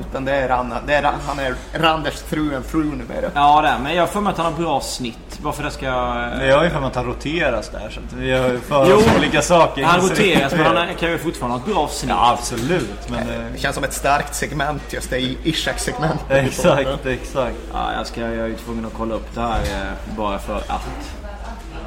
Utan 0.00 0.24
det 0.24 0.32
är, 0.32 0.48
Ranna, 0.48 0.80
det 0.86 0.94
är, 0.94 1.02
han 1.26 1.38
är 1.38 1.54
Randers 1.72 2.22
fru 2.22 2.54
en 2.54 2.62
fru 2.62 2.84
numera. 2.84 3.30
Ja, 3.34 3.60
det 3.62 3.68
är, 3.68 3.78
men 3.78 3.94
jag 3.94 4.02
har 4.02 4.06
för 4.06 4.20
mig 4.20 4.30
att 4.30 4.36
han 4.36 4.52
har 4.52 4.60
bra 4.62 4.80
snitt. 4.80 5.38
Varför 5.42 5.62
det 5.62 5.70
ska... 5.70 5.84
Jag 5.86 6.56
har 6.56 6.64
ju 6.64 6.70
för 6.70 6.80
mig 6.80 6.86
att 6.86 6.94
han 6.94 7.04
roteras 7.04 7.68
där 7.68 7.90
så 7.90 8.00
vi 8.16 8.32
har 8.32 8.48
ju 8.48 8.60
för 8.60 8.90
Jo, 8.90 8.96
oss 8.96 9.04
olika 9.18 9.42
saker. 9.42 9.84
Han 9.84 10.00
roteras, 10.00 10.52
men 10.52 10.76
han 10.76 10.94
kan 10.94 11.10
ju 11.10 11.18
fortfarande 11.18 11.58
ha 11.58 11.64
ett 11.66 11.74
bra 11.74 11.88
snitt. 11.88 12.10
Ja, 12.10 12.32
absolut. 12.38 13.08
Men 13.10 13.18
eh, 13.18 13.52
Det 13.52 13.58
känns 13.58 13.74
som 13.74 13.84
ett 13.84 13.92
starkt 13.92 14.34
segment 14.34 14.82
just 14.90 15.10
det, 15.10 15.18
i 15.18 15.38
Ishak-segmentet. 15.44 16.30
exakt, 16.46 17.06
exakt. 17.06 17.56
Ja, 17.72 17.92
jag, 17.96 18.06
ska, 18.06 18.20
jag 18.20 18.32
är 18.32 18.46
ju 18.46 18.56
tvungen 18.56 18.86
att 18.86 18.94
kolla 18.96 19.14
upp 19.14 19.34
det 19.34 19.40
här 19.40 19.60
eh, 19.60 20.16
bara 20.16 20.38
för 20.38 20.56
att. 20.56 21.16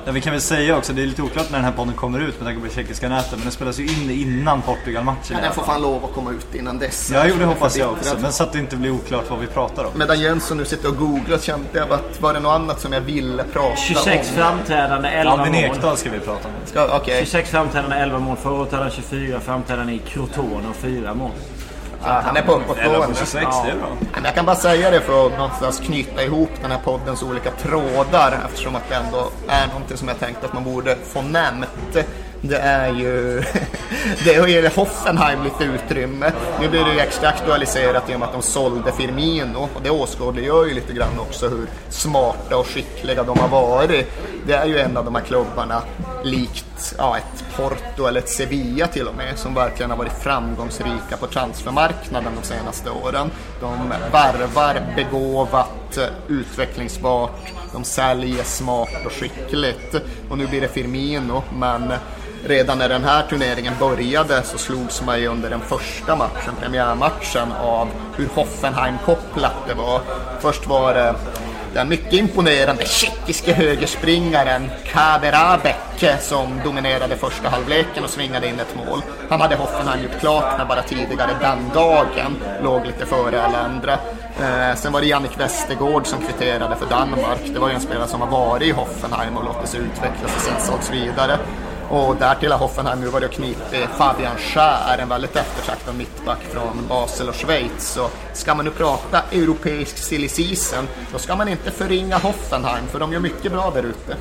Ja, 0.05 0.11
vi 0.11 0.21
kan 0.21 0.31
väl 0.31 0.41
säga 0.41 0.77
också, 0.77 0.93
det 0.93 1.01
är 1.01 1.05
lite 1.05 1.21
oklart 1.21 1.49
när 1.49 1.57
den 1.57 1.65
här 1.65 1.71
podden 1.71 1.93
kommer 1.93 2.19
ut 2.19 2.39
med 2.39 2.47
tanke 2.47 2.61
på 2.61 2.67
det 2.67 2.73
tjeckiska 2.73 3.09
nätet. 3.09 3.31
Men 3.31 3.41
den 3.41 3.51
spelas 3.51 3.79
ju 3.79 3.87
in 3.87 4.09
innan 4.11 4.61
Portugal-matchen 4.61 5.37
Ja, 5.37 5.41
den 5.41 5.53
får 5.53 5.63
fan 5.63 5.81
lov 5.81 6.05
att 6.05 6.13
komma 6.13 6.31
ut 6.31 6.55
innan 6.55 6.79
dess. 6.79 7.11
Ja, 7.13 7.25
jo, 7.27 7.35
det 7.39 7.45
hoppas 7.45 7.77
jag 7.77 7.91
också. 7.91 8.17
Men 8.21 8.31
så 8.31 8.43
att 8.43 8.51
det 8.51 8.59
inte 8.59 8.75
blir 8.75 8.91
oklart 8.91 9.29
vad 9.29 9.39
vi 9.39 9.47
pratar 9.47 9.83
om. 9.83 9.91
Medan 9.95 10.19
Jönsson 10.19 10.57
nu 10.57 10.65
sitter 10.65 10.89
och 10.89 10.97
googlar 10.97 11.37
kände 11.37 11.67
jag 11.73 11.91
att 11.91 12.21
var 12.21 12.33
det 12.33 12.39
något 12.39 12.53
annat 12.53 12.81
som 12.81 12.93
jag 12.93 13.01
ville 13.01 13.43
prata 13.43 13.75
26 13.75 14.29
om? 14.29 14.35
framträdande, 14.35 15.09
11 15.09 15.31
Albin 15.31 15.53
mål. 15.53 15.63
Ekdal 15.63 15.97
ska 15.97 16.09
vi 16.09 16.19
prata 16.19 16.47
om. 16.47 16.53
Ska, 16.65 16.97
okej. 16.97 17.19
26 17.19 17.49
framträdande, 17.49 17.95
11 17.95 18.19
mål. 18.19 18.37
Förra 18.37 18.53
året 18.53 18.71
hade 18.71 18.83
han 18.83 18.91
24 18.91 19.39
framträdanden 19.39 19.95
i 19.95 19.99
Crotone 19.99 20.67
och 20.69 20.75
4 20.75 21.13
mål. 21.13 21.31
Ja, 22.05 22.21
han 22.25 22.37
är 22.37 22.41
på 22.41 22.51
uppåtgående. 22.51 23.15
26, 23.15 23.33
det 23.33 23.71
är 23.71 23.75
bra. 23.75 23.87
Men 24.13 24.23
jag 24.23 24.35
kan 24.35 24.45
bara 24.45 24.55
säga 24.55 24.91
det 24.91 25.01
för 25.01 25.25
att 25.25 25.37
någonstans 25.37 25.79
knyta 25.79 26.23
ihop 26.23 26.49
den 26.61 26.71
här 26.71 26.79
poddens 26.83 27.23
olika 27.23 27.51
trådar 27.51 28.39
eftersom 28.45 28.75
att 28.75 28.89
det 28.89 28.95
ändå 28.95 29.29
är 29.47 29.67
någonting 29.67 29.97
som 29.97 30.07
jag 30.07 30.19
tänkte 30.19 30.45
att 30.45 30.53
man 30.53 30.63
borde 30.63 30.95
få 30.95 31.21
nämnt. 31.21 31.97
Det 32.45 32.57
är 32.57 32.93
ju... 32.93 33.43
det 34.25 34.49
ger 34.49 34.75
Hoffenheim 34.75 35.43
lite 35.43 35.63
utrymme. 35.63 36.31
Nu 36.59 36.69
blir 36.69 36.85
det 36.85 36.93
ju 36.93 36.99
extra 36.99 37.29
aktualiserat 37.29 38.09
i 38.09 38.15
och 38.15 38.19
med 38.19 38.27
att 38.27 38.33
de 38.33 38.41
sålde 38.41 38.91
Firmino 38.91 39.69
och 39.75 39.81
det 39.83 39.89
åskådliggör 39.89 40.65
ju 40.65 40.73
lite 40.73 40.93
grann 40.93 41.19
också 41.19 41.47
hur 41.49 41.67
smarta 41.89 42.57
och 42.57 42.67
skickliga 42.67 43.23
de 43.23 43.39
har 43.39 43.47
varit. 43.47 44.07
Det 44.45 44.53
är 44.53 44.65
ju 44.65 44.79
en 44.79 44.97
av 44.97 45.05
de 45.05 45.15
här 45.15 45.21
klubbarna 45.21 45.81
likt 46.23 46.95
ja, 46.97 47.17
ett 47.17 47.45
Porto 47.55 48.05
eller 48.07 48.19
ett 48.19 48.29
Sevilla 48.29 48.87
till 48.87 49.07
och 49.07 49.15
med 49.15 49.37
som 49.37 49.53
verkligen 49.53 49.91
har 49.91 49.97
varit 49.97 50.23
framgångsrika 50.23 51.17
på 51.19 51.27
transfermarknaden 51.27 52.31
de 52.41 52.47
senaste 52.47 52.89
åren. 52.89 53.31
De 53.59 53.93
varvar 54.11 54.81
begåvat, 54.95 55.97
eh, 55.97 56.03
utvecklingsbart, 56.27 57.53
de 57.73 57.83
säljer 57.83 58.43
smart 58.43 59.05
och 59.05 59.11
skickligt. 59.11 59.95
Och 60.29 60.37
nu 60.37 60.47
blir 60.47 60.61
det 60.61 60.67
Firmino, 60.67 61.43
men 61.53 61.93
redan 62.45 62.77
när 62.77 62.89
den 62.89 63.03
här 63.03 63.27
turneringen 63.27 63.73
började 63.79 64.43
så 64.43 64.57
slogs 64.57 65.01
man 65.01 65.19
ju 65.19 65.27
under 65.27 65.49
den 65.49 65.59
första 65.59 66.15
matchen, 66.15 66.53
premiärmatchen, 66.61 67.51
av 67.51 67.87
hur 68.17 68.27
Hoffenheim-kopplat 68.27 69.67
det 69.67 69.73
var. 69.73 70.01
Först 70.39 70.67
var 70.67 70.93
det 70.93 71.15
den 71.73 71.89
mycket 71.89 72.13
imponerande 72.13 72.85
tjeckiske 72.85 73.53
högerspringaren 73.53 74.69
Kaderabek 74.85 75.75
som 76.21 76.61
dominerade 76.63 77.15
första 77.15 77.49
halvleken 77.49 78.03
och 78.03 78.09
svingade 78.09 78.47
in 78.47 78.59
ett 78.59 78.75
mål. 78.75 79.01
Han 79.29 79.41
hade 79.41 79.55
Hoffenheim 79.55 80.03
gjort 80.03 80.19
klart 80.19 80.57
när 80.57 80.65
bara 80.65 80.81
tidigare 80.83 81.31
den 81.41 81.69
dagen 81.73 82.35
låg 82.63 82.85
lite 82.85 83.05
före 83.05 83.43
alla 83.43 83.57
andra. 83.57 83.93
Eh, 84.41 84.75
sen 84.75 84.93
var 84.93 85.01
det 85.01 85.07
Jannik 85.07 85.39
Westergård 85.39 86.07
som 86.07 86.19
kvitterade 86.19 86.75
för 86.75 86.85
Danmark. 86.85 87.39
Det 87.53 87.59
var 87.59 87.69
ju 87.69 87.75
en 87.75 87.81
spelare 87.81 88.07
som 88.07 88.21
har 88.21 88.27
varit 88.27 88.67
i 88.67 88.71
Hoffenheim 88.71 89.37
och 89.37 89.45
låtit 89.45 89.69
sig 89.69 89.79
utvecklas 89.79 90.35
och 90.35 90.41
sen 90.41 90.61
sågs 90.61 90.91
vidare. 90.91 91.39
Och 91.89 92.15
därtill 92.15 92.51
har 92.51 92.59
Hoffenheim 92.59 93.01
nu 93.01 93.07
varit 93.07 93.29
och 93.29 93.35
knipit 93.35 93.89
Fabian 93.97 94.37
Schär, 94.37 94.97
en 94.97 95.09
väldigt 95.09 95.35
eftertraktad 95.35 95.95
mittback 95.95 96.39
från 96.41 96.87
Basel 96.89 97.29
och 97.29 97.35
Schweiz. 97.35 97.93
Så 97.93 98.09
ska 98.33 98.55
man 98.55 98.65
nu 98.65 98.71
prata 98.71 99.21
europeisk 99.31 99.97
silly 99.97 100.29
season, 100.29 100.87
då 101.11 101.19
ska 101.19 101.35
man 101.35 101.47
inte 101.47 101.71
förringa 101.71 102.17
Hoffenheim, 102.17 102.87
för 102.87 102.99
de 102.99 103.13
gör 103.13 103.19
mycket 103.19 103.51
bra 103.51 103.71
där 103.75 103.83
ute. 103.83 104.17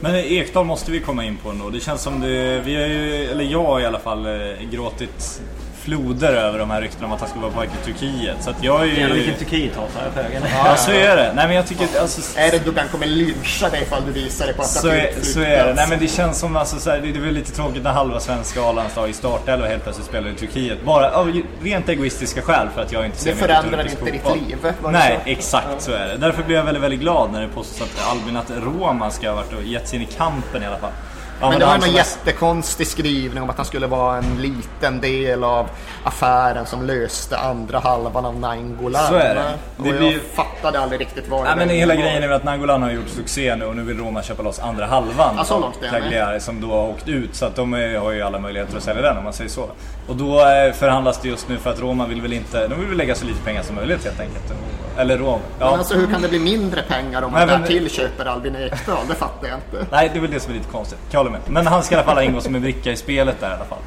Men 0.00 0.14
Ekdal 0.14 0.64
måste 0.66 0.90
vi 0.90 1.00
komma 1.00 1.24
in 1.24 1.36
på 1.36 1.50
ändå. 1.50 1.70
Det 1.70 1.80
känns 1.80 2.02
som 2.02 2.20
det, 2.20 2.60
vi 2.60 2.74
har 2.74 2.86
ju, 2.86 3.24
eller 3.24 3.44
jag 3.44 3.82
i 3.82 3.84
alla 3.84 3.98
fall, 3.98 4.26
eh, 4.26 4.62
gråtit 4.70 5.40
floder 5.84 6.32
över 6.32 6.58
de 6.58 6.70
här 6.70 6.80
ryktena 6.80 7.06
om 7.06 7.12
att 7.12 7.20
han 7.20 7.28
ska 7.28 7.40
vara 7.40 7.50
på 7.52 7.60
väg 7.60 7.70
till 7.70 7.94
Turkiet. 7.94 8.36
Så 8.40 8.50
att 8.50 8.64
jag 8.64 8.82
är 8.82 8.86
Jävlar 8.86 9.14
vilken 9.14 9.34
ju... 9.34 9.38
Turkiet-hatare 9.38 10.26
jag 10.32 10.42
är. 10.42 10.64
Ja, 10.64 10.76
så 10.76 10.90
är 10.90 11.16
det. 11.16 11.32
Nej 11.34 11.46
men 11.46 11.56
jag 11.56 11.66
tycker, 11.66 11.88
alltså, 12.00 12.38
Erdogan 12.40 12.88
kommer 12.88 13.06
lyncha 13.06 13.68
dig 13.68 13.82
ifall 13.82 14.02
du 14.06 14.12
visar 14.12 14.46
dig 14.46 14.54
på 14.54 14.62
Så 14.62 14.88
är, 14.88 15.12
så 15.22 15.40
är 15.40 15.66
det. 15.66 15.74
Nej 15.74 15.86
men 15.88 15.98
det 15.98 16.08
känns 16.08 16.38
som 16.38 16.56
alltså, 16.56 16.78
så 16.78 16.90
här, 16.90 17.00
det, 17.00 17.12
det 17.12 17.18
är 17.18 17.22
väl 17.22 17.34
lite 17.34 17.52
tråkigt 17.52 17.82
när 17.82 17.90
halva 17.92 18.20
svenska 18.20 18.62
A-landslag 18.62 19.08
i 19.10 19.12
startelva 19.12 19.66
helt 19.66 19.82
plötsligt 19.82 20.06
spelar 20.06 20.30
i 20.30 20.34
Turkiet. 20.34 20.84
Bara 20.84 21.10
av 21.10 21.42
rent 21.62 21.88
egoistiska 21.88 22.42
skäl 22.42 22.68
för 22.74 22.82
att 22.82 22.92
jag 22.92 23.06
inte 23.06 23.18
ser 23.18 23.30
Det 23.30 23.36
förändrar 23.36 23.88
inte 23.90 24.04
ditt 24.04 24.22
fotboll. 24.22 24.38
liv, 24.48 24.58
det 24.62 24.90
Nej, 24.90 25.20
så? 25.24 25.30
exakt 25.30 25.82
så 25.82 25.92
är 25.92 26.08
det. 26.08 26.16
Därför 26.16 26.42
blir 26.42 26.56
jag 26.56 26.64
väldigt, 26.64 26.82
väldigt 26.82 27.00
glad 27.00 27.32
när 27.32 27.40
det 27.40 27.48
påstås 27.48 27.82
att 27.82 28.10
Albin, 28.10 28.36
att 28.36 28.50
Roma 28.50 29.10
ska 29.10 29.28
ha 29.28 29.36
varit 29.36 29.52
och 29.52 29.62
gett 29.62 29.88
sig 29.88 29.98
in 29.98 30.08
i 30.08 30.12
kampen 30.12 30.62
i 30.62 30.66
alla 30.66 30.78
fall. 30.78 30.92
Ja, 31.42 31.50
Men 31.50 31.58
det 31.58 31.64
var 31.64 31.72
han 31.72 31.80
någon 31.80 31.88
som 31.88 31.94
är- 31.94 31.98
jättekonstig 31.98 32.86
skrivning 32.86 33.42
om 33.42 33.50
att 33.50 33.56
han 33.56 33.66
skulle 33.66 33.86
vara 33.86 34.16
en 34.18 34.42
liten 34.42 35.00
del 35.00 35.44
av 35.44 35.68
affären 36.04 36.66
som 36.66 36.82
löste 36.86 37.38
andra 37.38 37.78
halvan 37.78 38.24
av 38.24 38.38
Nainggolan. 38.40 39.06
Så 39.08 39.14
är 39.14 39.34
det. 39.34 39.44
Och 39.76 39.82
Det 39.84 39.88
jag 39.88 39.98
blir- 39.98 40.20
fattade 40.34 40.80
aldrig 40.80 41.00
riktigt 41.00 41.28
vad 41.28 41.44
Nej, 41.44 41.52
men 41.56 41.68
det 41.68 41.74
hela 41.74 41.94
var. 41.94 42.02
grejen 42.02 42.22
är 42.22 42.28
att 42.28 42.44
Nangolan 42.44 42.82
har 42.82 42.90
gjort 42.90 43.08
succé 43.08 43.56
nu 43.56 43.64
och 43.64 43.76
nu 43.76 43.82
vill 43.82 43.98
Roma 43.98 44.22
köpa 44.22 44.42
loss 44.42 44.58
andra 44.58 44.86
halvan. 44.86 45.34
Ja, 45.36 45.44
så 45.44 45.60
långt 45.60 45.76
är 45.80 45.84
jag 45.84 45.92
med. 45.92 46.02
Cagliari 46.02 46.40
som 46.40 46.60
då 46.60 46.70
har 46.70 46.88
åkt 46.88 47.08
ut. 47.08 47.34
Så 47.36 47.46
att 47.46 47.56
de 47.56 47.72
har 47.72 48.10
ju 48.12 48.22
alla 48.22 48.38
möjligheter 48.38 48.76
att 48.76 48.82
sälja 48.82 49.02
den 49.02 49.16
om 49.18 49.24
man 49.24 49.32
säger 49.32 49.50
så. 49.50 49.66
Och 50.08 50.16
då 50.16 50.40
eh, 50.40 50.72
förhandlas 50.72 51.18
det 51.22 51.28
just 51.28 51.48
nu 51.48 51.56
för 51.58 51.70
att 51.70 51.80
Roma 51.80 52.06
vill 52.06 52.22
väl 52.22 52.32
inte, 52.32 52.68
de 52.68 52.78
vill 52.80 52.88
väl 52.88 52.96
lägga 52.98 53.14
så 53.14 53.26
lite 53.26 53.40
pengar 53.44 53.62
som 53.62 53.74
möjligt 53.76 54.04
helt 54.04 54.20
enkelt. 54.20 54.52
Eller. 54.98 55.18
Men 55.18 55.40
Ja. 55.58 55.76
alltså 55.78 55.94
hur 55.94 56.06
kan 56.06 56.22
det 56.22 56.28
bli 56.28 56.38
mindre 56.38 56.82
pengar 56.82 57.22
om 57.22 57.32
man 57.32 57.38
Nej, 57.40 57.46
men- 57.46 57.60
därtill 57.60 57.90
köper 57.90 58.24
Albin 58.24 58.56
Ekdal? 58.56 58.96
Det 59.08 59.14
fattar 59.14 59.48
jag 59.48 59.56
inte. 59.58 59.86
Nej, 59.92 60.10
det 60.12 60.18
är 60.18 60.20
väl 60.20 60.30
det 60.30 60.40
som 60.40 60.50
är 60.52 60.56
lite 60.56 60.70
konstigt. 60.70 60.98
Jag 61.10 61.18
håller 61.20 61.30
med. 61.30 61.40
Men 61.48 61.66
han 61.66 61.82
ska 61.82 61.94
i 61.94 61.98
alla 61.98 62.06
fall 62.14 62.24
ingå 62.24 62.40
som 62.40 62.54
en 62.54 62.60
bricka 62.62 62.90
i 62.92 62.96
spelet 62.96 63.40
där 63.40 63.50
i 63.50 63.54
alla 63.54 63.64
fall. 63.64 63.78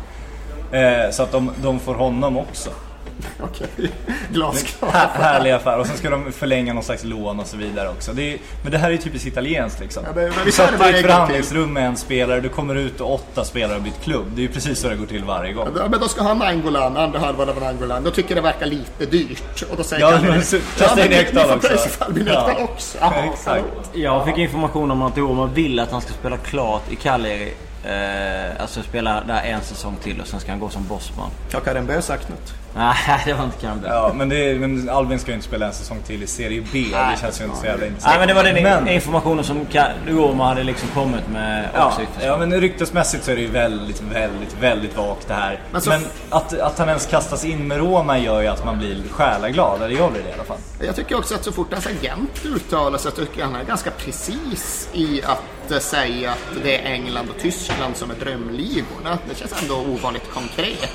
Eh, 1.06 1.12
så 1.12 1.24
att 1.24 1.32
de, 1.32 1.52
de 1.64 1.80
får 1.80 1.96
honom 1.96 2.38
också. 2.38 2.70
Okej, 3.44 3.92
glasklart. 4.32 4.92
Här, 4.94 5.08
härlig 5.08 5.52
affär. 5.52 5.80
Och 5.80 5.88
sen 5.88 5.98
ska 5.98 6.10
de 6.10 6.32
förlänga 6.32 6.74
någon 6.74 6.84
slags 6.84 7.04
lån 7.04 7.40
och 7.40 7.48
så 7.48 7.58
vidare 7.58 7.90
också. 7.90 8.14
Det 8.14 8.34
är, 8.34 8.38
men 8.64 8.72
det 8.72 8.78
här 8.78 8.88
är 8.88 8.92
ju 8.92 8.98
typiskt 8.98 9.28
italienskt 9.28 9.80
liksom. 9.80 10.04
Ja, 10.06 10.12
men- 10.16 10.24
men 10.24 10.34
vi 10.40 10.46
du 10.46 10.52
satt 10.52 10.72
i 10.72 10.90
ett 10.90 11.02
förhandlingsrum 11.02 11.74
med 11.74 11.88
en 11.88 11.98
spelare, 11.98 12.40
du 12.42 12.50
kommer 12.50 12.76
ut 12.76 13.02
och 13.02 13.14
åtta 13.14 13.44
spelare 13.46 13.74
har 13.74 13.80
blivit 13.80 14.02
klubb. 14.02 14.26
Det 14.36 14.42
är 14.42 14.44
ju 14.48 14.50
precis 14.54 14.80
så 14.80 14.90
det 14.90 14.96
går 14.96 15.06
till 15.06 15.24
varje 15.24 15.54
gång. 15.54 15.68
Ja, 15.78 15.88
men 15.90 16.00
då 16.00 16.08
ska 16.08 16.24
han 16.24 16.42
Angolan, 16.42 16.98
andra 16.98 17.20
halvan 17.20 17.50
av 17.50 17.64
Angolan. 17.64 18.04
Då 18.04 18.12
tycker 18.12 18.36
jag 18.36 18.38
det 18.44 18.48
verkar 18.48 18.66
lite 18.66 19.06
dyrt. 19.06 19.62
Och 19.72 19.78
då 19.78 19.84
säger 19.84 20.02
Ja, 20.06 20.12
han 20.16 20.26
men 20.26 20.44
så- 20.44 20.58
kasta 20.78 21.06
in 21.06 21.10
men 21.12 21.20
Ekdal 21.20 21.44
ni 21.44 21.68
får 21.68 21.74
också. 21.74 21.90
Ja. 22.28 22.52
också. 22.64 22.98
Jaha, 23.02 23.14
Exakt. 23.34 23.44
förlåt. 23.44 23.90
Jag 23.94 24.26
fick 24.26 24.38
information 24.38 24.92
om 24.92 25.02
att 25.02 25.18
Roma 25.18 25.46
vill 25.46 25.80
att 25.80 25.92
han 25.92 26.02
ska 26.02 26.14
spela 26.14 26.38
klart 26.38 26.92
i 26.92 26.96
Cagliari. 26.96 27.54
Eh, 27.86 28.62
alltså 28.62 28.82
spela 28.84 29.24
där 29.28 29.42
en 29.44 29.62
säsong 29.62 29.96
till 30.04 30.22
och 30.22 30.28
sen 30.28 30.40
ska 30.40 30.52
han 30.52 30.60
gå 30.60 30.70
som 30.70 30.88
bossman. 30.88 31.30
Har 31.54 31.60
Karin 31.62 31.86
Bö 31.86 32.02
sagt 32.02 32.30
något? 32.30 32.54
Nej, 32.76 32.96
det 33.26 33.34
var 33.34 33.44
inte 33.44 33.58
Campbell. 33.58 33.92
Ja, 33.94 34.12
men, 34.16 34.30
det 34.30 34.36
är, 34.52 34.56
men 34.60 34.90
Albin 34.90 35.20
ska 35.20 35.32
ju 35.32 35.36
inte 35.36 35.48
spela 35.48 35.66
en 35.68 35.74
säsong 35.74 35.98
till 36.08 36.24
i 36.24 36.28
Serie 36.28 36.64
B. 36.74 36.86
det 36.92 37.20
känns 37.22 37.42
ju 37.42 37.46
inte 37.46 37.58
så 37.58 37.66
jävla 37.66 37.86
intressant. 37.86 38.12
Nej 38.12 38.20
men 38.20 38.28
det 38.28 38.34
var 38.34 38.44
den 38.44 38.64
Men- 38.64 38.88
informationen 38.88 39.44
som 39.44 39.66
Roma 40.08 40.46
hade 40.48 40.64
liksom 40.64 40.90
kommit 40.90 41.28
med 41.28 41.70
Ja, 41.74 41.86
också. 41.88 42.00
försvar. 42.14 42.32
ja, 42.32 42.38
men 42.38 42.62
ryktesmässigt 42.62 43.24
så 43.24 43.32
är 43.32 43.36
det 43.36 43.42
ju 43.42 43.48
väldigt, 43.52 44.02
väldigt, 44.02 44.56
väldigt 44.62 44.98
vagt 44.98 45.28
det 45.28 45.34
här. 45.34 45.60
Men 45.72 45.82
Men, 45.88 46.02
så- 46.02 46.08
att, 46.36 46.60
att 46.60 46.80
han 46.80 46.88
ens 46.88 47.06
kastas 47.06 47.46
in 47.46 47.68
med 47.68 47.78
Roma 47.78 48.18
gör 48.18 48.42
ju 48.42 48.48
att 48.48 48.66
man 48.66 48.78
blir 48.78 49.04
själaglad. 49.12 49.82
Eller 49.82 49.96
jag 49.98 50.12
blir 50.12 50.24
det 50.24 50.30
i 50.30 50.34
alla 50.34 50.44
fall. 50.44 50.58
Jag 50.86 50.96
tycker 50.96 51.18
också 51.18 51.36
att 51.36 51.44
så 51.44 51.52
fort 51.52 51.74
hans 51.74 51.88
agent 51.88 52.46
uttalar 52.46 52.98
sig 52.98 53.12
så 53.12 53.18
tycker 53.18 53.40
jag 53.40 53.48
han 53.48 53.56
är 53.56 53.64
ganska 53.64 53.92
precis 53.92 54.90
i 54.94 55.22
att 55.24 55.42
säga 55.80 56.32
att 56.32 56.64
det 56.64 56.78
är 56.78 56.86
England 56.94 57.30
och 57.30 57.42
Tyskland 57.42 57.98
som 57.98 58.12
är 58.12 58.16
drömligorna. 58.16 59.20
Det 59.30 59.36
känns 59.36 59.62
ändå 59.62 59.76
ovanligt 59.76 60.30
konkret. 60.34 60.90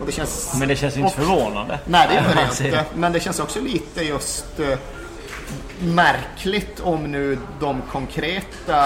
Och 0.00 0.06
det 0.06 0.12
känns... 0.12 0.54
Men 0.58 0.68
det 0.68 0.76
känns 0.76 0.96
inte 0.96 1.16
förvånande. 1.16 1.78
Nej, 1.84 2.08
det 2.08 2.14
gör 2.14 2.46
det 2.46 2.54
säger 2.54 2.70
inte. 2.78 2.84
Men 2.94 3.12
det 3.12 3.20
känns 3.20 3.40
också 3.40 3.60
lite 3.60 4.02
just 4.02 4.60
eh, 4.60 4.78
märkligt 5.82 6.80
om 6.80 7.12
nu 7.12 7.38
de 7.60 7.82
konkreta 7.92 8.76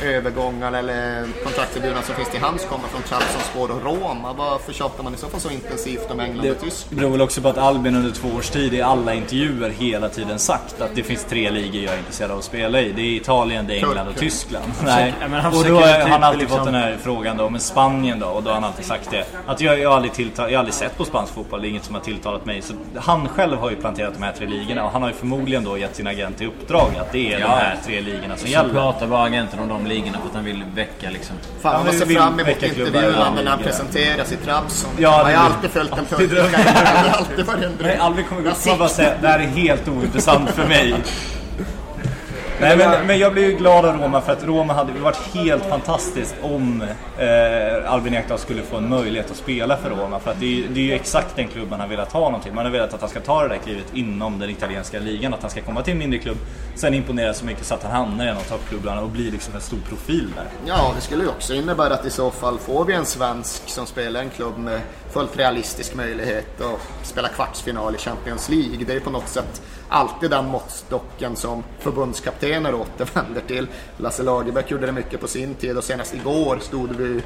övergångarna 0.00 0.78
eller 0.78 1.26
kontraktserbjudanden 1.44 2.04
som 2.04 2.14
finns 2.14 2.30
till 2.30 2.40
hands 2.40 2.64
kommer 2.64 2.88
från 2.88 3.02
Trabzonspor 3.02 3.70
och 3.70 3.82
Roma. 3.82 4.32
Varför 4.32 4.72
tjatar 4.72 5.02
man 5.04 5.14
i 5.14 5.16
så 5.16 5.28
fall 5.28 5.40
så 5.40 5.50
intensivt 5.50 6.10
om 6.10 6.20
England 6.20 6.38
och 6.48 6.54
Det 6.54 6.60
Tyskland? 6.60 6.96
beror 7.00 7.10
väl 7.10 7.20
också 7.20 7.40
på 7.40 7.48
att 7.48 7.58
Albin 7.58 7.96
under 7.96 8.10
två 8.10 8.28
års 8.28 8.50
tid 8.50 8.74
i 8.74 8.82
alla 8.82 9.14
intervjuer 9.14 9.70
hela 9.70 10.08
tiden 10.08 10.38
sagt 10.38 10.80
att 10.80 10.94
det 10.94 11.02
finns 11.02 11.24
tre 11.24 11.50
ligor 11.50 11.82
jag 11.82 11.94
är 11.94 11.98
intresserad 11.98 12.30
av 12.30 12.38
att 12.38 12.44
spela 12.44 12.80
i. 12.80 12.92
Det 12.92 13.02
är 13.02 13.16
Italien, 13.16 13.66
det 13.66 13.74
är 13.74 13.84
England 13.88 14.08
och. 14.08 14.16
Tyskland. 14.16 14.72
Nej. 14.84 15.14
ja, 15.20 15.28
men 15.28 15.40
han 15.40 15.54
och 15.56 15.64
då 15.64 15.74
har 15.74 16.00
typ 16.00 16.08
han 16.08 16.22
alltid 16.22 16.40
liksom- 16.40 16.58
fått 16.58 16.66
den 16.66 16.74
här 16.74 16.96
frågan 17.02 17.36
då, 17.36 17.50
men 17.50 17.60
Spanien 17.60 18.20
då? 18.20 18.26
Och 18.26 18.42
då 18.42 18.50
har 18.50 18.54
han 18.54 18.64
alltid 18.64 18.84
sagt 18.84 19.10
det. 19.10 19.24
Att 19.46 19.60
jag, 19.60 19.78
jag, 19.78 19.88
har 19.88 19.96
aldrig 19.96 20.12
tilltal, 20.12 20.50
jag 20.50 20.58
har 20.58 20.58
aldrig 20.58 20.74
sett 20.74 20.96
på 20.98 21.04
spansk 21.04 21.34
fotboll, 21.34 21.60
det 21.62 21.66
är 21.66 21.70
inget 21.70 21.84
som 21.84 21.94
har 21.94 22.02
tilltalat 22.02 22.44
mig. 22.46 22.62
Så 22.62 22.74
han 22.96 23.28
själv 23.28 23.58
har 23.58 23.70
ju 23.70 23.76
planterat 23.76 24.14
de 24.14 24.22
här 24.22 24.32
tre 24.32 24.46
ligorna 24.46 24.84
och 24.84 24.90
han 24.90 25.02
har 25.02 25.08
ju 25.08 25.14
förmodligen 25.14 25.64
då 25.64 25.78
gett 25.78 25.96
sin 25.96 26.06
agent 26.06 26.33
i 26.40 26.46
uppdrag 26.46 26.90
att 27.00 27.12
det 27.12 27.32
är 27.32 27.36
de 27.36 27.40
Ja. 27.42 27.48
här 27.48 27.76
tre 27.86 28.00
ligorna 28.00 28.36
som 28.36 28.46
Så 28.46 28.52
gäller. 28.52 28.70
pratar 28.72 29.06
bara 29.06 29.24
agenten 29.24 29.58
om 29.60 29.68
de 29.68 29.86
ligorna 29.86 30.18
för 30.18 30.28
att 30.28 30.34
han 30.34 30.44
vill 30.44 30.64
väcka 30.74 31.10
liksom. 31.10 31.36
Fan, 31.62 31.84
man 31.86 31.94
ser 31.94 32.06
fram 32.06 32.36
vill 32.36 32.46
emot 32.46 32.62
intervjuerna 32.62 33.00
när 33.30 33.50
han 33.50 33.58
ligor. 33.58 33.70
presenteras 33.70 34.32
i 34.32 34.36
Trabzon. 34.36 34.90
Ja, 34.98 35.10
man 35.10 35.20
har 35.24 35.30
ju 35.30 35.36
alltid 35.36 35.70
följt 35.70 35.96
den 35.96 36.04
turkiska. 36.04 36.34
Det 37.04 37.10
har 37.10 37.18
alltid 37.18 37.46
varit 37.46 37.64
en 37.64 37.76
dröm. 37.76 37.88
Nej, 37.88 37.96
aldrig 37.96 38.28
kommer 38.28 38.42
gå 38.42 38.48
Jag 38.48 38.56
upp 38.56 38.72
och 38.72 38.78
bara 38.78 38.88
säga 38.88 39.14
det 39.20 39.28
här 39.28 39.38
är 39.38 39.46
helt 39.46 39.88
ointressant 39.88 40.50
för 40.50 40.66
mig. 40.68 40.94
Nej, 42.60 42.76
men, 42.76 43.06
men 43.06 43.18
jag 43.18 43.32
blev 43.32 43.50
ju 43.50 43.56
glad 43.56 43.84
av 43.84 43.96
Roma 44.02 44.20
för 44.20 44.32
att 44.32 44.44
Roma 44.44 44.72
hade 44.72 44.92
varit 44.92 45.16
helt 45.34 45.64
fantastiskt 45.64 46.34
om 46.42 46.82
eh, 47.18 47.92
Albin 47.92 48.14
Ekdal 48.14 48.38
skulle 48.38 48.62
få 48.62 48.76
en 48.76 48.88
möjlighet 48.88 49.30
att 49.30 49.36
spela 49.36 49.76
för 49.76 49.90
Roma. 49.90 50.20
För 50.20 50.30
att 50.30 50.40
det 50.40 50.46
är, 50.46 50.50
ju- 50.50 50.68
det 50.68 50.80
är 50.80 50.84
ju 50.84 50.92
exakt 50.92 51.36
den 51.36 51.48
klubb 51.48 51.70
man 51.70 51.80
har 51.80 51.86
velat 51.88 52.12
ha 52.12 52.20
någonting. 52.20 52.54
Man 52.54 52.64
har 52.64 52.72
velat 52.72 52.94
att 52.94 53.00
han 53.00 53.10
ska 53.10 53.20
ta 53.20 53.42
det 53.42 53.48
där 53.48 53.56
klivet 53.58 53.84
inom 53.94 54.38
den 54.38 54.50
italienska 54.50 54.98
ligan. 54.98 55.34
Att 55.34 55.40
han 55.42 55.50
ska 55.50 55.60
komma 55.60 55.82
till 55.82 55.92
en 55.92 55.98
mindre 55.98 56.18
klubb, 56.18 56.36
sen 56.74 56.94
imponera 56.94 57.34
så 57.34 57.44
mycket 57.44 57.66
så 57.66 57.74
att 57.74 57.82
han 57.82 57.92
hamnar 57.92 58.24
i 58.24 58.28
en 58.28 58.36
av 58.36 58.40
toppklubbarna 58.40 59.00
och 59.00 59.08
blir 59.08 59.30
liksom 59.32 59.54
en 59.54 59.60
stor 59.60 59.78
profil 59.88 60.28
där. 60.36 60.44
Ja, 60.66 60.92
det 60.96 61.00
skulle 61.00 61.22
ju 61.22 61.28
också 61.28 61.54
innebära 61.54 61.94
att 61.94 62.04
i 62.06 62.10
så 62.10 62.30
fall 62.30 62.58
får 62.58 62.84
vi 62.84 62.94
en 62.94 63.06
svensk 63.06 63.62
som 63.68 63.86
spelar 63.86 64.20
en 64.20 64.30
klubb 64.30 64.58
med 64.58 64.80
fullt 65.12 65.38
realistisk 65.38 65.94
möjlighet 65.94 66.60
att 66.60 67.06
spela 67.06 67.28
kvartsfinal 67.28 67.94
i 67.94 67.98
Champions 67.98 68.48
League. 68.48 68.84
Det 68.86 68.92
är 68.92 68.94
ju 68.94 69.00
på 69.00 69.10
något 69.10 69.28
sätt 69.28 69.62
alltid 69.88 70.30
den 70.30 70.48
måttstocken 70.48 71.36
som 71.36 71.64
förbundskaptener 71.78 72.74
återvänder 72.74 73.40
till. 73.46 73.66
Lasse 73.96 74.22
Lagerbäck 74.22 74.70
gjorde 74.70 74.86
det 74.86 74.92
mycket 74.92 75.20
på 75.20 75.28
sin 75.28 75.54
tid 75.54 75.76
och 75.76 75.84
senast 75.84 76.14
igår 76.14 76.58
stod 76.60 76.96
vi 76.96 77.22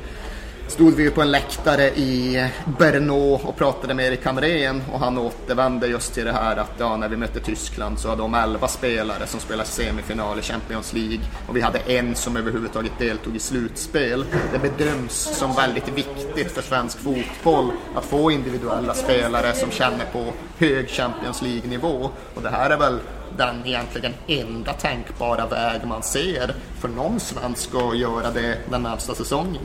stod 0.69 0.95
vi 0.95 1.03
ju 1.03 1.11
på 1.11 1.23
en 1.23 1.31
läktare 1.31 1.89
i 1.89 2.49
Brno 2.79 3.35
och 3.35 3.57
pratade 3.57 3.95
med 3.95 4.07
Erik 4.07 4.25
Hamrén 4.25 4.83
och 4.93 5.01
han 5.01 5.19
återvände 5.19 5.87
just 5.87 6.15
till 6.15 6.25
det 6.25 6.33
här 6.33 6.57
att 6.57 6.73
ja, 6.79 6.97
när 6.97 7.09
vi 7.09 7.17
mötte 7.17 7.41
Tyskland 7.41 7.99
så 7.99 8.09
hade 8.09 8.23
de 8.23 8.35
11 8.35 8.69
spelare 8.69 9.27
som 9.27 9.41
spelar 9.41 9.65
semifinal 9.65 10.39
i 10.39 10.43
Champions 10.43 10.93
League 10.93 11.21
och 11.49 11.57
vi 11.57 11.61
hade 11.61 11.79
en 11.79 12.15
som 12.15 12.37
överhuvudtaget 12.37 12.93
deltog 12.99 13.37
i 13.37 13.39
slutspel. 13.39 14.25
Det 14.53 14.59
bedöms 14.59 15.13
som 15.13 15.55
väldigt 15.55 15.89
viktigt 15.89 16.53
för 16.53 16.63
svensk 16.63 16.99
fotboll 16.99 17.73
att 17.95 18.05
få 18.05 18.31
individuella 18.31 18.95
spelare 18.95 19.55
som 19.55 19.71
känner 19.71 20.05
på 20.13 20.25
hög 20.59 20.89
Champions 20.89 21.43
League-nivå 21.43 22.11
och 22.35 22.43
det 22.43 22.51
här 22.51 22.71
är 22.71 22.79
väl 22.79 22.99
den 23.37 23.67
egentligen 23.67 24.13
enda 24.27 24.73
tänkbara 24.73 25.47
väg 25.47 25.81
man 25.87 26.03
ser 26.03 26.55
för 26.81 26.89
någon 26.89 27.21
svensk 27.21 27.71
att 27.75 27.99
göra 27.99 28.31
det 28.31 28.59
den 28.71 28.83
närmsta 28.83 29.15
säsongen. 29.15 29.63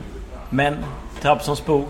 Men 0.54 0.76
Trabzonspor 1.22 1.84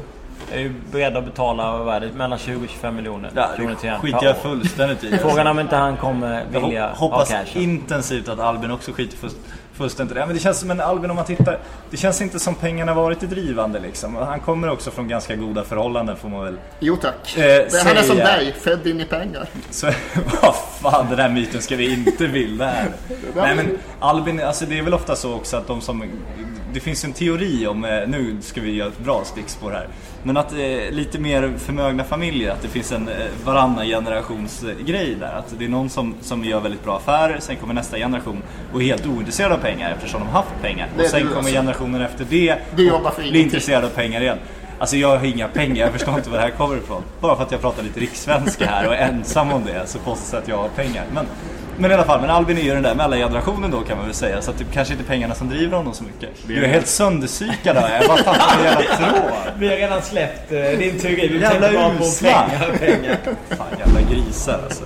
är 0.53 0.59
ju 0.61 0.73
beredda 0.93 1.19
att 1.19 1.25
betala 1.25 1.79
vad 1.79 1.95
är 1.95 2.01
det, 2.01 2.13
mellan 2.13 2.39
20 2.39 2.65
och 2.65 2.69
25 2.71 2.97
miljoner 2.97 3.31
Ja, 3.35 3.49
kronor 3.57 3.75
till 3.75 3.91
det 3.91 3.99
skiter 3.99 4.25
jag 4.27 4.37
fullständigt 4.37 5.05
i. 5.05 5.19
Frågan 5.19 5.47
är 5.47 5.51
om 5.51 5.61
inte 5.61 5.77
han 5.77 5.97
kommer 5.97 6.45
Jag 6.53 6.61
vilja 6.61 6.87
hop- 6.89 6.97
hoppas 6.99 7.33
ha 7.33 7.39
intensivt 7.55 8.29
att 8.29 8.39
Albin 8.41 8.71
också 8.71 8.93
skiter 8.93 9.17
full- 9.17 9.31
fullständigt. 9.75 10.17
Ja, 10.17 10.27
men 10.27 10.35
det 10.35 10.41
känns 10.41 10.61
som 10.61 10.71
en 10.71 10.81
Albin 10.81 11.11
om 11.11 11.17
man 11.17 11.25
tittar. 11.25 11.59
Det 11.91 11.97
känns 11.97 12.21
inte 12.21 12.39
som 12.39 12.55
pengarna 12.55 12.95
varit 12.95 13.21
det 13.21 13.27
drivande 13.27 13.81
liksom. 13.81 14.15
Han 14.15 14.41
kommer 14.41 14.71
också 14.71 14.91
från 14.91 15.09
ganska 15.09 15.37
goda 15.37 15.65
förhållanden 15.65 16.17
får 16.17 16.29
man 16.29 16.45
väl 16.45 16.57
Jo 16.81 16.97
tack. 16.97 17.37
Eh, 17.39 17.67
han 17.85 17.97
är 17.97 18.03
som 18.03 18.17
dig, 18.17 18.55
född 18.61 18.87
in 18.87 19.01
i 19.01 19.05
pengar. 19.05 19.49
Så, 19.71 19.87
vad 20.43 20.55
fan, 20.83 21.07
den 21.11 21.19
här 21.19 21.29
myten 21.29 21.63
ska 21.63 21.77
vi 21.77 21.93
inte 21.93 22.29
bilda 22.29 22.67
här. 22.67 22.89
Nej 23.35 23.55
men 23.55 23.79
Albin, 24.01 24.41
alltså 24.41 24.65
det 24.67 24.79
är 24.79 24.83
väl 24.83 24.95
ofta 24.95 25.17
så 25.17 25.35
också 25.35 25.57
att 25.57 25.67
de 25.67 25.81
som... 25.81 26.05
Det 26.73 26.81
finns 26.81 27.05
en 27.05 27.13
teori 27.13 27.67
om, 27.67 27.85
eh, 27.85 28.09
nu 28.09 28.37
ska 28.43 28.61
vi 28.61 28.75
göra 28.75 28.89
ett 28.89 28.99
bra 28.99 29.25
stickspår 29.25 29.71
här. 29.71 29.89
Men 30.27 30.37
att 30.37 30.53
eh, 30.53 30.91
lite 30.91 31.19
mer 31.19 31.53
förmögna 31.59 32.05
familjer, 32.05 32.53
att 32.53 32.63
det 32.63 32.69
finns 32.69 32.93
en 32.93 33.09
eh, 33.09 33.15
varannan 33.45 33.87
generations 33.87 34.63
eh, 34.63 34.87
grej 34.87 35.17
där. 35.21 35.33
Att 35.39 35.55
det 35.59 35.65
är 35.65 35.69
någon 35.69 35.91
som, 35.91 36.15
som 36.21 36.45
gör 36.45 36.61
väldigt 36.61 36.85
bra 36.85 36.97
affärer, 36.97 37.37
sen 37.41 37.57
kommer 37.57 37.75
nästa 37.75 37.97
generation 37.97 38.43
och 38.73 38.83
är 38.83 38.85
helt 38.85 39.07
ointresserad 39.07 39.53
av 39.53 39.57
pengar 39.57 39.91
eftersom 39.91 40.21
de 40.21 40.29
haft 40.29 40.63
pengar. 40.63 40.89
Det 40.97 41.03
Och 41.03 41.09
sen 41.09 41.21
kommer 41.21 41.39
alltså. 41.39 41.53
generationen 41.55 42.01
efter 42.01 42.27
det 42.31 42.57
Du 42.77 42.91
och 42.91 43.13
blir 43.19 43.37
intresserad 43.37 43.85
av 43.85 43.89
pengar 43.89 44.21
igen. 44.21 44.39
Alltså 44.79 44.97
jag 44.97 45.19
har 45.19 45.25
inga 45.27 45.49
pengar, 45.49 45.85
jag 45.85 45.93
förstår 45.93 46.15
inte 46.15 46.31
var 46.31 46.37
det 46.37 46.43
här 46.45 46.51
kommer 46.51 46.77
ifrån. 46.77 47.03
Bara 47.21 47.37
för 47.37 47.43
att 47.43 47.53
jag 47.53 47.61
pratar 47.61 47.83
lite 47.83 48.01
rikssvenska 48.01 48.67
här 48.67 48.87
och 48.89 48.95
är 48.95 48.99
ensam 48.99 49.53
om 49.53 49.65
det 49.65 49.87
så 49.87 49.99
påstås 49.99 50.35
att 50.35 50.49
jag 50.49 50.57
har 50.57 50.69
pengar. 50.69 51.05
Men, 51.15 51.27
men 51.79 51.91
i 51.91 51.95
alla 51.95 52.05
fall, 52.05 52.21
men 52.21 52.31
Albin 52.31 52.59
är 52.59 52.63
ju 52.63 52.75
den 52.75 52.83
där 52.83 52.95
mellangenerationen 52.95 53.71
då 53.71 53.81
kan 53.81 53.97
man 53.97 54.07
väl 54.07 54.15
säga. 54.15 54.43
Så 54.43 54.51
att 54.51 54.59
det 54.59 54.65
kanske 54.73 54.95
inte 54.95 55.05
är 55.05 55.09
pengarna 55.09 55.35
som 55.35 55.49
driver 55.49 55.77
honom 55.77 55.95
så 55.95 56.05
mycket. 56.05 56.31
Du 56.47 56.65
är 56.65 56.69
helt 56.69 56.87
sönderpsykad 56.89 57.77
här. 57.77 57.97
Jag 58.01 58.09
bara 58.09 58.17
fattar 58.23 58.59
en 58.59 58.65
jävla 58.65 58.97
tråd. 58.97 59.33
Vi 59.59 59.69
har 59.69 59.77
redan 59.77 60.03
släppt 60.03 60.53
eh, 60.53 60.59
din 60.59 61.01
teori. 61.01 61.29
Vi 61.29 61.41
Jävla 61.41 61.69
tänker 61.69 61.83
bara 61.83 61.99
på 61.99 62.05
usla. 62.05 62.31
pengar, 62.31 62.79
pengar. 62.79 63.19
Fan 63.49 63.67
jävla 63.79 64.01
grisar 64.01 64.61
alltså. 64.65 64.85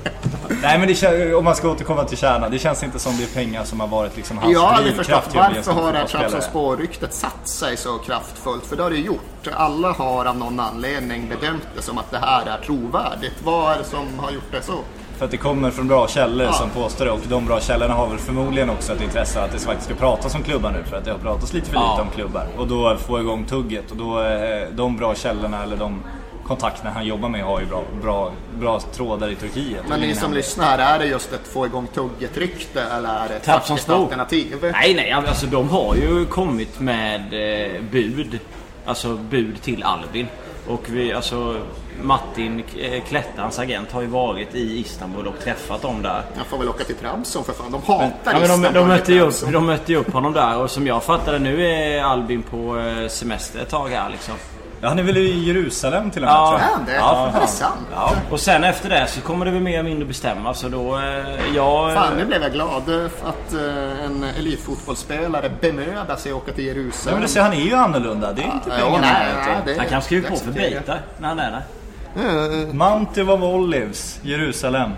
Nej 0.63 0.79
men 0.79 0.89
det 0.89 1.35
om 1.35 1.45
man 1.45 1.55
ska 1.55 1.69
återkomma 1.71 2.05
till 2.05 2.19
kärnan. 2.19 2.51
Det 2.51 2.59
känns 2.59 2.83
inte 2.83 2.99
som 2.99 3.17
det 3.17 3.23
är 3.23 3.35
pengar 3.45 3.65
som 3.65 3.81
har 3.81 3.87
varit 3.87 4.17
liksom 4.17 4.39
hans 4.39 4.53
Jag 4.53 4.61
har 4.61 4.75
aldrig 4.75 4.97
förstått 4.97 5.25
varför 5.35 5.73
har 5.73 5.93
det 5.93 5.99
här 5.99 6.07
fotbollsspelare. 6.07 6.31
Trabzonspor-ryktet 6.31 7.15
satt 7.15 7.49
sig 7.49 7.77
så 7.77 7.99
kraftfullt? 7.99 8.67
För 8.67 8.77
det 8.77 8.83
har 8.83 8.91
det 8.91 8.97
gjort. 8.97 9.49
Alla 9.55 9.93
har 9.93 10.25
av 10.25 10.37
någon 10.37 10.61
anledning 10.61 11.29
bedömt 11.29 11.69
det 11.77 11.83
som 11.83 11.99
att 11.99 12.11
det 12.11 12.19
här 12.19 12.47
är 12.47 12.65
trovärdigt. 12.67 13.35
Vad 13.45 13.73
är 13.73 13.79
det 13.79 13.85
som 13.85 14.19
har 14.19 14.31
gjort 14.31 14.53
det 14.53 14.63
så? 14.63 14.79
För 15.19 15.25
att 15.25 15.31
det 15.31 15.37
kommer 15.37 15.71
från 15.71 15.89
bra 15.89 16.09
källor 16.09 16.47
Ja. 16.47 16.53
som 16.53 16.71
påstår 16.71 17.05
det 17.05 17.11
och 17.11 17.21
de 17.29 17.47
bra 17.47 17.61
källorna 17.61 17.95
har 17.95 18.09
väl 18.09 18.19
förmodligen 18.19 18.71
också 18.71 18.93
ett 18.93 19.03
intresse 19.03 19.43
att 19.43 19.53
det 19.53 19.59
faktiskt 19.59 19.85
ska 19.91 19.95
pratas 19.95 20.35
om 20.35 20.43
klubbar 20.43 20.71
nu 20.71 20.85
för 20.91 20.97
att 20.97 21.05
det 21.05 21.11
har 21.11 21.19
pratats 21.19 21.53
lite 21.53 21.67
för 21.71 21.75
Ja. 21.77 21.91
lite 21.93 22.03
om 22.03 22.11
klubbar. 22.15 22.47
Och 22.59 22.67
då 22.67 22.97
få 22.97 23.21
igång 23.21 23.45
tugget 23.45 23.91
och 23.91 23.97
då 23.97 24.23
eh, 24.23 24.69
de 24.73 24.97
bra 24.97 25.15
källorna 25.15 25.63
eller 25.63 25.77
de 25.77 26.03
kontakterna 26.47 26.91
han 26.91 27.07
jobbar 27.07 27.29
med 27.29 27.45
har 27.45 27.61
ju 27.61 27.67
bra, 27.67 27.83
bra, 28.03 28.33
bra 28.61 28.81
trådar 28.81 29.29
i 29.31 29.35
Turkiet. 29.35 29.83
Men 29.89 30.01
ni 30.01 30.15
som 30.15 30.33
lyssnar, 30.33 30.79
är 30.79 30.99
det 30.99 31.07
just 31.07 31.33
ett 31.33 31.49
få 31.49 31.67
igång 31.67 31.87
tugget-rykte 31.95 32.83
eller 32.83 33.09
är 33.25 33.29
det 33.29 33.35
ett 33.35 33.45
faktiskt 33.45 33.91
alternativ? 33.91 34.57
Nej, 34.73 34.95
nej, 34.95 35.13
alltså 35.13 35.47
de 35.47 35.69
har 35.69 35.95
ju 35.95 36.27
kommit 36.27 36.81
med 36.81 37.21
eh, 37.21 37.83
bud. 37.91 38.39
Alltså 38.87 39.15
bud 39.17 39.63
till 39.63 39.83
Albin. 39.83 40.27
Och 40.69 40.83
vi, 40.89 41.13
alltså 41.13 41.57
Martin 42.03 42.65
eh, 42.79 43.03
Klettans 43.05 43.59
agent 43.59 43.93
har 43.93 44.01
ju 44.01 44.07
varit 44.07 44.55
i 44.55 44.79
Istanbul 44.81 45.27
och 45.27 45.39
träffat 45.45 45.83
dem 45.83 46.03
där. 46.03 46.23
Jag 46.37 46.47
får 46.47 46.59
väl 46.59 46.69
åka 46.69 46.85
till 46.85 46.95
Trabzon 46.95 47.45
för 47.45 47.53
fan. 47.53 47.73
De 47.73 47.83
hatar 47.83 48.17
Ja, 48.25 48.33
men 48.33 48.49
de, 48.49 48.49
Istanbul 48.49 48.73
de, 48.73 48.79
i 48.79 48.89
mötte 48.89 49.13
ju 49.13 49.21
upp, 49.21 49.53
de 49.53 49.67
mötte 49.67 49.95
upp 49.95 50.13
honom 50.13 50.33
där 50.33 50.59
och 50.59 50.71
som 50.71 50.87
jag 50.87 51.03
fattade 51.03 51.39
nu 51.39 51.67
är 51.67 52.03
Albin 52.03 52.43
på 52.43 52.79
eh, 52.79 53.09
semester 53.09 53.61
ett 53.61 53.69
tag 53.69 53.89
här 53.89 54.11
liksom. 54.11 54.35
Ja, 54.81 54.89
han 54.89 54.99
är 54.99 55.03
väl 55.03 55.17
i 55.17 55.45
Jerusalem 55.45 56.11
till 56.11 56.23
och 56.23 56.27
med 56.29 56.35
Ja. 56.35 56.49
tror 56.49 56.61
jag. 56.61 56.69
Är 56.71 56.73
han 56.75 56.85
det? 56.87 56.95
Ja, 56.95 57.23
är 57.23 57.33
det 57.33 57.39
fan. 57.39 57.49
sant? 57.49 57.87
Ja. 57.95 58.13
Och 58.31 58.41
sen 58.41 58.65
efter 58.65 58.89
det 58.89 59.07
så 59.07 59.21
kommer 59.21 59.45
det 59.45 59.51
väl 59.51 59.61
mer 59.63 59.79
eller 59.79 59.89
mindre 59.89 60.05
bestämmas 60.07 60.59
så 60.61 60.69
då... 60.69 60.97
Eh, 60.99 61.55
jag, 61.57 61.95
Fan, 61.95 62.17
nu 62.17 62.25
blev 62.25 62.43
jag 62.43 62.53
glad 62.53 62.89
eh, 62.89 63.05
att 63.25 63.55
eh, 63.55 64.05
en 64.05 64.25
elitfotbollsspelare 64.39 65.51
bemödar 65.61 66.17
sig 66.17 66.33
att 66.33 66.37
åka 66.39 66.53
till 66.53 66.67
Ja, 66.67 66.73
Jerusalem. 66.75 67.15
men 67.19 67.23
du 67.23 67.29
ser, 67.33 67.43
han 67.43 67.53
är 67.53 67.61
ju 67.61 67.75
annorlunda. 67.75 68.33
Det 68.33 68.43
är 68.43 68.47
inte 68.47 68.71
Ja, 68.71 68.75
pengarna. 68.77 69.01
nej, 69.01 69.27
vet 69.27 69.45
du. 69.45 69.51
nej, 69.53 69.61
det- 69.67 69.79
han 69.81 69.89
kan 69.89 70.03
skriva 70.03 70.29
det 70.29 70.35
på 70.35 70.41
för 70.45 70.53
bitar 70.53 71.01
när 71.19 71.29
han 71.29 71.39
är 71.39 71.51
där. 71.51 72.73
Mount 72.73 73.23
of 73.23 73.43
Olives, 73.43 74.19
Jerusalem. 74.23 74.91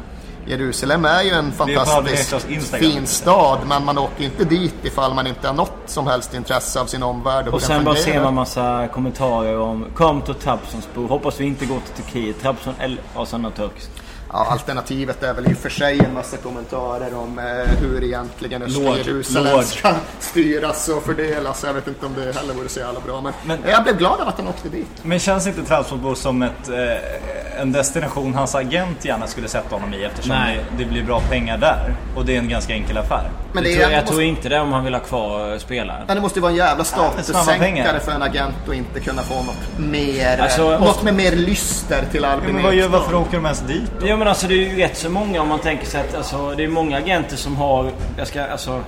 Jerusalem 0.46 1.04
är 1.04 1.22
ju 1.22 1.30
en 1.30 1.46
Instagram. 1.46 2.90
fin 2.92 3.06
stad, 3.06 3.58
men 3.68 3.84
man 3.84 3.98
åker 3.98 4.24
inte 4.24 4.44
dit 4.44 4.74
ifall 4.82 5.14
man 5.14 5.26
inte 5.26 5.46
har 5.46 5.54
något 5.54 5.76
som 5.86 6.06
helst 6.06 6.34
intresse 6.34 6.80
av 6.80 6.86
sin 6.86 7.02
omvärld 7.02 7.48
och, 7.48 7.54
Och 7.54 7.62
sen 7.62 7.84
bara 7.84 7.94
ser 7.94 8.22
man 8.22 8.34
massa 8.34 8.88
kommentarer 8.92 9.58
om 9.58 9.86
Kom 9.94 10.22
till 10.22 10.34
Trabzonspor. 10.34 11.08
Hoppas 11.08 11.40
vi 11.40 11.44
inte 11.44 11.66
går 11.66 11.80
till 11.80 12.04
Turkiet. 12.04 12.40
Trabzon 12.42 12.74
eller 12.78 12.98
ja, 13.14 13.26
turkiskt. 13.56 13.90
Ja, 14.32 14.46
alternativet 14.50 15.22
är 15.22 15.34
väl 15.34 15.50
i 15.50 15.54
och 15.54 15.58
för 15.58 15.70
sig 15.70 15.98
en 15.98 16.14
massa 16.14 16.36
kommentarer 16.36 17.14
om 17.14 17.38
eh, 17.38 17.44
hur 17.80 18.04
egentligen 18.04 18.62
östra 18.62 18.96
Jerusalem 18.96 19.62
ska 19.62 19.92
styras 20.20 20.88
och 20.88 21.02
fördelas. 21.04 21.64
Jag 21.66 21.74
vet 21.74 21.88
inte 21.88 22.06
om 22.06 22.14
det 22.14 22.20
heller 22.36 22.54
vore 22.54 22.68
så 22.68 22.80
jävla 22.80 23.00
bra, 23.00 23.20
men, 23.20 23.32
Men- 23.44 23.70
jag 23.70 23.82
blev 23.82 23.96
glad 23.98 24.20
av 24.20 24.28
att 24.28 24.38
han 24.38 24.48
åkte 24.48 24.68
dit. 24.68 24.86
Men 25.02 25.18
känns 25.18 25.46
inte 25.46 25.62
Trabzonspor 25.64 26.14
som 26.14 26.42
ett, 26.42 26.68
eh, 26.68 27.60
en 27.60 27.72
destination 27.72 28.34
hans 28.34 28.54
agent 28.54 29.04
gärna 29.04 29.26
skulle 29.26 29.48
sätta 29.48 29.74
honom 29.74 29.94
i 29.94 30.04
eftersom 30.04 30.30
Nej. 30.36 30.60
det, 30.76 30.84
det 30.84 30.90
blir 30.90 31.04
bra 31.04 31.20
pengar 31.20 31.58
där? 31.58 31.94
Och 32.16 32.24
det 32.24 32.34
är 32.34 32.38
en 32.38 32.48
ganska 32.48 32.72
enkel 32.72 32.98
affär. 32.98 33.30
Men 33.52 33.64
jag 33.64 33.72
det 33.72 33.78
tror, 33.78 33.86
är, 33.88 33.90
jag 33.92 34.00
måste, 34.00 34.12
tror 34.14 34.22
inte 34.22 34.48
det 34.48 34.60
om 34.60 34.72
han 34.72 34.84
vill 34.84 34.94
ha 34.94 35.00
kvar 35.00 35.52
eh, 35.52 35.58
spelaren. 35.58 36.04
men 36.06 36.16
det 36.16 36.22
måste 36.22 36.38
ju 36.38 36.42
vara 36.42 36.52
en 36.52 36.58
jävla 36.58 36.84
statussänkare 36.84 37.58
pengar. 37.58 37.98
för 37.98 38.12
en 38.12 38.22
agent 38.22 38.54
att 38.68 38.74
inte 38.74 39.00
kunna 39.00 39.22
få 39.22 39.34
något 39.34 39.78
mer, 39.90 40.38
Alltså, 40.38 40.78
något 40.78 41.02
med 41.02 41.14
mer 41.14 41.32
lyster 41.32 42.04
till 42.10 42.22
Ja, 42.22 42.28
Albin 42.28 42.54
men 42.54 42.64
vad 42.64 42.74
gör, 42.74 42.88
varför 42.88 43.14
åker 43.14 43.32
de 43.36 43.44
ens 43.44 43.60
dit? 43.60 43.90
Ja 44.04 44.16
men 44.20 44.28
alltså 44.28 44.48
det 44.48 44.54
är 44.54 44.58
ju 44.58 44.76
rätt 44.76 44.96
så 44.96 45.10
många 45.10 45.42
om 45.42 45.48
man 45.48 45.58
tänker 45.58 45.86
sig 45.86 46.00
att 46.00 46.14
alltså, 46.14 46.54
det 46.56 46.64
är 46.64 46.68
många 46.68 46.96
agenter 46.96 47.36
som 47.36 47.56
har, 47.56 47.92
jag 48.18 48.26
ska 48.26 48.44
alltså 48.44 48.82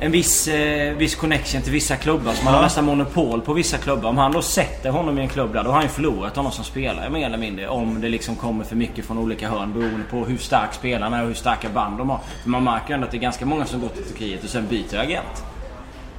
en 0.00 0.12
viss, 0.12 0.48
eh, 0.48 0.94
viss 0.96 1.14
connection 1.14 1.62
till 1.62 1.72
vissa 1.72 1.96
klubbar. 1.96 2.32
Så 2.32 2.44
man 2.44 2.54
har 2.54 2.62
nästan 2.62 2.84
monopol 2.84 3.40
på 3.40 3.52
vissa 3.52 3.78
klubbar. 3.78 4.08
Om 4.08 4.18
han 4.18 4.32
då 4.32 4.42
sätter 4.42 4.90
honom 4.90 5.18
i 5.18 5.22
en 5.22 5.28
klubb 5.28 5.52
där, 5.52 5.62
då 5.62 5.68
har 5.68 5.74
han 5.74 5.82
ju 5.82 5.88
förlorat 5.88 6.36
honom 6.36 6.52
som 6.52 6.64
spelare 6.64 7.10
mer 7.10 7.26
eller 7.26 7.38
mindre. 7.38 7.68
Om 7.68 8.00
det 8.00 8.08
liksom 8.08 8.36
kommer 8.36 8.64
för 8.64 8.76
mycket 8.76 9.04
från 9.04 9.18
olika 9.18 9.48
hörn 9.48 9.72
beroende 9.72 10.04
på 10.10 10.24
hur 10.24 10.38
stark 10.38 10.74
spelarna 10.74 11.18
är 11.18 11.22
och 11.22 11.28
hur 11.28 11.34
starka 11.34 11.68
band 11.68 11.98
de 11.98 12.10
har. 12.10 12.20
För 12.42 12.50
man 12.50 12.64
märker 12.64 12.88
ju 12.88 12.94
ändå 12.94 13.06
att 13.06 13.10
det 13.10 13.16
är 13.16 13.22
ganska 13.22 13.46
många 13.46 13.64
som 13.64 13.80
går 13.80 13.88
till 13.88 14.04
Turkiet 14.04 14.44
och 14.44 14.50
sen 14.50 14.66
byter 14.66 14.98
agent. 14.98 15.44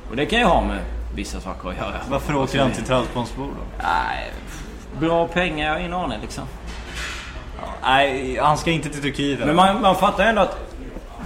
Och 0.09 0.15
det 0.15 0.25
kan 0.25 0.39
ju 0.39 0.45
ha 0.45 0.61
med 0.61 0.79
vissa 1.15 1.39
saker 1.39 1.69
att 1.69 1.77
göra. 1.77 1.95
Varför 2.09 2.35
åker 2.35 2.59
han 2.59 2.71
till 2.71 2.83
Trabzonspor 2.83 3.47
då? 3.47 3.83
Nej, 3.83 4.31
bra 4.99 5.27
pengar, 5.27 5.65
jag 5.65 5.73
har 5.73 5.79
ingen 5.79 5.93
aning 5.93 6.21
liksom. 6.21 6.43
Nej, 7.83 8.37
han 8.37 8.57
ska 8.57 8.71
inte 8.71 8.89
till 8.89 9.01
Turkiet. 9.01 9.39
Men 9.39 9.55
man, 9.55 9.81
man 9.81 9.95
fattar 9.95 10.23
ju 10.23 10.29
ändå 10.29 10.41
att 10.41 10.57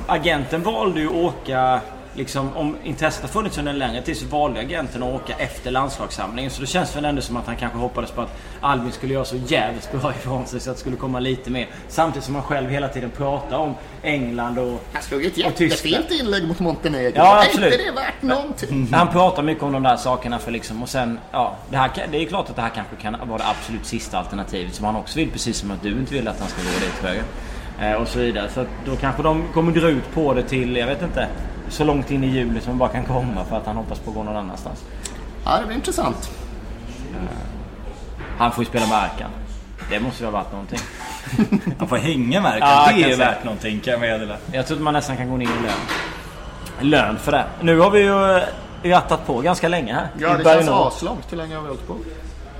agenten 0.07 0.63
valde 0.63 0.99
ju 0.99 1.07
att 1.07 1.13
åka 1.13 1.81
liksom, 2.15 2.57
om 2.57 2.77
intresset 2.83 3.21
har 3.21 3.29
funnits 3.29 3.57
under 3.57 3.71
en 3.71 3.79
längre 3.79 4.01
tid 4.01 4.17
så 4.17 4.25
valde 4.25 4.59
agenten 4.59 5.03
att 5.03 5.13
åka 5.13 5.33
efter 5.37 5.71
landslagssamlingen. 5.71 6.51
Så 6.51 6.61
det 6.61 6.67
känns 6.67 6.95
väl 6.95 7.05
ändå 7.05 7.21
som 7.21 7.37
att 7.37 7.45
han 7.47 7.55
kanske 7.55 7.77
hoppades 7.77 8.11
på 8.11 8.21
att 8.21 8.41
Albin 8.61 8.91
skulle 8.91 9.13
göra 9.13 9.25
så 9.25 9.35
jävligt 9.35 9.91
bra 9.91 10.11
ifrån 10.19 10.45
sig 10.47 10.59
så 10.59 10.69
att 10.69 10.75
det 10.75 10.79
skulle 10.79 10.95
komma 10.95 11.19
lite 11.19 11.49
mer. 11.49 11.67
Samtidigt 11.87 12.25
som 12.25 12.35
han 12.35 12.43
själv 12.43 12.69
hela 12.69 12.87
tiden 12.87 13.09
pratar 13.09 13.57
om 13.57 13.75
England 14.03 14.59
och 14.59 14.83
Han 14.93 15.01
slog 15.03 15.25
ett 15.25 15.35
Tyskland. 15.35 15.61
jättefint 15.61 16.11
inlägg 16.11 16.47
mot 16.47 16.59
Montenegro. 16.59 17.13
Ja, 17.15 17.41
är 17.41 17.45
absolut. 17.45 17.73
inte 17.73 17.85
det 17.85 17.91
värt 17.91 18.21
någonting? 18.21 18.87
Han 18.91 19.07
pratar 19.07 19.43
mycket 19.43 19.63
om 19.63 19.71
de 19.73 19.83
där 19.83 19.97
sakerna 19.97 20.39
för 20.39 20.51
liksom 20.51 20.83
och 20.83 20.89
sen, 20.89 21.19
ja. 21.31 21.55
Det, 21.69 21.77
här, 21.77 21.91
det 22.11 22.17
är 22.17 22.25
klart 22.25 22.49
att 22.49 22.55
det 22.55 22.61
här 22.61 22.71
kanske 22.75 22.95
kan 22.95 23.15
vara 23.27 23.37
det 23.37 23.47
absolut 23.47 23.85
sista 23.85 24.17
alternativet 24.17 24.75
som 24.75 24.85
han 24.85 24.95
också 24.95 25.19
vill. 25.19 25.31
Precis 25.31 25.57
som 25.57 25.71
att 25.71 25.81
du 25.81 25.89
inte 25.91 26.13
vill 26.13 26.27
att 26.27 26.39
han 26.39 26.49
ska 26.49 26.61
gå 26.61 26.79
dit 26.85 26.99
tror 27.01 27.11
jag. 27.13 27.23
Eh, 27.91 28.01
och 28.01 28.07
så 28.07 28.19
vidare. 28.19 28.49
Så 28.53 28.65
då 28.85 28.95
kanske 28.95 29.23
de 29.23 29.43
kommer 29.53 29.71
dra 29.71 29.89
ut 29.89 30.13
på 30.13 30.33
det 30.33 30.43
till, 30.43 30.75
jag 30.75 30.87
vet 30.87 31.01
inte, 31.01 31.27
så 31.69 31.83
långt 31.83 32.11
in 32.11 32.23
i 32.23 32.27
juli 32.27 32.61
som 32.61 32.71
de 32.71 32.77
bara 32.77 32.89
kan 32.89 33.05
komma 33.05 33.45
för 33.49 33.57
att 33.57 33.65
han 33.65 33.75
hoppas 33.75 33.99
på 33.99 34.09
att 34.09 34.15
gå 34.15 34.23
någon 34.23 34.35
annanstans. 34.37 34.83
Ja, 35.45 35.57
det 35.59 35.65
blir 35.65 35.75
intressant. 35.75 36.29
Han 38.37 38.51
får 38.51 38.63
ju 38.63 38.69
spela 38.69 38.87
med 38.87 38.97
Arkan. 38.97 39.29
Det 39.89 39.99
måste 39.99 40.23
ju 40.23 40.25
ha 40.25 40.31
varit 40.31 40.51
någonting. 40.51 40.79
Han 41.79 41.87
får 41.87 41.97
hänga 41.97 42.41
med 42.41 42.57
Ja, 42.61 42.91
ja, 42.91 42.97
Det 42.97 43.03
är 43.03 43.15
säga. 43.15 43.17
värt 43.17 43.43
någonting 43.43 43.79
kan 43.79 43.91
jag 43.91 43.99
meddela. 44.01 44.37
Jag 44.51 44.67
tror 44.67 44.77
att 44.77 44.83
man 44.83 44.93
nästan 44.93 45.17
kan 45.17 45.29
gå 45.29 45.37
ner 45.37 45.45
i 45.45 45.49
lön. 45.49 46.91
Lön 46.91 47.17
för 47.19 47.31
det. 47.31 47.45
Nu 47.61 47.79
har 47.79 47.91
vi 47.91 47.99
ju 47.99 48.35
eh, 48.37 48.43
rattat 48.83 49.27
på 49.27 49.41
ganska 49.41 49.67
länge 49.67 49.93
här. 49.93 50.07
Ja, 50.19 50.37
det 50.37 50.43
känns 50.43 50.69
aslångt. 50.69 51.31
Hur 51.31 51.37
länge 51.37 51.55
har 51.55 51.61
vi 51.61 51.67
hållit 51.67 51.87
på? 51.87 51.95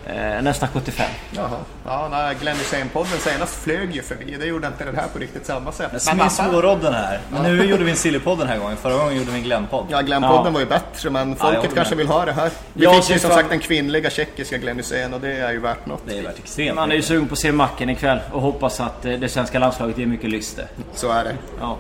Eh, 0.06 0.42
nästan 0.42 0.70
75. 0.74 1.06
Jaha. 1.32 1.50
Ja, 1.86 2.32
Glenn 2.42 2.56
Hysén-podden 2.58 3.18
senast 3.20 3.56
flög 3.64 3.96
ju 3.96 4.02
förbi. 4.02 4.36
Det 4.40 4.46
gjorde 4.46 4.68
inte 4.68 4.84
den 4.86 4.96
här 4.96 5.08
på 5.14 5.20
riktigt 5.20 5.46
samma 5.46 5.72
sätt. 5.72 5.92
Men 6.06 6.18
vad 6.18 6.32
fan. 6.32 6.52
svårodden 6.52 6.94
här. 6.94 7.20
Men 7.30 7.44
nu 7.44 7.66
gjorde 7.66 7.84
vi 7.84 7.92
en 7.92 7.98
Sillypodd 7.98 8.40
den 8.40 8.48
här 8.48 8.58
gången. 8.58 8.78
Förra 8.78 8.98
gången 8.98 9.16
gjorde 9.18 9.32
vi 9.32 9.38
en 9.38 9.44
Glenn-podd. 9.44 9.86
Ja, 9.90 10.02
Glenn-podden 10.02 10.46
Ja. 10.46 10.50
var 10.52 10.60
ju 10.60 10.66
bättre, 10.66 11.10
men 11.10 11.36
folket 11.36 11.58
håller 11.62 11.76
kanske 11.76 11.96
med. 11.96 11.98
vill 11.98 12.08
ha 12.08 12.26
det 12.26 12.32
här. 12.32 12.52
Vi 12.74 12.88
fick 12.88 13.10
ju 13.10 13.20
som 13.20 13.30
sagt 13.32 13.50
den 13.50 13.60
kvinnliga 13.60 14.10
tjeckiska 14.10 14.58
Glenn 14.58 14.78
Hysén 14.78 15.14
och 15.14 15.22
det 15.22 15.34
är 15.38 15.52
ju 15.52 15.60
värt 15.60 15.86
något. 15.86 16.02
Det 16.08 16.18
är 16.18 16.24
värt 16.24 16.40
extremt. 16.40 16.76
Man 16.76 16.92
är 16.92 16.96
ju 16.96 17.02
sugen 17.02 17.28
på 17.28 17.34
att 17.34 17.40
se 17.40 17.52
Macken 17.52 17.90
ikväll 17.90 18.20
och 18.32 18.42
hoppas 18.42 18.80
att 18.80 19.06
eh, 19.06 19.12
det 19.14 19.30
svenska 19.30 19.60
landslaget 19.60 19.98
ger 19.98 20.06
mycket 20.06 20.30
lyster. 20.30 20.66
Så 20.96 21.12
är 21.12 21.24
det. 21.24 21.36
Ja. 21.60 21.78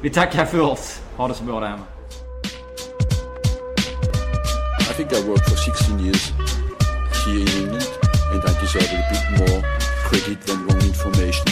Vi 0.00 0.10
tackar 0.10 0.44
för 0.44 0.60
oss. 0.60 1.00
Ha 1.16 1.28
det 1.28 1.34
så 1.34 1.44
bra 1.44 1.60
där 1.60 1.66
hemma. 1.68 1.82
I 4.90 4.94
think 4.96 5.12
I 5.12 5.22
worked 5.28 5.44
for 5.48 5.56
16 5.56 6.00
years 6.06 6.32
here 7.26 7.40
in 7.40 7.48
England, 7.48 7.88
and 8.30 8.42
I 8.44 8.60
deserve 8.60 8.86
a 8.86 9.02
bit 9.10 9.24
more 9.38 9.62
credit 10.04 10.40
than 10.42 10.66
wrong 10.66 10.80
information. 10.80 11.44